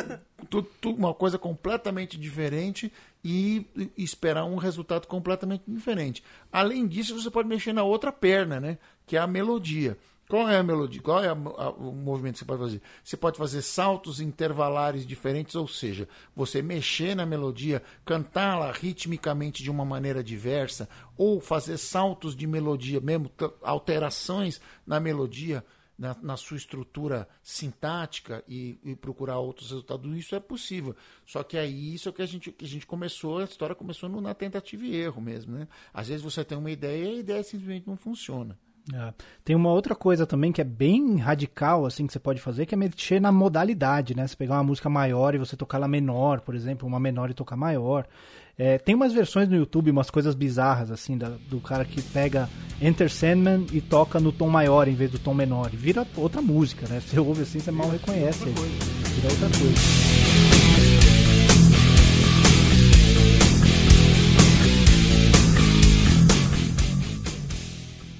uma 0.85 1.13
coisa 1.13 1.37
completamente 1.37 2.17
diferente 2.17 2.91
e 3.23 3.65
esperar 3.97 4.45
um 4.45 4.55
resultado 4.55 5.07
completamente 5.07 5.63
diferente. 5.67 6.23
Além 6.51 6.87
disso, 6.87 7.19
você 7.19 7.31
pode 7.31 7.47
mexer 7.47 7.73
na 7.73 7.83
outra 7.83 8.11
perna, 8.11 8.59
né? 8.59 8.77
que 9.05 9.17
é 9.17 9.19
a 9.19 9.27
melodia. 9.27 9.97
Qual 10.27 10.49
é 10.49 10.57
a 10.57 10.63
melodia? 10.63 11.01
Qual 11.01 11.23
é 11.23 11.27
a, 11.27 11.33
a, 11.33 11.69
o 11.69 11.93
movimento 11.93 12.33
que 12.33 12.39
você 12.39 12.45
pode 12.45 12.61
fazer? 12.61 12.81
Você 13.03 13.17
pode 13.17 13.37
fazer 13.37 13.61
saltos 13.61 14.19
intervalares 14.19 15.05
diferentes, 15.05 15.55
ou 15.55 15.67
seja, 15.67 16.07
você 16.35 16.61
mexer 16.61 17.15
na 17.15 17.25
melodia, 17.25 17.81
cantá-la 18.03 18.71
ritmicamente 18.71 19.61
de 19.61 19.69
uma 19.69 19.85
maneira 19.85 20.23
diversa, 20.23 20.89
ou 21.15 21.39
fazer 21.39 21.77
saltos 21.77 22.35
de 22.35 22.47
melodia, 22.47 22.99
mesmo 22.99 23.31
alterações 23.61 24.59
na 24.85 24.99
melodia 24.99 25.63
na, 25.97 26.15
na 26.21 26.37
sua 26.37 26.57
estrutura 26.57 27.27
sintática 27.41 28.43
e, 28.47 28.77
e, 28.83 28.95
procurar 28.95 29.39
outros 29.39 29.69
resultados, 29.69 30.17
isso 30.17 30.35
é 30.35 30.39
possível. 30.39 30.95
Só 31.25 31.43
que 31.43 31.57
aí 31.57 31.93
isso 31.93 32.09
é 32.09 32.11
que 32.11 32.21
a 32.21 32.25
gente, 32.25 32.51
que 32.51 32.65
a 32.65 32.67
gente 32.67 32.85
começou, 32.85 33.39
a 33.39 33.43
história 33.43 33.75
começou 33.75 34.09
no, 34.09 34.19
na 34.19 34.33
tentativa 34.33 34.83
e 34.85 34.95
erro 34.95 35.21
mesmo. 35.21 35.57
Né? 35.57 35.67
Às 35.93 36.09
vezes 36.09 36.23
você 36.23 36.43
tem 36.43 36.57
uma 36.57 36.71
ideia 36.71 37.05
e 37.05 37.15
a 37.15 37.19
ideia 37.19 37.43
simplesmente 37.43 37.87
não 37.87 37.95
funciona. 37.95 38.57
É. 38.93 39.13
Tem 39.43 39.55
uma 39.55 39.71
outra 39.71 39.95
coisa 39.95 40.27
também 40.27 40.51
que 40.51 40.61
é 40.61 40.63
bem 40.63 41.17
radical, 41.17 41.85
assim, 41.85 42.05
que 42.05 42.13
você 42.13 42.19
pode 42.19 42.39
fazer, 42.39 42.65
que 42.65 42.75
é 42.75 42.77
mexer 42.77 43.19
na 43.19 43.31
modalidade, 43.31 44.15
né? 44.15 44.27
Você 44.27 44.35
pegar 44.35 44.55
uma 44.55 44.63
música 44.63 44.89
maior 44.89 45.33
e 45.33 45.39
você 45.39 45.55
tocar 45.55 45.77
ela 45.77 45.87
menor, 45.87 46.41
por 46.41 46.53
exemplo, 46.53 46.87
uma 46.87 46.99
menor 46.99 47.29
e 47.29 47.33
tocar 47.33 47.55
maior. 47.55 48.05
É, 48.57 48.77
tem 48.77 48.95
umas 48.95 49.11
versões 49.11 49.49
no 49.49 49.55
YouTube, 49.55 49.91
umas 49.91 50.09
coisas 50.09 50.33
bizarras, 50.33 50.89
assim, 50.89 51.17
da, 51.17 51.29
do 51.49 51.59
cara 51.59 51.83
que 51.83 52.01
pega 52.01 52.47
Enter 52.81 53.11
Sandman 53.11 53.65
e 53.73 53.81
toca 53.81 54.19
no 54.19 54.31
tom 54.31 54.49
maior 54.49 54.87
em 54.87 54.93
vez 54.93 55.11
do 55.11 55.19
tom 55.19 55.33
menor. 55.33 55.71
E 55.73 55.77
vira 55.77 56.07
outra 56.15 56.41
música, 56.41 56.87
né? 56.87 57.01
Você 57.01 57.19
ouve 57.19 57.41
assim, 57.41 57.59
você 57.59 57.71
mal 57.71 57.89
reconhece. 57.89 58.43
Ele. 58.43 58.53
Vira 58.53 59.29
outra 59.29 59.49
coisa. 59.49 60.54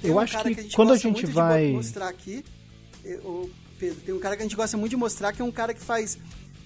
Tem 0.06 0.12
eu 0.12 0.18
um 0.18 0.20
acho 0.20 0.40
que, 0.40 0.54
que 0.54 0.60
a 0.60 0.76
quando 0.76 0.92
a 0.92 0.96
gente 0.96 1.26
vai 1.26 1.72
mostrar 1.72 2.08
aqui, 2.08 2.44
eu, 3.04 3.50
Pedro, 3.76 4.00
tem 4.02 4.14
um 4.14 4.20
cara 4.20 4.36
que 4.36 4.42
a 4.42 4.44
gente 4.44 4.54
gosta 4.54 4.76
muito 4.76 4.90
de 4.90 4.96
mostrar 4.96 5.32
que 5.32 5.42
é 5.42 5.44
um 5.44 5.50
cara 5.50 5.74
que 5.74 5.80
faz 5.80 6.16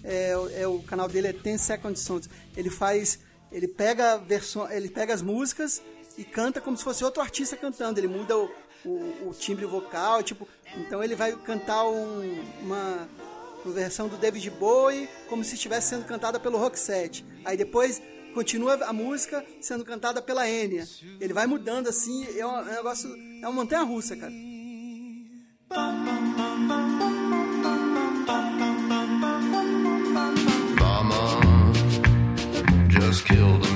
é, 0.05 0.37
é 0.57 0.67
o 0.67 0.81
canal 0.81 1.09
dele 1.09 1.29
é 1.29 1.33
10 1.33 1.59
Second 1.59 1.99
Songs. 1.99 2.29
Ele 2.55 2.69
faz 2.69 3.19
ele 3.51 3.67
pega, 3.67 4.19
versão, 4.19 4.71
ele 4.71 4.91
pega 4.91 5.15
as 5.15 5.23
músicas 5.23 5.83
e 6.19 6.23
canta 6.23 6.61
como 6.61 6.77
se 6.77 6.85
fosse 6.85 7.03
outro 7.03 7.23
artista 7.23 7.57
cantando. 7.57 7.99
Ele 7.99 8.09
muda 8.09 8.37
o, 8.37 8.51
o, 8.85 9.29
o 9.29 9.35
timbre 9.39 9.65
vocal, 9.65 10.23
tipo, 10.23 10.47
então 10.77 11.03
ele 11.03 11.15
vai 11.15 11.33
cantar 11.33 11.85
um, 11.89 12.45
uma, 12.61 13.09
uma, 13.65 13.75
versão 13.75 14.07
do 14.07 14.19
David 14.19 14.51
Bowie 14.51 15.09
como 15.29 15.43
se 15.43 15.55
estivesse 15.55 15.89
sendo 15.89 16.05
cantada 16.05 16.39
pelo 16.39 16.59
Roxette. 16.59 17.25
Aí 17.45 17.57
depois 17.57 18.03
continua 18.35 18.75
a 18.85 18.93
música 18.93 19.45
sendo 19.61 19.85
cantada 19.85 20.23
pela 20.23 20.49
Enya. 20.49 20.87
Ele 21.21 21.33
vai 21.33 21.47
mudando 21.47 21.89
assim, 21.89 22.27
é 22.39 22.47
um, 22.47 22.57
é 22.57 22.63
um 22.63 22.65
negócio, 22.65 23.11
é 23.43 23.49
uma 23.49 23.53
montanha 23.53 23.83
russa, 23.83 24.17
cara. 24.17 24.33
just 33.11 33.25
killed 33.25 33.70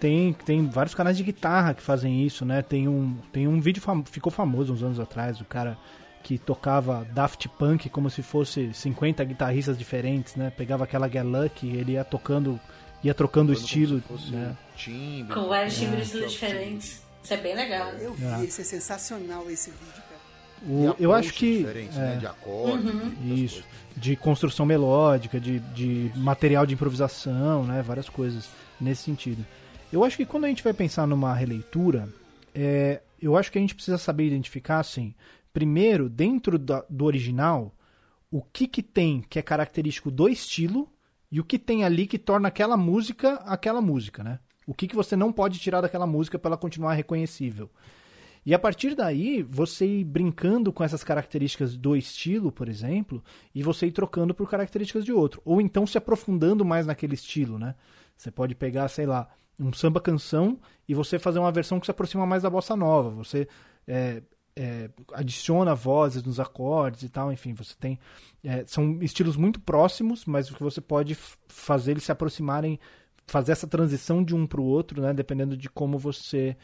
Tem, 0.00 0.32
tem 0.32 0.66
vários 0.68 0.94
canais 0.94 1.16
de 1.16 1.22
guitarra 1.22 1.74
que 1.74 1.82
fazem 1.82 2.24
isso, 2.24 2.44
né? 2.44 2.62
Tem 2.62 2.86
um, 2.86 3.16
tem 3.32 3.48
um 3.48 3.60
vídeo 3.60 3.82
fam 3.82 4.04
ficou 4.04 4.30
famoso 4.30 4.72
uns 4.72 4.82
anos 4.82 5.00
atrás, 5.00 5.40
o 5.40 5.44
cara 5.44 5.76
que 6.22 6.38
tocava 6.38 7.06
Daft 7.12 7.48
Punk 7.48 7.88
como 7.88 8.10
se 8.10 8.22
fosse 8.22 8.72
50 8.72 9.24
guitarristas 9.24 9.78
diferentes, 9.78 10.36
né? 10.36 10.52
Pegava 10.56 10.84
aquela 10.84 11.08
Get 11.08 11.24
Lucky, 11.24 11.68
ele 11.68 11.92
ia 11.92 12.04
tocando, 12.04 12.60
ia 13.02 13.14
trocando 13.14 13.50
o 13.50 13.54
estilo, 13.54 14.02
né? 14.30 14.56
Timbre, 14.76 15.34
Com 15.34 15.48
vários 15.48 15.76
timbres 15.76 16.14
é, 16.14 16.26
diferentes. 16.26 17.02
Isso 17.22 17.34
é 17.34 17.36
bem 17.36 17.54
legal. 17.54 17.90
Eu 17.94 18.14
vi, 18.14 18.24
é. 18.24 18.44
esse 18.44 18.60
é 18.60 18.64
sensacional 18.64 19.50
esse 19.50 19.70
vídeo. 19.70 20.08
O, 20.66 20.94
eu 20.98 21.12
acho 21.12 21.32
que. 21.32 21.60
Né, 21.60 21.88
é, 21.94 21.98
né, 21.98 22.16
de 22.16 22.26
acorde, 22.26 22.86
uhum. 22.88 23.34
Isso. 23.34 23.62
De 23.96 24.16
construção 24.16 24.66
melódica, 24.66 25.40
de, 25.40 25.60
de 25.60 26.10
material 26.16 26.66
de 26.66 26.74
improvisação, 26.74 27.64
né? 27.64 27.82
Várias 27.82 28.08
coisas 28.08 28.48
nesse 28.80 29.02
sentido. 29.02 29.44
Eu 29.90 30.04
acho 30.04 30.18
que 30.18 30.26
quando 30.26 30.44
a 30.44 30.48
gente 30.48 30.62
vai 30.62 30.74
pensar 30.74 31.06
numa 31.06 31.34
releitura, 31.34 32.12
é, 32.54 33.00
eu 33.20 33.36
acho 33.36 33.50
que 33.50 33.56
a 33.56 33.60
gente 33.60 33.74
precisa 33.74 33.96
saber 33.96 34.26
identificar, 34.26 34.80
assim, 34.80 35.14
primeiro, 35.52 36.10
dentro 36.10 36.58
da, 36.58 36.84
do 36.90 37.06
original, 37.06 37.74
o 38.30 38.42
que 38.42 38.66
que 38.68 38.82
tem 38.82 39.24
que 39.28 39.38
é 39.38 39.42
característico 39.42 40.10
do 40.10 40.28
estilo 40.28 40.92
e 41.32 41.40
o 41.40 41.44
que 41.44 41.58
tem 41.58 41.84
ali 41.84 42.06
que 42.06 42.18
torna 42.18 42.48
aquela 42.48 42.76
música 42.76 43.34
aquela 43.46 43.80
música, 43.80 44.22
né? 44.22 44.38
O 44.66 44.74
que 44.74 44.86
que 44.86 44.94
você 44.94 45.16
não 45.16 45.32
pode 45.32 45.58
tirar 45.58 45.80
daquela 45.80 46.06
música 46.06 46.38
para 46.38 46.50
ela 46.50 46.58
continuar 46.58 46.92
reconhecível. 46.92 47.70
E 48.44 48.54
a 48.54 48.58
partir 48.58 48.94
daí, 48.94 49.42
você 49.42 49.86
ir 49.86 50.04
brincando 50.04 50.72
com 50.72 50.84
essas 50.84 51.02
características 51.02 51.76
do 51.76 51.96
estilo, 51.96 52.52
por 52.52 52.68
exemplo, 52.68 53.22
e 53.54 53.62
você 53.62 53.86
ir 53.86 53.92
trocando 53.92 54.34
por 54.34 54.48
características 54.48 55.04
de 55.04 55.12
outro. 55.12 55.40
Ou 55.44 55.60
então 55.60 55.86
se 55.86 55.96
aprofundando 55.96 56.64
mais 56.64 56.86
naquele 56.86 57.14
estilo, 57.14 57.58
né? 57.58 57.74
Você 58.16 58.30
pode 58.30 58.54
pegar, 58.54 58.88
sei 58.88 59.06
lá, 59.06 59.28
um 59.58 59.72
samba 59.72 60.00
canção 60.00 60.58
e 60.88 60.94
você 60.94 61.18
fazer 61.18 61.38
uma 61.38 61.52
versão 61.52 61.80
que 61.80 61.86
se 61.86 61.90
aproxima 61.90 62.24
mais 62.24 62.42
da 62.42 62.50
bossa 62.50 62.76
nova. 62.76 63.10
Você 63.10 63.48
é, 63.86 64.22
é, 64.56 64.90
adiciona 65.12 65.74
vozes 65.74 66.22
nos 66.22 66.40
acordes 66.40 67.02
e 67.02 67.08
tal, 67.08 67.32
enfim, 67.32 67.54
você 67.54 67.74
tem. 67.78 67.98
É, 68.44 68.64
são 68.66 69.02
estilos 69.02 69.36
muito 69.36 69.60
próximos, 69.60 70.24
mas 70.24 70.50
que 70.50 70.62
você 70.62 70.80
pode 70.80 71.16
fazer 71.48 71.92
eles 71.92 72.04
se 72.04 72.12
aproximarem, 72.12 72.78
fazer 73.26 73.52
essa 73.52 73.66
transição 73.66 74.22
de 74.22 74.34
um 74.34 74.46
para 74.46 74.60
o 74.60 74.64
outro, 74.64 75.00
né? 75.02 75.12
Dependendo 75.12 75.56
de 75.56 75.68
como 75.68 75.98
você 75.98 76.56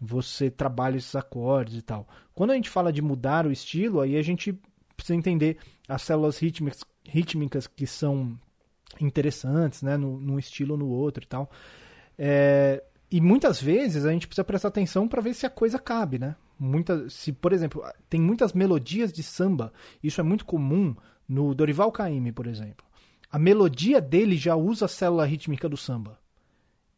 você 0.00 0.50
trabalha 0.50 0.96
esses 0.96 1.16
acordes 1.16 1.76
e 1.76 1.82
tal. 1.82 2.06
Quando 2.34 2.52
a 2.52 2.54
gente 2.54 2.70
fala 2.70 2.92
de 2.92 3.02
mudar 3.02 3.46
o 3.46 3.52
estilo, 3.52 4.00
aí 4.00 4.16
a 4.16 4.22
gente 4.22 4.56
precisa 4.96 5.16
entender 5.16 5.58
as 5.88 6.02
células 6.02 6.38
rítmicas, 6.38 6.84
rítmicas 7.04 7.66
que 7.66 7.86
são 7.86 8.38
interessantes, 9.00 9.82
né, 9.82 9.96
no, 9.96 10.18
num 10.20 10.38
estilo 10.38 10.72
ou 10.72 10.78
no 10.78 10.88
outro 10.88 11.24
e 11.24 11.26
tal. 11.26 11.50
É, 12.18 12.82
e 13.10 13.20
muitas 13.20 13.60
vezes 13.62 14.04
a 14.04 14.12
gente 14.12 14.26
precisa 14.26 14.44
prestar 14.44 14.68
atenção 14.68 15.06
para 15.06 15.22
ver 15.22 15.34
se 15.34 15.46
a 15.46 15.50
coisa 15.50 15.78
cabe, 15.78 16.18
né? 16.18 16.36
Muita, 16.58 17.08
se, 17.08 17.32
por 17.32 17.52
exemplo, 17.52 17.84
tem 18.10 18.20
muitas 18.20 18.52
melodias 18.52 19.12
de 19.12 19.22
samba, 19.22 19.72
isso 20.02 20.20
é 20.20 20.24
muito 20.24 20.44
comum 20.44 20.94
no 21.28 21.54
Dorival 21.54 21.92
Caymmi, 21.92 22.32
por 22.32 22.46
exemplo. 22.46 22.84
A 23.30 23.38
melodia 23.38 24.00
dele 24.00 24.36
já 24.36 24.56
usa 24.56 24.86
a 24.86 24.88
célula 24.88 25.24
rítmica 25.24 25.68
do 25.68 25.76
samba. 25.76 26.18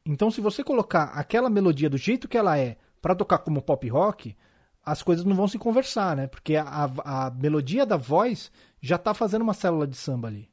Então, 0.05 0.31
se 0.31 0.41
você 0.41 0.65
colocar 0.65 1.05
aquela 1.05 1.51
melodia 1.51 1.91
do 1.91 1.99
jeito 1.99 2.27
que 2.27 2.39
ela 2.39 2.59
é 2.59 2.79
para 3.03 3.15
tocar 3.15 3.39
como 3.39 3.61
pop 3.61 3.87
rock, 3.89 4.37
as 4.83 5.03
coisas 5.03 5.25
não 5.25 5.37
vão 5.37 5.47
se 5.47 5.59
conversar, 5.59 6.17
né? 6.17 6.27
Porque 6.27 6.57
a, 6.57 6.91
a 7.05 7.31
melodia 7.31 7.85
da 7.85 7.97
voz 7.97 8.51
já 8.81 8.97
está 8.97 9.13
fazendo 9.13 9.43
uma 9.43 9.55
célula 9.55 9.87
de 9.87 9.97
samba 9.97 10.29
ali. 10.29 10.49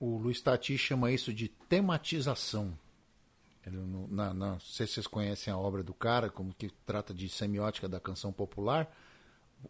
O 0.00 0.18
Luiz 0.18 0.42
Tati 0.42 0.76
chama 0.76 1.12
isso 1.12 1.32
de 1.32 1.48
tematização. 1.48 2.76
Ele, 3.66 3.78
na, 4.10 4.34
na, 4.34 4.52
não 4.52 4.60
sei 4.60 4.86
se 4.86 4.94
vocês 4.94 5.06
conhecem 5.06 5.52
a 5.52 5.56
obra 5.56 5.82
do 5.82 5.94
cara, 5.94 6.28
como 6.28 6.52
que 6.52 6.70
trata 6.84 7.14
de 7.14 7.28
semiótica 7.28 7.88
da 7.88 8.00
canção 8.00 8.32
popular. 8.32 8.92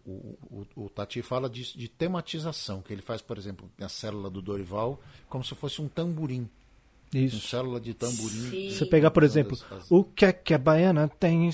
O, 0.06 0.38
o, 0.50 0.84
o 0.84 0.88
Tati 0.88 1.20
fala 1.20 1.50
de, 1.50 1.76
de 1.76 1.88
tematização, 1.88 2.80
que 2.80 2.92
ele 2.92 3.02
faz, 3.02 3.20
por 3.20 3.36
exemplo, 3.36 3.70
na 3.76 3.90
célula 3.90 4.30
do 4.30 4.40
Dorival, 4.40 4.98
como 5.28 5.44
se 5.44 5.54
fosse 5.54 5.82
um 5.82 5.88
tamborim. 5.88 6.48
Isso. 7.12 7.36
Com 7.36 7.42
célula 7.46 7.78
de 7.78 7.92
tamborim. 7.92 8.50
Sim. 8.50 8.70
Você 8.70 8.86
pegar, 8.86 9.10
por 9.10 9.22
exemplo, 9.22 9.58
as... 9.70 9.90
o 9.90 10.02
que 10.02 10.24
é 10.24 10.32
que 10.32 10.54
a 10.54 10.58
baiana 10.58 11.08
tem. 11.08 11.50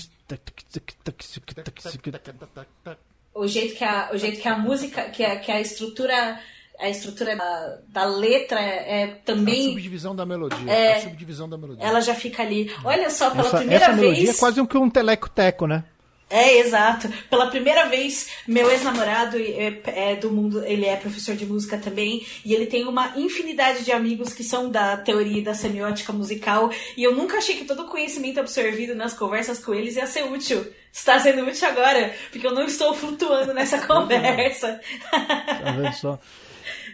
O 3.33 3.45
jeito 3.45 3.75
que 3.75 3.83
a, 3.83 4.11
o 4.13 4.17
jeito 4.17 4.41
que 4.41 4.47
a 4.47 4.57
música, 4.57 5.09
que 5.09 5.23
a, 5.25 5.37
que 5.37 5.51
a 5.51 5.59
estrutura 5.59 6.41
a 6.79 6.89
estrutura 6.89 7.35
da, 7.35 7.77
da 7.89 8.05
letra 8.05 8.59
é, 8.59 9.07
também. 9.25 9.67
A 9.67 9.69
subdivisão 9.69 10.15
da 10.15 10.25
melodia. 10.25 10.71
É, 10.71 10.95
a 10.95 11.01
subdivisão 11.01 11.49
da 11.49 11.57
melodia. 11.57 11.85
Ela 11.85 11.99
já 11.99 12.15
fica 12.15 12.41
ali. 12.41 12.71
Olha 12.83 13.09
só, 13.09 13.29
pela 13.31 13.47
essa, 13.47 13.57
primeira 13.57 13.85
essa 13.85 13.93
vez. 13.93 14.01
melodia 14.01 14.31
é 14.31 14.33
quase 14.33 14.61
um 14.61 14.65
que 14.65 14.77
um 14.77 14.89
teleco-teco, 14.89 15.67
né? 15.67 15.83
É, 16.29 16.59
exato. 16.59 17.09
Pela 17.27 17.47
primeira 17.47 17.85
vez, 17.89 18.29
meu 18.47 18.69
ex-namorado 18.69 19.35
é, 19.37 19.81
é, 19.85 20.15
do 20.15 20.31
mundo, 20.31 20.63
ele 20.63 20.85
é 20.85 20.95
professor 20.95 21.35
de 21.35 21.45
música 21.45 21.77
também, 21.77 22.25
e 22.45 22.53
ele 22.53 22.67
tem 22.67 22.87
uma 22.87 23.13
infinidade 23.17 23.83
de 23.83 23.91
amigos 23.91 24.31
que 24.31 24.43
são 24.43 24.69
da 24.69 24.95
teoria 24.95 25.43
da 25.43 25.55
semiótica 25.55 26.13
musical, 26.13 26.69
e 26.95 27.03
eu 27.03 27.15
nunca 27.15 27.39
achei 27.39 27.57
que 27.57 27.65
todo 27.65 27.81
o 27.81 27.87
conhecimento 27.87 28.39
absorvido 28.39 28.93
nas 28.93 29.15
conversas 29.15 29.57
com 29.57 29.73
eles 29.73 29.95
ia 29.95 30.05
ser 30.05 30.23
útil. 30.23 30.65
Está 30.93 31.19
sendo 31.19 31.43
útil 31.43 31.67
agora, 31.67 32.13
porque 32.31 32.45
eu 32.45 32.53
não 32.53 32.63
estou 32.63 32.93
flutuando 32.93 33.51
nessa 33.51 33.79
conversa. 33.87 34.79
Tá 35.11 35.71
vendo 35.71 35.93
só? 35.93 36.19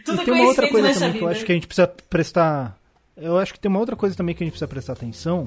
Tudo 0.06 0.22
e 0.22 0.24
tem 0.24 0.34
uma 0.34 0.44
outra 0.46 0.68
coisa 0.70 0.88
também 0.94 1.06
vida. 1.08 1.18
que 1.18 1.24
eu 1.24 1.28
acho 1.28 1.44
que 1.44 1.52
a 1.52 1.54
gente 1.54 1.66
precisa 1.66 1.86
prestar. 2.08 2.78
Eu 3.16 3.38
acho 3.38 3.52
que 3.52 3.60
tem 3.60 3.68
uma 3.68 3.80
outra 3.80 3.96
coisa 3.96 4.14
também 4.16 4.34
que 4.34 4.42
a 4.42 4.46
gente 4.46 4.52
precisa 4.52 4.68
prestar 4.68 4.92
atenção, 4.94 5.46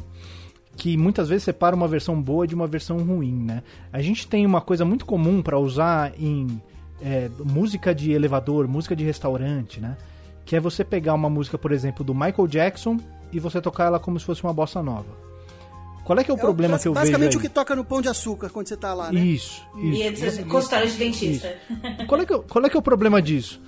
que 0.75 0.95
muitas 0.97 1.29
vezes 1.29 1.43
separa 1.43 1.75
uma 1.75 1.87
versão 1.87 2.21
boa 2.21 2.45
de 2.47 2.53
uma 2.55 2.67
versão 2.67 2.97
ruim, 2.97 3.33
né? 3.33 3.63
A 3.91 4.01
gente 4.01 4.27
tem 4.27 4.45
uma 4.45 4.61
coisa 4.61 4.83
muito 4.85 5.05
comum 5.05 5.41
para 5.41 5.57
usar 5.57 6.13
em 6.19 6.61
é, 7.01 7.29
música 7.39 7.93
de 7.95 8.11
elevador, 8.11 8.67
música 8.67 8.95
de 8.95 9.03
restaurante, 9.03 9.79
né? 9.79 9.97
Que 10.45 10.55
é 10.55 10.59
você 10.59 10.83
pegar 10.83 11.13
uma 11.13 11.29
música, 11.29 11.57
por 11.57 11.71
exemplo, 11.71 12.03
do 12.03 12.13
Michael 12.13 12.47
Jackson 12.47 12.97
e 13.31 13.39
você 13.39 13.61
tocar 13.61 13.85
ela 13.85 13.99
como 13.99 14.19
se 14.19 14.25
fosse 14.25 14.43
uma 14.43 14.51
bossa 14.53 14.81
nova. 14.81 15.29
Qual 16.03 16.17
é 16.17 16.23
que 16.23 16.31
é 16.31 16.33
o 16.33 16.37
É 16.37 16.39
problema 16.39 16.71
bas- 16.73 16.81
que 16.81 16.87
eu 16.87 16.93
vejo 16.93 17.01
Basicamente 17.03 17.37
o 17.37 17.39
que 17.39 17.47
toca 17.49 17.75
no 17.75 17.85
pão 17.85 18.01
de 18.01 18.07
açúcar 18.09 18.49
quando 18.49 18.67
você 18.67 18.75
tá 18.75 18.95
lá, 18.95 19.11
né? 19.11 19.19
Isso, 19.23 19.61
E 19.77 20.07
isso. 20.07 20.39
é 20.39 20.43
consultório 20.43 20.89
de 20.89 20.97
dentista. 20.97 21.55
Qual 22.07 22.19
é, 22.19 22.25
que, 22.25 22.33
é 22.33 22.35
o- 22.35 22.41
qual 22.41 22.65
é 22.65 22.69
que 22.69 22.75
é 22.75 22.79
o 22.79 22.81
problema 22.81 23.21
disso? 23.21 23.61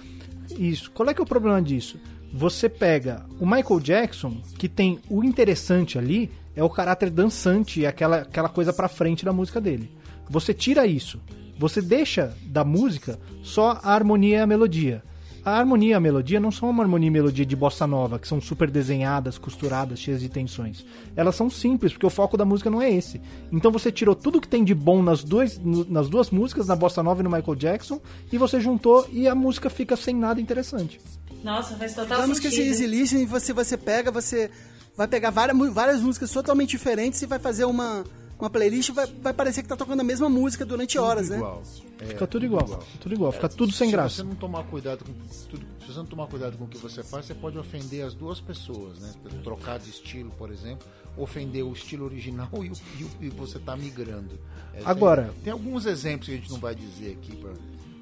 Isso. 0.57 0.91
Qual 0.91 1.09
é 1.09 1.13
que 1.13 1.21
é 1.21 1.23
o 1.23 1.27
problema 1.27 1.61
disso? 1.61 1.99
Você 2.33 2.69
pega 2.69 3.25
o 3.39 3.45
Michael 3.45 3.79
Jackson, 3.79 4.41
que 4.57 4.69
tem 4.69 4.99
o 5.09 5.23
interessante 5.23 5.97
ali, 5.97 6.31
é 6.55 6.63
o 6.63 6.69
caráter 6.69 7.09
dançante, 7.09 7.83
é 7.85 7.87
aquela, 7.87 8.17
aquela 8.17 8.49
coisa 8.49 8.71
pra 8.71 8.87
frente 8.87 9.25
da 9.25 9.33
música 9.33 9.59
dele. 9.59 9.91
Você 10.29 10.53
tira 10.53 10.87
isso. 10.87 11.19
Você 11.57 11.81
deixa 11.81 12.35
da 12.45 12.63
música 12.63 13.19
só 13.43 13.79
a 13.83 13.93
harmonia 13.93 14.37
e 14.37 14.41
a 14.41 14.47
melodia. 14.47 15.03
A 15.43 15.57
harmonia 15.57 15.91
e 15.91 15.93
a 15.93 15.99
melodia 15.99 16.39
não 16.39 16.51
são 16.51 16.69
uma 16.69 16.83
harmonia 16.83 17.07
e 17.07 17.11
melodia 17.11 17.45
de 17.45 17.55
bossa 17.55 17.87
nova, 17.87 18.19
que 18.19 18.27
são 18.27 18.39
super 18.39 18.69
desenhadas, 18.69 19.37
costuradas, 19.37 19.99
cheias 19.99 20.21
de 20.21 20.29
tensões. 20.29 20.85
Elas 21.15 21.35
são 21.35 21.49
simples, 21.49 21.91
porque 21.93 22.05
o 22.05 22.11
foco 22.11 22.37
da 22.37 22.45
música 22.45 22.69
não 22.69 22.81
é 22.81 22.91
esse. 22.91 23.19
Então 23.51 23.71
você 23.71 23.91
tirou 23.91 24.13
tudo 24.13 24.39
que 24.39 24.47
tem 24.47 24.63
de 24.63 24.75
bom 24.75 25.01
nas 25.01 25.23
duas, 25.23 25.59
nas 25.59 26.09
duas 26.09 26.29
músicas, 26.29 26.67
na 26.67 26.75
bossa 26.75 27.01
nova 27.01 27.21
e 27.21 27.23
no 27.23 27.29
Michael 27.31 27.55
Jackson, 27.55 27.99
e 28.31 28.37
você 28.37 28.59
juntou 28.59 29.07
e 29.11 29.27
a 29.27 29.33
música 29.33 29.69
fica 29.69 29.95
sem 29.95 30.15
nada 30.15 30.39
interessante. 30.39 31.01
Nossa, 31.43 31.75
faz 31.75 31.95
total 31.95 32.17
Digamos 32.17 32.39
que 32.39 32.47
esse 32.47 32.57
sentido. 32.57 32.73
easy 32.73 32.85
listening, 32.87 33.25
você, 33.25 33.51
você 33.51 33.75
pega, 33.75 34.11
você 34.11 34.51
vai 34.95 35.07
pegar 35.07 35.31
várias, 35.31 35.57
várias 35.73 36.01
músicas 36.01 36.31
totalmente 36.31 36.69
diferentes 36.69 37.19
e 37.21 37.25
vai 37.25 37.39
fazer 37.39 37.65
uma, 37.65 38.03
uma 38.43 38.49
playlist 38.49 38.91
vai, 38.91 39.05
vai 39.07 39.33
parecer 39.33 39.61
que 39.63 39.69
tá 39.69 39.75
tocando 39.75 39.99
a 39.99 40.03
mesma 40.03 40.29
música 40.29 40.65
durante 40.65 40.97
horas, 40.97 41.29
né? 41.29 41.37
igual. 41.37 41.61
É, 41.99 42.05
Fica 42.05 42.25
tudo 42.27 42.45
igual. 42.45 42.83
Tudo 42.99 43.13
igual, 43.15 43.31
fica 43.31 43.47
tudo 43.49 43.71
sem 43.71 43.87
se 43.87 43.91
graça. 43.91 44.15
você 44.17 44.23
não 44.23 44.35
tomar 44.35 44.63
cuidado 44.63 45.03
com 45.05 45.13
tudo, 45.49 45.65
se 45.79 45.87
você 45.87 45.97
não 45.99 46.05
tomar 46.05 46.27
cuidado 46.27 46.57
com 46.57 46.63
o 46.63 46.67
que 46.67 46.77
você 46.77 47.03
faz, 47.03 47.25
você 47.25 47.33
pode 47.35 47.57
ofender 47.57 48.05
as 48.05 48.13
duas 48.15 48.39
pessoas, 48.41 48.99
né? 48.99 49.11
Trocar 49.43 49.77
de 49.79 49.89
estilo, 49.89 50.31
por 50.31 50.51
exemplo, 50.51 50.87
ofender 51.17 51.63
o 51.63 51.71
estilo 51.73 52.05
original 52.05 52.49
e, 52.63 52.69
o- 52.69 52.73
e 52.99 53.03
o- 53.03 53.11
e 53.21 53.29
você 53.29 53.59
tá 53.59 53.75
migrando. 53.75 54.39
É, 54.73 54.77
tem- 54.77 54.87
Agora- 54.87 55.33
tem, 55.43 55.53
alguns 55.53 55.85
exemplos 55.85 56.27
que 56.27 56.33
a 56.33 56.37
gente 56.37 56.49
não 56.49 56.59
vai 56.59 56.73
dizer 56.73 57.11
aqui 57.21 57.35
pra, 57.35 57.51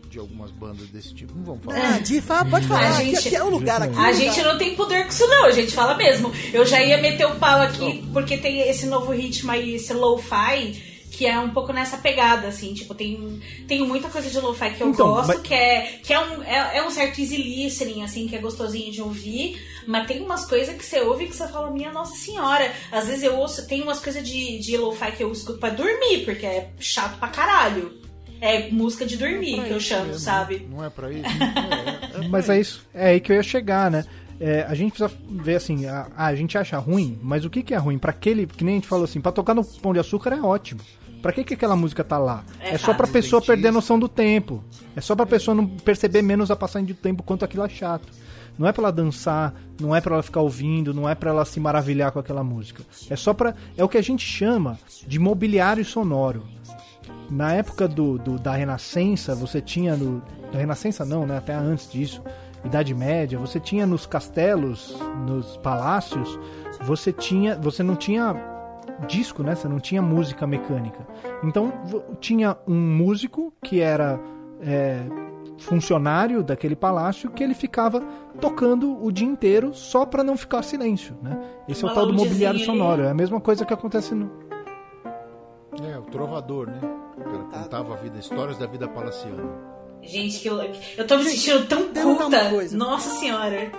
de 0.09 0.19
algumas 0.19 0.51
bandas 0.51 0.87
desse 0.89 1.13
tipo. 1.13 1.33
Não 1.35 1.43
vamos 1.43 1.63
falar. 1.63 1.95
Ah, 1.95 1.99
Di, 1.99 2.19
fala, 2.21 2.45
pode 2.49 2.67
falar, 2.67 2.81
A 2.87 2.97
aqui, 2.97 3.05
gente- 3.15 3.27
aqui 3.27 3.35
é 3.35 3.43
o 3.43 3.49
lugar 3.49 3.81
aqui. 3.81 3.93
é 3.93 3.97
A 3.97 4.07
lugar. 4.09 4.13
gente 4.15 4.41
não 4.43 4.57
tem 4.57 4.75
poder 4.75 5.03
com 5.03 5.09
isso, 5.09 5.27
não. 5.27 5.45
A 5.45 5.51
gente 5.51 5.71
fala 5.71 5.95
mesmo. 5.95 6.31
Eu 6.51 6.65
já 6.65 6.81
ia 6.83 6.97
meter 6.97 7.25
o 7.27 7.35
pau 7.35 7.61
aqui, 7.61 8.03
porque 8.11 8.37
tem 8.37 8.67
esse 8.67 8.85
novo 8.87 9.11
ritmo 9.11 9.51
aí, 9.51 9.75
esse 9.75 9.93
lo-fi, 9.93 10.89
que 11.11 11.25
é 11.25 11.37
um 11.39 11.49
pouco 11.49 11.73
nessa 11.73 11.97
pegada, 11.97 12.47
assim. 12.47 12.73
Tipo, 12.73 12.93
tem, 12.95 13.39
tem 13.67 13.85
muita 13.85 14.09
coisa 14.09 14.29
de 14.29 14.39
lo-fi 14.39 14.71
que 14.71 14.81
eu 14.81 14.89
Então, 14.89 15.07
gosto, 15.07 15.27
mas- 15.27 15.41
que, 15.41 15.53
é, 15.53 15.99
que 16.03 16.13
é, 16.13 16.19
um, 16.19 16.43
é, 16.43 16.77
é 16.77 16.83
um 16.87 16.89
certo 16.89 17.19
easy 17.19 17.37
listening, 17.37 18.03
assim, 18.03 18.27
que 18.27 18.35
é 18.35 18.39
gostosinho 18.39 18.91
de 18.91 19.01
ouvir. 19.01 19.61
Mas 19.85 20.07
tem 20.07 20.21
umas 20.21 20.45
coisas 20.45 20.75
que 20.75 20.85
você 20.85 21.01
ouve 21.01 21.25
que 21.27 21.35
você 21.35 21.47
fala, 21.47 21.69
minha 21.71 21.91
nossa 21.91 22.15
senhora. 22.15 22.71
Às 22.91 23.07
vezes 23.07 23.23
eu 23.23 23.35
ouço, 23.35 23.67
tem 23.67 23.81
umas 23.81 23.99
coisas 23.99 24.23
de, 24.27 24.59
de 24.59 24.77
lo-fi 24.77 25.11
que 25.11 25.23
eu 25.23 25.31
escuto 25.31 25.59
pra 25.59 25.69
dormir, 25.69 26.23
porque 26.25 26.45
é 26.45 26.69
chato 26.79 27.17
pra 27.19 27.27
caralho. 27.27 27.98
É 28.41 28.69
música 28.69 29.05
de 29.05 29.17
dormir, 29.17 29.55
Pra 29.57 29.65
que 29.65 29.71
eu 29.71 29.79
chamo, 29.79 30.05
mesmo, 30.05 30.19
sabe? 30.19 30.67
Não 30.69 30.83
é 30.83 30.89
pra 30.89 31.11
isso? 31.11 31.25
É, 31.25 32.19
é, 32.21 32.25
é 32.25 32.27
Mas 32.29 32.45
pra 32.45 32.55
é 32.55 32.59
isso, 32.59 32.87
é 32.93 33.07
aí 33.09 33.19
que 33.19 33.31
eu 33.31 33.35
ia 33.35 33.43
chegar, 33.43 33.91
né? 33.91 34.05
É, 34.39 34.65
a 34.69 34.73
gente 34.73 34.93
precisa 34.93 35.11
ver 35.29 35.55
assim, 35.55 35.85
a, 35.85 36.07
a 36.15 36.33
gente 36.33 36.57
acha 36.57 36.77
ruim, 36.77 37.19
mas 37.21 37.43
o 37.43 37.49
que, 37.49 37.61
que 37.61 37.73
é 37.73 37.77
ruim? 37.77 37.97
Pra 37.97 38.11
aquele, 38.11 38.47
que 38.47 38.63
nem 38.63 38.75
a 38.75 38.77
gente 38.77 38.87
falou 38.87 39.03
assim, 39.03 39.19
pra 39.19 39.33
tocar 39.33 39.53
no 39.53 39.65
Pão 39.65 39.91
de 39.91 39.99
Açúcar 39.99 40.31
é 40.33 40.41
ótimo. 40.41 40.79
Pra 41.21 41.33
que, 41.33 41.43
que 41.43 41.53
aquela 41.53 41.75
música 41.75 42.03
tá 42.03 42.17
lá? 42.17 42.45
É 42.61 42.75
É, 42.75 42.77
só 42.77 42.93
pra 42.93 43.05
pessoa 43.05 43.41
perder 43.41 43.67
a 43.67 43.71
noção 43.73 43.99
do 43.99 44.07
tempo. 44.07 44.63
É 44.95 45.01
só 45.01 45.15
pra 45.15 45.25
pessoa 45.25 45.53
não 45.53 45.67
perceber 45.67 46.21
menos 46.21 46.49
a 46.49 46.55
passagem 46.55 46.85
de 46.85 46.93
tempo 46.93 47.23
quanto 47.23 47.43
aquilo 47.43 47.65
é 47.65 47.69
chato. 47.69 48.07
Não 48.57 48.67
é 48.67 48.71
pra 48.71 48.83
ela 48.83 48.91
dançar, 48.91 49.53
não 49.79 49.95
é 49.95 50.01
pra 50.01 50.15
ela 50.15 50.23
ficar 50.23 50.41
ouvindo, 50.41 50.93
não 50.93 51.07
é 51.07 51.15
pra 51.15 51.29
ela 51.29 51.45
se 51.45 51.59
maravilhar 51.59 52.11
com 52.11 52.19
aquela 52.19 52.43
música. 52.43 52.83
É 53.09 53.15
só 53.15 53.33
pra. 53.33 53.55
É 53.77 53.83
o 53.83 53.89
que 53.89 53.97
a 53.97 54.01
gente 54.01 54.25
chama 54.25 54.77
de 55.07 55.19
mobiliário 55.19 55.83
sonoro 55.83 56.45
na 57.29 57.53
época 57.53 57.87
do, 57.87 58.17
do, 58.17 58.39
da 58.39 58.53
Renascença, 58.53 59.35
você 59.35 59.61
tinha 59.61 59.95
no. 59.95 60.21
Da 60.51 60.59
Renascença 60.59 61.05
não, 61.05 61.25
né? 61.25 61.37
Até 61.37 61.53
antes 61.53 61.91
disso, 61.91 62.23
Idade 62.65 62.93
Média, 62.93 63.37
você 63.37 63.59
tinha 63.59 63.85
nos 63.85 64.05
castelos, 64.05 64.97
nos 65.27 65.57
palácios, 65.57 66.39
você 66.81 67.13
tinha. 67.13 67.55
Você 67.55 67.83
não 67.83 67.95
tinha 67.95 68.35
disco, 69.07 69.43
né? 69.43 69.55
Você 69.55 69.67
não 69.67 69.79
tinha 69.79 70.01
música 70.01 70.47
mecânica. 70.47 71.07
Então 71.43 71.71
tinha 72.19 72.57
um 72.67 72.75
músico 72.75 73.53
que 73.63 73.79
era 73.79 74.19
é, 74.61 75.03
funcionário 75.59 76.43
daquele 76.43 76.75
palácio 76.75 77.29
que 77.29 77.43
ele 77.43 77.53
ficava 77.53 78.01
tocando 78.41 79.03
o 79.03 79.11
dia 79.11 79.27
inteiro 79.27 79.73
só 79.73 80.05
para 80.05 80.23
não 80.23 80.35
ficar 80.35 80.63
silêncio, 80.63 81.15
né? 81.21 81.39
Esse 81.67 81.85
é 81.85 81.87
o 81.87 81.93
tal 81.93 82.07
do 82.07 82.13
mobiliário 82.13 82.59
sonoro. 82.59 83.03
É 83.03 83.11
a 83.11 83.13
mesma 83.13 83.39
coisa 83.39 83.65
que 83.65 83.73
acontece 83.73 84.15
no, 84.15 84.48
é, 85.71 85.97
o 85.97 86.03
trovador, 86.03 86.67
né? 86.67 86.79
Ela 87.23 87.43
contava 87.43 87.93
a 87.93 87.97
vida, 87.97 88.17
histórias 88.17 88.57
da 88.57 88.65
vida 88.65 88.87
palaciana. 88.87 89.43
Gente, 90.01 90.39
que 90.39 90.47
eu, 90.47 90.57
eu 90.97 91.07
tô 91.07 91.17
me 91.17 91.25
sentindo 91.25 91.67
tão 91.67 91.93
culta. 91.93 92.51
Nossa 92.71 93.09
senhora. 93.19 93.71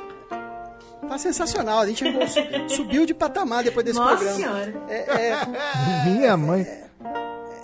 Tá 1.09 1.19
sensacional. 1.19 1.81
A 1.81 1.87
gente 1.87 2.05
subiu 2.69 3.05
de 3.05 3.15
patamar 3.15 3.65
depois 3.65 3.85
desse 3.85 3.99
Nossa 3.99 4.17
programa. 4.17 4.37
Senhora. 4.37 4.85
É, 4.89 5.29
é, 5.29 6.11
Minha 6.11 6.37
mãe. 6.37 6.63
É, 6.63 6.91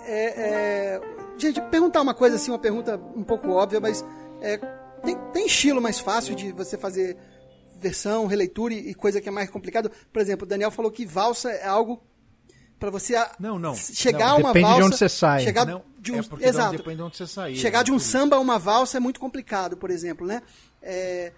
é, 0.07 0.25
é, 0.25 0.97
é 0.97 1.01
gente, 1.39 1.61
perguntar 1.63 2.01
uma 2.01 2.15
coisa 2.15 2.37
assim, 2.37 2.51
uma 2.51 2.59
pergunta 2.59 3.01
um 3.15 3.23
pouco 3.23 3.51
óbvia, 3.51 3.81
mas 3.81 4.05
tem, 5.03 5.17
tem 5.33 5.47
estilo 5.47 5.81
mais 5.81 6.01
fácil 6.01 6.35
de 6.35 6.51
você 6.51 6.77
fazer 6.77 7.17
versão, 7.79 8.27
releitura 8.27 8.75
e, 8.75 8.91
e 8.91 8.95
coisa 8.95 9.21
que 9.21 9.29
é 9.29 9.33
mais 9.33 9.51
complicado? 9.51 9.91
Por 10.13 10.21
exemplo, 10.21 10.45
o 10.45 10.49
Daniel 10.49 10.71
falou 10.71 10.91
que 10.91 11.07
valsa 11.07 11.51
é 11.51 11.67
algo 11.67 12.03
para 12.79 12.91
você 12.91 13.15
não, 13.39 13.59
não, 13.59 13.75
chegar 13.75 14.27
não, 14.27 14.35
a 14.35 14.37
uma 14.37 14.53
depende 14.53 14.67
valsa. 14.67 14.77
Depende 14.77 14.77
de 14.77 14.85
onde 14.85 14.97
você 14.99 15.09
sai. 15.09 15.45
Chegar 15.45 15.67
não, 15.67 15.85
de 15.99 16.13
um, 16.13 16.17
é 16.17 16.49
exato. 16.49 16.77
Depende 16.77 16.97
de 16.97 17.03
onde 17.03 17.17
você 17.17 17.27
sair. 17.27 17.55
Né, 17.55 17.59
chegar 17.59 17.83
de 17.83 17.93
um 17.93 17.99
samba 17.99 18.37
a 18.37 18.41
uma 18.41 18.59
valsa 18.59 18.99
é 18.99 19.01
muito 19.01 19.19
complicado, 19.19 19.77
por 19.77 19.91
exemplo, 19.91 20.27
né? 20.27 20.43
É, 20.83 21.33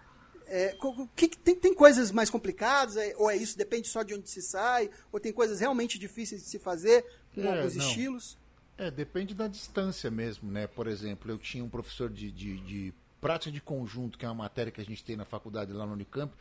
é, 0.46 0.76
que, 1.14 1.28
tem, 1.28 1.54
tem 1.54 1.74
coisas 1.74 2.10
mais 2.10 2.30
complicadas, 2.30 2.96
é, 2.96 3.14
ou 3.16 3.30
é 3.30 3.36
isso, 3.36 3.56
depende 3.56 3.86
só 3.86 4.02
de 4.02 4.14
onde 4.14 4.28
se 4.28 4.42
sai, 4.42 4.90
ou 5.12 5.20
tem 5.20 5.32
coisas 5.32 5.60
realmente 5.60 5.98
difíceis 5.98 6.42
de 6.42 6.48
se 6.48 6.58
fazer 6.58 7.04
com 7.34 7.42
é, 7.42 7.58
alguns 7.58 7.76
estilos? 7.76 8.38
É, 8.76 8.90
depende 8.90 9.34
da 9.34 9.46
distância 9.46 10.10
mesmo, 10.10 10.50
né? 10.50 10.66
Por 10.66 10.86
exemplo, 10.86 11.30
eu 11.30 11.38
tinha 11.38 11.62
um 11.62 11.68
professor 11.68 12.08
de, 12.08 12.32
de, 12.32 12.58
de 12.60 12.94
prática 13.20 13.52
de 13.52 13.60
conjunto, 13.60 14.16
que 14.16 14.24
é 14.24 14.28
uma 14.28 14.34
matéria 14.34 14.72
que 14.72 14.80
a 14.80 14.84
gente 14.84 15.04
tem 15.04 15.16
na 15.16 15.24
faculdade 15.24 15.72
lá 15.72 15.84
no 15.84 15.92
Unicamp, 15.92 16.32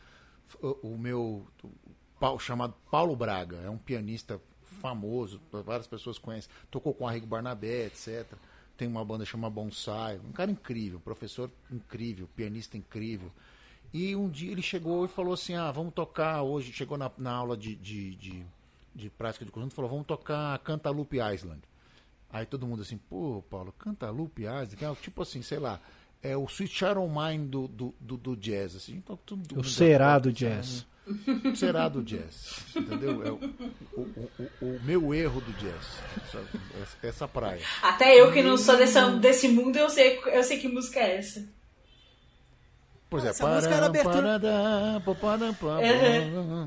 o, 0.62 0.92
o 0.94 0.98
meu 0.98 1.46
o, 2.20 2.38
chamado 2.38 2.74
Paulo 2.90 3.14
Braga, 3.14 3.58
é 3.58 3.70
um 3.70 3.78
pianista 3.78 4.40
famoso, 4.78 5.40
várias 5.64 5.86
pessoas 5.86 6.18
conhecem. 6.18 6.50
Tocou 6.70 6.94
com 6.94 7.04
o 7.04 7.06
Arrigo 7.06 7.26
Barnabé, 7.26 7.86
etc. 7.86 8.26
Tem 8.76 8.88
uma 8.88 9.04
banda 9.04 9.24
chamada 9.24 9.54
Bonsai. 9.54 10.18
Um 10.18 10.32
cara 10.32 10.50
incrível, 10.50 11.00
professor 11.00 11.50
incrível, 11.70 12.28
pianista 12.34 12.76
incrível. 12.76 13.30
E 13.92 14.14
um 14.14 14.28
dia 14.28 14.52
ele 14.52 14.62
chegou 14.62 15.04
e 15.04 15.08
falou 15.08 15.34
assim: 15.34 15.54
Ah, 15.54 15.70
vamos 15.70 15.94
tocar 15.94 16.42
hoje. 16.42 16.72
Chegou 16.72 16.96
na, 16.98 17.10
na 17.18 17.32
aula 17.32 17.56
de, 17.56 17.74
de, 17.76 18.14
de, 18.16 18.46
de 18.94 19.10
prática 19.10 19.44
de 19.44 19.50
conjunto 19.50 19.74
falou: 19.74 19.90
Vamos 19.90 20.06
tocar 20.06 20.58
Cantaloupe 20.60 21.16
Island. 21.16 21.60
Aí 22.30 22.46
todo 22.46 22.66
mundo 22.66 22.82
assim: 22.82 22.98
Pô, 22.98 23.42
Paulo, 23.50 23.72
Cantaloupe 23.72 24.42
Island? 24.42 24.76
É 24.84 24.94
tipo 24.96 25.22
assim, 25.22 25.42
sei 25.42 25.58
lá 25.58 25.80
é 26.22 26.36
o 26.36 26.44
Sweet 26.44 26.74
Shadow 26.74 27.08
Mind 27.08 27.48
do, 27.48 27.68
do, 27.68 27.94
do, 28.00 28.16
do 28.16 28.36
jazz. 28.36 28.74
Assim. 28.74 28.96
Então, 28.96 29.18
tudo, 29.24 29.58
o 29.58 29.64
será 29.64 30.18
do 30.18 30.32
jazz 30.32 30.86
será 31.54 31.88
do 31.88 32.02
jazz, 32.02 32.64
entendeu? 32.74 33.26
É 33.26 33.30
o, 33.30 33.40
o, 33.96 34.30
o, 34.38 34.50
o, 34.66 34.80
meu 34.82 35.14
erro 35.14 35.40
do 35.40 35.52
jazz, 35.52 35.98
essa, 36.22 36.44
essa, 37.02 37.28
praia. 37.28 37.62
Até 37.82 38.20
eu 38.20 38.32
que 38.32 38.42
não 38.42 38.56
sou 38.56 38.76
desse, 38.76 39.00
desse 39.18 39.48
mundo, 39.48 39.76
eu 39.76 39.88
sei, 39.88 40.20
eu 40.26 40.42
sei 40.42 40.58
que 40.58 40.68
música 40.68 41.00
é 41.00 41.16
essa. 41.16 41.48
Pois 43.10 43.24
é, 43.24 43.28
essa 43.28 43.42
para, 43.42 43.54
música 43.54 43.74
era 43.74 43.86
abertura. 43.86 44.38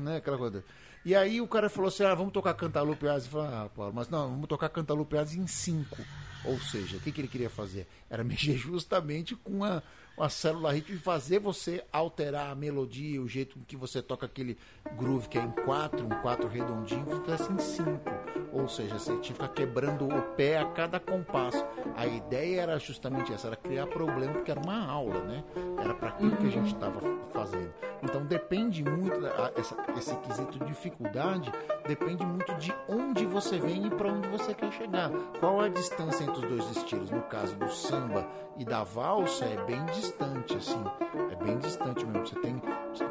Né, 0.00 0.16
aquela 0.16 0.38
coisa. 0.38 0.64
E 1.04 1.14
aí 1.14 1.40
o 1.40 1.48
cara 1.48 1.68
falou 1.68 1.88
assim, 1.88 2.04
ah, 2.04 2.14
vamos 2.14 2.32
tocar 2.32 2.54
Cantaloupe 2.54 3.08
Asi. 3.08 3.26
Eu 3.26 3.32
falei, 3.32 3.48
ah, 3.48 3.68
Paulo, 3.74 3.92
mas 3.94 4.08
não, 4.08 4.30
vamos 4.30 4.48
tocar 4.48 4.68
Cantaloupe 4.68 5.16
Asi 5.16 5.38
em 5.38 5.46
cinco. 5.46 5.98
Ou 6.44 6.58
seja, 6.60 6.96
o 6.96 7.00
que, 7.00 7.12
que 7.12 7.20
ele 7.20 7.28
queria 7.28 7.50
fazer? 7.50 7.86
Era 8.10 8.24
mexer 8.24 8.56
justamente 8.58 9.34
com 9.36 9.64
a 9.64 9.82
uma 10.16 10.28
célula 10.28 10.72
rítmica 10.72 11.00
e 11.00 11.02
fazer 11.02 11.38
você 11.38 11.84
alterar 11.92 12.50
a 12.50 12.54
melodia, 12.54 13.20
o 13.20 13.28
jeito 13.28 13.58
com 13.58 13.64
que 13.64 13.76
você 13.76 14.02
toca 14.02 14.26
aquele 14.26 14.56
groove 14.96 15.28
que 15.28 15.38
é 15.38 15.42
em 15.42 15.50
quatro, 15.50 16.04
um 16.04 16.20
quatro 16.20 16.48
redondinho, 16.48 17.06
fica 17.06 17.52
em 17.52 17.58
cinco. 17.58 18.10
Ou 18.52 18.68
seja, 18.68 18.98
você 18.98 19.12
tinha 19.12 19.20
que 19.20 19.32
ficar 19.32 19.48
quebrando 19.48 20.06
o 20.06 20.22
pé 20.36 20.58
a 20.58 20.66
cada 20.66 21.00
compasso. 21.00 21.64
A 21.96 22.06
ideia 22.06 22.60
era 22.60 22.78
justamente 22.78 23.32
essa, 23.32 23.46
era 23.46 23.56
criar 23.56 23.86
problema, 23.86 24.34
porque 24.34 24.50
era 24.50 24.60
uma 24.60 24.86
aula, 24.86 25.20
né? 25.24 25.42
Era 25.82 25.94
para 25.94 26.10
aquilo 26.10 26.36
que 26.36 26.46
a 26.46 26.50
gente 26.50 26.74
estava 26.74 27.00
fazendo. 27.30 27.72
Então 28.02 28.24
depende 28.26 28.84
muito, 28.84 29.18
né, 29.20 29.30
essa, 29.56 29.76
esse 29.96 30.14
quesito 30.16 30.58
de 30.58 30.66
dificuldade 30.66 31.50
depende 31.86 32.24
muito 32.26 32.52
de 32.56 32.74
onde 32.88 33.24
você 33.24 33.58
vem 33.58 33.86
e 33.86 33.90
para 33.90 34.12
onde 34.12 34.28
você 34.28 34.52
quer 34.52 34.72
chegar. 34.72 35.10
Qual 35.40 35.62
é 35.62 35.66
a 35.66 35.70
distância 35.70 36.24
entre 36.24 36.44
os 36.44 36.48
dois 36.48 36.76
estilos? 36.76 37.10
No 37.10 37.22
caso 37.22 37.54
do 37.56 37.70
samba 37.70 38.26
e 38.56 38.64
da 38.64 38.82
valsa, 38.82 39.44
é 39.44 39.64
bem 39.64 39.84
distante 39.86 40.11
distante, 40.12 40.56
assim. 40.56 40.84
É 41.30 41.44
bem 41.44 41.58
distante 41.58 42.04
mesmo. 42.06 42.26
Você 42.26 42.34
tem, 42.36 42.62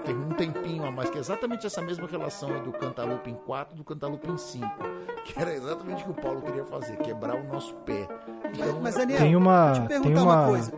tem 0.05 0.15
um 0.15 0.29
tempinho 0.29 0.85
a 0.85 0.91
mais, 0.91 1.09
que 1.09 1.17
é 1.17 1.21
exatamente 1.21 1.65
essa 1.65 1.81
mesma 1.81 2.07
relação 2.07 2.53
aí 2.53 2.61
do 2.61 2.71
Cantaloupe 2.71 3.29
em 3.29 3.35
4 3.35 3.73
e 3.73 3.77
do 3.77 3.83
Cantaloupe 3.83 4.29
em 4.29 4.37
5. 4.37 4.67
Que 5.23 5.39
era 5.39 5.53
exatamente 5.53 6.01
o 6.01 6.05
que 6.05 6.09
o 6.09 6.13
Paulo 6.15 6.41
queria 6.41 6.65
fazer, 6.65 6.97
quebrar 6.97 7.35
o 7.35 7.43
nosso 7.43 7.75
pé. 7.85 8.07
Então, 8.51 8.81
Mas, 8.81 8.95
Daniel, 8.95 9.19
tem 9.19 9.35
uma, 9.35 9.71
te 9.71 9.81
perguntar 9.81 10.23
uma... 10.23 10.33
uma 10.33 10.47
coisa 10.47 10.73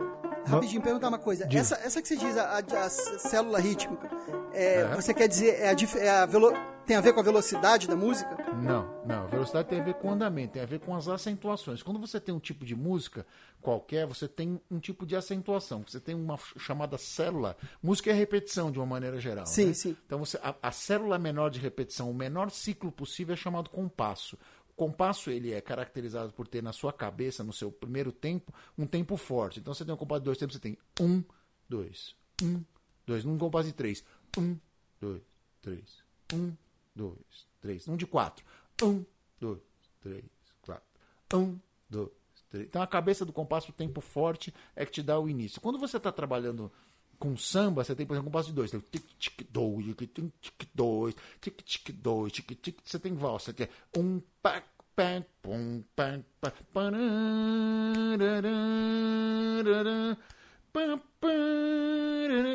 rapidinho, 0.46 0.82
perguntar 0.82 1.08
uma 1.08 1.18
coisa. 1.18 1.48
Essa, 1.50 1.76
essa 1.76 2.02
que 2.02 2.08
você 2.08 2.16
diz, 2.16 2.36
a, 2.36 2.58
a 2.58 2.88
célula 2.88 3.58
rítmica, 3.58 4.10
é, 4.52 4.80
é. 4.80 4.94
você 4.94 5.12
quer 5.12 5.28
dizer, 5.28 5.60
é 5.60 5.70
a, 5.70 5.98
é 5.98 6.10
a 6.10 6.26
velo, 6.26 6.52
tem 6.86 6.96
a 6.96 7.00
ver 7.00 7.12
com 7.12 7.20
a 7.20 7.22
velocidade 7.22 7.88
da 7.88 7.96
música? 7.96 8.36
Não, 8.54 8.86
não. 9.06 9.24
A 9.24 9.26
velocidade 9.26 9.68
tem 9.68 9.80
a 9.80 9.82
ver 9.82 9.94
com 9.94 10.08
o 10.08 10.10
andamento, 10.12 10.52
tem 10.54 10.62
a 10.62 10.66
ver 10.66 10.80
com 10.80 10.94
as 10.94 11.08
acentuações. 11.08 11.82
Quando 11.82 11.98
você 11.98 12.20
tem 12.20 12.34
um 12.34 12.38
tipo 12.38 12.64
de 12.64 12.76
música 12.76 13.26
qualquer, 13.62 14.06
você 14.06 14.28
tem 14.28 14.60
um 14.70 14.78
tipo 14.78 15.06
de 15.06 15.16
acentuação. 15.16 15.82
Você 15.86 15.98
tem 15.98 16.14
uma 16.14 16.38
chamada 16.58 16.98
célula. 16.98 17.56
Música 17.82 18.10
é 18.10 18.12
repetição, 18.12 18.70
de 18.70 18.78
uma 18.78 18.86
maneira 18.86 19.18
geral. 19.20 19.46
Sim, 19.46 19.68
né? 19.68 19.74
sim. 19.74 19.96
Então, 20.06 20.18
você, 20.18 20.38
a, 20.42 20.54
a 20.62 20.70
célula 20.70 21.18
menor 21.18 21.48
de 21.50 21.58
repetição, 21.58 22.10
o 22.10 22.14
menor 22.14 22.50
ciclo 22.50 22.92
possível, 22.92 23.32
é 23.32 23.36
chamado 23.36 23.70
compasso 23.70 24.38
compasso 24.74 25.30
ele 25.30 25.52
é 25.52 25.60
caracterizado 25.60 26.32
por 26.32 26.46
ter 26.46 26.62
na 26.62 26.72
sua 26.72 26.92
cabeça, 26.92 27.42
no 27.44 27.52
seu 27.52 27.70
primeiro 27.70 28.12
tempo, 28.12 28.52
um 28.76 28.86
tempo 28.86 29.16
forte. 29.16 29.60
Então 29.60 29.72
você 29.74 29.84
tem 29.84 29.94
um 29.94 29.96
compasso 29.96 30.20
de 30.20 30.24
dois 30.26 30.38
tempos, 30.38 30.56
você 30.56 30.60
tem 30.60 30.78
um, 31.00 31.22
dois, 31.68 32.14
um, 32.42 32.62
dois. 33.06 33.24
Num 33.24 33.38
compasso 33.38 33.68
de 33.68 33.74
três, 33.74 34.04
um, 34.38 34.56
dois, 35.00 35.22
três, 35.62 36.02
um, 36.32 36.52
dois, 36.94 37.48
três. 37.60 37.86
Num 37.86 37.96
de 37.96 38.06
quatro, 38.06 38.44
um, 38.82 39.04
dois, 39.40 39.60
três, 40.00 40.24
quatro, 40.62 40.86
um, 41.32 41.58
dois, 41.88 42.10
três. 42.50 42.66
Então 42.66 42.82
a 42.82 42.86
cabeça 42.86 43.24
do 43.24 43.32
compasso, 43.32 43.70
o 43.70 43.74
tempo 43.74 44.00
forte, 44.00 44.52
é 44.74 44.84
que 44.84 44.92
te 44.92 45.02
dá 45.02 45.18
o 45.18 45.28
início. 45.28 45.60
Quando 45.60 45.78
você 45.78 45.96
está 45.96 46.10
trabalhando 46.12 46.70
com 47.18 47.36
samba, 47.36 47.84
você 47.84 47.94
tem, 47.94 48.06
por 48.06 48.14
exemplo, 48.14 48.28
um 48.28 48.32
passo 48.32 48.48
de 48.48 48.54
dois. 48.54 48.70
Tem 48.70 48.80
tic 48.80 49.04
tic 49.18 49.46
dois, 49.50 49.84
tic 49.96 50.10
tic 50.40 50.68
dois, 50.74 51.14
tic 51.40 51.62
tic 51.62 51.92
dois, 51.92 52.32
tic 52.32 52.50
tic. 52.60 52.78
Você 52.84 52.98
tem 52.98 53.14
valsa, 53.14 53.52
você 53.52 53.64
é 53.64 53.68
um 53.98 54.20
pac 54.42 54.64
pam 54.94 55.24
pum 55.42 55.82
pam 55.96 56.24
pam 56.72 56.90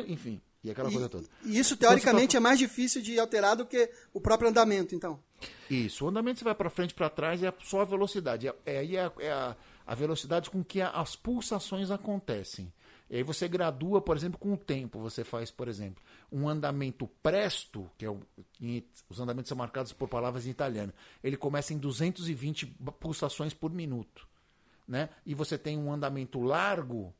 enfim, 0.08 0.40
e 0.62 0.70
aquela 0.70 0.88
e, 0.88 0.92
coisa 0.92 1.08
toda. 1.08 1.26
E 1.44 1.58
isso 1.58 1.76
teoricamente 1.76 2.36
é 2.36 2.40
mais 2.40 2.58
difícil 2.58 3.02
de 3.02 3.18
alterar 3.18 3.56
do 3.56 3.66
que 3.66 3.90
o 4.12 4.20
próprio 4.20 4.50
andamento, 4.50 4.94
então. 4.94 5.20
Isso, 5.68 6.04
o 6.04 6.08
andamento 6.08 6.38
você 6.38 6.44
vai 6.44 6.54
para 6.54 6.68
frente, 6.70 6.94
para 6.94 7.08
trás, 7.08 7.42
é 7.42 7.52
só 7.62 7.80
a 7.80 7.84
velocidade. 7.84 8.48
É, 8.48 8.54
é, 8.66 8.94
é, 8.94 9.00
a, 9.00 9.12
é 9.18 9.32
a, 9.32 9.56
a 9.86 9.94
velocidade 9.94 10.50
com 10.50 10.62
que 10.62 10.80
a, 10.80 10.90
as 10.90 11.16
pulsações 11.16 11.90
acontecem. 11.90 12.72
E 13.10 13.16
aí 13.16 13.22
você 13.24 13.48
gradua, 13.48 14.00
por 14.00 14.16
exemplo, 14.16 14.38
com 14.38 14.52
o 14.52 14.56
tempo. 14.56 15.00
Você 15.00 15.24
faz, 15.24 15.50
por 15.50 15.66
exemplo, 15.66 16.00
um 16.30 16.48
andamento 16.48 17.08
presto, 17.20 17.90
que 17.98 18.04
é 18.04 18.10
o, 18.10 18.20
os 19.08 19.18
andamentos 19.18 19.48
são 19.48 19.58
marcados 19.58 19.92
por 19.92 20.08
palavras 20.08 20.46
em 20.46 20.50
italiano. 20.50 20.92
Ele 21.22 21.36
começa 21.36 21.74
em 21.74 21.78
220 21.78 22.66
pulsações 23.00 23.52
por 23.52 23.72
minuto. 23.72 24.28
Né? 24.86 25.08
E 25.26 25.34
você 25.34 25.58
tem 25.58 25.76
um 25.76 25.92
andamento 25.92 26.40
largo, 26.40 27.12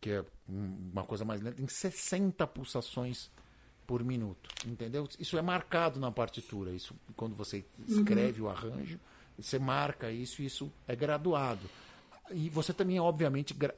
que 0.00 0.10
é 0.10 0.24
uma 0.48 1.04
coisa 1.04 1.22
mais 1.22 1.42
lenta, 1.42 1.60
em 1.60 1.68
60 1.68 2.46
pulsações 2.46 3.30
por 3.86 4.02
minuto. 4.02 4.48
Entendeu? 4.66 5.06
Isso 5.18 5.36
é 5.36 5.42
marcado 5.42 6.00
na 6.00 6.10
partitura. 6.10 6.70
Isso 6.70 6.94
quando 7.14 7.36
você 7.36 7.62
escreve 7.86 8.40
uhum. 8.40 8.46
o 8.46 8.50
arranjo, 8.50 8.98
você 9.38 9.58
marca 9.58 10.10
isso 10.10 10.40
isso 10.40 10.72
é 10.88 10.96
graduado. 10.96 11.68
E 12.30 12.48
você 12.48 12.72
também, 12.72 12.98
obviamente, 12.98 13.52
gra 13.52 13.74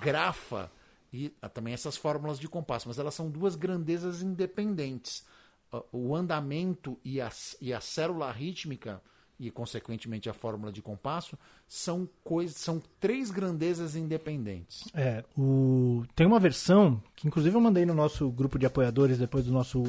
grafa 0.00 0.70
e 1.12 1.34
ah, 1.42 1.48
também 1.48 1.74
essas 1.74 1.96
fórmulas 1.96 2.38
de 2.38 2.48
compasso, 2.48 2.88
mas 2.88 2.98
elas 2.98 3.14
são 3.14 3.28
duas 3.28 3.54
grandezas 3.54 4.22
independentes. 4.22 5.24
Ah, 5.70 5.82
o 5.92 6.16
andamento 6.16 6.98
e 7.04 7.20
a, 7.20 7.30
e 7.60 7.72
a 7.72 7.80
célula 7.80 8.32
rítmica 8.32 9.02
e 9.38 9.50
consequentemente 9.50 10.30
a 10.30 10.32
fórmula 10.32 10.70
de 10.70 10.80
compasso 10.80 11.36
são 11.66 12.08
coisas 12.22 12.56
são 12.56 12.80
três 13.00 13.30
grandezas 13.30 13.96
independentes. 13.96 14.84
É, 14.94 15.24
o 15.36 16.04
tem 16.14 16.26
uma 16.26 16.38
versão 16.38 17.02
que 17.16 17.26
inclusive 17.26 17.54
eu 17.56 17.60
mandei 17.60 17.84
no 17.84 17.94
nosso 17.94 18.30
grupo 18.30 18.58
de 18.58 18.66
apoiadores 18.66 19.18
depois 19.18 19.44
do 19.44 19.52
nosso 19.52 19.82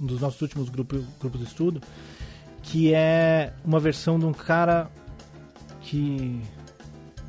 um 0.00 0.06
dos 0.06 0.20
nossos 0.20 0.40
últimos 0.40 0.68
grupos 0.68 1.04
grupos 1.20 1.40
de 1.40 1.46
estudo, 1.46 1.82
que 2.62 2.94
é 2.94 3.52
uma 3.64 3.78
versão 3.78 4.18
de 4.18 4.24
um 4.24 4.32
cara 4.32 4.90
que 5.82 6.40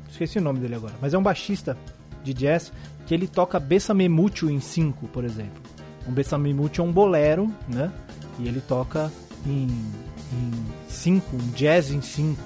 esqueci 0.08 0.38
o 0.38 0.42
nome 0.42 0.60
dele 0.60 0.74
agora, 0.74 0.94
mas 1.00 1.12
é 1.12 1.18
um 1.18 1.22
baixista 1.22 1.76
de 2.22 2.34
jazz 2.34 2.72
que 3.06 3.14
ele 3.14 3.26
toca 3.26 3.58
Bessame 3.58 4.08
Mucho 4.08 4.48
em 4.48 4.60
5, 4.60 5.08
por 5.08 5.24
exemplo. 5.24 5.62
Um 6.06 6.12
Bessame 6.12 6.54
Mucho 6.54 6.80
é 6.80 6.84
um 6.84 6.92
bolero, 6.92 7.52
né? 7.68 7.92
E 8.38 8.46
ele 8.46 8.60
toca 8.60 9.10
em 9.46 9.68
5, 10.88 11.36
um 11.36 11.50
jazz 11.50 11.90
em 11.90 12.00
5, 12.00 12.40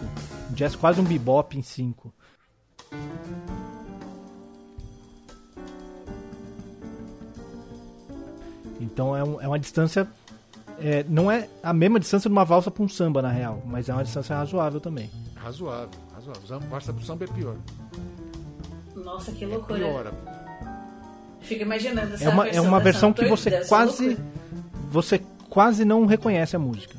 um 0.50 0.54
jazz 0.54 0.74
quase 0.74 1.00
um 1.00 1.04
bebop 1.04 1.56
em 1.56 1.62
5. 1.62 2.12
Então 8.80 9.16
é, 9.16 9.24
um, 9.24 9.40
é 9.40 9.48
uma 9.48 9.58
distância. 9.58 10.06
É, 10.78 11.04
não 11.08 11.30
é 11.30 11.48
a 11.62 11.72
mesma 11.72 12.00
distância 12.00 12.28
de 12.28 12.34
uma 12.34 12.44
valsa 12.44 12.70
para 12.70 12.82
um 12.82 12.88
samba, 12.88 13.22
na 13.22 13.30
real, 13.30 13.62
mas 13.66 13.88
é 13.88 13.92
uma 13.92 14.02
distância 14.02 14.36
razoável 14.36 14.80
também. 14.80 15.10
Razoável, 15.34 15.90
razoável. 16.12 16.68
Valsa 16.68 16.92
para 16.92 17.02
o 17.02 17.04
samba 17.04 17.24
é 17.24 17.28
pior. 17.28 17.56
Nossa, 19.04 19.30
que 19.32 19.44
loucura. 19.44 19.78
É 19.78 19.78
pior. 19.78 20.14
Fica 21.40 21.62
imaginando 21.62 22.14
essa 22.14 22.24
é 22.24 22.28
uma, 22.28 22.44
versão. 22.44 22.64
É 22.64 22.68
uma 22.68 22.80
versão 22.80 23.12
que 23.12 23.24
você 23.26 23.50
quase. 23.66 24.06
loucura. 24.08 24.26
Você 24.90 25.22
quase 25.50 25.84
não 25.84 26.06
reconhece 26.06 26.56
a 26.56 26.58
música. 26.58 26.96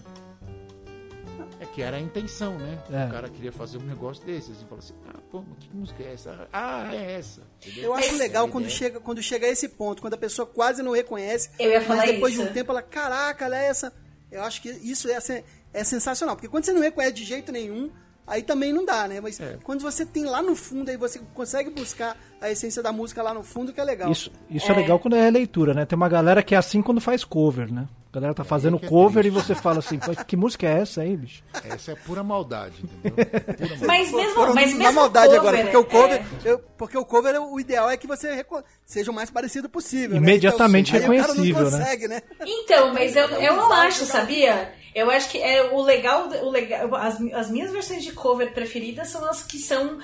É 1.59 1.65
que 1.65 1.81
era 1.81 1.97
a 1.97 1.99
intenção, 1.99 2.57
né? 2.57 2.77
É. 2.91 3.05
O 3.05 3.11
cara 3.11 3.27
queria 3.29 3.51
fazer 3.51 3.77
um 3.77 3.83
negócio 3.85 4.23
desse, 4.23 4.51
assim, 4.51 4.65
falou 4.65 4.79
assim, 4.79 4.93
ah, 5.09 5.19
pô, 5.31 5.43
mas 5.49 5.57
que 5.59 5.75
música 5.75 6.03
é 6.03 6.13
essa? 6.13 6.47
Ah, 6.53 6.93
é 6.93 7.13
essa. 7.13 7.41
Entendeu? 7.65 7.85
Eu 7.85 7.93
acho 7.95 8.07
Essa 8.09 8.17
legal 8.17 8.47
é 8.47 8.51
quando 8.51 8.65
ideia. 8.65 8.77
chega, 8.77 8.99
quando 8.99 9.23
chega 9.23 9.47
a 9.47 9.49
esse 9.49 9.69
ponto, 9.69 10.01
quando 10.01 10.13
a 10.13 10.17
pessoa 10.17 10.45
quase 10.45 10.83
não 10.83 10.91
reconhece, 10.91 11.49
Eu 11.57 11.71
ia 11.71 11.81
falar 11.81 12.05
mas 12.05 12.11
depois 12.11 12.33
isso. 12.33 12.43
de 12.43 12.49
um 12.49 12.53
tempo 12.53 12.71
ela, 12.71 12.81
caraca, 12.81 13.45
ela 13.45 13.57
é 13.57 13.65
essa. 13.65 13.91
Eu 14.31 14.43
acho 14.43 14.61
que 14.61 14.69
isso 14.69 15.09
é, 15.09 15.43
é 15.73 15.83
sensacional, 15.83 16.35
porque 16.35 16.47
quando 16.49 16.65
você 16.65 16.73
não 16.73 16.81
reconhece 16.81 17.13
de 17.13 17.23
jeito 17.23 17.51
nenhum, 17.51 17.89
aí 18.27 18.41
também 18.43 18.71
não 18.73 18.85
dá, 18.85 19.07
né? 19.07 19.19
Mas 19.21 19.39
É. 19.39 19.57
quando 19.63 19.81
você 19.81 20.05
tem 20.05 20.25
lá 20.25 20.41
no 20.41 20.55
fundo, 20.55 20.89
aí 20.89 20.97
você 20.97 21.19
consegue 21.33 21.69
buscar 21.69 22.17
a 22.41 22.49
essência 22.49 22.81
da 22.83 22.91
música 22.91 23.21
lá 23.23 23.33
no 23.33 23.43
fundo, 23.43 23.73
que 23.73 23.79
é 23.79 23.83
legal. 23.83 24.11
Isso, 24.11 24.31
isso 24.49 24.71
é. 24.71 24.75
legal 24.75 24.99
quando 24.99 25.15
é 25.15 25.21
releitura, 25.23 25.73
né? 25.73 25.85
Tem 25.85 25.95
uma 25.95 26.09
galera 26.09 26.43
que 26.43 26.53
é 26.53 26.57
assim 26.57 26.81
quando 26.81 27.01
faz 27.01 27.23
cover, 27.23 27.71
né? 27.71 27.87
A 28.11 28.15
galera 28.15 28.33
tá 28.33 28.45
fazendo 28.45 28.79
que 28.79 28.85
é 28.85 28.89
cover 28.89 29.25
e 29.25 29.29
você 29.29 29.53
fala 29.53 29.79
assim, 29.79 29.99
"Pô, 29.99 30.15
que 30.23 30.37
música 30.37 30.65
é 30.65 30.79
essa 30.79 31.01
aí, 31.01 31.17
bicho? 31.17 31.43
Essa 31.65 31.91
é 31.91 31.95
pura 31.95 32.23
maldade, 32.23 32.75
entendeu? 32.81 33.25
Pura 33.57 33.75
maldade. 33.75 33.85
Mas 33.85 34.11
mesmo, 34.13 34.53
mas 34.55 34.73
mesmo 34.73 34.93
maldade 34.93 35.25
cover, 35.35 35.39
agora, 35.41 35.57
porque 35.63 35.77
o 35.77 35.83
cover, 35.83 36.21
é, 36.21 36.25
eu- 36.49 36.59
porque 36.77 36.97
o 36.97 37.03
cover, 37.03 37.41
o 37.41 37.59
ideal 37.59 37.89
é 37.89 37.97
que 37.97 38.07
você 38.07 38.45
seja 38.85 39.11
o 39.11 39.13
mais 39.13 39.29
parecido 39.29 39.67
possível. 39.67 40.15
Imediatamente 40.15 40.93
né? 40.93 40.99
Então, 40.99 41.11
aí 41.11 41.17
reconhecível, 41.19 41.61
o 41.67 41.69
cara 41.69 41.71
né? 41.71 41.77
não 41.77 41.85
consegue, 41.85 42.07
né? 42.07 42.21
Então, 42.45 42.93
mas 42.93 43.15
eu, 43.17 43.27
eu 43.27 43.55
não 43.57 43.73
acho, 43.73 44.05
sabia? 44.05 44.73
Eu 44.95 45.11
acho 45.11 45.29
que 45.29 45.37
é 45.41 45.61
o 45.71 45.81
legal, 45.81 46.29
o 46.29 46.49
legal 46.49 46.95
as, 46.95 47.19
as 47.33 47.51
minhas 47.51 47.69
versões 47.71 48.01
de 48.03 48.13
cover 48.13 48.53
preferidas 48.53 49.09
são 49.09 49.25
as 49.29 49.43
que 49.43 49.57
são 49.59 49.99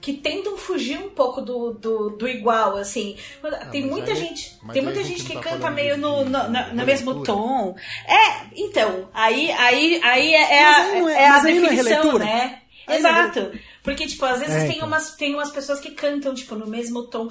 que 0.00 0.14
tentam 0.14 0.56
fugir 0.56 0.98
um 0.98 1.10
pouco 1.10 1.40
do, 1.40 1.74
do, 1.74 2.10
do 2.10 2.28
igual, 2.28 2.76
assim. 2.76 3.16
tem 3.70 3.82
mas 3.82 3.90
muita 3.92 4.10
aí- 4.10 4.16
gente, 4.16 4.58
tem 4.72 4.82
muita 4.82 4.98
a 4.98 5.02
gente 5.04 5.22
que 5.24 5.34
tá 5.34 5.40
canta 5.40 5.70
meio 5.70 5.96
no, 5.96 6.24
no, 6.24 6.48
na- 6.48 6.74
no 6.74 6.84
mesmo 6.84 7.22
tom. 7.22 7.76
É, 8.04 8.46
então, 8.56 9.08
aí, 9.14 9.52
aí, 9.52 10.00
aí 10.02 10.34
é, 10.34 10.54
é 10.54 10.64
a, 10.64 10.76
aí 10.82 11.00
não 11.00 11.08
é- 11.08 11.12
é 11.22 11.28
a 11.28 11.38
é 11.38 11.42
definição, 11.42 12.18
né? 12.18 12.58
Aí 12.88 12.96
é 12.96 12.98
Exato. 12.98 13.52
Porque, 13.84 14.04
tipo, 14.08 14.24
às 14.24 14.40
vezes 14.40 14.56
É, 14.56 14.66
tem, 14.66 14.76
então. 14.78 14.88
umas, 14.88 15.14
tem 15.14 15.34
umas 15.34 15.52
pessoas 15.52 15.78
que 15.78 15.92
cantam, 15.92 16.34
tipo, 16.34 16.56
no 16.56 16.66
mesmo 16.66 17.04
tom. 17.04 17.28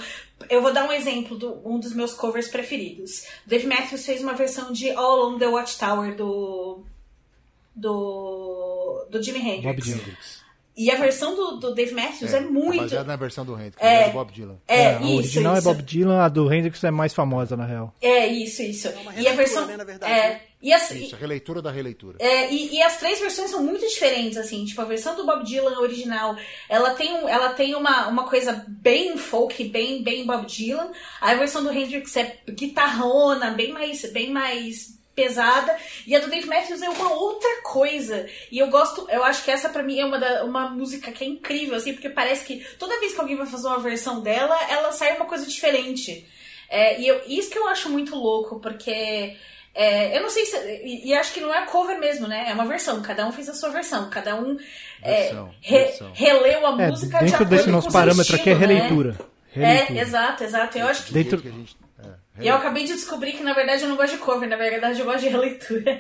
Eu 0.49 0.62
vou 0.62 0.72
dar 0.72 0.88
um 0.88 0.93
exemplo 0.93 1.38
de 1.38 1.45
um 1.66 1.78
dos 1.78 1.93
meus 1.93 2.14
covers 2.14 2.47
preferidos. 2.47 3.26
Dave 3.45 3.68
Matthews 3.68 4.05
fez 4.05 4.22
uma 4.24 4.34
versão 4.34 4.72
de 4.72 4.89
All 4.91 5.24
Along 5.24 5.39
the 5.39 5.47
Watchtower 5.47 6.16
do. 6.16 6.86
Do. 7.76 9.07
do 9.09 9.22
Jimi 9.22 9.61
Bob 9.61 9.80
Hendrix. 9.80 10.41
E 10.76 10.89
a 10.89 10.95
versão 10.95 11.36
do, 11.36 11.57
do 11.57 11.76
Dave 11.76 11.93
Matthews 11.93 12.34
é, 12.34 12.39
muito. 12.39 12.82
Baseado 12.82 13.05
na 13.05 13.15
versão 13.17 13.45
do 13.45 13.53
Hendrix, 13.53 13.78
É. 13.80 14.03
é. 14.03 14.07
do 14.07 14.13
Bob 14.13 14.32
Dylan. 14.32 14.57
É, 14.67 14.95
a 14.95 15.01
isso. 15.01 15.17
original 15.17 15.57
isso. 15.57 15.69
é 15.69 15.74
Bob 15.74 15.84
Dylan, 15.84 16.22
a 16.24 16.30
do 16.30 16.51
Hendrix 16.51 16.84
é 16.84 16.89
mais 16.91 17.13
famosa, 17.13 17.57
na 17.57 17.65
real. 17.65 17.93
É, 18.01 18.26
isso, 18.28 18.61
isso. 18.63 18.89
uma 18.89 19.13
e 19.13 19.28
a 19.28 19.32
releitura, 19.32 19.36
versão. 19.36 19.67
né, 19.67 19.78
na 19.78 19.84
verdade, 19.84 20.11
é, 20.13 20.30
né? 20.30 20.41
e 20.61 20.72
as, 20.74 20.89
Isso, 20.91 21.13
a 21.13 21.17
releitura 21.17 21.61
da 21.61 21.69
releitura. 21.69 22.17
É, 22.22 22.51
e, 22.51 22.76
e 22.76 22.82
as 22.82 22.97
três 22.97 23.19
versões 23.19 23.51
são 23.51 23.61
muito 23.61 23.86
diferentes, 23.86 24.38
assim. 24.38 24.63
Tipo, 24.63 24.82
a 24.82 24.86
versão 24.86 25.15
do 25.15 25.26
Bob 25.26 25.43
Dylan 25.43 25.78
original, 25.78 26.38
ela 26.69 26.91
tem, 26.91 27.13
um, 27.13 27.28
ela 27.28 27.49
tem 27.49 27.76
uma, 27.76 28.07
uma 28.07 28.24
coisa 28.30 28.63
bem 28.67 29.17
folk, 29.17 29.61
bem, 29.65 30.01
bem 30.01 30.26
Bob 30.26 30.45
Dylan. 30.45 30.89
A 31.19 31.36
versão 31.36 31.63
do 31.63 31.72
Hendrix 31.72 32.15
é 32.15 32.38
guitarrona, 32.49 33.51
bem 33.51 33.74
mais, 33.74 34.09
bem 34.11 34.32
mais 34.32 35.01
pesada. 35.16 35.76
E 36.07 36.16
a 36.16 36.20
do 36.20 36.30
Dave 36.30 36.47
Matthews 36.47 36.82
é 36.82 36.89
uma 36.89 37.12
outra 37.14 37.62
coisa. 37.64 38.28
E 38.51 38.57
eu 38.59 38.68
gosto, 38.70 39.07
eu 39.09 39.24
acho 39.24 39.43
que 39.43 39.51
essa 39.51 39.70
pra 39.70 39.84
mim 39.84 39.99
é 39.99 40.05
uma, 40.05 40.18
da, 40.20 40.43
uma 40.45 40.70
música 40.70 41.12
que 41.12 41.24
é 41.24 41.28
incrível, 41.28 41.76
assim, 41.76 41.93
porque 41.93 42.09
parece 42.09 42.45
que 42.45 42.66
toda 42.80 42.99
vez 42.99 43.14
que 43.14 43.20
alguém 43.20 43.36
vai 43.38 43.45
fazer 43.47 43.68
uma 43.68 43.80
versão 43.80 44.22
dela, 44.22 44.57
ela 44.70 44.91
sai 44.91 45.16
uma 45.16 45.26
coisa 45.26 45.45
diferente. 45.45 46.26
É, 46.70 46.99
e 47.01 47.07
eu, 47.07 47.22
isso 47.28 47.49
que 47.49 47.57
eu 47.57 47.68
acho 47.68 47.89
muito 47.89 48.16
louco, 48.16 48.59
porque 48.62 49.36
é, 49.76 50.18
eu 50.18 50.22
não 50.22 50.30
sei 50.30 50.45
se. 50.45 50.55
E, 50.86 51.09
e 51.09 51.14
acho 51.14 51.34
que 51.34 51.41
não 51.41 51.53
é 51.53 51.66
cover 51.66 51.99
mesmo, 51.99 52.28
né? 52.28 52.45
É 52.49 52.53
uma 52.53 52.66
versão. 52.66 53.01
Cada 53.01 53.26
um 53.28 53.32
fez 53.34 53.49
a 53.49 53.53
sua 53.53 53.70
versão. 53.70 54.09
Cada 54.09 54.36
um 54.36 54.57
é, 55.03 55.24
Versão, 55.24 55.53
re- 55.62 55.78
versão. 55.86 56.12
releu 56.14 56.66
a 56.68 56.82
É, 56.82 56.88
música 56.88 57.18
de 57.18 57.24
dentro 57.26 57.36
acordo 57.36 57.49
desse 57.55 57.70
nosso 57.70 57.91
parâmetro 57.91 58.36
aqui 58.36 58.49
é 58.49 58.53
estilo, 58.53 58.68
né? 58.68 58.74
releitura. 58.80 59.18
Releitura. 59.53 59.99
É, 59.99 60.01
exato, 60.01 60.43
exato. 60.45 60.78
Eu 60.78 60.88
acho 60.88 61.03
que. 61.05 61.14
Dentro- 61.14 61.41
que 61.41 61.47
a 61.49 61.51
gente- 61.51 61.76
é, 61.76 61.80
E 62.41 62.47
eu 62.47 62.55
acabei 62.55 62.85
de 62.85 62.93
descobrir 62.93 63.33
que, 63.33 63.43
na 63.43 63.53
verdade, 63.53 63.83
eu 63.83 63.89
não 63.89 63.95
gosto 63.97 64.13
de 64.13 64.19
cover, 64.19 64.47
na 64.49 64.55
verdade, 64.57 64.99
eu 64.99 65.05
gosto 65.05 65.21
de 65.21 65.29
releitura. 65.29 65.99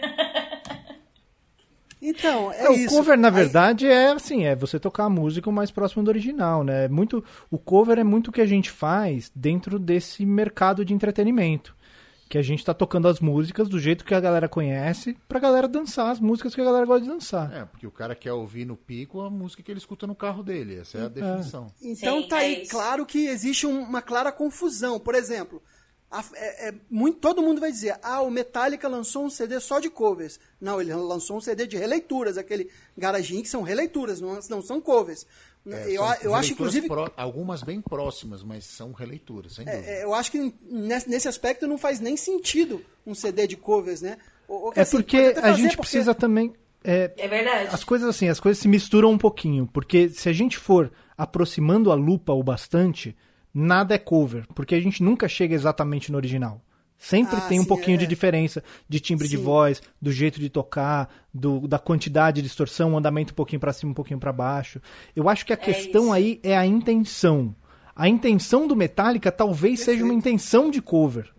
Então, 2.01 2.51
é, 2.51 2.63
É, 2.65 2.69
o 2.69 2.73
isso. 2.73 2.95
cover, 2.95 3.15
na 3.17 3.27
Aí- 3.27 3.33
verdade, 3.33 3.85
é 3.85 4.07
assim, 4.11 4.43
é 4.45 4.55
você 4.55 4.79
tocar 4.79 5.05
a 5.05 5.09
música 5.09 5.49
o 5.49 5.53
mais 5.53 5.69
próximo 5.69 6.03
do 6.03 6.09
original, 6.09 6.63
né? 6.63 6.85
É 6.85 6.89
Muito, 6.89 7.23
o 7.49 7.59
cover 7.59 7.99
é 7.99 8.03
muito 8.03 8.29
o 8.29 8.31
que 8.31 8.41
a 8.41 8.45
gente 8.45 8.71
faz 8.71 9.31
dentro 9.35 9.77
desse 9.77 10.25
mercado 10.25 10.83
de 10.83 10.93
entretenimento. 10.95 11.75
Que 12.27 12.37
a 12.37 12.41
gente 12.41 12.63
tá 12.63 12.73
tocando 12.73 13.09
as 13.09 13.19
músicas 13.19 13.67
do 13.67 13.77
jeito 13.77 14.05
que 14.05 14.15
a 14.15 14.19
galera 14.19 14.47
conhece, 14.47 15.15
pra 15.27 15.37
galera 15.37 15.67
dançar 15.67 16.09
as 16.09 16.19
músicas 16.19 16.55
que 16.55 16.61
a 16.61 16.63
galera 16.63 16.85
gosta 16.85 17.01
de 17.03 17.09
dançar. 17.09 17.51
É, 17.53 17.65
porque 17.65 17.85
o 17.85 17.91
cara 17.91 18.15
quer 18.15 18.31
ouvir 18.31 18.63
no 18.65 18.77
pico 18.77 19.19
a 19.21 19.29
música 19.29 19.61
que 19.61 19.69
ele 19.69 19.79
escuta 19.79 20.07
no 20.07 20.15
carro 20.15 20.41
dele. 20.41 20.79
Essa 20.79 20.97
é 20.97 21.05
a 21.05 21.09
definição. 21.09 21.67
Então 21.81 22.21
Sim, 22.21 22.27
tá 22.29 22.37
é 22.41 22.45
aí 22.45 22.61
isso. 22.63 22.71
claro 22.71 23.05
que 23.05 23.27
existe 23.27 23.67
um- 23.67 23.81
uma 23.83 24.01
clara 24.01 24.31
confusão. 24.31 24.97
Por 24.97 25.13
exemplo, 25.13 25.61
a- 26.11 26.25
é- 26.35 26.69
é 26.69 26.73
muito, 26.89 27.17
todo 27.19 27.41
mundo 27.41 27.61
vai 27.61 27.71
dizer, 27.71 27.97
ah, 28.03 28.21
o 28.21 28.29
Metallica 28.29 28.87
lançou 28.87 29.23
um 29.25 29.29
CD 29.29 29.59
só 29.59 29.79
de 29.79 29.89
covers. 29.89 30.39
Não, 30.59 30.81
ele 30.81 30.93
lançou 30.93 31.37
um 31.37 31.41
CD 31.41 31.65
de 31.65 31.77
releituras, 31.77 32.37
aquele 32.37 32.69
Garagem 32.97 33.41
que 33.41 33.47
são 33.49 33.61
releituras, 33.61 34.19
não, 34.19 34.37
não 34.49 34.61
são 34.61 34.81
covers. 34.81 35.25
É, 35.65 35.91
eu 35.91 36.03
são 36.03 36.15
eu 36.23 36.35
acho, 36.35 36.53
inclusive, 36.53 36.87
pró- 36.87 37.11
algumas 37.15 37.61
bem 37.63 37.79
próximas, 37.81 38.43
mas 38.43 38.65
são 38.65 38.91
releituras, 38.91 39.53
sem 39.53 39.65
dúvida. 39.65 39.83
é, 39.85 40.03
eu 40.03 40.13
acho 40.13 40.31
que 40.31 40.53
nesse, 40.63 41.07
nesse 41.09 41.27
aspecto 41.27 41.67
não 41.67 41.77
faz 41.77 41.99
nem 41.99 42.17
sentido 42.17 42.83
um 43.05 43.13
CD 43.13 43.45
de 43.47 43.55
covers, 43.55 44.01
né? 44.01 44.17
Ou- 44.47 44.65
ou 44.65 44.73
É 44.75 44.81
assim, 44.81 44.97
porque 44.97 45.17
a 45.17 45.51
gente 45.53 45.75
porque- 45.77 45.81
precisa 45.81 46.15
também. 46.15 46.53
é, 46.83 47.11
É 47.15 47.27
verdade. 47.27 47.69
as 47.73 47.83
coisas 47.83 48.09
assim, 48.09 48.27
as 48.27 48.39
coisas 48.39 48.59
se 48.59 48.67
misturam 48.67 49.11
um 49.11 49.17
pouquinho, 49.19 49.69
porque 49.71 50.09
se 50.09 50.27
a 50.27 50.33
gente 50.33 50.57
for 50.57 50.91
aproximando 51.15 51.91
a 51.91 51.95
lupa 51.95 52.33
o 52.33 52.41
bastante, 52.43 53.15
nada 53.53 53.95
é 53.95 53.97
cover, 53.97 54.45
porque 54.55 54.75
a 54.75 54.79
gente 54.81 55.01
nunca 55.03 55.27
chega 55.27 55.53
exatamente 55.55 56.11
no 56.11 56.17
original. 56.17 56.61
Sempre 56.97 57.35
Ah, 57.37 57.41
tem 57.41 57.59
um 57.59 57.63
sim, 57.63 57.67
pouquinho 57.67 57.95
é. 57.95 57.97
de 57.97 58.05
diferença 58.05 58.63
de 58.87 58.99
timbre 58.99 59.27
de 59.27 59.35
Sim. 59.35 59.43
voz, 59.43 59.81
do 59.99 60.11
jeito 60.11 60.39
de 60.39 60.49
tocar, 60.49 61.09
do, 61.33 61.67
da 61.67 61.79
quantidade 61.79 62.35
de 62.41 62.47
distorção, 62.47 62.91
um 62.91 62.97
andamento 62.97 63.33
um 63.33 63.35
pouquinho 63.35 63.59
pra 63.59 63.73
cima, 63.73 63.91
um 63.91 63.95
pouquinho 63.95 64.19
pra 64.19 64.31
baixo. 64.31 64.79
Eu 65.15 65.27
acho 65.27 65.43
que 65.43 65.51
a 65.51 65.57
questão 65.57 66.03
isso. 66.03 66.13
aí 66.13 66.39
é 66.43 66.55
a 66.55 66.63
intenção. 66.65 67.55
A 67.95 68.07
intenção 68.07 68.67
do 68.67 68.75
Metallica 68.75 69.31
talvez 69.31 69.79
seja 69.79 70.03
uma 70.03 70.13
intenção 70.13 70.69
de 70.69 70.79
cover. 70.79 71.31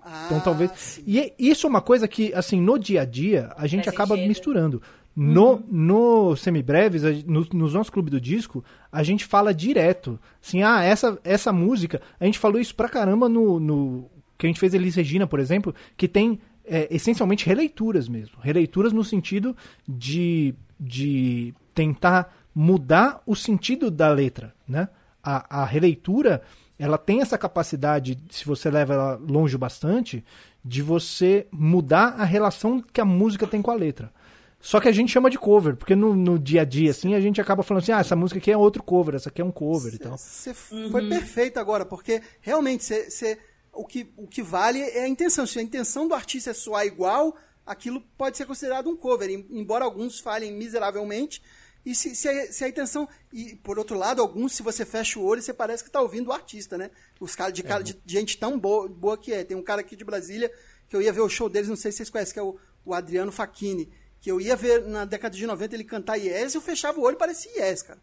Ah, 0.00 0.26
Então 0.26 0.40
talvez. 0.40 0.70
sim. 0.76 1.02
E 1.06 1.18
é- 1.18 1.34
isso 1.38 1.66
é 1.66 1.70
uma 1.70 1.80
coisa 1.82 2.06
que, 2.06 2.32
assim, 2.32 2.60
no 2.60 2.78
dia 2.78 3.02
a 3.02 3.04
dia, 3.04 3.52
a 3.56 3.66
gente 3.66 3.88
acaba 3.88 4.14
sentido. 4.14 4.28
misturando. 4.28 4.82
No, 5.20 5.60
no 5.68 6.36
Semibreves, 6.36 7.02
no, 7.26 7.44
nos 7.52 7.74
nossos 7.74 7.90
clubes 7.90 8.12
do 8.12 8.20
disco, 8.20 8.64
a 8.92 9.02
gente 9.02 9.24
fala 9.24 9.52
direto. 9.52 10.16
Assim, 10.40 10.62
ah, 10.62 10.80
essa, 10.84 11.18
essa 11.24 11.52
música. 11.52 12.00
A 12.20 12.24
gente 12.24 12.38
falou 12.38 12.60
isso 12.60 12.72
pra 12.72 12.88
caramba 12.88 13.28
no. 13.28 13.58
no 13.58 14.08
que 14.38 14.46
a 14.46 14.48
gente 14.48 14.60
fez 14.60 14.74
Elis 14.74 14.94
Regina, 14.94 15.26
por 15.26 15.40
exemplo, 15.40 15.74
que 15.96 16.06
tem 16.06 16.38
é, 16.64 16.86
essencialmente 16.88 17.44
releituras 17.44 18.08
mesmo. 18.08 18.38
Releituras 18.40 18.92
no 18.92 19.02
sentido 19.02 19.56
de, 19.88 20.54
de 20.78 21.52
tentar 21.74 22.32
mudar 22.54 23.20
o 23.26 23.34
sentido 23.34 23.90
da 23.90 24.08
letra, 24.10 24.54
né? 24.68 24.88
A, 25.20 25.62
a 25.62 25.64
releitura, 25.64 26.42
ela 26.78 26.96
tem 26.96 27.22
essa 27.22 27.36
capacidade, 27.36 28.16
se 28.30 28.44
você 28.44 28.70
leva 28.70 28.94
ela 28.94 29.14
longe 29.16 29.58
bastante, 29.58 30.24
de 30.64 30.80
você 30.80 31.48
mudar 31.50 32.14
a 32.18 32.24
relação 32.24 32.80
que 32.80 33.00
a 33.00 33.04
música 33.04 33.48
tem 33.48 33.60
com 33.60 33.72
a 33.72 33.74
letra. 33.74 34.12
Só 34.60 34.80
que 34.80 34.88
a 34.88 34.92
gente 34.92 35.12
chama 35.12 35.30
de 35.30 35.38
cover, 35.38 35.76
porque 35.76 35.94
no, 35.94 36.14
no 36.16 36.38
dia 36.38 36.62
a 36.62 36.64
dia, 36.64 36.90
assim, 36.90 37.14
a 37.14 37.20
gente 37.20 37.40
acaba 37.40 37.62
falando 37.62 37.82
assim, 37.82 37.92
ah, 37.92 38.00
essa 38.00 38.16
música 38.16 38.38
aqui 38.40 38.50
é 38.50 38.56
outro 38.56 38.82
cover, 38.82 39.14
essa 39.14 39.28
aqui 39.28 39.40
é 39.40 39.44
um 39.44 39.52
cover 39.52 39.94
e 39.94 39.98
tal. 39.98 40.18
Você 40.18 40.52
foi 40.90 41.08
perfeito 41.08 41.58
agora, 41.60 41.86
porque 41.86 42.20
realmente 42.40 42.82
você, 42.84 43.38
o, 43.72 43.84
que, 43.84 44.12
o 44.16 44.26
que 44.26 44.42
vale 44.42 44.80
é 44.80 45.04
a 45.04 45.08
intenção. 45.08 45.46
Se 45.46 45.58
a 45.60 45.62
intenção 45.62 46.08
do 46.08 46.14
artista 46.14 46.50
é 46.50 46.54
soar 46.54 46.84
igual, 46.84 47.36
aquilo 47.64 48.00
pode 48.16 48.36
ser 48.36 48.46
considerado 48.46 48.90
um 48.90 48.96
cover. 48.96 49.30
Em- 49.30 49.46
Embora 49.50 49.84
alguns 49.84 50.18
falhem 50.18 50.52
miseravelmente, 50.52 51.40
E 51.86 51.94
se, 51.94 52.14
se, 52.16 52.28
a, 52.28 52.52
se 52.52 52.64
a 52.64 52.68
intenção. 52.68 53.08
E, 53.32 53.54
por 53.62 53.78
outro 53.78 53.96
lado, 53.96 54.20
alguns, 54.20 54.52
se 54.54 54.62
você 54.62 54.84
fecha 54.84 55.18
o 55.20 55.24
olho, 55.24 55.40
você 55.40 55.54
parece 55.54 55.84
que 55.84 55.90
tá 55.90 56.00
ouvindo 56.02 56.26
o 56.28 56.32
artista, 56.32 56.76
né? 56.76 56.90
Os 57.20 57.36
caras 57.36 57.54
de, 57.54 57.62
cara, 57.62 57.82
de, 57.84 57.94
de 58.04 58.12
gente 58.12 58.36
tão 58.36 58.58
boa, 58.58 58.88
boa 58.88 59.16
que 59.16 59.32
é. 59.32 59.44
Tem 59.44 59.56
um 59.56 59.62
cara 59.62 59.80
aqui 59.82 59.94
de 59.94 60.04
Brasília 60.04 60.50
que 60.88 60.96
eu 60.96 61.00
ia 61.00 61.12
ver 61.12 61.20
o 61.20 61.28
show 61.28 61.48
deles, 61.48 61.68
não 61.68 61.76
sei 61.76 61.92
se 61.92 61.98
vocês 61.98 62.10
conhecem, 62.10 62.34
que 62.34 62.40
é 62.40 62.42
o, 62.42 62.56
o 62.84 62.92
Adriano 62.92 63.30
Facchini. 63.30 63.88
Que 64.20 64.30
eu 64.30 64.40
ia 64.40 64.56
ver 64.56 64.82
na 64.86 65.04
década 65.04 65.36
de 65.36 65.46
90 65.46 65.74
ele 65.74 65.84
cantar 65.84 66.16
Yes, 66.16 66.54
eu 66.54 66.60
fechava 66.60 66.98
o 66.98 67.02
olho 67.02 67.14
e 67.14 67.18
parecia 67.18 67.50
Yes, 67.66 67.82
cara. 67.82 68.00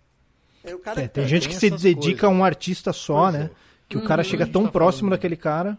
Aí 0.64 0.74
o 0.74 0.80
cara 0.80 1.02
É, 1.02 1.08
tem 1.08 1.24
É, 1.24 1.28
gente 1.28 1.44
tem 1.44 1.50
que 1.50 1.60
se 1.60 1.70
dedica 1.70 2.02
coisas. 2.02 2.24
a 2.24 2.30
um 2.30 2.44
artista 2.44 2.94
só, 2.94 3.24
Pois 3.24 3.34
né? 3.34 3.50
é. 3.52 3.66
Que 3.88 3.98
o 3.98 4.04
cara 4.04 4.22
Uhum. 4.24 4.30
chega 4.30 4.46
gente 4.46 4.54
tão 4.54 4.66
tá 4.66 4.72
próximo 4.72 5.02
falando- 5.10 5.12
daquele 5.20 5.36
cara. 5.38 5.78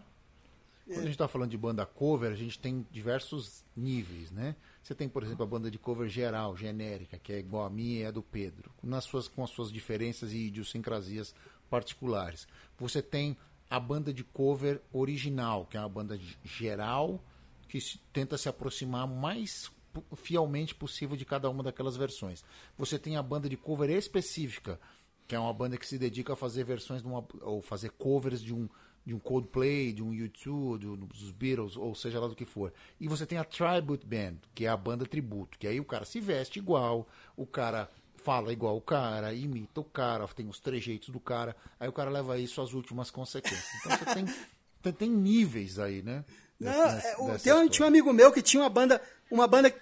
Quando 0.85 0.99
a 0.99 1.01
gente 1.01 1.11
está 1.11 1.27
falando 1.27 1.49
de 1.49 1.57
banda 1.57 1.85
cover, 1.85 2.31
a 2.31 2.35
gente 2.35 2.57
tem 2.57 2.85
diversos 2.89 3.61
níveis, 3.75 4.31
né? 4.31 4.55
Você 4.81 4.95
tem, 4.95 5.09
por 5.09 5.21
exemplo, 5.21 5.43
a 5.43 5.45
banda 5.45 5.69
de 5.69 5.77
cover 5.77 6.07
geral, 6.07 6.55
genérica, 6.55 7.19
que 7.21 7.33
é 7.33 7.39
igual 7.39 7.65
a 7.65 7.69
minha 7.69 8.03
e 8.03 8.05
a 8.05 8.11
do 8.11 8.21
Pedro, 8.23 8.71
nas 8.81 9.03
suas, 9.03 9.27
com 9.27 9.43
as 9.43 9.49
suas 9.49 9.69
diferenças 9.69 10.31
e 10.31 10.47
idiosincrasias 10.47 11.35
particulares. 11.69 12.47
Você 12.79 13.01
tem 13.01 13.35
a 13.69 13.81
banda 13.81 14.13
de 14.13 14.23
cover 14.23 14.79
original, 14.93 15.65
que 15.69 15.75
é 15.75 15.79
uma 15.81 15.89
banda 15.89 16.17
geral, 16.45 17.21
que 17.67 17.81
se- 17.81 17.99
tenta 18.13 18.37
se 18.37 18.47
aproximar 18.47 19.05
mais 19.05 19.69
fielmente 20.15 20.73
possível 20.75 21.15
de 21.17 21.25
cada 21.25 21.49
uma 21.49 21.63
daquelas 21.63 21.95
versões. 21.97 22.43
Você 22.77 22.97
tem 22.99 23.15
a 23.17 23.23
banda 23.23 23.47
de 23.49 23.57
cover 23.57 23.89
específica, 23.89 24.79
que 25.27 25.35
é 25.35 25.39
uma 25.39 25.53
banda 25.53 25.77
que 25.77 25.85
se 25.87 25.97
dedica 25.97 26.33
a 26.33 26.35
fazer 26.35 26.63
versões 26.63 27.01
de 27.01 27.07
uma, 27.07 27.25
ou 27.41 27.61
fazer 27.61 27.91
covers 27.91 28.41
de 28.41 28.53
um 28.53 28.67
de 29.05 29.13
um 29.13 29.19
Coldplay, 29.19 29.93
de 29.93 30.03
um 30.03 30.11
U2, 30.11 30.77
do- 30.79 30.97
dos 30.97 31.31
Beatles, 31.31 31.77
ou 31.77 31.95
seja 31.95 32.19
lá 32.19 32.27
do 32.27 32.35
que 32.35 32.43
for. 32.43 32.73
E 32.99 33.07
você 33.07 33.25
tem 33.25 33.37
a 33.37 33.43
Tribute 33.45 34.05
Band, 34.05 34.35
que 34.53 34.65
é 34.65 34.67
a 34.67 34.75
banda 34.75 35.05
tributo, 35.05 35.57
que 35.57 35.65
aí 35.65 35.79
o 35.79 35.85
cara 35.85 36.03
se 36.03 36.19
veste 36.19 36.59
igual, 36.59 37.07
o 37.37 37.45
cara 37.45 37.89
fala 38.17 38.51
igual 38.51 38.75
o 38.75 38.81
cara, 38.81 39.33
imita 39.33 39.79
o 39.79 39.83
cara, 39.85 40.27
tem 40.27 40.49
os 40.49 40.59
trejeitos 40.59 41.07
do 41.07 41.21
cara, 41.21 41.55
aí 41.79 41.87
o 41.87 41.93
cara 41.93 42.09
leva 42.09 42.37
isso 42.37 42.59
às 42.61 42.73
últimas 42.73 43.09
consequências. 43.09 43.63
Então 43.79 43.97
você 43.97 44.05
tem, 44.13 44.25
tem, 44.81 44.91
tem 44.91 45.09
níveis 45.09 45.79
aí, 45.79 46.01
né? 46.01 46.25
Não, 46.59 46.69
Dessa- 46.69 47.07
é, 47.07 47.25
dessa 47.27 47.43
tem 47.45 47.53
um, 47.53 47.69
tinha 47.69 47.85
um 47.85 47.87
amigo 47.87 48.11
meu 48.11 48.29
que 48.33 48.41
tinha 48.41 48.61
uma 48.61 48.69
banda. 48.69 49.01
Uma 49.31 49.47
banda. 49.47 49.73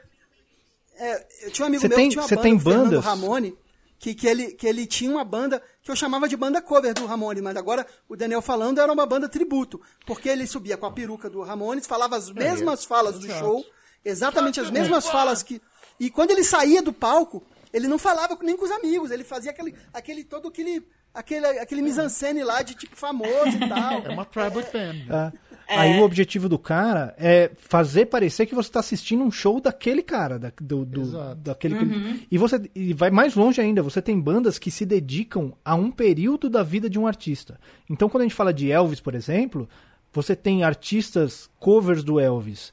É, 0.98 1.28
eu 1.44 1.52
tinha 1.52 1.66
um 1.66 1.68
amigo 1.68 1.82
Você 1.82 1.88
meu 1.88 1.98
tem- 1.98 2.10
que 2.10 2.14
tinha 2.14 2.22
uma 2.24 2.30
banda, 2.30 2.42
tem 2.42 2.58
bandas? 2.58 3.04
Ramone, 3.06 3.58
que, 4.00 4.14
que, 4.14 4.28
ele, 4.28 4.52
que 4.54 4.68
ele 4.68 4.86
tinha 4.86 5.12
uma 5.12 5.24
banda 5.24 5.62
que 5.82 5.90
eu 5.90 5.96
chamava 5.96 6.28
de 6.28 6.36
banda 6.36 6.62
cover 6.62 6.94
do 6.94 7.06
Ramone, 7.06 7.42
mas 7.42 7.56
agora 7.56 7.86
o 8.08 8.16
Daniel 8.16 8.42
falando 8.42 8.80
era 8.80 8.92
uma 8.92 9.06
banda 9.06 9.28
tributo. 9.30 9.82
Porque 10.06 10.30
ele 10.30 10.48
subia 10.48 10.78
com 10.78 10.86
a 10.86 10.92
peruca 10.92 11.30
do 11.30 11.42
Ramones, 11.42 11.88
falava 11.88 12.16
as 12.16 12.30
mesmas 12.32 12.86
falas 12.86 13.20
do 13.20 13.26
exato. 13.26 13.40
show, 13.40 13.66
exatamente 14.04 14.60
as 14.60 14.70
mesmas 14.70 15.08
falas 15.08 15.42
que. 15.44 15.62
E 16.00 16.10
quando 16.10 16.32
ele 16.32 16.44
saía 16.44 16.82
do 16.82 16.92
palco, 16.92 17.44
ele 17.72 17.88
não 17.88 17.98
falava 17.98 18.38
nem 18.42 18.56
com 18.56 18.66
os 18.66 18.72
amigos, 18.72 19.12
ele 19.12 19.24
fazia 19.24 19.52
aquele, 19.52 19.76
aquele 19.94 20.24
todo 20.24 20.48
aquele. 20.48 20.86
Aquele, 21.16 21.46
aquele 21.48 21.82
mise-en-scène 21.82 22.44
lá 22.44 22.62
de 22.62 22.76
tipo 22.76 22.96
famoso 22.96 23.56
e 23.56 23.60
tal. 23.70 24.02
É 24.06 24.10
uma 24.10 24.26
Tribute 24.26 24.72
Band. 24.72 25.08
tá? 25.08 25.34
Aí 25.68 26.00
o 26.00 26.04
objetivo 26.04 26.48
do 26.48 26.60
cara 26.60 27.16
é 27.18 27.50
fazer 27.58 28.06
parecer 28.06 28.46
que 28.46 28.54
você 28.54 28.70
está 28.70 28.80
assistindo 28.82 29.24
um 29.24 29.32
show 29.32 29.60
daquele 29.60 30.04
cara, 30.04 30.38
da, 30.38 30.52
do, 30.62 30.86
do- 30.86 31.02
Exato. 31.02 31.36
daquele 31.38 31.76
que- 31.78 32.28
e 32.30 32.38
você 32.38 32.62
e 32.76 32.94
vai 32.94 33.10
mais 33.10 33.34
longe 33.34 33.60
ainda. 33.60 33.82
Você 33.82 34.00
tem 34.00 34.20
bandas 34.20 34.60
que 34.60 34.70
se 34.70 34.86
dedicam 34.86 35.54
a 35.66 35.74
um 35.74 35.90
período 35.90 36.52
da 36.52 36.62
vida 36.62 36.88
de 36.88 37.00
um 37.00 37.08
artista. 37.08 37.60
Então, 37.90 38.08
quando 38.10 38.22
a 38.22 38.26
gente 38.26 38.36
fala 38.36 38.54
de 38.54 38.70
Elvis, 38.72 39.00
por 39.00 39.16
exemplo, 39.16 39.68
você 40.14 40.36
tem 40.36 40.64
artistas 40.64 41.50
covers 41.60 42.04
do 42.04 42.20
Elvis 42.20 42.72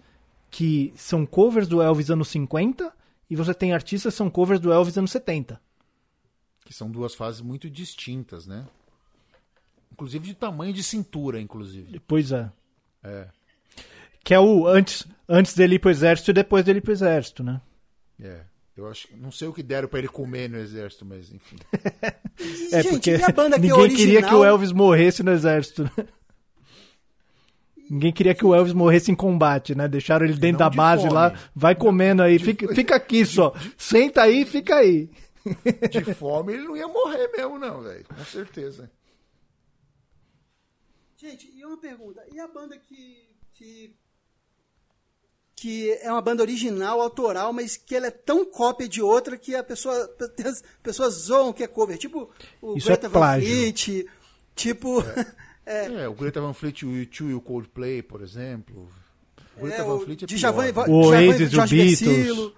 que 0.51 0.93
são 0.95 1.25
covers 1.25 1.67
do 1.67 1.81
Elvis 1.81 2.11
anos 2.11 2.29
50 2.29 2.93
e 3.31 3.35
você 3.35 3.55
tem 3.55 3.73
artistas 3.73 4.13
que 4.13 4.19
são 4.19 4.29
covers 4.29 4.61
do 4.61 4.71
Elvis 4.71 4.99
anos 4.99 5.11
70. 5.13 5.59
Que 6.73 6.79
são 6.79 6.91
duas 6.91 7.15
fases 7.15 7.43
muito 7.43 7.69
distintas, 7.69 8.47
né? 8.47 8.65
Inclusive 9.93 10.29
de 10.29 10.33
tamanho 10.33 10.73
de 10.73 10.83
cintura, 10.83 11.39
inclusive. 11.39 12.01
Pois 12.09 12.33
é. 12.33 12.51
É. 13.05 13.27
Que 14.25 14.33
é 14.33 14.41
o 14.41 14.67
antes, 14.67 15.07
antes 15.29 15.53
dele 15.53 15.75
ir 15.75 15.81
pro 15.81 15.91
exército 15.91 16.31
e 16.31 16.33
depois 16.33 16.65
dele 16.65 16.79
ir 16.79 16.81
pro 16.81 16.91
exército, 16.91 17.43
né? 17.45 17.61
É. 18.19 18.41
Eu 18.75 18.89
acho, 18.89 19.07
não 19.19 19.31
sei 19.31 19.49
o 19.49 19.53
que 19.53 19.63
deram 19.63 19.87
pra 19.87 19.99
ele 19.99 20.09
comer 20.09 20.49
no 20.49 20.57
exército, 20.57 21.05
mas 21.05 21.31
enfim. 21.31 21.57
É 22.73 22.83
gente, 22.83 22.93
porque 22.93 23.11
a 23.23 23.29
banda 23.29 23.61
que 23.61 23.67
é 23.67 23.69
ninguém 23.69 23.83
original, 23.83 24.07
queria 24.07 24.23
que 24.23 24.35
o 24.35 24.43
Elvis 24.43 24.73
morresse 24.73 25.23
no 25.23 25.31
exército. 25.31 25.83
né? 25.85 26.07
Ninguém 27.91 28.13
queria 28.13 28.35
que 28.35 28.47
o 28.47 28.55
Elvis 28.55 28.73
morresse 28.73 29.13
em 29.13 29.15
combate, 29.15 29.75
né? 29.75 29.87
Deixaram 29.89 30.25
ele 30.25 30.39
dentro 30.39 30.53
Não 30.53 30.59
da 30.61 30.69
de 30.71 30.77
base 30.79 31.03
fome. 31.03 31.13
lá, 31.15 31.39
vai 31.55 31.75
comendo 31.75 32.23
aí, 32.23 32.39
fica, 32.39 32.75
fica 32.75 32.97
aqui 32.97 33.27
só. 33.27 33.55
Senta 33.77 34.23
aí 34.23 34.41
e 34.41 34.47
fica 34.47 34.77
aí. 34.77 35.11
De 35.91 36.15
fome 36.15 36.53
ele 36.55 36.65
não 36.65 36.77
ia 36.77 36.87
morrer 36.89 37.29
mesmo, 37.29 37.59
não, 37.59 37.83
velho. 37.83 38.05
Com 38.05 38.25
certeza. 38.25 38.91
Gente, 41.17 41.51
e 41.55 41.65
uma 41.65 41.77
pergunta. 41.77 42.25
E 42.33 42.41
a 42.41 42.49
banda 42.49 42.77
que, 42.77 43.29
que. 43.55 43.95
que 45.55 45.93
é 46.03 46.11
uma 46.11 46.21
banda 46.21 46.43
original, 46.43 47.01
autoral, 47.01 47.53
mas 47.53 47.77
que 47.77 47.95
ela 47.95 48.09
é 48.09 48.11
tão 48.11 48.45
cópia 48.45 48.89
de 48.89 49.01
outra 49.01 49.37
que 49.37 49.55
a 49.55 49.63
pessoa. 49.63 49.95
As 50.45 50.63
pessoas 50.83 51.15
zoam 51.15 51.53
que 51.53 51.63
é 51.63 51.69
cover. 51.69 51.97
Tipo 51.99 52.31
o 52.61 52.77
Isso 52.77 52.89
é 52.89 52.93
Greta 52.95 53.09
Van 53.09 53.21
plágio. 53.21 53.49
Fleet, 53.49 54.07
tipo. 54.55 55.03
É, 55.65 56.09
o 56.09 56.15
Greta 56.15 56.41
Van 56.41 56.53
Fleet, 56.53 56.83
o 56.85 56.89
U2 56.89 57.31
e 57.31 57.35
o 57.35 57.41
Coldplay, 57.41 58.03
por 58.03 58.21
exemplo. 58.21 58.91
O 59.57 59.61
Greta 59.61 59.83
É, 59.83 59.85
Van 59.85 59.95
o 59.95 60.01
Fleet 60.01 60.23
é? 60.23 60.25
O 60.25 60.27
Djavan 60.27 60.69
e 60.69 60.73
Oasis 60.91 61.53
e 61.53 61.57
o 61.57 61.59
Beatles. 61.69 62.01
Versilo. 62.01 62.55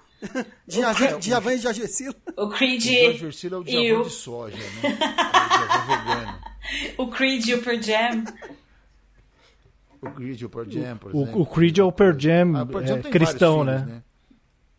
Djavan 1.20 1.54
e 1.54 1.58
Jorge 1.58 1.80
Versilo. 1.80 2.14
O 2.36 2.48
Creed 2.48 2.80
O 2.80 2.84
George 2.84 3.18
Versilo 3.18 3.54
é 3.56 3.58
o 3.58 3.62
e 3.62 3.64
Djavan 3.64 4.00
o, 4.00 4.04
de 4.04 4.10
soja, 4.10 4.56
né? 4.56 4.64
É 5.64 5.78
o 5.78 5.86
vegano. 5.86 6.38
o 6.98 7.08
Creed 7.08 7.46
e 7.48 7.54
o 7.54 7.62
Pearl 7.62 7.82
Jam. 7.82 8.24
O 10.02 10.10
Creed, 10.10 10.42
o 10.42 10.48
Pearl 10.50 10.70
Jam, 10.70 10.96
por 10.98 11.14
O, 11.14 11.22
exemplo. 11.22 11.40
o 11.40 11.46
Creed 11.46 11.78
é 11.78 11.82
o 11.84 11.92
Pearl 11.92 12.18
Jam, 12.18 12.56
Ah, 12.56 12.62
o 12.62 12.66
Pearl 12.66 12.86
Jam 12.86 12.96
é, 12.96 13.00
tem 13.02 13.10
cristão, 13.10 13.64
vários 13.64 13.82
né? 13.82 13.86
filhos, 13.86 14.02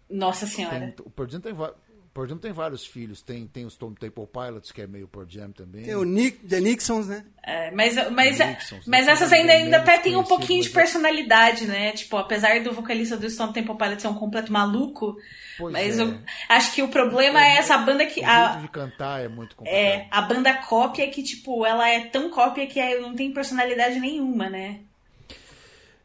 Nossa 0.10 0.46
Tem- 0.46 0.56
senhora. 0.56 0.94
o 1.04 1.10
Pearl 1.10 1.30
Jam 1.30 1.42
tem, 1.42 1.54
o 1.54 1.74
Pearl 2.16 2.28
Jam 2.30 2.38
tem 2.38 2.54
vários 2.54 2.86
filhos. 2.88 3.22
Tem, 3.22 3.46
tem 3.46 3.66
os 3.66 3.74
Stone 3.74 3.94
Temple 3.94 4.26
Pilots, 4.26 4.72
que 4.72 4.82
é 4.82 4.88
meio 4.88 5.06
Pearl 5.06 5.26
Jam 5.28 5.52
também. 5.52 5.84
Tem 5.84 5.96
o 5.96 6.06
Nick, 6.06 6.38
The 6.48 6.62
Nixons, 6.62 7.08
né? 7.08 7.26
É, 7.44 7.72
mas 7.72 7.94
mas, 8.10 8.40
Nixons, 8.40 8.88
mas 8.88 9.06
né? 9.06 9.12
essas 9.12 9.28
São 9.30 9.38
ainda, 9.38 9.52
ainda 9.52 9.78
até 9.78 9.98
tem 10.00 10.16
um 10.16 10.24
pouquinho 10.24 10.64
de 10.64 10.70
mas 10.70 10.78
é- 10.78 10.82
personalidade, 10.82 11.66
né? 11.68 11.92
Tipo, 11.92 12.16
apesar 12.16 12.64
do 12.64 12.72
vocalista 12.72 13.18
do 13.18 13.30
Stone 13.30 13.52
Temple 13.52 13.76
Pilots 13.78 14.02
ser 14.02 14.08
um 14.08 14.14
completo 14.16 14.50
maluco, 14.50 15.18
Pois 15.58 15.74
mas 15.74 16.00
é. 16.00 16.04
eu 16.04 16.18
acho 16.48 16.74
que 16.74 16.82
o 16.82 16.88
problema 16.88 17.44
é 17.44 17.58
essa 17.58 17.78
banda 17.80 18.06
que. 18.06 18.22
O 18.22 18.26
A, 18.26 18.48
jeito 18.54 18.62
de 18.62 18.70
cantar 18.70 19.22
é 19.22 19.28
muito 19.28 19.54
complicado. 19.58 19.78
é, 19.78 20.08
a 20.10 20.22
banda 20.22 20.54
cópia 20.54 21.10
que, 21.10 21.22
tipo, 21.22 21.66
ela 21.66 21.86
é 21.90 22.06
tão 22.06 22.30
cópia 22.30 22.66
que 22.66 22.80
é- 22.80 22.98
não 22.98 23.14
tem 23.14 23.34
personalidade 23.34 24.00
nenhuma, 24.00 24.50
né? 24.50 24.80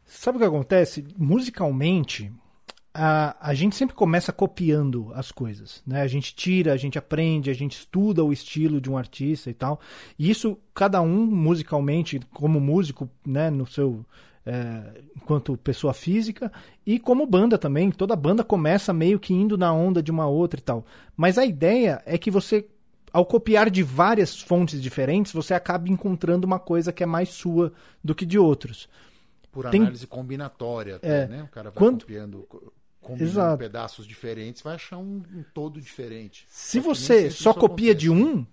Sabe 0.05 0.35
o 0.37 0.41
que 0.41 0.45
acontece? 0.45 1.05
Musicalmente, 1.17 2.29
a, 2.93 3.35
a 3.39 3.53
gente 3.53 3.75
sempre 3.75 3.95
começa 3.95 4.33
copiando 4.33 5.11
as 5.13 5.31
coisas, 5.31 5.81
né? 5.85 6.01
A 6.01 6.07
gente 6.07 6.35
tira, 6.35 6.73
a 6.73 6.77
gente 6.77 6.97
aprende, 6.97 7.49
a 7.49 7.53
gente 7.53 7.73
estuda 7.77 8.23
o 8.23 8.33
estilo 8.33 8.81
de 8.81 8.89
um 8.89 8.97
artista 8.97 9.49
e 9.49 9.53
tal. 9.53 9.79
E 10.19 10.29
isso, 10.29 10.57
cada 10.73 11.01
um 11.01 11.25
musicalmente, 11.25 12.19
como 12.33 12.59
músico, 12.59 13.09
né, 13.25 13.49
no 13.49 13.65
seu... 13.65 14.05
é, 14.45 15.01
enquanto 15.15 15.55
pessoa 15.57 15.93
física 15.93 16.51
e 16.85 16.99
como 16.99 17.25
banda 17.25 17.57
também, 17.57 17.91
toda 17.91 18.15
banda 18.15 18.43
começa 18.43 18.91
meio 18.91 19.19
que 19.19 19.33
indo 19.33 19.57
na 19.57 19.71
onda 19.73 20.01
de 20.03 20.11
uma 20.11 20.27
outra 20.27 20.59
e 20.59 20.63
tal. 20.63 20.85
Mas 21.15 21.37
a 21.37 21.45
ideia 21.45 22.01
é 22.05 22.17
que 22.17 22.29
você 22.31 22.65
ao 23.13 23.25
copiar 23.25 23.69
de 23.69 23.83
várias 23.83 24.39
fontes 24.41 24.81
diferentes, 24.81 25.33
você 25.33 25.53
acaba 25.53 25.89
encontrando 25.89 26.47
uma 26.47 26.57
coisa 26.59 26.93
que 26.93 27.03
é 27.03 27.05
mais 27.05 27.27
sua 27.29 27.73
do 28.03 28.15
que 28.15 28.25
de 28.25 28.39
outros. 28.39 28.87
Por 29.51 29.69
Tem- 29.69 29.81
análise 29.81 30.07
combinatória, 30.07 30.95
até, 30.95 31.23
É. 31.23 31.27
né? 31.27 31.43
O 31.43 31.47
cara 31.49 31.69
vai 31.71 31.77
Quando- 31.77 31.99
copiando, 32.05 32.45
co- 32.47 32.71
combinando 33.01 33.31
Exato. 33.31 33.57
pedaços 33.57 34.05
diferentes, 34.07 34.61
vai 34.61 34.75
achar 34.75 34.97
um, 34.97 35.23
um 35.33 35.43
todo 35.53 35.81
diferente. 35.81 36.45
Se 36.49 36.79
Só 36.79 36.87
você 36.93 37.29
só 37.31 37.53
copia 37.53 37.91
acontece. 37.93 37.99
de 37.99 38.09
um, 38.09 38.45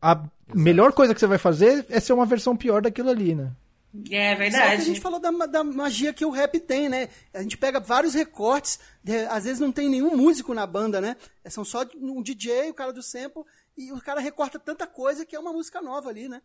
a 0.00 0.22
melhor 0.54 0.92
coisa 0.92 1.14
que 1.14 1.20
você 1.20 1.26
vai 1.26 1.38
fazer 1.38 1.84
é 1.88 2.00
ser 2.00 2.12
uma 2.12 2.26
versão 2.26 2.56
pior 2.56 2.82
daquilo 2.82 3.10
ali, 3.10 3.34
né? 3.34 3.52
É 3.94 3.98
Só 4.00 4.10
que 4.10 4.16
a 4.16 4.34
verdade. 4.34 4.82
gente 4.84 5.00
falou 5.00 5.18
da, 5.18 5.30
da 5.46 5.64
magia 5.64 6.12
que 6.12 6.24
o 6.24 6.30
rap 6.30 6.60
tem, 6.60 6.88
né? 6.88 7.08
A 7.32 7.42
gente 7.42 7.56
pega 7.56 7.80
vários 7.80 8.12
recortes, 8.14 8.78
de- 9.02 9.24
às 9.26 9.44
vezes 9.44 9.58
não 9.60 9.72
tem 9.72 9.88
nenhum 9.88 10.14
músico 10.16 10.52
na 10.52 10.66
banda, 10.66 11.00
né? 11.00 11.16
São 11.48 11.64
só 11.64 11.84
um 11.96 12.22
DJ, 12.22 12.70
o 12.70 12.74
cara 12.74 12.92
do 12.92 13.02
sample, 13.02 13.42
e 13.76 13.90
o 13.92 14.00
cara 14.00 14.20
recorta 14.20 14.58
tanta 14.58 14.86
coisa 14.86 15.24
que 15.24 15.34
é 15.34 15.40
uma 15.40 15.52
música 15.52 15.80
nova 15.80 16.10
ali, 16.10 16.28
né? 16.28 16.42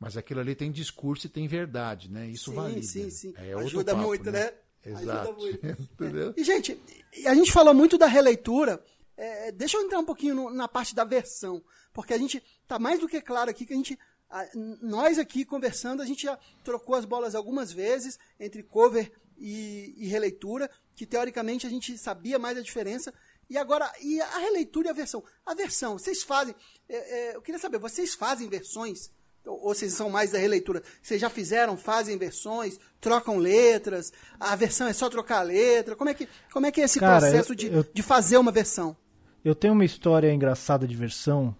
Mas 0.00 0.16
aquilo 0.16 0.40
ali 0.40 0.54
tem 0.54 0.72
discurso 0.72 1.26
e 1.26 1.30
tem 1.30 1.46
verdade, 1.46 2.10
né? 2.10 2.26
Isso 2.26 2.50
Sim, 2.50 2.56
valida. 2.56 2.82
sim, 2.82 3.10
sim. 3.10 3.34
É 3.36 3.52
Ajuda 3.54 3.94
papo, 3.94 4.06
muito, 4.06 4.30
né? 4.32 4.52
Exato. 4.84 5.32
Muito. 5.34 5.66
Entendeu? 5.94 6.34
E, 6.36 6.44
gente, 6.44 6.80
a 7.26 7.34
gente 7.34 7.52
falou 7.52 7.72
muito 7.74 7.96
da 7.98 8.06
releitura. 8.06 8.82
É, 9.16 9.52
deixa 9.52 9.76
eu 9.76 9.82
entrar 9.82 9.98
um 9.98 10.04
pouquinho 10.04 10.34
no- 10.34 10.50
na 10.50 10.66
parte 10.66 10.94
da 10.94 11.04
versão. 11.04 11.62
Porque 11.92 12.14
a 12.14 12.18
gente 12.18 12.42
tá 12.66 12.78
mais 12.78 12.98
do 12.98 13.06
que 13.08 13.20
claro 13.20 13.50
aqui 13.50 13.64
que 13.66 13.72
a 13.72 13.76
gente. 13.76 13.98
a- 14.30 14.48
nós 14.80 15.18
aqui 15.18 15.44
conversando, 15.44 16.00
a 16.02 16.06
gente 16.06 16.22
já 16.22 16.38
trocou 16.64 16.94
as 16.94 17.04
bolas 17.04 17.34
algumas 17.34 17.70
vezes 17.70 18.18
entre 18.40 18.62
cover 18.62 19.12
e, 19.38 19.94
e 19.98 20.06
releitura, 20.06 20.70
que 20.96 21.04
teoricamente 21.06 21.66
a 21.66 21.70
gente 21.70 21.96
sabia 21.98 22.38
mais 22.38 22.56
a 22.56 22.62
diferença. 22.62 23.12
E 23.50 23.58
agora, 23.58 23.92
e 24.00 24.18
a 24.20 24.38
releitura 24.38 24.88
e 24.88 24.90
a 24.90 24.94
versão? 24.94 25.22
A 25.44 25.52
versão, 25.54 25.98
vocês 25.98 26.22
fazem. 26.22 26.54
é, 26.88 26.96
é, 27.32 27.36
eu 27.36 27.42
queria 27.42 27.60
saber, 27.60 27.78
vocês 27.78 28.14
fazem 28.14 28.48
versões? 28.48 29.10
Ou 29.44 29.74
vocês 29.74 29.92
são 29.92 30.08
mais 30.08 30.30
da 30.32 30.38
releitura? 30.38 30.82
Vocês 31.02 31.20
já 31.20 31.28
fizeram, 31.28 31.76
fazem 31.76 32.16
versões, 32.16 32.78
trocam 33.00 33.38
letras? 33.38 34.12
A 34.38 34.54
versão 34.54 34.86
é 34.86 34.92
só 34.92 35.08
trocar 35.08 35.38
a 35.40 35.42
letra? 35.42 35.96
Como 35.96 36.10
é 36.10 36.14
que, 36.14 36.28
como 36.52 36.66
é, 36.66 36.70
que 36.72 36.80
é 36.80 36.84
esse 36.84 37.00
Cara, 37.00 37.20
processo 37.20 37.52
eu- 37.52 37.56
de, 37.56 37.66
eu- 37.72 37.84
de 37.92 38.02
fazer 38.02 38.36
uma 38.36 38.52
versão? 38.52 38.96
Eu 39.44 39.54
tenho 39.54 39.72
uma 39.74 39.84
história 39.84 40.32
engraçada 40.32 40.86
de 40.86 40.94
versão. 40.94 41.54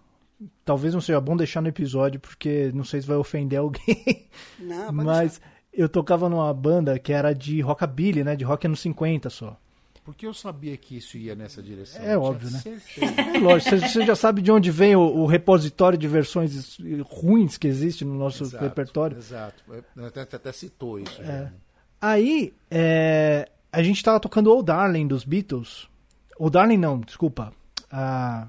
Talvez 0.64 0.94
não 0.94 1.00
seja 1.00 1.20
bom 1.20 1.36
deixar 1.36 1.60
no 1.60 1.68
episódio, 1.68 2.20
porque 2.20 2.70
não 2.74 2.84
sei 2.84 3.00
se 3.00 3.06
vai 3.06 3.16
ofender 3.16 3.58
alguém. 3.58 4.28
Não, 4.58 4.84
pode 4.86 4.94
Mas 5.04 5.40
eu 5.72 5.88
tocava 5.88 6.28
numa 6.28 6.52
banda 6.54 6.98
que 6.98 7.12
era 7.12 7.32
de 7.32 7.60
rockabilly, 7.60 8.22
né? 8.22 8.36
De 8.36 8.44
rock 8.44 8.66
anos 8.66 8.80
50 8.80 9.28
só. 9.30 9.58
Porque 10.04 10.26
eu 10.26 10.34
sabia 10.34 10.76
que 10.76 10.96
isso 10.96 11.16
ia 11.16 11.34
nessa 11.36 11.62
direção. 11.62 12.02
É 12.02 12.18
óbvio, 12.18 12.50
né? 12.50 12.58
certeza. 12.58 13.20
É 13.20 13.38
lógico, 13.38 13.76
você, 13.78 14.04
já 14.04 14.16
sabe 14.16 14.42
de 14.42 14.50
onde 14.50 14.68
vem 14.70 14.96
o, 14.96 15.00
o 15.00 15.26
repositório 15.26 15.96
de 15.96 16.08
versões 16.08 16.76
ruins 17.04 17.56
que 17.56 17.68
existe 17.68 18.04
no 18.04 18.14
nosso 18.14 18.42
Exato, 18.42 18.64
repertório. 18.64 19.16
Exato. 19.16 19.62
Eu 19.96 20.06
Até, 20.06 20.22
até 20.22 20.50
citou 20.52 20.98
isso. 20.98 21.22
já, 21.22 21.32
É. 21.32 21.40
né? 21.42 21.52
Aí, 22.00 22.52
é, 22.68 23.48
a 23.70 23.80
gente 23.80 24.02
tava 24.02 24.18
tocando 24.18 24.50
Old 24.50 24.66
Darling 24.66 25.06
dos 25.06 25.22
Beatles. 25.24 25.88
Old 26.36 26.52
Darling 26.52 26.78
não, 26.78 26.98
desculpa. 26.98 27.52
Ah, 27.88 28.48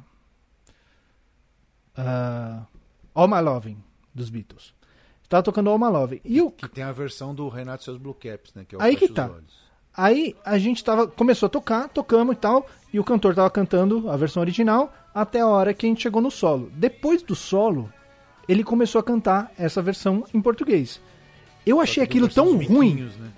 All 3.14 3.28
My 3.28 3.42
Loving 3.42 3.78
dos 4.14 4.30
Beatles. 4.30 4.74
Tava 5.30 5.44
tocando 5.44 5.70
All 5.70 5.78
My 5.78 5.86
Loving. 5.90 6.22
E 6.26 6.42
o, 6.42 6.52
Que 6.52 6.68
tem 6.68 6.84
a 6.84 6.92
versão 6.92 7.34
do 7.34 7.48
Renato 7.48 7.84
seus 7.84 7.98
Blue 7.98 8.14
Caps, 8.16 8.54
né? 8.56 8.66
Que 8.68 8.76
é 8.76 8.78
o 8.78 8.82
Aí 8.82 8.96
que 8.96 9.08
tá. 9.08 9.30
Olhos. 9.30 9.63
Aí 9.96 10.36
a 10.44 10.58
gente 10.58 10.84
tava, 10.84 11.08
começou 11.08 11.48
a 11.48 11.50
tocar, 11.50 11.88
tocamos 11.90 12.36
e 12.36 12.38
tal, 12.40 12.66
e 12.92 13.00
o 13.00 13.04
cantor 13.04 13.36
tava 13.36 13.50
cantando 13.50 14.10
a 14.10 14.18
versão 14.18 14.42
original 14.42 14.92
até 15.14 15.42
a 15.42 15.48
hora 15.48 15.74
que 15.74 15.86
a 15.86 15.90
gente 15.90 16.02
chegou 16.02 16.22
no 16.22 16.32
solo. 16.32 16.72
Depois 16.74 17.22
do 17.22 17.36
solo, 17.36 17.92
ele 18.50 18.64
começou 18.64 19.00
a 19.00 19.04
cantar 19.04 19.52
essa 19.58 19.82
versão 19.82 20.24
em 20.34 20.42
português. 20.42 21.00
Eu 21.66 21.80
achei 21.80 22.04
aquilo 22.04 22.28
tão 22.28 22.58
ruim. 22.58 23.08
Né? 23.20 23.30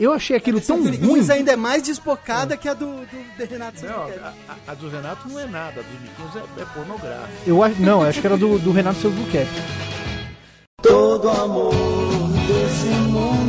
Eu 0.00 0.12
achei 0.12 0.36
aquilo 0.36 0.60
tão 0.60 0.82
ruim. 0.82 1.30
Ainda 1.30 1.52
é 1.52 1.56
mais 1.56 1.82
despocada 1.82 2.56
que 2.56 2.68
a 2.68 2.74
do, 2.74 2.86
do, 2.86 3.36
do 3.38 3.44
Renato 3.48 3.84
Não, 3.84 4.02
a, 4.04 4.32
a- 4.48 4.72
a 4.72 4.74
do 4.74 4.88
Renato 4.88 5.28
não 5.28 5.38
é 5.38 5.46
nada, 5.46 5.80
a 5.80 5.82
dos 5.84 6.00
Miquinhos 6.00 6.36
é, 6.36 6.62
é 6.62 6.64
pornográfica. 6.64 7.30
Eu 7.46 7.62
acho, 7.62 7.80
não, 7.82 8.02
acho 8.02 8.20
que 8.20 8.26
era 8.26 8.36
do, 8.36 8.58
do 8.58 8.72
Renato 8.72 9.08
Buquete. 9.10 9.50
Todo 10.82 11.28
amor 11.30 11.72
desse 12.46 12.86
mundo 13.10 13.43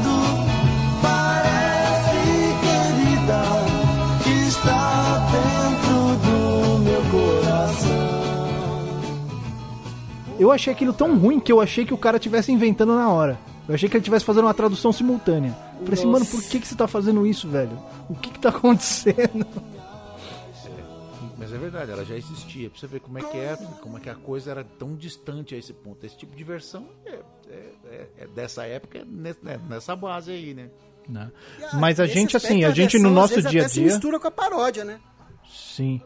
Eu 10.40 10.52
achei 10.52 10.74
aquilo 10.74 10.94
tão 10.94 11.18
ruim 11.18 11.40
que 11.40 11.52
eu 11.52 11.62
achei 11.62 11.86
que 11.86 11.94
o 11.94 11.98
cara 11.98 12.20
tivesse 12.20 12.52
inventando 12.52 12.94
na 12.96 13.10
hora. 13.10 13.38
Eu 13.68 13.74
achei 13.76 13.90
que 13.90 13.96
ele 13.98 14.04
tivesse 14.04 14.26
fazendo 14.26 14.46
uma 14.46 14.54
tradução 14.54 14.92
simultânea. 14.92 15.56
Eu 15.80 15.86
falei 15.86 15.94
assim, 16.00 16.08
mano, 16.12 16.26
por 16.26 16.42
que, 16.44 16.60
que 16.60 16.68
você 16.68 16.76
tá 16.76 16.88
fazendo 16.88 17.26
isso, 17.26 17.48
velho? 17.50 17.78
O 18.10 18.16
que 18.16 18.30
que 18.30 18.40
tá 18.40 18.50
acontecendo? 18.56 19.46
Mas 21.38 21.52
é 21.52 21.58
verdade, 21.58 21.92
ela 21.92 22.06
já 22.06 22.16
existia. 22.16 22.70
Pra 22.70 22.80
você 22.80 22.88
ver 22.88 23.00
como 23.02 23.18
é 23.18 23.22
que 23.22 23.38
é, 23.38 23.58
como 23.82 23.98
é 23.98 24.00
que 24.00 24.10
a 24.10 24.16
coisa 24.16 24.52
era 24.52 24.64
tão 24.64 24.96
distante 24.96 25.54
a 25.54 25.58
esse 25.58 25.74
ponto. 25.74 26.04
Esse 26.06 26.18
tipo 26.18 26.36
de 26.36 26.44
versão 26.44 26.88
é, 27.06 27.20
é- 27.50 27.72
é- 27.92 28.08
é 28.20 28.28
dessa 28.28 28.66
época, 28.66 29.00
é 29.00 29.06
né, 29.06 29.36
nessa 29.70 29.96
base 29.96 30.32
aí, 30.32 30.54
né? 30.54 30.70
Né? 31.08 31.32
E 31.60 31.64
a- 31.66 31.74
Mas 31.78 32.00
a 32.00 32.08
gente, 32.08 32.36
assim, 32.38 32.64
a 32.64 32.70
gente 32.72 32.94
versão, 32.94 33.10
no 33.10 33.16
nosso 33.16 33.42
dia 33.42 33.62
a 33.62 33.66
até 33.66 33.70
se 33.70 33.76
dia. 33.82 33.92
mistura 33.92 34.20
com 34.20 34.28
a 34.28 34.32
paródia, 34.32 34.84
né? 34.86 35.00
Sim. 35.48 36.02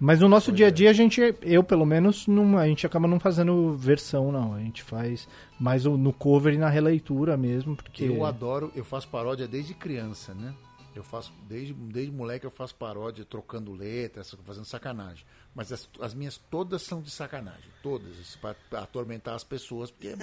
Mas 0.00 0.18
no 0.18 0.30
nosso 0.30 0.50
dia 0.50 0.68
a 0.68 0.70
dia 0.70 0.88
a 0.88 0.94
gente, 0.94 1.20
eu 1.42 1.62
pelo 1.62 1.84
menos, 1.84 2.26
não, 2.26 2.56
a 2.56 2.66
gente 2.66 2.86
acaba 2.86 3.06
não 3.06 3.20
fazendo 3.20 3.76
versão, 3.76 4.32
não. 4.32 4.54
A 4.54 4.60
gente 4.60 4.82
faz 4.82 5.28
mais 5.58 5.84
no 5.84 6.10
cover 6.10 6.54
e 6.54 6.58
na 6.58 6.70
releitura 6.70 7.36
mesmo, 7.36 7.76
porque. 7.76 8.04
Eu 8.04 8.24
adoro, 8.24 8.72
eu 8.74 8.82
faço 8.82 9.06
paródia 9.08 9.46
desde 9.46 9.74
criança, 9.74 10.32
né? 10.32 10.54
Eu 10.94 11.04
faço, 11.04 11.32
desde, 11.46 11.72
desde 11.72 12.10
moleque 12.10 12.44
eu 12.44 12.50
faço 12.50 12.74
paródia, 12.74 13.24
trocando 13.24 13.72
letras, 13.72 14.34
fazendo 14.42 14.64
sacanagem. 14.64 15.24
Mas 15.54 15.70
as, 15.70 15.88
as 16.00 16.14
minhas 16.14 16.36
todas 16.36 16.82
são 16.82 17.00
de 17.00 17.10
sacanagem. 17.10 17.70
Todas, 17.82 18.36
para 18.36 18.82
atormentar 18.82 19.34
as 19.34 19.44
pessoas, 19.44 19.90
porque 19.90 20.16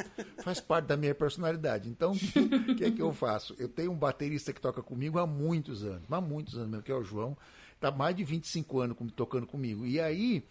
faz 0.43 0.59
parte 0.59 0.87
da 0.87 0.97
minha 0.97 1.15
personalidade. 1.15 1.87
Então, 1.87 2.11
o 2.67 2.75
que 2.75 2.83
é 2.83 2.91
que 2.91 3.01
eu 3.01 3.13
faço? 3.13 3.55
Eu 3.57 3.69
tenho 3.69 3.91
um 3.91 3.95
baterista 3.95 4.51
que 4.51 4.59
toca 4.59 4.81
comigo 4.81 5.19
há 5.19 5.25
muitos 5.25 5.85
anos, 5.85 6.03
há 6.11 6.19
muitos 6.19 6.55
anos 6.55 6.69
mesmo, 6.69 6.83
que 6.83 6.91
é 6.91 6.95
o 6.95 7.03
João. 7.03 7.37
Tá 7.79 7.91
mais 7.91 8.15
de 8.15 8.23
25 8.23 8.79
anos 8.79 8.97
tocando 9.15 9.45
comigo. 9.45 9.85
E 9.85 9.99
aí, 9.99 10.43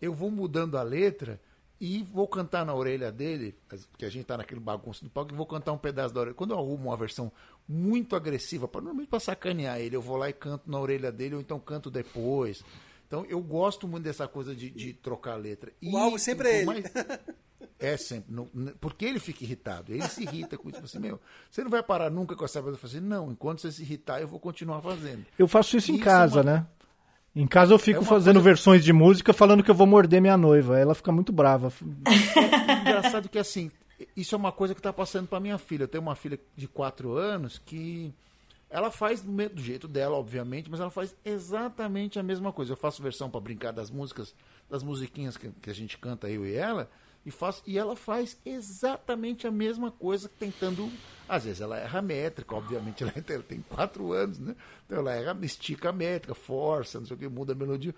eu 0.00 0.12
vou 0.12 0.30
mudando 0.30 0.76
a 0.76 0.82
letra 0.82 1.40
e 1.80 2.02
vou 2.02 2.26
cantar 2.26 2.64
na 2.64 2.74
orelha 2.74 3.10
dele, 3.10 3.54
porque 3.90 4.04
a 4.04 4.10
gente 4.10 4.24
tá 4.24 4.36
naquele 4.36 4.60
bagunço 4.60 5.04
do 5.04 5.10
palco, 5.10 5.32
e 5.32 5.36
vou 5.36 5.46
cantar 5.46 5.72
um 5.72 5.78
pedaço 5.78 6.14
da 6.14 6.20
orelha. 6.20 6.34
Quando 6.34 6.52
eu 6.52 6.58
arrumo 6.58 6.88
uma 6.88 6.96
versão 6.96 7.30
muito 7.68 8.14
agressiva, 8.16 8.70
normalmente 8.72 9.08
para 9.08 9.20
sacanear 9.20 9.80
ele, 9.80 9.96
eu 9.96 10.02
vou 10.02 10.16
lá 10.16 10.28
e 10.28 10.32
canto 10.32 10.70
na 10.70 10.78
orelha 10.78 11.10
dele, 11.10 11.34
ou 11.34 11.40
então 11.40 11.58
canto 11.58 11.90
depois. 11.90 12.64
Então 13.06 13.24
eu 13.26 13.40
gosto 13.40 13.86
muito 13.86 14.04
dessa 14.04 14.26
coisa 14.26 14.54
de, 14.54 14.70
de 14.70 14.92
trocar 14.92 15.32
a 15.32 15.36
letra. 15.36 15.72
O 15.82 15.96
alvo 15.96 16.18
sempre 16.18 16.48
é 16.48 16.62
ele. 16.62 16.84
é 17.78 17.96
sempre. 17.96 18.34
não- 18.34 18.46
porque 18.80 19.04
ele 19.04 19.18
fica 19.18 19.44
irritado. 19.44 19.92
Ele 19.92 20.02
se 20.08 20.22
irrita 20.22 20.56
com 20.58 20.68
isso. 20.68 20.76
Fala 20.78 20.86
Assim, 20.86 20.98
meu, 20.98 21.20
você 21.50 21.62
não 21.62 21.70
vai 21.70 21.82
parar 21.82 22.10
nunca 22.10 22.34
com 22.36 22.44
essa 22.44 22.62
coisa. 22.62 22.76
Falo 22.78 22.92
assim, 22.92 23.00
não, 23.04 23.30
enquanto 23.32 23.60
você 23.60 23.72
se 23.72 23.82
irritar, 23.82 24.20
eu 24.20 24.28
vou 24.28 24.38
continuar 24.40 24.80
fazendo. 24.80 25.24
Eu 25.38 25.46
faço 25.48 25.76
isso 25.76 25.90
em 25.90 25.94
Isso 25.94 26.02
é 26.02 26.04
casa, 26.04 26.36
uma- 26.40 26.52
né? 26.52 26.66
Em 27.36 27.46
casa 27.48 27.74
eu 27.74 27.78
fico 27.78 28.02
É 28.02 28.04
fazendo 28.04 28.34
coisa- 28.36 28.44
versões 28.48 28.84
de 28.84 28.92
música 28.92 29.32
falando 29.32 29.62
que 29.64 29.70
eu 29.70 29.74
vou 29.74 29.86
morder 29.88 30.20
minha 30.20 30.36
noiva. 30.36 30.78
Ela 30.78 30.94
fica 30.94 31.10
muito 31.10 31.32
brava. 31.32 31.72
Engraçado 32.80 33.28
que 33.28 33.38
assim, 33.38 33.70
isso 34.16 34.34
é 34.34 34.38
uma 34.38 34.52
coisa 34.52 34.74
que 34.74 34.80
está 34.80 34.92
passando 34.92 35.26
para 35.26 35.40
minha 35.40 35.58
filha. 35.58 35.84
Eu 35.84 35.88
tenho 35.88 36.02
uma 36.02 36.14
filha 36.14 36.38
de 36.56 36.68
4 36.68 37.12
anos 37.16 37.58
que 37.64 38.12
ela 38.70 38.90
faz 38.90 39.22
do 39.22 39.60
jeito 39.62 39.86
dela, 39.86 40.16
obviamente, 40.16 40.70
mas 40.70 40.80
ela 40.80 40.90
faz 40.90 41.14
exatamente 41.24 42.18
a 42.18 42.22
mesma 42.22 42.52
coisa. 42.52 42.72
Eu 42.72 42.76
faço 42.76 43.02
versão 43.02 43.30
para 43.30 43.40
brincar 43.40 43.72
das 43.72 43.90
músicas, 43.90 44.34
das 44.70 44.82
musiquinhas 44.82 45.36
que, 45.36 45.48
que 45.60 45.70
a 45.70 45.74
gente 45.74 45.96
canta 45.98 46.28
eu 46.28 46.44
e 46.46 46.54
ela, 46.54 46.88
e 47.24 47.30
faço 47.30 47.62
e 47.66 47.78
ela 47.78 47.96
faz 47.96 48.36
exatamente 48.44 49.46
a 49.46 49.50
mesma 49.50 49.90
coisa, 49.90 50.28
tentando. 50.38 50.90
Às 51.28 51.44
vezes 51.44 51.60
ela 51.60 51.78
erra 51.78 52.00
a 52.00 52.02
métrica, 52.02 52.54
obviamente 52.54 53.02
ela, 53.02 53.12
ela 53.16 53.42
tem 53.44 53.62
4 53.62 54.12
anos, 54.12 54.38
né? 54.38 54.54
Então 54.84 54.98
ela 54.98 55.12
erra, 55.14 55.38
estica 55.42 55.88
a 55.88 55.92
métrica, 55.92 56.34
força, 56.34 56.98
não 56.98 57.06
sei 57.06 57.16
o 57.16 57.18
que, 57.18 57.28
muda 57.28 57.52
a 57.52 57.56
melodia. 57.56 57.94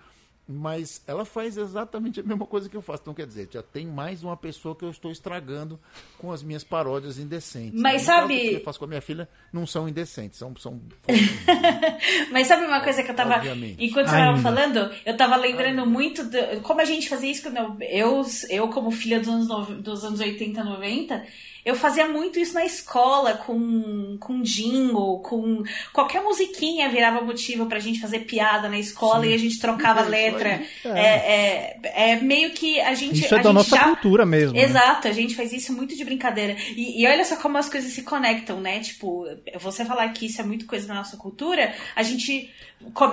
Mas 0.49 1.01
ela 1.05 1.25
faz 1.25 1.57
exatamente 1.57 2.21
a 2.21 2.23
mesma 2.23 2.45
coisa 2.45 2.69
que 2.69 2.77
eu 2.77 2.81
faço. 2.81 3.01
Então, 3.01 3.13
quer 3.13 3.27
dizer, 3.27 3.49
já 3.51 3.61
tem 3.61 3.85
mais 3.85 4.23
uma 4.23 4.37
pessoa 4.37 4.73
que 4.73 4.85
eu 4.85 4.89
estou 4.89 5.11
estragando 5.11 5.77
com 6.17 6.31
as 6.31 6.41
minhas 6.41 6.63
paródias 6.63 7.19
indecentes. 7.19 7.79
Mas 7.81 8.05
caso, 8.05 8.21
sabe- 8.21 8.33
o 8.35 8.49
que 8.51 8.55
eu 8.55 8.63
faço 8.63 8.79
com 8.79 8.85
a 8.85 8.87
minha 8.87 9.01
filha 9.01 9.27
não 9.51 9.67
são 9.67 9.89
indecentes, 9.89 10.39
são. 10.39 10.55
são 10.55 10.79
Mas 12.31 12.47
sabe 12.47 12.65
uma 12.65 12.81
coisa 12.81 13.03
que 13.03 13.11
eu 13.11 13.15
tava. 13.15 13.35
Obviamente. 13.35 13.83
Enquanto 13.85 14.07
você 14.07 14.15
tava 14.15 14.29
Ainda. 14.37 14.41
falando, 14.41 14.91
eu 15.05 15.17
tava 15.17 15.35
lembrando 15.35 15.85
muito. 15.85 16.23
do- 16.23 16.61
como 16.61 16.81
a 16.81 16.85
gente 16.85 17.09
fazia 17.09 17.31
isso 17.31 17.43
quando 17.43 17.57
eu, 17.57 17.77
eu, 17.81 18.25
eu 18.49 18.67
como 18.69 18.89
filha 18.91 19.19
dos 19.19 19.27
anos, 19.49 19.67
dos 19.83 20.03
anos 20.05 20.19
80, 20.19 20.63
90, 20.63 21.25
eu 21.65 21.75
fazia 21.75 22.07
muito 22.07 22.39
isso 22.39 22.53
na 22.53 22.65
escola, 22.65 23.33
com, 23.35 24.17
com 24.19 24.41
jingle, 24.41 25.19
com 25.19 25.63
qualquer 25.93 26.21
musiquinha 26.21 26.89
virava 26.89 27.21
motivo 27.21 27.65
pra 27.65 27.79
gente 27.79 27.99
fazer 27.99 28.19
piada 28.21 28.69
na 28.69 28.79
escola 28.79 29.23
Sim. 29.23 29.31
e 29.31 29.33
a 29.33 29.37
gente 29.37 29.59
trocava 29.59 30.01
É 30.01 30.03
isso 30.03 30.09
letra. 30.11 30.49
aí. 30.85 30.91
É, 30.91 31.77
é, 31.83 32.11
é 32.13 32.15
meio 32.17 32.51
que 32.51 32.79
a 32.81 32.93
gente. 32.93 33.19
Isso 33.25 33.35
é 33.35 33.41
da 33.41 33.51
nossa 33.53 33.75
já- 33.75 33.83
cultura 33.83 34.25
mesmo. 34.25 34.53
né? 34.55 34.63
Exato, 34.63 35.07
a 35.07 35.11
gente 35.11 35.35
faz 35.35 35.51
isso 35.53 35.73
muito 35.73 35.95
de 35.95 36.03
brincadeira. 36.05 36.55
E, 36.75 37.01
e 37.01 37.07
olha 37.07 37.23
só 37.25 37.35
como 37.37 37.57
as 37.57 37.69
coisas 37.69 37.91
se 37.91 38.03
conectam, 38.03 38.59
né? 38.59 38.79
Tipo, 38.79 39.25
você 39.59 39.83
falar 39.85 40.09
que 40.09 40.25
isso 40.27 40.39
é 40.41 40.43
muito 40.43 40.65
coisa 40.65 40.87
da 40.87 40.93
nossa 40.95 41.17
cultura, 41.17 41.73
a 41.95 42.03
gente 42.03 42.49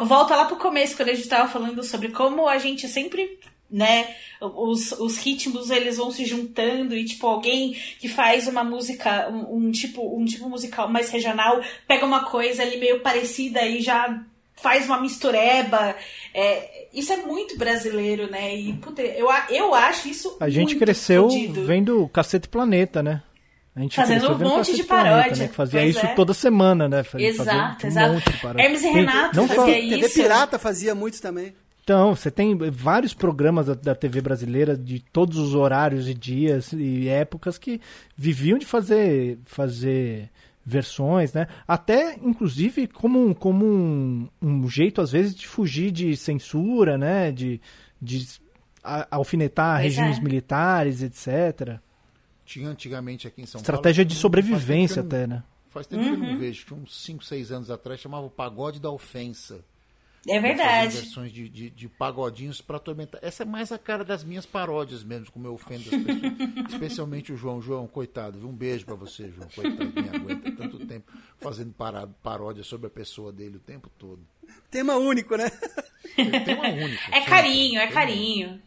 volta 0.04 0.36
lá 0.36 0.44
pro 0.44 0.56
começo, 0.56 0.96
quando 0.96 1.08
a 1.08 1.14
gente 1.14 1.28
tava 1.28 1.48
falando 1.48 1.82
sobre 1.82 2.08
como 2.08 2.46
a 2.48 2.58
gente 2.58 2.86
sempre. 2.88 3.38
Né, 3.76 4.06
os, 4.40 4.92
os 4.92 5.18
ritmos 5.18 5.68
eles 5.68 5.96
vão 5.96 6.08
se 6.12 6.24
juntando 6.24 6.94
e 6.94 7.04
tipo 7.04 7.26
alguém 7.26 7.72
que 7.98 8.08
faz 8.08 8.46
uma 8.46 8.62
música 8.62 9.28
um, 9.30 9.56
um 9.66 9.70
tipo 9.72 10.16
um 10.16 10.24
tipo 10.24 10.48
musical 10.48 10.88
mais 10.88 11.10
regional 11.10 11.60
pega 11.88 12.06
uma 12.06 12.22
coisa 12.26 12.62
ali 12.62 12.76
meio 12.78 13.00
parecida 13.00 13.62
e 13.66 13.80
já 13.82 14.22
faz 14.54 14.86
uma 14.86 15.00
mistureba 15.00 15.96
é, 16.32 16.86
isso 16.94 17.12
é 17.12 17.16
muito 17.16 17.58
brasileiro 17.58 18.30
né 18.30 18.54
e 18.54 18.74
puta, 18.74 19.02
eu, 19.02 19.26
eu 19.50 19.74
acho 19.74 20.06
isso 20.08 20.36
A 20.38 20.48
gente 20.48 20.74
muito 20.74 20.78
cresceu 20.84 21.28
fodido. 21.28 21.64
vendo 21.64 22.08
Cacete 22.10 22.48
Planeta, 22.48 23.02
né? 23.02 23.22
A 23.74 23.80
gente 23.80 23.96
Fazendo 23.96 24.30
um 24.32 24.38
monte 24.38 24.72
de 24.76 24.84
paródia, 24.84 25.10
Planeta, 25.16 25.36
né? 25.40 25.48
Que 25.48 25.54
fazia 25.56 25.80
pois 25.80 25.96
isso 25.96 26.06
é. 26.06 26.14
toda 26.14 26.32
semana, 26.32 26.88
né? 26.88 27.02
Fazia- 27.02 27.26
Exato, 27.28 27.82
fazia 27.82 27.86
um 27.86 27.88
exato. 27.88 28.12
monte 28.14 28.30
de 28.30 28.38
paródia. 28.40 28.62
Hermes 28.64 28.80
e 28.80 28.82
Tem- 28.84 28.94
Renato 28.94 29.36
não 29.36 29.48
só- 29.48 29.54
fazia 29.56 29.74
TV 29.74 29.96
isso. 30.06 30.14
Pirata 30.14 30.58
fazia 30.60 30.94
muito 30.94 31.20
também. 31.20 31.52
Então, 31.84 32.16
você 32.16 32.30
tem 32.30 32.56
vários 32.70 33.12
programas 33.12 33.66
da, 33.66 33.74
da 33.74 33.94
TV 33.94 34.22
brasileira 34.22 34.74
de 34.74 35.00
todos 35.00 35.36
os 35.36 35.54
horários 35.54 36.08
e 36.08 36.14
dias 36.14 36.72
e 36.72 37.08
épocas 37.08 37.58
que 37.58 37.78
viviam 38.16 38.56
de 38.58 38.64
fazer 38.64 39.38
fazer 39.44 40.30
versões, 40.64 41.34
né? 41.34 41.46
Até, 41.68 42.14
inclusive, 42.22 42.86
como, 42.86 43.22
um- 43.26 43.34
como 43.34 43.66
um, 43.66 44.28
um 44.40 44.66
jeito, 44.66 45.02
às 45.02 45.12
vezes, 45.12 45.34
de 45.34 45.46
fugir 45.46 45.90
de 45.90 46.16
censura, 46.16 46.96
né? 46.96 47.30
De, 47.30 47.60
de 48.00 48.26
a- 48.82 49.06
alfinetar 49.10 49.78
Pois 49.82 49.94
regimes 49.94 50.16
é. 50.18 50.20
militares, 50.22 51.02
etc. 51.02 51.78
Tinha 52.46 52.68
antigamente 52.70 53.26
aqui 53.28 53.42
em 53.42 53.46
São 53.46 53.60
Estratégia 53.60 54.02
Paulo. 54.04 54.08
de 54.08 54.14
faz 54.14 54.20
sobrevivência 54.22 55.02
não- 55.02 55.06
até, 55.06 55.26
né? 55.26 55.42
Faz 55.68 55.86
tempo 55.86 56.02
que 56.02 56.08
eu 56.08 56.14
Uhum. 56.14 56.32
não 56.32 56.38
vejo. 56.38 56.64
Tinha 56.64 56.80
uns 56.80 57.04
5, 57.04 57.22
6 57.22 57.52
anos 57.52 57.70
atrás, 57.70 58.00
chamava 58.00 58.24
o 58.24 58.30
Pagode 58.30 58.80
da 58.80 58.90
Ofensa. 58.90 59.62
É 60.26 60.40
verdade. 60.40 60.96
versões 60.96 61.30
de, 61.32 61.48
de, 61.48 61.68
de 61.70 61.88
pagodinhos 61.88 62.60
pra 62.60 62.78
atormentar. 62.78 63.20
Essa 63.22 63.42
é 63.42 63.46
mais 63.46 63.70
a 63.70 63.78
cara 63.78 64.02
das 64.04 64.24
minhas 64.24 64.46
paródias 64.46 65.04
mesmo, 65.04 65.30
como 65.30 65.46
eu 65.46 65.52
ofendo 65.54 65.82
as 65.82 66.02
pessoas. 66.02 66.32
Especialmente 66.72 67.32
o 67.32 67.36
João. 67.36 67.60
João, 67.60 67.86
coitado, 67.86 68.38
viu? 68.38 68.48
um 68.48 68.52
beijo 68.54 68.86
pra 68.86 68.94
você, 68.94 69.30
João. 69.30 69.48
Coitado, 69.54 69.92
me 70.00 70.08
aguenta 70.16 70.50
tanto 70.52 70.86
tempo 70.86 71.12
fazendo 71.38 71.72
pará- 71.74 72.06
paródia 72.22 72.64
sobre 72.64 72.86
a 72.86 72.90
pessoa 72.90 73.32
dele 73.32 73.56
o 73.56 73.60
tempo 73.60 73.90
todo. 73.98 74.26
Tema 74.70 74.96
único, 74.96 75.36
né? 75.36 75.50
Tema 76.44 76.68
único. 76.68 77.02
É 77.10 77.14
sempre. 77.16 77.30
carinho, 77.30 77.78
é 77.80 77.86
Tema 77.86 77.92
carinho. 77.92 78.62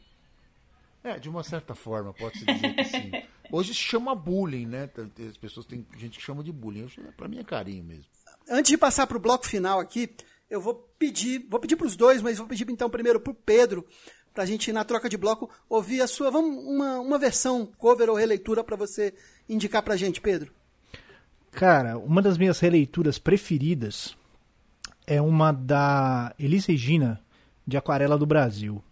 É, 1.03 1.17
de 1.19 1.29
uma 1.29 1.43
certa 1.43 1.73
forma, 1.73 2.13
pode-se 2.13 2.45
dizer 2.45 2.73
que 2.75 2.83
sim. 2.83 3.11
Hoje 3.51 3.69
se 3.73 3.79
chama 3.79 4.13
bullying, 4.13 4.65
né? 4.65 4.89
As 5.29 5.37
pessoas 5.37 5.65
têm 5.65 5.85
gente 5.97 6.17
que 6.19 6.23
chama 6.25 6.43
de 6.43 6.51
bullying. 6.51 6.87
Pra 7.15 7.27
mim 7.27 7.39
é 7.39 7.43
carinho 7.43 7.83
mesmo. 7.83 8.05
Antes 8.49 8.69
de 8.71 8.77
passar 8.77 9.07
pro 9.07 9.19
bloco 9.19 9.45
final 9.47 9.79
aqui, 9.79 10.09
eu 10.49 10.61
vou 10.61 10.75
pedir, 10.97 11.45
vou 11.49 11.59
pedir 11.59 11.75
pros 11.75 11.95
dois, 11.95 12.21
mas 12.21 12.37
vou 12.37 12.47
pedir 12.47 12.69
então 12.69 12.89
primeiro 12.89 13.19
pro 13.19 13.33
Pedro, 13.33 13.85
pra 14.33 14.45
gente, 14.45 14.71
na 14.71 14.83
troca 14.83 15.09
de 15.09 15.17
bloco, 15.17 15.49
ouvir 15.69 16.01
a 16.01 16.07
sua, 16.07 16.29
vamos, 16.29 16.63
uma, 16.63 16.99
uma 16.99 17.17
versão, 17.17 17.65
cover 17.77 18.09
ou 18.09 18.15
releitura 18.15 18.63
pra 18.63 18.75
você 18.75 19.13
indicar 19.49 19.81
pra 19.81 19.97
gente, 19.97 20.21
Pedro. 20.21 20.51
Cara, 21.51 21.97
uma 21.97 22.21
das 22.21 22.37
minhas 22.37 22.59
releituras 22.59 23.17
preferidas 23.17 24.15
é 25.05 25.21
uma 25.21 25.51
da 25.51 26.33
Elis 26.37 26.65
Regina, 26.65 27.19
de 27.65 27.77
Aquarela 27.77 28.17
do 28.17 28.25
Brasil, 28.25 28.83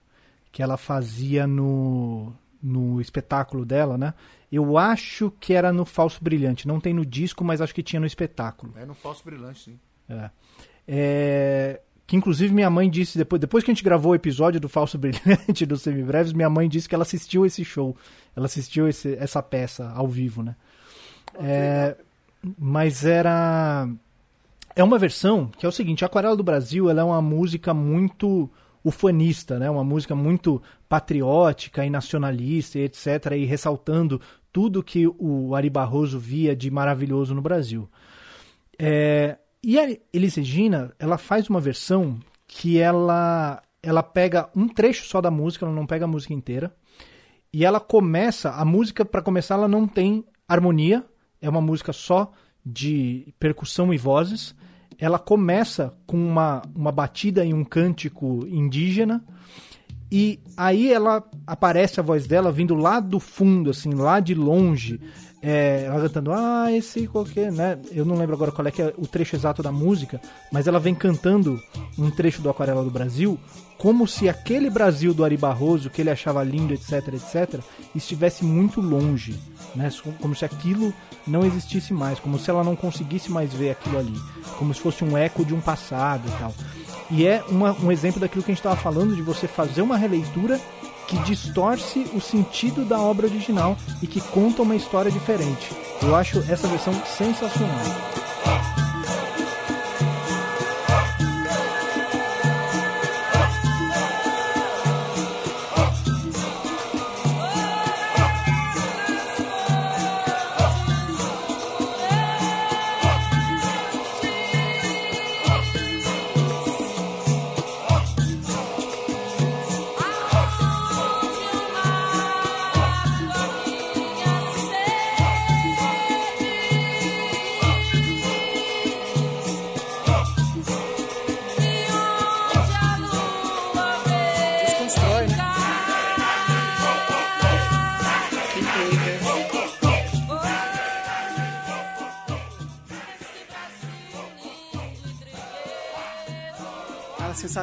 que 0.51 0.63
ela 0.63 0.77
fazia 0.77 1.45
no, 1.45 2.33
no 2.61 2.99
espetáculo 2.99 3.65
dela, 3.65 3.97
né? 3.97 4.13
Eu 4.51 4.77
acho 4.77 5.31
que 5.39 5.53
era 5.53 5.71
no 5.71 5.85
Falso 5.85 6.23
Brilhante, 6.23 6.67
não 6.67 6.79
tem 6.79 6.93
no 6.93 7.05
disco, 7.05 7.43
mas 7.43 7.61
acho 7.61 7.75
que 7.75 7.83
tinha 7.83 7.99
no 7.99 8.05
espetáculo. 8.05 8.73
É 8.77 8.85
no 8.85 8.93
falso 8.93 9.23
brilhante, 9.23 9.63
sim. 9.63 9.79
É. 10.09 10.29
É, 10.87 11.81
que 12.07 12.15
inclusive 12.15 12.53
minha 12.53 12.69
mãe 12.69 12.89
disse, 12.89 13.17
depois, 13.17 13.39
depois 13.39 13.63
que 13.63 13.71
a 13.71 13.73
gente 13.73 13.83
gravou 13.83 14.11
o 14.11 14.15
episódio 14.15 14.59
do 14.59 14.69
Falso 14.69 14.97
Brilhante, 14.99 15.65
do 15.65 15.77
Semibreves, 15.77 16.33
minha 16.33 16.49
mãe 16.49 16.69
disse 16.69 16.87
que 16.87 16.93
ela 16.95 17.01
assistiu 17.03 17.45
esse 17.45 17.63
show. 17.65 17.95
Ela 18.35 18.45
assistiu 18.45 18.87
esse- 18.87 19.15
essa 19.15 19.41
peça 19.41 19.89
ao 19.95 20.07
vivo, 20.07 20.43
né? 20.43 20.55
É, 21.39 21.95
mas 22.59 23.05
era. 23.05 23.87
É 24.75 24.83
uma 24.83 24.99
versão 24.99 25.47
que 25.57 25.65
é 25.65 25.69
o 25.69 25.71
seguinte: 25.71 26.03
a 26.03 26.07
Aquarela 26.07 26.35
do 26.35 26.43
Brasil 26.43 26.89
ela 26.89 27.01
é 27.01 27.03
uma 27.03 27.21
música 27.21 27.73
muito 27.73 28.49
ufanista, 28.83 29.57
né? 29.57 29.69
Uma 29.69 29.83
música 29.83 30.13
muito 30.15 30.61
patriótica 30.87 31.83
e 31.85 31.89
nacionalista 31.89 32.77
e 32.77 32.83
etc. 32.83 33.31
E 33.35 33.45
ressaltando 33.45 34.21
tudo 34.53 34.83
que 34.83 35.07
o 35.07 35.55
Ari 35.55 35.69
Barroso 35.69 36.19
via 36.19 36.55
de 36.55 36.69
maravilhoso 36.69 37.33
no 37.33 37.41
Brasil. 37.41 37.89
É, 38.77 39.37
e 39.65 39.79
a 39.79 39.97
Elis 40.13 40.35
Regina, 40.35 40.93
ela 40.99 41.17
faz 41.17 41.49
uma 41.49 41.59
versão 41.59 42.19
que 42.47 42.77
ela 42.77 43.63
ela 43.81 44.03
pega 44.03 44.47
um 44.55 44.67
trecho 44.67 45.05
só 45.05 45.19
da 45.19 45.31
música, 45.31 45.65
ela 45.65 45.73
não 45.73 45.87
pega 45.87 46.05
a 46.05 46.07
música 46.07 46.33
inteira. 46.33 46.75
E 47.51 47.65
ela 47.65 47.79
começa, 47.79 48.51
a 48.51 48.63
música 48.63 49.03
para 49.03 49.23
começar 49.23 49.55
ela 49.55 49.67
não 49.67 49.87
tem 49.87 50.23
harmonia, 50.47 51.03
é 51.41 51.49
uma 51.49 51.61
música 51.61 51.91
só 51.91 52.31
de 52.63 53.33
percussão 53.39 53.91
e 53.91 53.97
vozes. 53.97 54.55
Ela 54.99 55.17
começa 55.17 55.97
com 56.05 56.17
uma, 56.17 56.61
uma 56.75 56.91
batida 56.91 57.43
em 57.43 57.53
um 57.53 57.63
cântico 57.63 58.45
indígena. 58.47 59.25
E 60.11 60.39
aí 60.55 60.91
ela 60.91 61.23
aparece 61.47 61.99
a 61.99 62.03
voz 62.03 62.27
dela 62.27 62.51
vindo 62.51 62.75
lá 62.75 62.99
do 62.99 63.19
fundo, 63.19 63.71
assim, 63.71 63.93
lá 63.93 64.19
de 64.19 64.33
longe. 64.33 64.99
É, 65.41 65.83
ela 65.85 66.01
cantando, 66.01 66.31
ah, 66.33 66.71
esse 66.71 67.05
qualquer, 67.05 67.51
né? 67.51 67.77
Eu 67.91 68.03
não 68.03 68.15
lembro 68.15 68.33
agora 68.33 68.51
qual 68.51 68.67
é, 68.67 68.71
que 68.71 68.81
é 68.81 68.93
o 68.97 69.05
trecho 69.05 69.35
exato 69.35 69.61
da 69.61 69.71
música, 69.71 70.19
mas 70.51 70.67
ela 70.67 70.79
vem 70.79 70.95
cantando 70.95 71.61
um 71.99 72.09
trecho 72.09 72.41
do 72.41 72.49
Aquarela 72.49 72.83
do 72.83 72.89
Brasil, 72.89 73.39
como 73.77 74.07
se 74.07 74.27
aquele 74.27 74.71
Brasil 74.71 75.13
do 75.13 75.23
Ari 75.23 75.37
Barroso, 75.37 75.89
que 75.89 76.01
ele 76.01 76.09
achava 76.09 76.43
lindo, 76.43 76.73
etc, 76.73 77.13
etc, 77.13 77.59
estivesse 77.93 78.43
muito 78.43 78.81
longe, 78.81 79.39
né? 79.75 79.91
Como 80.19 80.33
se 80.33 80.45
aquilo 80.45 80.91
não 81.27 81.45
existisse 81.45 81.93
mais, 81.93 82.19
como 82.19 82.39
se 82.39 82.49
ela 82.49 82.63
não 82.63 82.75
conseguisse 82.75 83.31
mais 83.31 83.53
ver 83.53 83.71
aquilo 83.71 83.99
ali, 83.99 84.19
como 84.57 84.73
se 84.73 84.81
fosse 84.81 85.03
um 85.03 85.15
eco 85.15 85.45
de 85.45 85.53
um 85.53 85.61
passado 85.61 86.27
e 86.27 86.39
tal. 86.39 86.55
E 87.11 87.25
é 87.25 87.43
uma- 87.49 87.71
um 87.81 87.91
exemplo 87.91 88.19
daquilo 88.19 88.43
que 88.43 88.51
a 88.51 88.53
gente 88.53 88.59
estava 88.59 88.75
falando, 88.75 89.15
de 89.15 89.21
você 89.21 89.47
fazer 89.47 89.81
uma 89.81 89.97
releitura 89.97 90.59
que 91.07 91.17
distorce 91.19 92.07
o 92.15 92.19
sentido 92.21 92.83
da 92.83 92.99
obra 92.99 93.27
original 93.27 93.77
e 94.01 94.07
que 94.07 94.19
conta 94.19 94.63
uma 94.63 94.75
história 94.75 95.11
diferente. 95.11 95.71
Eu 96.01 96.15
acho 96.15 96.39
essa 96.49 96.67
versão 96.67 96.93
sensacional. 97.05 97.85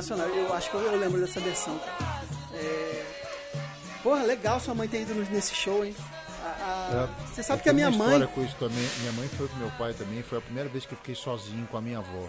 Sensacional. 0.02 0.28
Eu 0.28 0.52
acho 0.54 0.70
que 0.70 0.76
eu, 0.76 0.96
lembro 0.98 1.20
dessa 1.20 1.40
versão. 1.40 1.80
É... 2.54 3.04
Porra, 4.02 4.22
legal 4.24 4.58
sua 4.60 4.74
mãe 4.74 4.88
ter 4.88 5.02
ido 5.02 5.14
nesse 5.30 5.54
show, 5.54 5.84
hein? 5.84 5.94
A- 6.44 7.06
a- 7.08 7.26
Você 7.26 7.42
sabe 7.42 7.60
Eu 7.60 7.62
que 7.62 7.68
a 7.68 7.72
minha 7.72 7.88
uma 7.88 8.04
mãe. 8.18 8.26
com 8.26 8.42
isso 8.42 8.56
também. 8.58 8.84
Minha 9.00 9.12
mãe 9.12 9.28
foi 9.28 9.46
com 9.48 9.56
meu 9.56 9.70
pai 9.78 9.94
também. 9.94 10.22
Foi 10.22 10.38
a 10.38 10.40
primeira 10.40 10.68
vez 10.68 10.84
que 10.84 10.92
eu 10.92 10.98
fiquei 10.98 11.14
sozinho 11.14 11.66
com 11.68 11.76
a 11.76 11.80
minha 11.80 11.98
avó. 11.98 12.28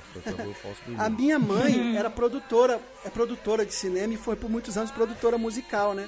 A 0.99 1.09
minha 1.09 1.39
mãe 1.39 1.97
era 1.97 2.09
produtora, 2.11 2.79
é 3.03 3.09
produtora 3.09 3.65
de 3.65 3.73
cinema 3.73 4.13
e 4.13 4.17
foi 4.17 4.35
por 4.35 4.49
muitos 4.49 4.77
anos 4.77 4.91
produtora 4.91 5.37
musical, 5.37 5.93
né? 5.95 6.07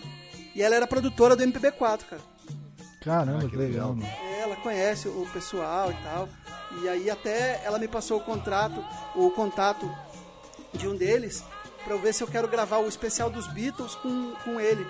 E 0.53 0.61
ela 0.61 0.75
era 0.75 0.85
produtora 0.87 1.35
do 1.35 1.43
MPB4, 1.43 2.01
cara. 2.09 2.21
Caramba, 3.03 3.43
Ah, 3.45 3.49
que 3.49 3.55
legal, 3.55 3.93
mano. 3.95 4.07
Ela 4.39 4.55
conhece 4.57 5.07
o 5.07 5.27
pessoal 5.33 5.91
e 5.91 5.95
tal. 6.03 6.29
E 6.83 6.89
aí 6.89 7.09
até 7.09 7.61
ela 7.63 7.77
me 7.79 7.87
passou 7.87 8.17
o 8.19 8.23
contrato, 8.23 8.83
o 9.15 9.29
contato 9.31 9.91
de 10.73 10.87
um 10.87 10.95
deles 10.95 11.43
pra 11.85 11.93
eu 11.93 11.99
ver 11.99 12.13
se 12.13 12.21
eu 12.21 12.27
quero 12.27 12.47
gravar 12.49 12.79
o 12.79 12.87
especial 12.89 13.29
dos 13.29 13.47
Beatles 13.47 13.95
com, 13.95 14.33
com 14.43 14.59
ele. 14.59 14.85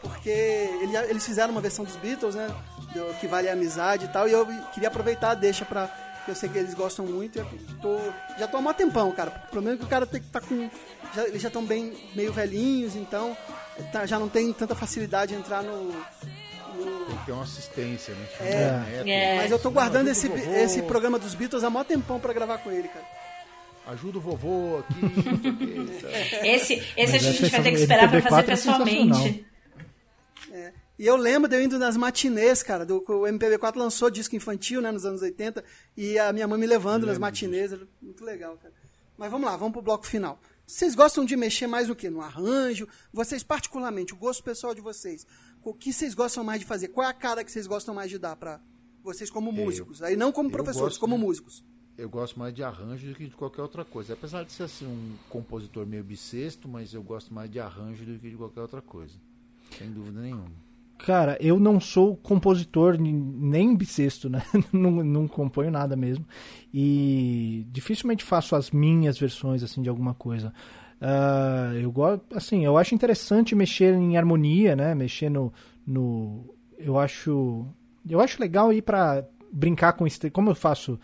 Porque 0.00 0.30
ele- 0.30 0.96
eles 1.08 1.26
fizeram 1.26 1.50
uma 1.50 1.60
versão 1.60 1.84
dos 1.84 1.96
Beatles, 1.96 2.34
né? 2.36 2.48
do 2.94 3.14
que 3.20 3.26
vale 3.26 3.50
a 3.50 3.52
amizade 3.52 4.06
e 4.06 4.08
tal. 4.08 4.26
E 4.28 4.32
eu 4.32 4.46
queria 4.72 4.88
aproveitar 4.88 5.30
a 5.32 5.34
deixa 5.34 5.64
pra. 5.64 5.88
que 6.24 6.30
eu 6.30 6.34
sei 6.34 6.48
que 6.48 6.56
eles 6.58 6.72
gostam 6.74 7.04
muito. 7.04 7.38
eu 7.38 7.46
tô, 7.82 7.98
já 8.38 8.46
tô 8.48 8.56
há 8.56 8.62
mó 8.62 8.72
tempão, 8.72 9.10
cara. 9.12 9.30
O 9.48 9.50
problema 9.50 9.76
é 9.76 9.78
que 9.78 9.84
o 9.84 9.88
cara 9.88 10.06
tem 10.06 10.20
que 10.20 10.26
estar 10.26 10.40
com. 10.40 10.70
já- 11.14 11.24
eles 11.26 11.42
já 11.42 11.48
estão 11.48 11.64
bem 11.66 11.92
meio 12.14 12.32
velhinhos, 12.32 12.94
então 12.96 13.36
tá- 13.92 14.06
já 14.06 14.18
não 14.18 14.28
tem 14.28 14.50
tanta 14.54 14.74
facilidade 14.74 15.34
de 15.34 15.38
entrar 15.40 15.62
no. 15.62 15.90
Tem 17.08 17.16
que 17.18 17.26
ter 17.26 17.32
uma 17.32 17.42
assistência, 17.42 18.14
né? 18.14 18.26
É. 18.40 19.02
Neto. 19.04 19.36
Mas 19.42 19.50
eu 19.50 19.58
tô 19.58 19.70
guardando 19.70 20.04
Não, 20.04 20.12
esse, 20.12 20.28
esse 20.32 20.82
programa 20.82 21.18
dos 21.18 21.34
Beatles 21.34 21.64
há 21.64 21.68
mó 21.70 21.82
tempão 21.84 22.18
pra 22.20 22.32
gravar 22.32 22.58
com 22.58 22.70
ele, 22.70 22.88
cara. 22.88 23.04
Ajuda 23.88 24.18
o 24.18 24.20
vovô 24.20 24.78
aqui. 24.78 24.94
Esse, 26.46 26.74
esse 26.94 27.16
a 27.16 27.18
gente 27.18 27.40
vai 27.40 27.62
ter 27.62 27.70
que 27.70 27.76
é 27.76 27.80
esperar 27.80 28.10
pra 28.10 28.20
fazer 28.20 28.36
MPB4 28.36 28.42
é 28.42 28.42
pessoalmente. 28.42 29.46
E 30.98 31.06
eu 31.06 31.16
lembro 31.16 31.48
de 31.48 31.56
eu 31.56 31.62
indo 31.62 31.78
nas 31.78 31.96
matinês, 31.96 32.62
cara, 32.62 32.84
do, 32.84 32.98
o 32.98 33.22
MPB4 33.22 33.76
lançou 33.76 34.10
disco 34.10 34.36
infantil, 34.36 34.82
né, 34.82 34.90
nos 34.90 35.06
anos 35.06 35.22
80, 35.22 35.64
e 35.96 36.18
a 36.18 36.32
minha 36.32 36.46
mãe 36.46 36.58
me 36.58 36.66
levando 36.66 37.06
nas 37.06 37.18
matinês, 37.18 37.72
era 37.72 37.86
muito 38.02 38.24
legal, 38.24 38.58
cara. 38.58 38.74
Mas 39.16 39.30
vamos 39.30 39.48
lá, 39.48 39.56
vamos 39.56 39.72
pro 39.72 39.80
bloco 39.80 40.06
final. 40.06 40.38
Vocês 40.66 40.94
gostam 40.94 41.24
de 41.24 41.34
mexer 41.36 41.66
mais 41.66 41.88
no 41.88 41.96
que? 41.96 42.10
No 42.10 42.20
arranjo? 42.20 42.86
Vocês, 43.12 43.42
particularmente, 43.42 44.12
o 44.12 44.16
gosto 44.16 44.42
pessoal 44.42 44.74
de 44.74 44.80
vocês, 44.80 45.26
o 45.62 45.72
que 45.72 45.92
vocês 45.92 46.14
gostam 46.14 46.44
mais 46.44 46.60
de 46.60 46.66
fazer? 46.66 46.88
Qual 46.88 47.06
é 47.06 47.10
a 47.10 47.14
cara 47.14 47.42
que 47.42 47.50
vocês 47.50 47.66
gostam 47.66 47.94
mais 47.94 48.10
de 48.10 48.18
dar 48.18 48.36
pra 48.36 48.60
vocês 49.02 49.30
como 49.30 49.50
músicos. 49.50 50.02
Aí 50.02 50.16
não 50.16 50.30
como 50.30 50.50
professores, 50.50 50.98
como 50.98 51.16
de, 51.16 51.24
músicos. 51.24 51.64
Eu 51.98 52.08
gosto 52.08 52.38
mais 52.38 52.54
de 52.54 52.62
arranjo 52.62 53.08
do 53.08 53.14
que 53.14 53.26
de 53.26 53.34
qualquer 53.34 53.60
outra 53.60 53.84
coisa. 53.84 54.12
Apesar 54.12 54.44
de 54.44 54.52
ser 54.52 54.62
assim 54.62 54.86
um 54.86 55.14
compositor 55.28 55.84
meio 55.84 56.04
bissexto, 56.04 56.68
mas 56.68 56.94
eu 56.94 57.02
gosto 57.02 57.34
mais 57.34 57.50
de 57.50 57.58
arranjo 57.58 58.04
do 58.04 58.16
que 58.20 58.30
de 58.30 58.36
qualquer 58.36 58.60
outra 58.60 58.80
coisa. 58.80 59.14
Sem 59.76 59.90
dúvida 59.90 60.20
nenhuma. 60.20 60.46
Cara, 60.98 61.36
eu 61.40 61.58
não 61.58 61.80
sou 61.80 62.16
compositor 62.16 62.96
nem 62.98 63.74
bissexto, 63.74 64.30
né? 64.30 64.42
não, 64.72 65.02
não 65.02 65.26
componho 65.26 65.72
nada 65.72 65.96
mesmo. 65.96 66.24
E 66.72 67.66
dificilmente 67.72 68.22
faço 68.22 68.54
as 68.54 68.70
minhas 68.70 69.18
versões 69.18 69.64
assim 69.64 69.82
de 69.82 69.88
alguma 69.88 70.14
coisa. 70.14 70.54
Uh, 71.00 71.74
eu 71.80 71.90
gosto, 71.90 72.24
assim, 72.32 72.64
eu 72.64 72.78
acho 72.78 72.94
interessante 72.94 73.56
mexer 73.56 73.94
em 73.94 74.16
harmonia, 74.16 74.76
né? 74.76 74.94
Mexer 74.94 75.30
no, 75.30 75.52
no 75.84 76.44
eu 76.78 76.96
acho, 76.96 77.66
eu 78.08 78.20
acho 78.20 78.40
legal 78.40 78.72
ir 78.72 78.82
para 78.82 79.24
brincar 79.52 79.94
com 79.94 80.04
como 80.32 80.50
eu 80.50 80.54
faço 80.54 80.98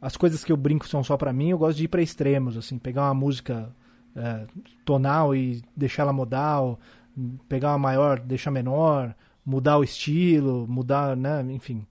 as 0.00 0.16
coisas 0.16 0.44
que 0.44 0.52
eu 0.52 0.56
brinco 0.56 0.88
são 0.88 1.02
só 1.02 1.16
para 1.16 1.32
mim, 1.32 1.50
eu 1.50 1.58
gosto 1.58 1.78
de 1.78 1.84
ir 1.84 1.88
para 1.88 2.02
extremos, 2.02 2.56
assim, 2.56 2.78
pegar 2.78 3.04
uma 3.04 3.14
música 3.14 3.74
é, 4.14 4.46
tonal 4.84 5.34
e 5.34 5.62
deixar 5.76 6.02
ela 6.02 6.12
modal, 6.12 6.78
pegar 7.48 7.70
uma 7.70 7.78
maior, 7.78 8.20
deixar 8.20 8.50
menor, 8.50 9.14
mudar 9.44 9.78
o 9.78 9.84
estilo, 9.84 10.66
mudar, 10.68 11.16
né, 11.16 11.44
enfim, 11.50 11.86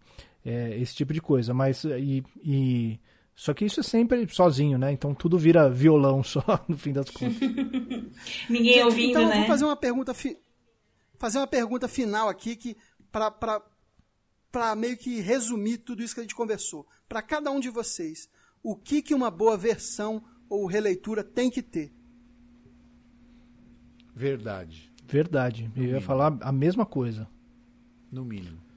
é, 0.45 0.77
esse 0.77 0.95
tipo 0.95 1.13
de 1.13 1.21
coisa. 1.21 1.53
Mas 1.53 1.83
e, 1.83 2.23
e 2.43 2.99
só 3.35 3.53
que 3.53 3.65
isso 3.65 3.79
é 3.81 3.83
sempre 3.83 4.27
sozinho, 4.29 4.77
né? 4.77 4.91
Então 4.91 5.13
tudo 5.13 5.37
vira 5.37 5.69
violão 5.69 6.23
só 6.25 6.41
no 6.67 6.77
fim 6.77 6.93
das 6.93 7.09
contas. 7.09 7.37
Ninguém 8.49 8.83
ouvindo, 8.83 9.09
então, 9.11 9.21
né? 9.21 9.27
Então 9.27 9.39
vou 9.39 9.47
fazer 9.47 9.65
uma 9.65 9.75
pergunta 9.75 10.13
fi... 10.13 10.37
fazer 11.19 11.37
uma 11.37 11.47
pergunta 11.47 11.87
final 11.87 12.29
aqui 12.29 12.55
que 12.55 12.75
para 13.11 13.61
para 14.51 14.75
meio 14.75 14.97
que 14.97 15.19
resumir 15.19 15.79
tudo 15.79 16.01
isso 16.01 16.13
que 16.13 16.19
a 16.19 16.23
gente 16.23 16.35
conversou. 16.35 16.87
Para 17.07 17.21
cada 17.21 17.51
um 17.51 17.59
de 17.59 17.69
vocês, 17.69 18.29
o 18.63 18.75
que 18.75 19.01
que 19.01 19.13
uma 19.13 19.31
boa 19.31 19.57
versão 19.57 20.23
ou 20.49 20.65
releitura 20.65 21.23
tem 21.23 21.49
que 21.49 21.61
ter? 21.61 21.93
Verdade. 24.15 24.91
Verdade. 25.05 25.63
No 25.63 25.69
Eu 25.69 25.81
mínimo. 25.81 25.95
ia 25.95 26.01
falar 26.01 26.37
a 26.41 26.51
mesma 26.51 26.85
coisa. 26.85 27.27
No 28.11 28.25
mínimo 28.25 28.67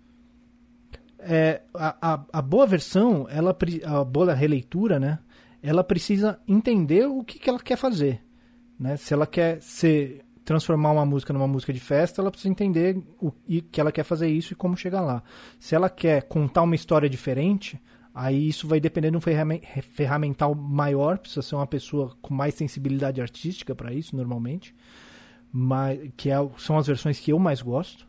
é, 1.23 1.63
a, 1.75 2.15
a, 2.15 2.25
a, 2.33 2.43
boa 2.43 2.67
versão, 2.67 3.27
ela, 3.29 3.57
a 3.85 4.05
boa 4.05 4.35
releitura, 4.35 4.99
né? 4.99 5.19
Ela 5.63 5.85
precisa 5.85 6.41
entender 6.49 7.07
o 7.07 7.23
que, 7.23 7.39
que 7.39 7.51
ela 7.51 7.59
quer 7.59 7.77
fazer. 7.77 8.23
Né? 8.79 8.97
Se 8.97 9.13
ela 9.13 9.27
quer 9.27 9.61
ser, 9.61 10.25
transformar 10.45 10.93
uma 10.93 11.07
música 11.07 11.33
numa 11.33 11.47
música 11.47 11.73
de 11.73 11.81
festa, 11.81 12.21
ela 12.21 12.31
precisa 12.31 12.51
entender 12.51 13.01
o 13.21 13.33
e 13.47 13.61
que 13.61 13.81
ela 13.81 13.93
quer 13.93 14.05
fazer 14.05 14.29
isso 14.29 14.53
e 14.53 14.57
como 14.57 14.77
chegar 14.77 15.01
lá. 15.01 15.23
Se 15.59 15.75
ela 15.75 15.89
quer 15.89 16.23
contar 16.23 16.63
uma 16.63 16.75
história 16.75 17.09
diferente, 17.09 17.81
aí 18.15 18.49
isso 18.49 18.67
vai 18.67 18.81
depender 18.81 19.11
de 19.11 19.17
um 19.17 19.21
ferramental 19.21 20.55
maior, 20.55 21.19
precisa 21.19 21.43
ser 21.43 21.55
uma 21.55 21.67
pessoa 21.67 22.17
com 22.21 22.35
mais 22.35 22.55
sensibilidade 22.55 23.21
artística 23.21 23.75
para 23.75 23.93
isso, 23.93 24.17
normalmente, 24.17 24.75
mas, 25.53 26.01
que 26.17 26.31
é, 26.31 26.37
são 26.59 26.79
as 26.79 26.87
versões 26.87 27.19
que 27.19 27.33
eu 27.33 27.39
mais 27.39 27.61
gosto. 27.63 28.09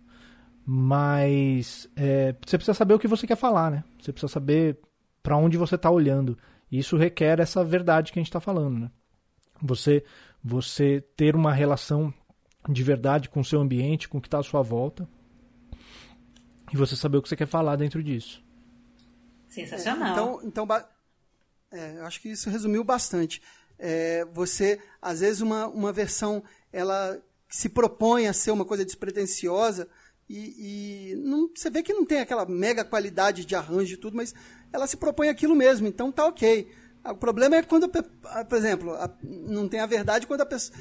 Mas 0.64 1.90
é, 1.96 2.36
você 2.46 2.58
precisa 2.58 2.76
saber 2.76 2.94
o 2.94 3.00
que 3.00 3.08
você 3.08 3.26
quer 3.26 3.36
falar, 3.36 3.72
né? 3.72 3.84
Você 4.00 4.14
precisa 4.14 4.32
saber 4.32 4.78
para 5.24 5.36
onde 5.36 5.58
você 5.58 5.76
está 5.76 5.90
olhando. 5.90 6.38
Isso 6.72 6.98
requer 6.98 7.40
essa 7.40 7.64
verdade 7.64 8.12
que 8.12 8.20
a 8.20 8.22
gente 8.22 8.30
está 8.30 8.40
falando, 8.40 8.80
né? 8.80 8.92
Você, 9.62 10.04
você 10.44 11.04
ter 11.16 11.36
uma 11.36 11.52
relação 11.52 12.14
de 12.70 12.84
verdade 12.84 13.30
com 13.30 13.40
o 13.40 13.46
seu 13.46 13.60
ambiente, 13.60 14.08
com 14.08 14.18
o 14.18 14.22
que 14.22 14.28
está 14.28 14.40
à 14.40 14.44
sua 14.44 14.62
volta. 14.62 15.08
E 16.74 16.78
você 16.78 16.96
saber 16.96 17.18
o 17.18 17.22
que 17.22 17.30
você 17.30 17.36
quer 17.36 17.48
falar 17.48 17.76
dentro 17.76 18.02
disso. 18.04 18.44
Sensacional. 19.50 20.40
então, 20.44 20.66
então 20.66 20.86
é, 21.72 21.98
eu 21.98 22.06
acho 22.06 22.22
que 22.22 22.30
isso 22.30 22.50
resumiu 22.50 22.84
bastante. 22.84 23.42
É, 23.78 24.26
você, 24.32 24.80
às 25.02 25.20
vezes, 25.20 25.42
uma, 25.42 25.68
uma 25.68 25.92
versão 25.92 26.44
ela 26.72 27.22
se 27.50 27.68
propõe 27.68 28.28
a 28.28 28.34
ser 28.34 28.52
uma 28.52 28.64
coisa 28.64 28.86
despretensiosa, 28.86 29.90
e, 30.30 31.12
e 31.12 31.16
não, 31.18 31.50
você 31.54 31.70
vê 31.70 31.84
que 31.84 31.94
não 31.94 32.06
tem 32.06 32.22
aquela 32.22 32.46
mega 32.46 32.86
qualidade 32.86 33.44
de 33.44 33.54
arranjo 33.54 33.96
e 33.96 33.98
tudo, 33.98 34.16
mas 34.16 34.34
ela 34.72 34.88
se 34.88 34.96
propõe 34.96 35.28
aquilo 35.28 35.54
mesmo, 35.54 35.88
então 35.88 36.10
tá 36.10 36.26
ok. 36.26 36.72
O 37.04 37.16
problema 37.16 37.56
é 37.56 37.64
quando, 37.64 37.90
por 37.90 38.58
exemplo, 38.58 38.96
não 39.24 39.68
tem 39.68 39.80
a 39.80 39.86
verdade 39.86 40.28
quando 40.28 40.42
a 40.42 40.46
pessoa 40.46 40.78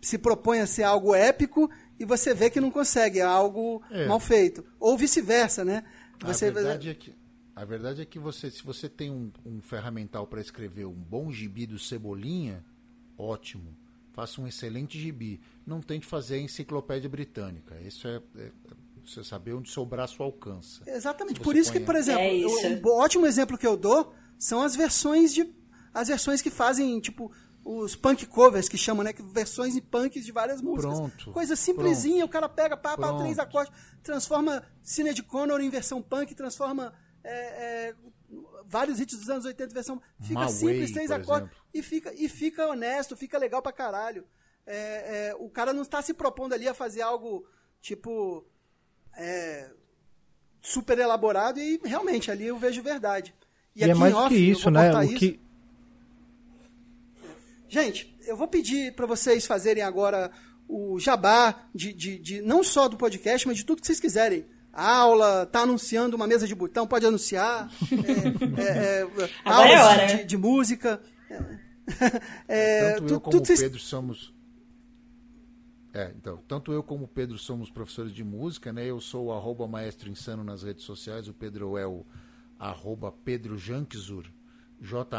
se 0.00 0.16
propõe 0.16 0.60
a 0.60 0.66
ser 0.66 0.84
algo 0.84 1.14
épico 1.14 1.70
e 1.98 2.04
você 2.04 2.32
vê 2.32 2.48
que 2.48 2.60
não 2.60 2.70
consegue, 2.70 3.18
é 3.18 3.22
algo 3.22 3.82
é. 3.90 4.06
mal 4.06 4.20
feito. 4.20 4.64
Ou 4.78 4.96
vice-versa, 4.96 5.64
né? 5.64 5.84
Você, 6.20 6.46
a, 6.46 6.50
verdade 6.52 6.90
é 6.90 6.94
que, 6.94 7.14
a 7.56 7.64
verdade 7.64 8.02
é 8.02 8.04
que 8.04 8.18
você, 8.18 8.50
se 8.50 8.62
você 8.62 8.88
tem 8.88 9.10
um, 9.10 9.32
um 9.44 9.60
ferramental 9.60 10.26
para 10.26 10.40
escrever 10.40 10.86
um 10.86 10.92
bom 10.92 11.32
gibi 11.32 11.66
do 11.66 11.78
Cebolinha, 11.78 12.64
ótimo 13.18 13.76
faça 14.12 14.40
um 14.40 14.46
excelente 14.46 14.98
gibi. 14.98 15.40
Não 15.66 15.80
tente 15.80 16.06
fazer 16.06 16.36
a 16.36 16.38
enciclopédia 16.38 17.08
britânica. 17.08 17.74
Isso 17.80 18.06
é, 18.06 18.20
é 18.36 18.50
você 19.04 19.24
saber 19.24 19.54
onde 19.54 19.70
seu 19.70 19.84
braço 19.84 20.22
alcança. 20.22 20.82
Exatamente. 20.86 21.40
Por 21.40 21.56
isso 21.56 21.72
que, 21.72 21.80
por 21.80 21.96
exemplo, 21.96 22.22
é 22.22 22.68
um 22.68 23.00
ótimo 23.00 23.26
exemplo 23.26 23.58
que 23.58 23.66
eu 23.66 23.76
dou 23.76 24.14
são 24.42 24.60
as 24.60 24.74
versões 24.74 25.32
de 25.32 25.54
as 25.94 26.08
versões 26.08 26.42
que 26.42 26.50
fazem 26.50 26.98
tipo 26.98 27.30
os 27.64 27.94
punk 27.94 28.26
covers 28.26 28.68
que 28.68 28.76
chamam, 28.76 29.04
né, 29.04 29.12
versões 29.32 29.76
em 29.76 29.80
punks 29.80 30.24
de 30.24 30.32
várias 30.32 30.60
músicas. 30.60 30.98
Pronto. 30.98 31.30
Coisa 31.30 31.54
simplesinha, 31.54 32.26
pronto. 32.26 32.28
o 32.28 32.32
cara 32.32 32.48
pega 32.48 32.76
pá, 32.76 32.96
pá, 32.96 33.16
três 33.18 33.38
acordes, 33.38 33.72
transforma 34.02 34.64
Cine 34.82 35.14
Connor 35.22 35.60
em 35.60 35.70
versão 35.70 36.02
punk, 36.02 36.34
transforma 36.34 36.92
é, 37.22 37.90
é, 37.90 37.94
vários 38.66 38.98
hits 38.98 39.16
dos 39.16 39.30
anos 39.30 39.44
80 39.44 39.72
versão. 39.72 40.02
Fica 40.20 40.40
My 40.40 40.50
simples, 40.50 40.90
way, 40.90 40.92
três 40.92 41.10
acordes. 41.12 41.48
E 41.72 41.80
fica, 41.80 42.12
e 42.12 42.28
fica 42.28 42.66
honesto, 42.66 43.16
fica 43.16 43.38
legal 43.38 43.62
pra 43.62 43.70
caralho. 43.70 44.26
É, 44.66 45.28
é, 45.28 45.34
o 45.38 45.48
cara 45.48 45.72
não 45.72 45.82
está 45.82 46.02
se 46.02 46.14
propondo 46.14 46.52
ali 46.52 46.66
a 46.66 46.74
fazer 46.74 47.02
algo 47.02 47.46
tipo. 47.80 48.44
É, 49.16 49.70
super 50.60 50.98
elaborado 50.98 51.60
e 51.60 51.80
realmente 51.84 52.30
ali 52.30 52.46
eu 52.46 52.58
vejo 52.58 52.82
verdade. 52.82 53.32
E, 53.74 53.84
e 53.84 53.90
é 53.90 53.94
mais 53.94 54.14
do 54.14 54.28
que 54.28 54.36
isso, 54.36 54.70
né? 54.70 54.94
O 54.94 55.02
isso. 55.02 55.14
que... 55.16 55.40
Gente, 57.68 58.14
eu 58.26 58.36
vou 58.36 58.46
pedir 58.46 58.92
para 58.94 59.06
vocês 59.06 59.46
fazerem 59.46 59.82
agora 59.82 60.30
o 60.68 60.98
jabá 60.98 61.66
de, 61.74 61.92
de, 61.92 62.18
de, 62.18 62.42
não 62.42 62.62
só 62.62 62.88
do 62.88 62.96
podcast, 62.96 63.46
mas 63.46 63.56
de 63.56 63.64
tudo 63.64 63.80
que 63.80 63.86
vocês 63.86 64.00
quiserem 64.00 64.44
aula, 64.72 65.44
tá 65.46 65.60
anunciando 65.60 66.16
uma 66.16 66.26
mesa 66.26 66.46
de 66.46 66.54
botão, 66.54 66.86
pode 66.86 67.06
anunciar. 67.06 67.70
É, 68.56 69.02
é, 69.02 69.06
é, 69.44 70.12
é 70.12 70.16
de, 70.16 70.24
de, 70.24 70.36
música. 70.36 71.00
É, 72.48 72.92
tanto 72.92 73.06
tu, 73.06 73.14
eu 73.14 73.20
como 73.20 73.38
o 73.38 73.42
Pedro 73.42 73.78
somos. 73.78 74.34
É, 75.92 76.12
então, 76.16 76.38
tanto 76.48 76.72
eu 76.72 76.82
como 76.82 77.04
o 77.04 77.08
Pedro 77.08 77.36
somos 77.36 77.70
professores 77.70 78.12
de 78.12 78.24
música, 78.24 78.72
né? 78.72 78.86
Eu 78.86 79.00
sou 79.00 79.26
o 79.26 79.32
arroba 79.32 79.66
maestro 79.66 80.08
insano 80.08 80.42
nas 80.42 80.62
redes 80.62 80.84
sociais, 80.84 81.28
o 81.28 81.34
Pedro 81.34 81.76
é 81.76 81.86
o 81.86 82.06
arroba 82.62 83.10
Pedro 83.10 83.58
Janczur, 83.58 84.24
J-A-N-C-Z-U-R. 84.80 85.10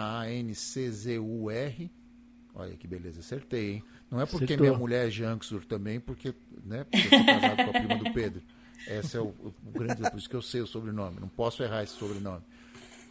Olha 2.55 2.77
que 2.77 2.87
beleza, 2.87 3.19
acertei, 3.19 3.73
hein? 3.73 3.83
Não 4.09 4.21
é 4.21 4.25
porque 4.25 4.45
Acertou. 4.45 4.67
minha 4.67 4.77
mulher 4.77 5.07
é 5.07 5.11
Janczur 5.11 5.65
também, 5.65 5.99
porque, 5.99 6.33
né, 6.63 6.83
porque 6.85 7.07
eu 7.07 7.09
sou 7.09 7.25
casado 7.25 7.55
com 7.55 7.69
a 7.69 7.73
prima 7.73 7.97
do 7.97 8.13
Pedro. 8.13 8.41
Esse 8.87 9.17
é 9.17 9.19
o, 9.19 9.27
o 9.27 9.53
grande, 9.71 10.01
por 10.09 10.17
isso 10.17 10.29
que 10.29 10.35
eu 10.35 10.41
sei 10.41 10.61
o 10.61 10.67
sobrenome, 10.67 11.19
não 11.19 11.27
posso 11.27 11.63
errar 11.63 11.83
esse 11.83 11.93
sobrenome. 11.93 12.43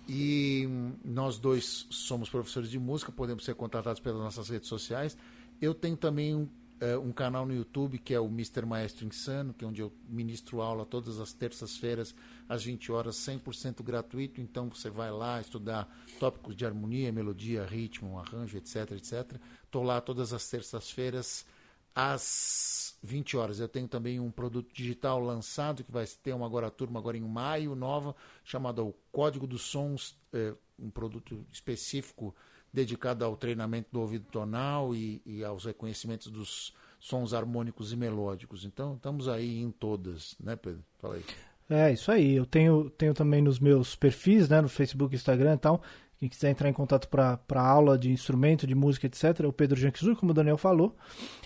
E 0.08 0.68
nós 1.04 1.38
dois 1.38 1.86
somos 1.90 2.28
professores 2.28 2.70
de 2.70 2.78
música, 2.78 3.12
podemos 3.12 3.44
ser 3.44 3.54
contratados 3.54 4.00
pelas 4.00 4.20
nossas 4.20 4.48
redes 4.48 4.68
sociais. 4.68 5.16
Eu 5.60 5.74
tenho 5.74 5.96
também 5.96 6.34
um, 6.34 6.42
uh, 6.42 6.98
um 7.00 7.12
canal 7.12 7.46
no 7.46 7.54
YouTube 7.54 7.98
que 7.98 8.12
é 8.12 8.20
o 8.20 8.26
Mr. 8.26 8.66
Maestro 8.66 9.06
Insano, 9.06 9.54
que 9.54 9.64
é 9.64 9.68
onde 9.68 9.80
eu 9.80 9.92
ministro 10.08 10.60
aula 10.60 10.84
todas 10.84 11.20
as 11.20 11.32
terças-feiras, 11.32 12.14
às 12.52 12.64
20 12.64 12.92
horas, 12.92 13.16
100% 13.16 13.82
gratuito. 13.82 14.40
Então 14.40 14.68
você 14.68 14.90
vai 14.90 15.10
lá 15.10 15.40
estudar 15.40 15.88
tópicos 16.20 16.54
de 16.54 16.66
harmonia, 16.66 17.10
melodia, 17.10 17.64
ritmo, 17.64 18.18
arranjo, 18.18 18.58
etc, 18.58 18.92
etc. 18.92 19.40
Estou 19.64 19.82
lá 19.82 20.00
todas 20.00 20.32
as 20.34 20.48
terças-feiras 20.48 21.46
às 21.94 22.98
20 23.02 23.36
horas. 23.38 23.58
Eu 23.58 23.68
tenho 23.68 23.88
também 23.88 24.20
um 24.20 24.30
produto 24.30 24.70
digital 24.72 25.18
lançado 25.18 25.82
que 25.82 25.90
vai 25.90 26.06
ter 26.06 26.34
uma 26.34 26.44
agora 26.44 26.70
turma 26.70 27.00
agora 27.00 27.16
em 27.16 27.22
maio, 27.22 27.74
nova, 27.74 28.14
chamada 28.44 28.82
o 28.82 28.94
Código 29.10 29.46
dos 29.46 29.62
Sons, 29.62 30.14
é, 30.32 30.54
um 30.78 30.90
produto 30.90 31.46
específico 31.50 32.34
dedicado 32.72 33.24
ao 33.24 33.36
treinamento 33.36 33.88
do 33.92 34.00
ouvido 34.00 34.26
tonal 34.30 34.94
e, 34.94 35.22
e, 35.24 35.44
aos 35.44 35.64
reconhecimentos 35.64 36.28
dos 36.28 36.72
sons 36.98 37.34
harmônicos 37.34 37.92
e 37.92 37.96
melódicos. 37.96 38.64
Então, 38.64 38.94
estamos 38.94 39.28
aí 39.28 39.60
em 39.60 39.70
todas, 39.70 40.34
né, 40.40 40.56
Pedro? 40.56 40.82
Fala 40.98 41.16
aí. 41.16 41.24
É, 41.68 41.92
isso 41.92 42.10
aí. 42.12 42.34
Eu 42.36 42.46
tenho, 42.46 42.90
tenho 42.90 43.14
também 43.14 43.40
nos 43.40 43.58
meus 43.58 43.96
perfis, 43.96 44.48
né, 44.48 44.60
no 44.60 44.68
Facebook, 44.68 45.14
Instagram 45.14 45.54
e 45.54 45.58
tal, 45.58 45.82
quem 46.22 46.28
quiser 46.28 46.50
entrar 46.50 46.68
em 46.68 46.72
contato 46.72 47.08
para 47.08 47.40
aula 47.60 47.98
de 47.98 48.12
instrumento, 48.12 48.64
de 48.64 48.76
música, 48.76 49.08
etc., 49.08 49.40
é 49.40 49.46
o 49.48 49.52
Pedro 49.52 49.76
Janczur, 49.76 50.14
como 50.14 50.30
o 50.30 50.34
Daniel 50.34 50.56
falou. 50.56 50.94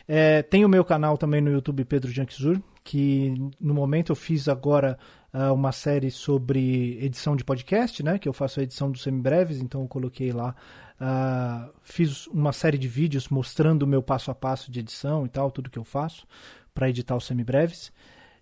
É, 0.07 0.43
tem 0.43 0.67
o 0.67 0.69
meu 0.69 0.85
canal 0.85 1.17
também 1.17 1.41
no 1.41 1.51
YouTube, 1.51 1.83
Pedro 1.87 2.13
Janczur, 2.13 2.61
que 2.85 3.33
no 3.59 3.73
momento 3.73 4.13
eu 4.13 4.17
fiz 4.17 4.49
agora 4.49 4.99
uh, 5.33 5.51
uma 5.55 5.73
série 5.73 6.11
sobre 6.11 7.03
edição 7.03 7.35
de 7.35 7.43
podcast, 7.43 8.03
né? 8.03 8.19
Que 8.19 8.29
eu 8.29 8.35
faço 8.35 8.61
a 8.61 8.65
edição 8.65 8.91
dos 8.91 9.03
semibreves, 9.03 9.63
então 9.63 9.81
eu 9.81 9.89
coloquei 9.89 10.31
lá. 10.31 10.55
Uh, 11.01 11.73
fiz 11.83 12.27
uma 12.27 12.53
série 12.53 12.77
de 12.77 12.87
vídeos 12.87 13.31
mostrando 13.31 13.85
o 13.85 13.87
meu 13.87 14.03
passo 14.03 14.31
a 14.31 14.35
passo 14.35 14.71
de 14.71 14.81
edição 14.81 15.25
e 15.25 15.31
tal, 15.31 15.51
tudo 15.51 15.71
que 15.71 15.79
eu 15.79 15.85
faço 15.85 16.27
para 16.75 16.91
editar 16.91 17.17
os 17.17 17.25
semibreves. 17.25 17.91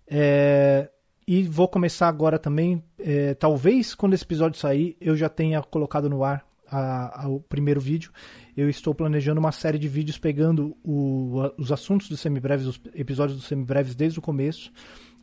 É, 0.05 0.89
e 1.27 1.43
vou 1.43 1.67
começar 1.67 2.07
agora 2.07 2.37
também. 2.37 2.83
É, 2.99 3.33
talvez 3.33 3.95
quando 3.95 4.13
esse 4.13 4.23
episódio 4.23 4.59
sair, 4.59 4.95
eu 4.99 5.15
já 5.15 5.29
tenha 5.29 5.61
colocado 5.61 6.09
no 6.09 6.23
ar 6.23 6.45
a, 6.67 7.23
a, 7.23 7.29
o 7.29 7.39
primeiro 7.39 7.79
vídeo. 7.79 8.11
Eu 8.55 8.69
estou 8.69 8.93
planejando 8.93 9.39
uma 9.39 9.51
série 9.51 9.77
de 9.79 9.87
vídeos 9.87 10.17
pegando 10.17 10.75
o, 10.83 11.41
a, 11.41 11.53
os 11.57 11.71
assuntos 11.71 12.09
dos 12.09 12.19
semibreves, 12.19 12.67
os 12.67 12.79
episódios 12.93 13.37
dos 13.37 13.47
semibreves 13.47 13.95
desde 13.95 14.19
o 14.19 14.21
começo 14.21 14.71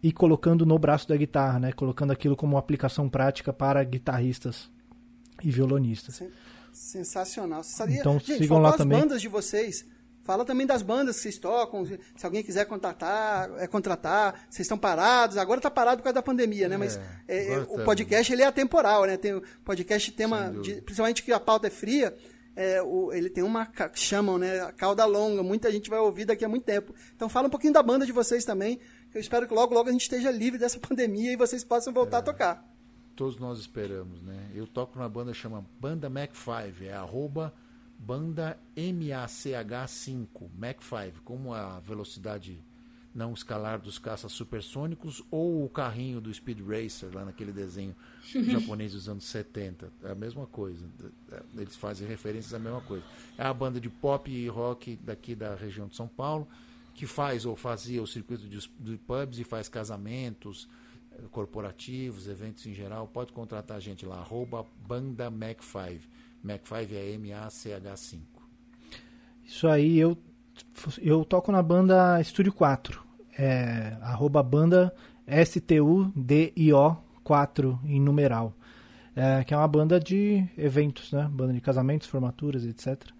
e 0.03 0.12
colocando 0.12 0.66
no 0.66 0.79
braço 0.79 1.09
da 1.09 1.16
guitarra, 1.16 1.61
né? 1.61 1.73
Colocando 1.73 2.11
aquilo 2.11 2.37
como 2.37 2.55
uma 2.55 2.59
aplicação 2.59 3.09
prática 3.09 3.53
para 3.53 3.83
guitarristas 3.85 4.70
e 5.43 5.51
violonistas. 5.51 6.23
Sensacional. 6.73 7.62
Então 7.89 8.19
Gente, 8.19 8.39
sigam 8.39 8.59
lá 8.59 8.70
as 8.70 8.77
também. 8.77 8.99
bandas 8.99 9.20
de 9.20 9.29
vocês. 9.29 9.87
Fala 10.24 10.44
também 10.44 10.66
das 10.66 10.82
bandas 10.82 11.16
que 11.16 11.23
vocês 11.23 11.36
tocam, 11.39 11.85
se 11.85 11.99
alguém 12.24 12.43
quiser 12.43 12.65
contratar, 12.66 13.51
é, 13.59 13.66
contratar, 13.66 14.47
vocês 14.49 14.61
estão 14.66 14.78
parados, 14.78 15.36
agora 15.36 15.59
está 15.59 15.70
parado 15.70 15.97
por 15.99 16.05
causa 16.05 16.15
da 16.15 16.23
pandemia, 16.23 16.69
né? 16.69 16.77
Mas 16.77 16.99
é, 17.27 17.55
agora 17.55 17.66
o 17.73 17.77
tá- 17.78 17.85
podcast 17.85 18.32
ele 18.32 18.43
é 18.43 18.47
atemporal, 18.47 19.05
né? 19.05 19.16
Tem 19.16 19.35
o 19.35 19.43
podcast 19.65 20.12
tema, 20.12 20.51
de- 20.62 20.81
principalmente 20.82 21.23
que 21.24 21.32
a 21.32 21.40
pauta 21.40 21.66
é 21.66 21.70
fria, 21.70 22.16
é, 22.55 22.81
o- 22.82 23.12
ele 23.12 23.28
tem 23.31 23.43
uma 23.43 23.66
ca- 23.66 23.90
chamam, 23.94 24.39
né? 24.39 24.61
A 24.61 24.70
cauda 24.70 25.05
longa, 25.05 25.43
muita 25.43 25.73
gente 25.73 25.90
vai 25.90 25.99
ouvir 25.99 26.24
daqui 26.24 26.44
a 26.44 26.49
muito 26.49 26.65
tempo. 26.65 26.94
Então 27.16 27.28
fala 27.28 27.49
um 27.49 27.51
pouquinho 27.51 27.73
da 27.73 27.82
banda 27.82 28.07
de 28.07 28.12
vocês 28.12 28.44
também, 28.44 28.78
que 29.11 29.19
eu 29.19 29.20
espero 29.20 29.49
que 29.49 29.53
logo 29.55 29.74
logo 29.74 29.89
a 29.89 29.93
gente 29.93 30.03
esteja 30.03 30.31
livre 30.31 30.59
dessa 30.59 30.78
pandemia 30.86 31.32
e 31.32 31.36
vocês 31.36 31.65
possam 31.65 31.93
voltar 31.93 32.19
a 32.19 32.23
tocar. 32.23 32.65
Todos 33.16 33.39
nós 33.39 33.59
esperamos, 33.59 34.23
né? 34.23 34.39
Eu 34.55 34.66
toco 34.66 34.97
numa 34.97 35.09
banda 35.09 35.32
que 35.32 35.39
chama 35.39 35.66
Banda 35.81 36.09
Mac 36.09 36.31
5, 36.35 36.85
é 36.85 36.93
arroba 36.93 37.53
banda 38.05 38.59
MACH5, 38.77 40.51
Mac 40.59 40.83
5, 40.83 41.23
como 41.24 41.55
a 41.55 41.79
velocidade 41.79 42.61
não 43.15 43.33
escalar 43.33 43.79
dos 43.79 43.99
caças 43.99 44.33
supersônicos 44.33 45.23
ou 45.31 45.65
o 45.65 45.69
carrinho 45.69 46.20
do 46.20 46.33
Speed 46.33 46.61
Racer, 46.66 47.15
lá 47.15 47.24
naquele 47.24 47.53
desenho 47.53 47.95
japonês 48.24 48.93
dos 48.93 49.09
anos 49.09 49.24
70. 49.24 49.93
É 50.03 50.11
a 50.11 50.15
mesma 50.15 50.47
coisa. 50.47 50.85
Eles 51.55 51.77
fazem 51.77 52.09
referências 52.09 52.53
à 52.55 52.59
mesma 52.59 52.81
coisa. 52.81 53.05
É 53.39 53.45
a 53.45 53.55
banda 53.55 53.81
de 53.81 53.89
pop 53.89 54.31
e 54.31 54.49
rock 54.49 54.97
daqui 54.97 55.35
da 55.35 55.55
região 55.55 55.87
de 55.87 55.95
São 55.95 56.09
Paulo, 56.09 56.49
que 56.95 57.07
faz 57.07 57.47
ou 57.47 57.55
fazia 57.55 58.03
o 58.03 58.07
circuito 58.07 58.49
de, 58.49 58.69
de 58.81 58.97
pubs 58.97 59.39
e 59.39 59.45
faz 59.45 59.69
casamentos, 59.69 60.69
eh, 61.12 61.23
corporativos, 61.31 62.27
eventos 62.27 62.66
em 62.66 62.74
geral. 62.74 63.07
Pode 63.07 63.33
contratar 63.33 63.77
a 63.77 63.81
gente 63.81 64.05
lá, 64.05 64.16
arroba 64.16 64.66
banda 64.89 65.31
Mac5. 65.31 66.01
Mac5 66.44 66.93
é 66.93 67.10
M-A-C-H-5. 67.12 68.20
Isso 69.44 69.69
aí, 69.69 69.98
eu, 69.98 70.16
eu 71.01 71.24
toco 71.24 71.52
na 71.52 71.62
banda 71.62 72.20
Estúdio 72.20 72.52
4. 72.52 73.02
É, 73.39 73.97
arroba 74.01 74.43
banda 74.43 74.94
S-T-U-D-I-O 75.27 76.97
4 77.23 77.81
em 77.85 78.01
numeral. 78.01 78.55
É, 79.14 79.44
que 79.44 79.52
é 79.52 79.56
uma 79.56 79.69
banda 79.69 80.01
de 80.01 80.43
eventos, 80.56 81.12
né? 81.12 81.28
Banda 81.31 81.52
de 81.52 81.60
casamentos, 81.60 82.09
formaturas, 82.09 82.64
etc. 82.64 83.10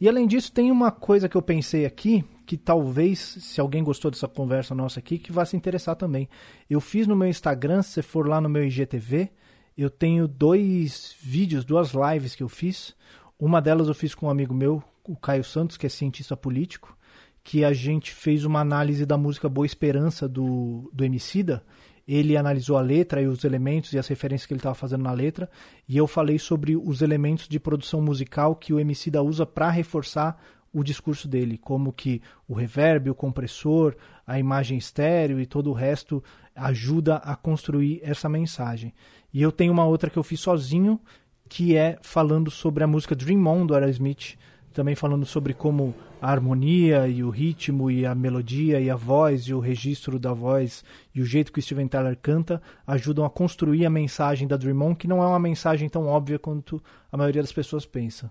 E 0.00 0.08
além 0.08 0.26
disso, 0.26 0.52
tem 0.52 0.70
uma 0.70 0.92
coisa 0.92 1.28
que 1.28 1.36
eu 1.36 1.42
pensei 1.42 1.84
aqui, 1.84 2.24
que 2.46 2.56
talvez, 2.56 3.18
se 3.18 3.60
alguém 3.60 3.82
gostou 3.82 4.12
dessa 4.12 4.28
conversa 4.28 4.76
nossa 4.76 5.00
aqui, 5.00 5.18
que 5.18 5.32
vá 5.32 5.44
se 5.44 5.56
interessar 5.56 5.96
também. 5.96 6.28
Eu 6.68 6.80
fiz 6.80 7.08
no 7.08 7.16
meu 7.16 7.26
Instagram, 7.26 7.82
se 7.82 7.94
você 7.94 8.02
for 8.02 8.28
lá 8.28 8.40
no 8.40 8.48
meu 8.48 8.64
IGTV, 8.64 9.28
eu 9.76 9.90
tenho 9.90 10.28
dois 10.28 11.14
vídeos, 11.20 11.64
duas 11.64 11.92
lives 11.92 12.34
que 12.34 12.42
eu 12.42 12.48
fiz. 12.48 12.94
Uma 13.38 13.60
delas 13.60 13.88
eu 13.88 13.94
fiz 13.94 14.14
com 14.14 14.26
um 14.26 14.30
amigo 14.30 14.52
meu, 14.52 14.82
o 15.04 15.16
Caio 15.16 15.44
Santos, 15.44 15.76
que 15.76 15.86
é 15.86 15.88
cientista 15.88 16.36
político, 16.36 16.96
que 17.42 17.64
a 17.64 17.72
gente 17.72 18.12
fez 18.12 18.44
uma 18.44 18.60
análise 18.60 19.06
da 19.06 19.16
música 19.16 19.48
Boa 19.48 19.66
Esperança 19.66 20.28
do, 20.28 20.90
do 20.92 21.04
Emicida. 21.04 21.64
Ele 22.06 22.36
analisou 22.36 22.76
a 22.76 22.82
letra 22.82 23.22
e 23.22 23.26
os 23.26 23.44
elementos 23.44 23.92
e 23.92 23.98
as 23.98 24.08
referências 24.08 24.46
que 24.46 24.52
ele 24.52 24.58
estava 24.58 24.74
fazendo 24.74 25.02
na 25.02 25.12
letra, 25.12 25.48
e 25.88 25.96
eu 25.96 26.06
falei 26.06 26.38
sobre 26.38 26.76
os 26.76 27.02
elementos 27.02 27.48
de 27.48 27.60
produção 27.60 28.02
musical 28.02 28.56
que 28.56 28.72
o 28.72 28.80
Emicida 28.80 29.22
usa 29.22 29.46
para 29.46 29.70
reforçar 29.70 30.40
o 30.72 30.84
discurso 30.84 31.26
dele, 31.26 31.58
como 31.58 31.92
que 31.92 32.22
o 32.46 32.54
reverb, 32.54 33.10
o 33.10 33.14
compressor, 33.14 33.96
a 34.26 34.38
imagem 34.38 34.78
estéreo 34.78 35.40
e 35.40 35.46
todo 35.46 35.70
o 35.70 35.74
resto 35.74 36.22
ajuda 36.54 37.16
a 37.16 37.34
construir 37.34 38.00
essa 38.02 38.28
mensagem. 38.28 38.94
E 39.32 39.42
eu 39.42 39.52
tenho 39.52 39.72
uma 39.72 39.84
outra 39.84 40.10
que 40.10 40.18
eu 40.18 40.22
fiz 40.22 40.40
sozinho, 40.40 41.00
que 41.48 41.76
é 41.76 41.98
falando 42.02 42.50
sobre 42.50 42.84
a 42.84 42.86
música 42.86 43.14
Dream 43.14 43.46
On 43.46 43.66
do 43.66 43.74
Aerosmith, 43.74 44.36
também 44.72 44.94
falando 44.94 45.26
sobre 45.26 45.52
como 45.52 45.94
a 46.20 46.30
harmonia 46.30 47.08
e 47.08 47.24
o 47.24 47.30
ritmo 47.30 47.90
e 47.90 48.06
a 48.06 48.14
melodia 48.14 48.80
e 48.80 48.90
a 48.90 48.94
voz 48.94 49.42
e 49.44 49.54
o 49.54 49.58
registro 49.58 50.18
da 50.18 50.32
voz 50.32 50.84
e 51.14 51.20
o 51.20 51.24
jeito 51.24 51.52
que 51.52 51.58
o 51.58 51.62
Steven 51.62 51.88
Tyler 51.88 52.16
canta 52.16 52.62
ajudam 52.86 53.24
a 53.24 53.30
construir 53.30 53.84
a 53.86 53.90
mensagem 53.90 54.46
da 54.46 54.56
Dream 54.56 54.80
On, 54.82 54.94
que 54.94 55.08
não 55.08 55.22
é 55.22 55.26
uma 55.26 55.38
mensagem 55.38 55.88
tão 55.88 56.06
óbvia 56.06 56.38
quanto 56.38 56.82
a 57.10 57.16
maioria 57.16 57.42
das 57.42 57.52
pessoas 57.52 57.86
pensa. 57.86 58.30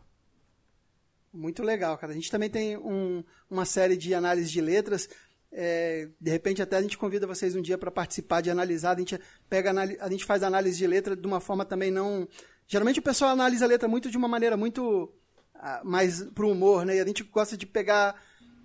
Muito 1.31 1.61
legal, 1.61 1.97
cara. 1.97 2.11
A 2.11 2.15
gente 2.15 2.31
também 2.31 2.49
tem 2.49 2.77
um, 2.77 3.23
uma 3.49 3.65
série 3.65 3.95
de 3.95 4.13
análises 4.13 4.51
de 4.51 4.61
letras. 4.61 5.07
É, 5.51 6.07
de 6.21 6.29
repente 6.29 6.61
até 6.61 6.77
a 6.77 6.81
gente 6.81 6.97
convida 6.97 7.25
vocês 7.25 7.55
um 7.55 7.61
dia 7.61 7.77
para 7.77 7.91
participar 7.91 8.41
de 8.41 8.49
analisar. 8.49 8.95
A 8.95 8.99
gente 8.99 9.19
pega 9.49 9.71
a 9.71 10.09
gente 10.09 10.25
faz 10.25 10.43
análise 10.43 10.77
de 10.77 10.87
letra 10.87 11.15
de 11.15 11.25
uma 11.27 11.39
forma 11.39 11.65
também 11.65 11.91
não. 11.91 12.27
Geralmente 12.67 12.99
o 12.99 13.03
pessoal 13.03 13.31
analisa 13.31 13.65
a 13.65 13.67
letra 13.67 13.87
muito 13.87 14.11
de 14.11 14.17
uma 14.17 14.27
maneira 14.27 14.55
muito 14.55 15.11
ah, 15.55 15.81
mais 15.83 16.23
pro 16.23 16.49
humor, 16.49 16.85
né? 16.85 16.97
E 16.97 16.99
a 16.99 17.05
gente 17.05 17.23
gosta 17.23 17.57
de 17.57 17.65
pegar 17.65 18.15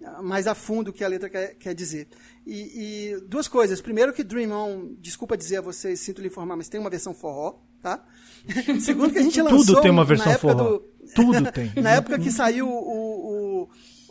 ah, 0.05 0.23
mais 0.23 0.47
a 0.47 0.55
fundo 0.55 0.89
o 0.89 0.93
que 0.93 1.03
a 1.03 1.09
letra 1.09 1.29
quer, 1.29 1.55
quer 1.55 1.75
dizer. 1.75 2.09
E, 2.47 3.15
e, 3.15 3.21
duas 3.23 3.49
coisas. 3.49 3.81
Primeiro 3.81 4.13
que 4.13 4.23
Dream 4.23 4.53
On, 4.53 4.95
desculpa 5.01 5.37
dizer 5.37 5.57
a 5.57 5.61
vocês, 5.61 6.01
sinto 6.01 6.21
lhe 6.21 6.29
informar, 6.29 6.57
mas 6.57 6.69
tem 6.69 6.79
uma 6.79 6.91
versão 6.91 7.15
forró, 7.15 7.59
tá? 7.83 8.05
Segundo 8.81 9.13
que 9.13 9.19
a 9.19 9.23
gente 9.23 9.41
lançou 9.41 9.65
Tudo 9.65 9.81
tem 9.81 9.91
uma 9.91 10.05
versão 10.05 10.33
forró. 10.35 10.55
do 10.55 10.81
Tudo 11.15 11.51
tem. 11.53 11.73
na 11.83 11.93
época 11.93 12.19
que 12.19 12.31
saiu 12.31 12.69
o, 12.69 12.71
o, 12.71 13.34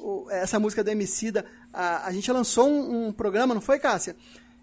o, 0.04 0.30
essa 0.30 0.60
música 0.60 0.84
do 0.84 0.90
Emicida, 0.90 1.46
a, 1.72 2.08
a 2.08 2.12
gente 2.12 2.30
lançou 2.32 2.68
um, 2.70 3.08
um, 3.08 3.12
programa, 3.14 3.54
não 3.54 3.62
foi, 3.62 3.80
Cássia? 3.80 4.16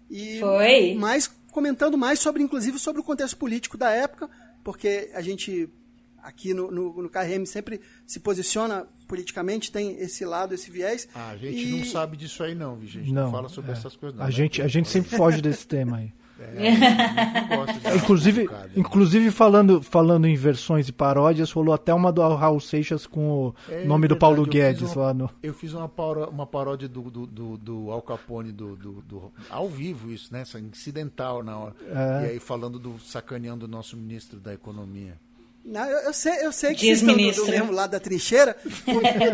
E 0.09 0.39
foi. 0.39 0.93
Mais, 0.93 1.27
comentando 1.51 1.97
mais 1.97 2.19
sobre, 2.19 2.43
inclusive, 2.43 2.77
sobre 2.77 3.01
o 3.01 3.03
contexto 3.03 3.35
político 3.35 3.77
da 3.77 3.89
época, 3.89 4.29
porque 4.63 5.09
a 5.15 5.21
gente 5.21 5.67
aqui 6.21 6.53
no, 6.53 6.69
no, 6.69 7.01
no 7.01 7.09
KRM 7.09 7.43
sempre 7.45 7.81
se 8.05 8.19
posiciona 8.19 8.87
politicamente, 9.07 9.71
tem 9.71 9.99
esse 9.99 10.23
lado, 10.23 10.53
esse 10.53 10.69
viés. 10.69 11.07
Ah, 11.15 11.31
a 11.31 11.37
gente 11.37 11.67
e... 11.67 11.71
não 11.79 11.85
sabe 11.85 12.15
disso 12.15 12.43
aí 12.43 12.53
não, 12.53 12.75
viu, 12.75 12.87
gente? 12.87 13.11
Não, 13.11 13.23
não 13.23 13.31
fala 13.31 13.49
sobre 13.49 13.71
é. 13.71 13.73
essas 13.73 13.95
coisas 13.95 14.17
não. 14.17 14.25
A, 14.25 14.27
né? 14.27 14.31
gente, 14.31 14.61
a 14.61 14.67
gente 14.67 14.87
sempre 14.87 15.17
foge 15.17 15.41
desse 15.41 15.65
tema 15.67 15.97
aí. 15.97 16.13
É, 16.43 17.95
inclusive, 17.95 18.49
inclusive 18.75 19.31
falando, 19.31 19.81
falando 19.81 20.27
em 20.27 20.35
versões 20.35 20.87
e 20.87 20.91
paródias, 20.91 21.51
rolou 21.51 21.73
até 21.73 21.93
uma 21.93 22.11
do 22.11 22.21
Raul 22.35 22.59
Seixas 22.59 23.05
com 23.05 23.47
o 23.47 23.55
É 23.69 23.85
nome 23.85 24.07
do 24.07 24.15
verdade, 24.15 24.19
Paulo 24.19 24.45
Guedes 24.45 24.95
uma- 24.95 25.03
lá 25.05 25.13
no. 25.13 25.29
Eu 25.41 25.53
fiz 25.53 25.73
uma, 25.73 25.87
paró- 25.87 26.29
uma 26.29 26.45
paródia 26.45 26.87
do, 26.87 27.01
do, 27.09 27.25
do, 27.27 27.57
do 27.57 27.91
Al 27.91 28.01
Capone, 28.01 28.51
do, 28.51 28.75
do, 28.75 29.01
do- 29.01 29.31
ao 29.49 29.67
vivo 29.69 30.11
isso, 30.11 30.31
né? 30.33 30.43
É 30.55 30.59
Incidental 30.59 31.43
na 31.43 31.57
hora. 31.57 31.75
É. 31.89 32.25
E 32.25 32.29
aí 32.31 32.39
falando 32.39 32.77
do 32.79 32.99
sacaneando 32.99 33.65
o 33.65 33.67
nosso 33.67 33.95
ministro 33.97 34.39
da 34.39 34.53
economia. 34.53 35.17
Não, 35.63 35.85
eu, 35.89 35.99
eu 35.99 36.13
sei, 36.13 36.45
eu 36.45 36.51
sei 36.51 36.73
que 36.73 36.87
Diz, 36.87 37.01
vocês 37.01 37.01
estão 37.01 37.15
do, 37.15 37.45
do 37.45 37.51
mesmo 37.51 37.71
lado 37.71 37.91
da 37.91 37.99
trincheira. 37.99 38.57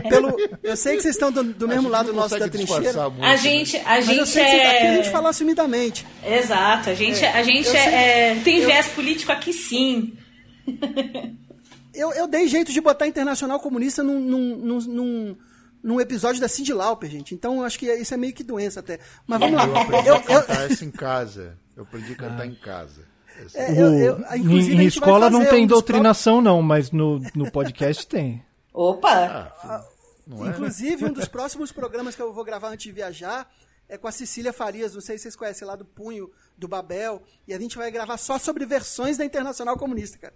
pelo, 0.09 0.35
eu 0.61 0.75
sei 0.75 0.97
que 0.97 1.01
vocês 1.01 1.15
estão 1.15 1.31
do, 1.31 1.43
do 1.43 1.67
mesmo 1.67 1.87
lado 1.87 2.11
nosso 2.13 2.37
da 2.37 2.49
trincheira. 2.49 3.09
muito, 3.09 3.23
A 3.23 3.29
né? 3.29 3.37
gente, 3.37 3.77
a 3.77 3.83
Mas 3.85 4.07
eu 4.09 4.13
gente 4.15 4.27
sei 4.29 4.43
que 4.45 4.51
aqui 4.51 4.87
a 4.87 4.93
gente 4.95 5.07
é. 5.07 5.11
fala 5.11 5.29
assumidamente. 5.29 6.05
Exato, 6.25 6.89
a 6.89 6.93
gente, 6.93 7.25
a 7.25 7.41
gente 7.43 7.65
eu 7.67 7.71
sei- 7.71 7.79
é, 7.81 8.41
tem 8.43 8.57
eu- 8.59 8.65
viés 8.65 8.87
político 8.89 9.31
aqui 9.31 9.53
sim. 9.53 10.13
Eu, 11.93 12.11
eu 12.13 12.27
dei 12.27 12.47
jeito 12.47 12.71
de 12.71 12.79
botar 12.81 13.07
Internacional 13.07 13.59
Comunista 13.59 14.03
num, 14.03 14.19
num, 14.19 14.55
num, 14.57 14.79
num, 14.81 15.37
num 15.81 16.01
episódio 16.01 16.39
da 16.39 16.47
Cindy 16.47 16.73
Lauper, 16.73 17.09
gente. 17.09 17.33
Então 17.33 17.57
eu 17.59 17.63
acho 17.63 17.79
que 17.79 17.91
isso 17.91 18.13
é 18.13 18.17
meio 18.17 18.33
que 18.33 18.43
doença 18.43 18.81
até. 18.81 18.99
Mas 19.25 19.39
vamos 19.39 19.55
lá. 19.55 19.65
Eu 19.65 19.75
aprendi 19.77 20.07
Eu- 20.09 20.15
a 20.15 20.17
eu- 20.17 20.23
cantar 20.23 20.69
essa 20.71 20.85
em 20.85 20.91
casa. 20.91 21.57
Eu 21.75 21.83
aprendi 21.83 22.13
a 22.13 22.15
cantar 22.15 22.45
em 22.45 22.53
casa. 22.55 23.01
É, 23.53 23.71
eu- 23.71 23.93
eu- 23.93 24.19
em, 24.35 24.81
em 24.81 24.85
escola 24.85 25.29
não 25.29 25.45
tem 25.45 25.63
um 25.65 25.67
doutrinação, 25.67 26.41
não, 26.41 26.61
mas 26.61 26.91
no, 26.91 27.19
no 27.35 27.51
podcast 27.51 28.05
tem. 28.07 28.43
Opa! 28.73 29.53
Ah, 29.63 29.83
não 30.25 30.45
é? 30.45 30.49
Inclusive, 30.49 31.05
um 31.05 31.13
dos 31.13 31.27
próximos 31.29 31.71
programas 31.71 32.15
que 32.15 32.21
eu 32.21 32.33
vou 32.33 32.43
gravar 32.43 32.69
antes 32.69 32.83
de 32.85 32.91
viajar 32.91 33.49
é 33.89 33.97
com 33.97 34.07
a 34.07 34.11
Cecília 34.11 34.51
Farias, 34.51 34.93
não 34.93 35.01
sei 35.01 35.17
se 35.17 35.23
vocês 35.23 35.35
conhecem 35.35 35.65
lá 35.67 35.75
do 35.75 35.85
Punho, 35.85 36.29
do 36.57 36.67
Babel, 36.67 37.21
e 37.47 37.53
a 37.53 37.59
gente 37.59 37.77
vai 37.77 37.89
gravar 37.89 38.17
só 38.17 38.37
sobre 38.37 38.65
versões 38.65 39.17
da 39.17 39.23
Internacional 39.23 39.77
Comunista, 39.77 40.17
cara. 40.17 40.33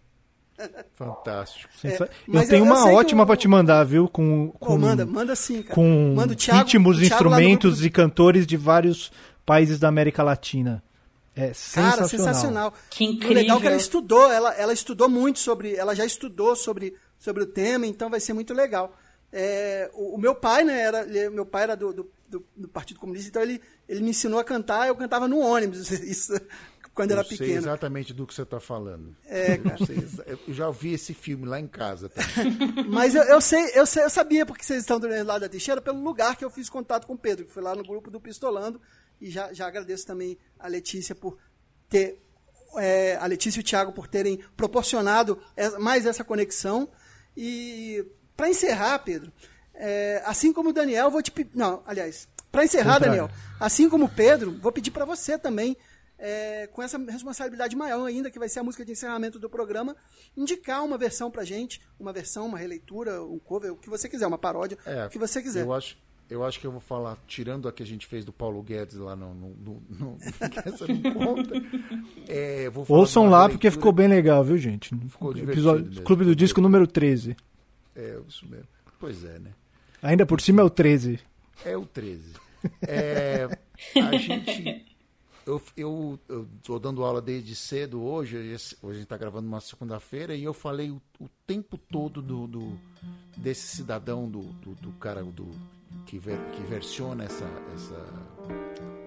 Fantástico. 0.95 1.69
Mas 2.27 2.43
eu 2.43 2.49
tenho 2.49 2.65
eu- 2.65 2.67
eu 2.67 2.71
uma 2.73 2.91
ótima 2.93 3.23
o- 3.23 3.25
pra 3.25 3.35
te 3.35 3.47
mandar, 3.47 3.83
viu? 3.83 4.07
Com, 4.07 4.51
com, 4.59 4.77
manda, 4.77 5.05
manda 5.05 5.35
sim, 5.35 5.61
cara. 5.63 5.75
com 5.75 6.13
manda 6.15 6.33
o 6.33 6.35
Thiago, 6.35 6.59
ritmos, 6.63 7.01
instrumentos 7.01 7.83
e 7.83 7.89
cantores 7.89 8.45
de 8.47 8.55
vários 8.57 9.11
países 9.45 9.79
da 9.79 9.87
América 9.87 10.23
Latina. 10.23 10.83
É 11.35 11.53
sensacional. 11.53 11.95
Cara, 11.97 12.07
sensacional. 12.07 12.73
Que 12.89 13.05
O 13.07 13.11
incrível. 13.11 13.35
legal 13.35 13.57
é 13.57 13.61
que 13.61 13.67
ela 13.67 13.75
estudou, 13.77 14.31
ela, 14.31 14.53
ela 14.55 14.73
estudou 14.73 15.07
muito 15.09 15.39
sobre, 15.39 15.75
ela 15.75 15.95
já 15.95 16.05
estudou 16.05 16.55
sobre, 16.55 16.95
sobre 17.17 17.43
o 17.43 17.45
tema, 17.47 17.87
então 17.87 18.09
vai 18.09 18.19
ser 18.19 18.33
muito 18.33 18.53
legal. 18.53 18.95
É, 19.31 19.89
o, 19.93 20.15
o 20.15 20.17
meu 20.19 20.35
pai, 20.35 20.63
né, 20.65 20.79
era, 20.81 21.01
ele- 21.03 21.29
meu 21.29 21.45
pai 21.45 21.63
era 21.63 21.75
do, 21.75 21.93
do, 21.93 22.11
do- 22.27 22.45
do 22.55 22.67
Partido 22.67 22.99
Comunista, 22.99 23.29
então 23.29 23.41
ele, 23.41 23.61
ele 23.87 24.01
me 24.01 24.09
ensinou 24.09 24.39
a 24.39 24.43
cantar, 24.43 24.87
eu 24.89 24.95
cantava 24.95 25.25
no 25.27 25.39
ônibus, 25.39 25.89
isso, 26.03 26.33
quando 26.93 27.11
era 27.11 27.21
eu 27.21 27.25
sei 27.25 27.37
pequeno. 27.37 27.57
exatamente 27.59 28.13
do 28.13 28.27
que 28.27 28.33
você 28.33 28.41
está 28.41 28.59
falando. 28.59 29.15
É, 29.25 29.53
eu, 29.55 29.63
cara. 29.63 29.85
sei 29.85 29.95
exa- 29.99 30.25
eu 30.27 30.53
já 30.53 30.69
vi 30.69 30.95
esse 30.95 31.13
filme 31.13 31.45
lá 31.45 31.57
em 31.61 31.67
casa. 31.67 32.09
Tá? 32.09 32.21
Mas 32.91 33.15
eu, 33.15 33.23
eu 33.23 33.39
sei, 33.39 33.71
eu 33.73 33.85
sei, 33.85 34.03
eu 34.03 34.09
sabia 34.09 34.45
porque 34.45 34.65
vocês 34.65 34.81
estão 34.81 34.99
do 34.99 35.07
lado 35.07 35.39
da 35.39 35.47
Teixeira 35.47 35.79
pelo 35.81 36.03
lugar 36.03 36.35
que 36.35 36.43
eu 36.43 36.49
fiz 36.49 36.69
contato 36.69 37.07
com 37.07 37.13
o 37.13 37.17
Pedro, 37.17 37.45
que 37.45 37.53
foi 37.53 37.63
lá 37.63 37.73
no 37.73 37.83
grupo 37.83 38.11
do 38.11 38.19
Pistolando, 38.19 38.81
e 39.21 39.29
já, 39.29 39.53
já 39.53 39.67
agradeço 39.67 40.05
também 40.05 40.37
a 40.59 40.67
Letícia 40.67 41.13
por 41.13 41.37
ter 41.87 42.19
é, 42.77 43.15
a 43.17 43.25
Letícia 43.25 43.59
e 43.59 43.61
o 43.61 43.63
Thiago 43.63 43.91
por 43.91 44.07
terem 44.07 44.37
proporcionado 44.57 45.41
mais 45.79 46.05
essa 46.05 46.23
conexão. 46.23 46.89
E 47.37 48.05
para 48.35 48.49
encerrar, 48.49 48.99
Pedro, 48.99 49.31
é, 49.73 50.21
assim 50.25 50.51
como 50.51 50.69
o 50.69 50.73
Daniel, 50.73 51.11
vou 51.11 51.21
te 51.21 51.31
pedir. 51.31 51.51
Não, 51.55 51.83
aliás, 51.85 52.27
para 52.51 52.65
encerrar, 52.65 52.95
Contrário. 52.95 53.27
Daniel, 53.27 53.37
assim 53.59 53.89
como 53.89 54.05
o 54.05 54.09
Pedro, 54.09 54.51
vou 54.59 54.71
pedir 54.71 54.91
para 54.91 55.05
você 55.05 55.37
também, 55.37 55.77
é, 56.17 56.67
com 56.67 56.81
essa 56.81 56.97
responsabilidade 56.97 57.75
maior 57.75 58.05
ainda, 58.05 58.29
que 58.29 58.39
vai 58.39 58.49
ser 58.49 58.59
a 58.59 58.63
música 58.63 58.83
de 58.83 58.91
encerramento 58.91 59.39
do 59.39 59.49
programa, 59.49 59.95
indicar 60.35 60.83
uma 60.83 60.97
versão 60.97 61.31
pra 61.31 61.43
gente, 61.43 61.81
uma 61.99 62.11
versão, 62.11 62.45
uma 62.47 62.57
releitura, 62.57 63.23
um 63.23 63.39
cover, 63.39 63.71
o 63.71 63.77
que 63.77 63.89
você 63.89 64.09
quiser, 64.09 64.27
uma 64.27 64.37
paródia, 64.37 64.77
É, 64.85 65.05
o 65.05 65.09
que 65.09 65.17
você 65.17 65.41
quiser. 65.41 65.61
Eu 65.63 65.73
acho, 65.73 65.97
eu 66.31 66.43
acho 66.43 66.59
que 66.59 66.65
eu 66.65 66.71
vou 66.71 66.79
falar, 66.81 67.17
tirando 67.27 67.67
a 67.67 67.71
que 67.71 67.83
a 67.83 67.85
gente 67.85 68.07
fez 68.07 68.25
do 68.25 68.31
Paulo 68.33 68.61
Guedes 68.63 68.95
lá 68.95 69.15
no, 69.15 69.33
no 69.35 70.17
que 70.49 70.59
essa 70.69 70.87
não 70.87 71.13
conta. 71.13 71.53
É, 72.27 72.71
Ouçam 72.87 73.29
lá 73.29 73.41
porque 73.49 73.67
releitura- 73.67 73.71
ficou 73.71 73.91
bem 73.91 74.07
legal, 74.07 74.43
viu, 74.43 74.57
gente? 74.57 74.95
Ficou 75.09 75.35
Episódio- 75.37 75.85
mesmo. 75.85 76.01
Clube 76.03 76.25
do 76.25 76.35
Disco 76.35 76.59
número 76.61 76.87
13. 76.87 77.35
É, 77.95 78.19
isso 78.27 78.47
mesmo. 78.47 78.67
Pois 78.99 79.23
é, 79.23 79.37
né? 79.39 79.51
Ainda 80.01 80.25
por 80.25 80.39
cima 80.41 80.61
é 80.61 80.63
o 80.65 80.69
13. 80.69 81.19
É 81.65 81.77
o 81.77 81.85
13. 81.85 82.33
É, 82.87 83.47
a 83.95 84.17
gente. 84.17 84.85
Eu, 85.45 85.59
eu, 85.75 86.19
eu 86.29 86.47
tô 86.63 86.77
dando 86.77 87.03
aula 87.03 87.19
desde 87.21 87.55
cedo 87.55 88.01
hoje. 88.03 88.37
Hoje 88.37 88.75
a 88.83 88.93
gente 88.93 89.03
está 89.03 89.17
gravando 89.17 89.47
uma 89.47 89.59
segunda-feira 89.59 90.35
e 90.35 90.43
eu 90.43 90.53
falei 90.53 90.91
o, 90.91 91.01
o 91.19 91.27
tempo 91.47 91.77
todo 91.77 92.21
do, 92.21 92.45
do- 92.47 92.77
desse 93.35 93.75
cidadão, 93.75 94.29
do, 94.29 94.41
do, 94.41 94.75
do 94.75 94.91
cara 94.93 95.23
do, 95.23 95.47
que, 96.05 96.17
ver, 96.19 96.39
que 96.51 96.61
versiona 96.63 97.23
essa, 97.23 97.45
essa. 97.73 98.05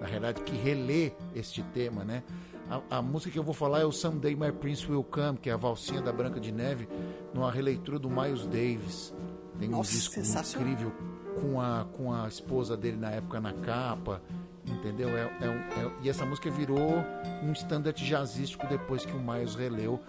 Na 0.00 0.06
realidade, 0.06 0.42
que 0.42 0.54
relê 0.56 1.12
este 1.34 1.62
tema, 1.62 2.04
né? 2.04 2.22
A, 2.68 2.98
a 2.98 3.02
música 3.02 3.30
que 3.30 3.38
eu 3.38 3.42
vou 3.42 3.54
falar 3.54 3.80
é 3.80 3.84
o 3.84 3.92
Someday 3.92 4.34
My 4.34 4.52
Prince 4.52 4.90
Will 4.90 5.04
Come, 5.04 5.38
que 5.38 5.50
é 5.50 5.52
a 5.52 5.56
valsinha 5.56 6.00
da 6.00 6.12
Branca 6.12 6.40
de 6.40 6.50
Neve, 6.52 6.88
numa 7.32 7.50
releitura 7.50 7.98
do 7.98 8.08
Miles 8.08 8.46
Davis. 8.46 9.14
Tem 9.58 9.68
um 9.68 9.72
Nossa, 9.72 9.92
disco 9.92 10.18
incrível 10.20 10.92
com 11.40 11.60
a, 11.60 11.86
com 11.96 12.12
a 12.12 12.26
esposa 12.28 12.76
dele 12.76 12.96
na 12.96 13.10
época 13.10 13.40
na 13.40 13.52
capa, 13.52 14.22
entendeu? 14.66 15.08
É, 15.10 15.22
é 15.40 15.46
é- 15.46 15.90
e 16.02 16.08
essa 16.08 16.24
música 16.24 16.50
virou 16.50 17.04
um 17.42 17.52
standard 17.52 18.02
jazzístico 18.02 18.66
depois 18.66 19.04
que 19.04 19.12
o 19.12 19.20
Miles 19.20 19.54
releu 19.54 20.00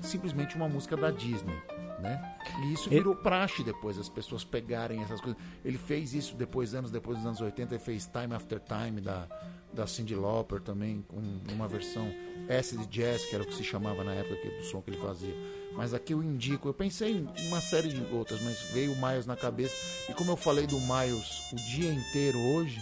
simplesmente 0.00 0.56
uma 0.56 0.68
música 0.68 0.96
da 0.96 1.10
Disney, 1.10 1.56
né? 2.00 2.36
E 2.64 2.72
isso 2.72 2.88
virou 2.90 3.14
praxe 3.14 3.62
depois, 3.62 3.98
as 3.98 4.08
pessoas 4.08 4.44
pegarem 4.44 5.00
essas 5.02 5.20
coisas. 5.20 5.40
Ele 5.64 5.78
fez 5.78 6.14
isso 6.14 6.34
depois, 6.36 6.74
anos 6.74 6.90
depois 6.90 7.18
dos 7.18 7.26
anos 7.26 7.40
80, 7.40 7.74
ele 7.74 7.82
fez 7.82 8.06
Time 8.06 8.34
After 8.34 8.60
Time 8.60 9.00
da, 9.00 9.26
da 9.72 9.86
Cyndi 9.86 10.14
Lauper 10.14 10.60
também, 10.60 11.02
com 11.08 11.20
uma 11.52 11.68
versão 11.68 12.10
acid 12.48 12.86
jazz, 12.88 13.24
que 13.26 13.34
era 13.34 13.44
o 13.44 13.46
que 13.46 13.54
se 13.54 13.62
chamava 13.64 14.02
na 14.02 14.12
época 14.14 14.36
que- 14.36 14.48
do 14.50 14.64
som 14.64 14.80
que 14.82 14.90
ele 14.90 15.00
fazia. 15.00 15.34
Mas 15.76 15.94
aqui 15.94 16.12
eu 16.12 16.22
indico, 16.22 16.68
eu 16.68 16.74
pensei 16.74 17.12
em 17.18 17.46
uma 17.48 17.60
série 17.60 17.88
de 17.88 18.12
outras, 18.12 18.40
mas 18.42 18.58
veio 18.72 18.92
o 18.92 18.96
Miles 18.96 19.24
na 19.26 19.36
cabeça. 19.36 19.74
E 20.10 20.14
como 20.14 20.32
eu 20.32 20.36
falei 20.36 20.66
do 20.66 20.78
Miles 20.80 21.52
o 21.52 21.56
dia 21.56 21.92
inteiro 21.92 22.38
hoje, 22.38 22.80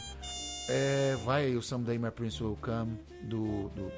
é, 0.70 1.16
vai 1.24 1.44
aí 1.46 1.56
o 1.56 1.62
Someday 1.62 1.98
My 1.98 2.10
Prince 2.10 2.42
Will 2.42 2.56
Come 2.62 2.98
do, 3.24 3.68
do- 3.70 3.92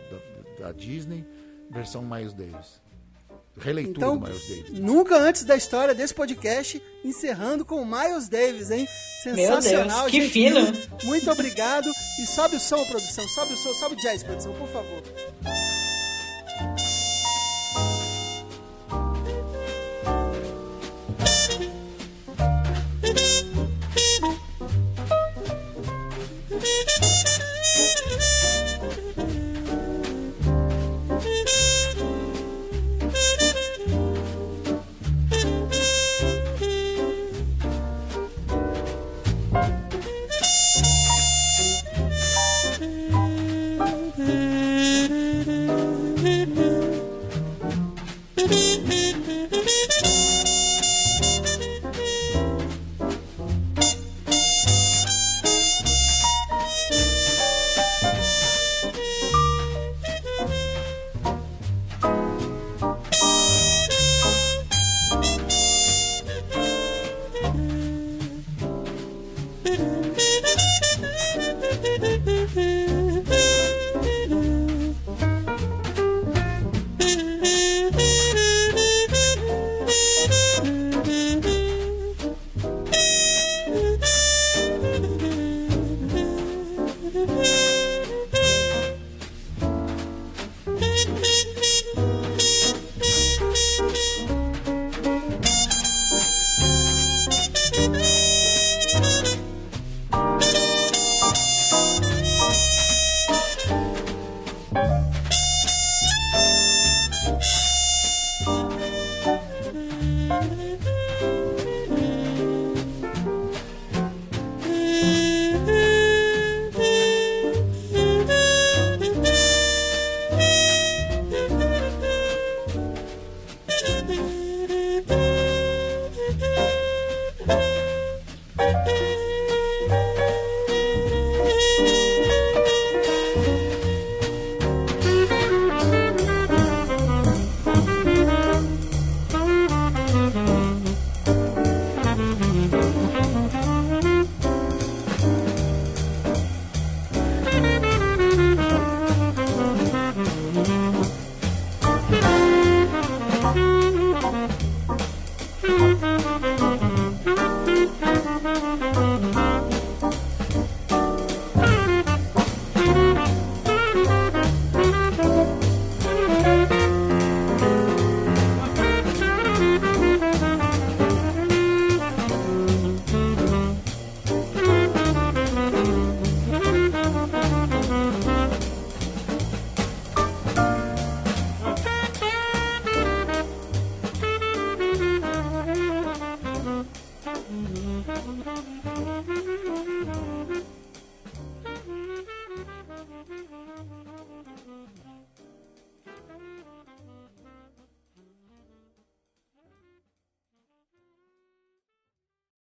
da, 0.58 0.66
da 0.66 0.72
Disney, 0.72 1.24
versão 1.70 2.02
Miles 2.02 2.32
Davis. 2.32 2.80
Releitura 3.60 3.96
Então, 3.96 4.18
do 4.18 4.26
Miles 4.26 4.48
Davis. 4.48 4.78
nunca 4.80 5.16
antes 5.16 5.44
da 5.44 5.56
história 5.56 5.94
desse 5.94 6.14
podcast, 6.14 6.82
encerrando 7.04 7.64
com 7.64 7.82
o 7.82 7.86
Miles 7.86 8.28
Davis, 8.28 8.70
hein? 8.70 8.88
Meu 9.26 9.34
Sensacional, 9.36 10.00
Deus, 10.02 10.10
que 10.10 10.20
gente. 10.22 10.32
fino. 10.32 10.60
Muito, 10.62 11.06
muito 11.06 11.30
obrigado. 11.30 11.90
E 12.22 12.26
sobe 12.26 12.56
o 12.56 12.60
som, 12.60 12.82
produção. 12.86 13.28
Sobe 13.28 13.52
o 13.52 13.56
som, 13.56 13.74
sobe 13.74 13.94
o 13.94 13.98
jazz, 13.98 14.22
produção, 14.22 14.52
por 14.54 14.68
favor. 14.68 15.02
Thank 26.50 27.04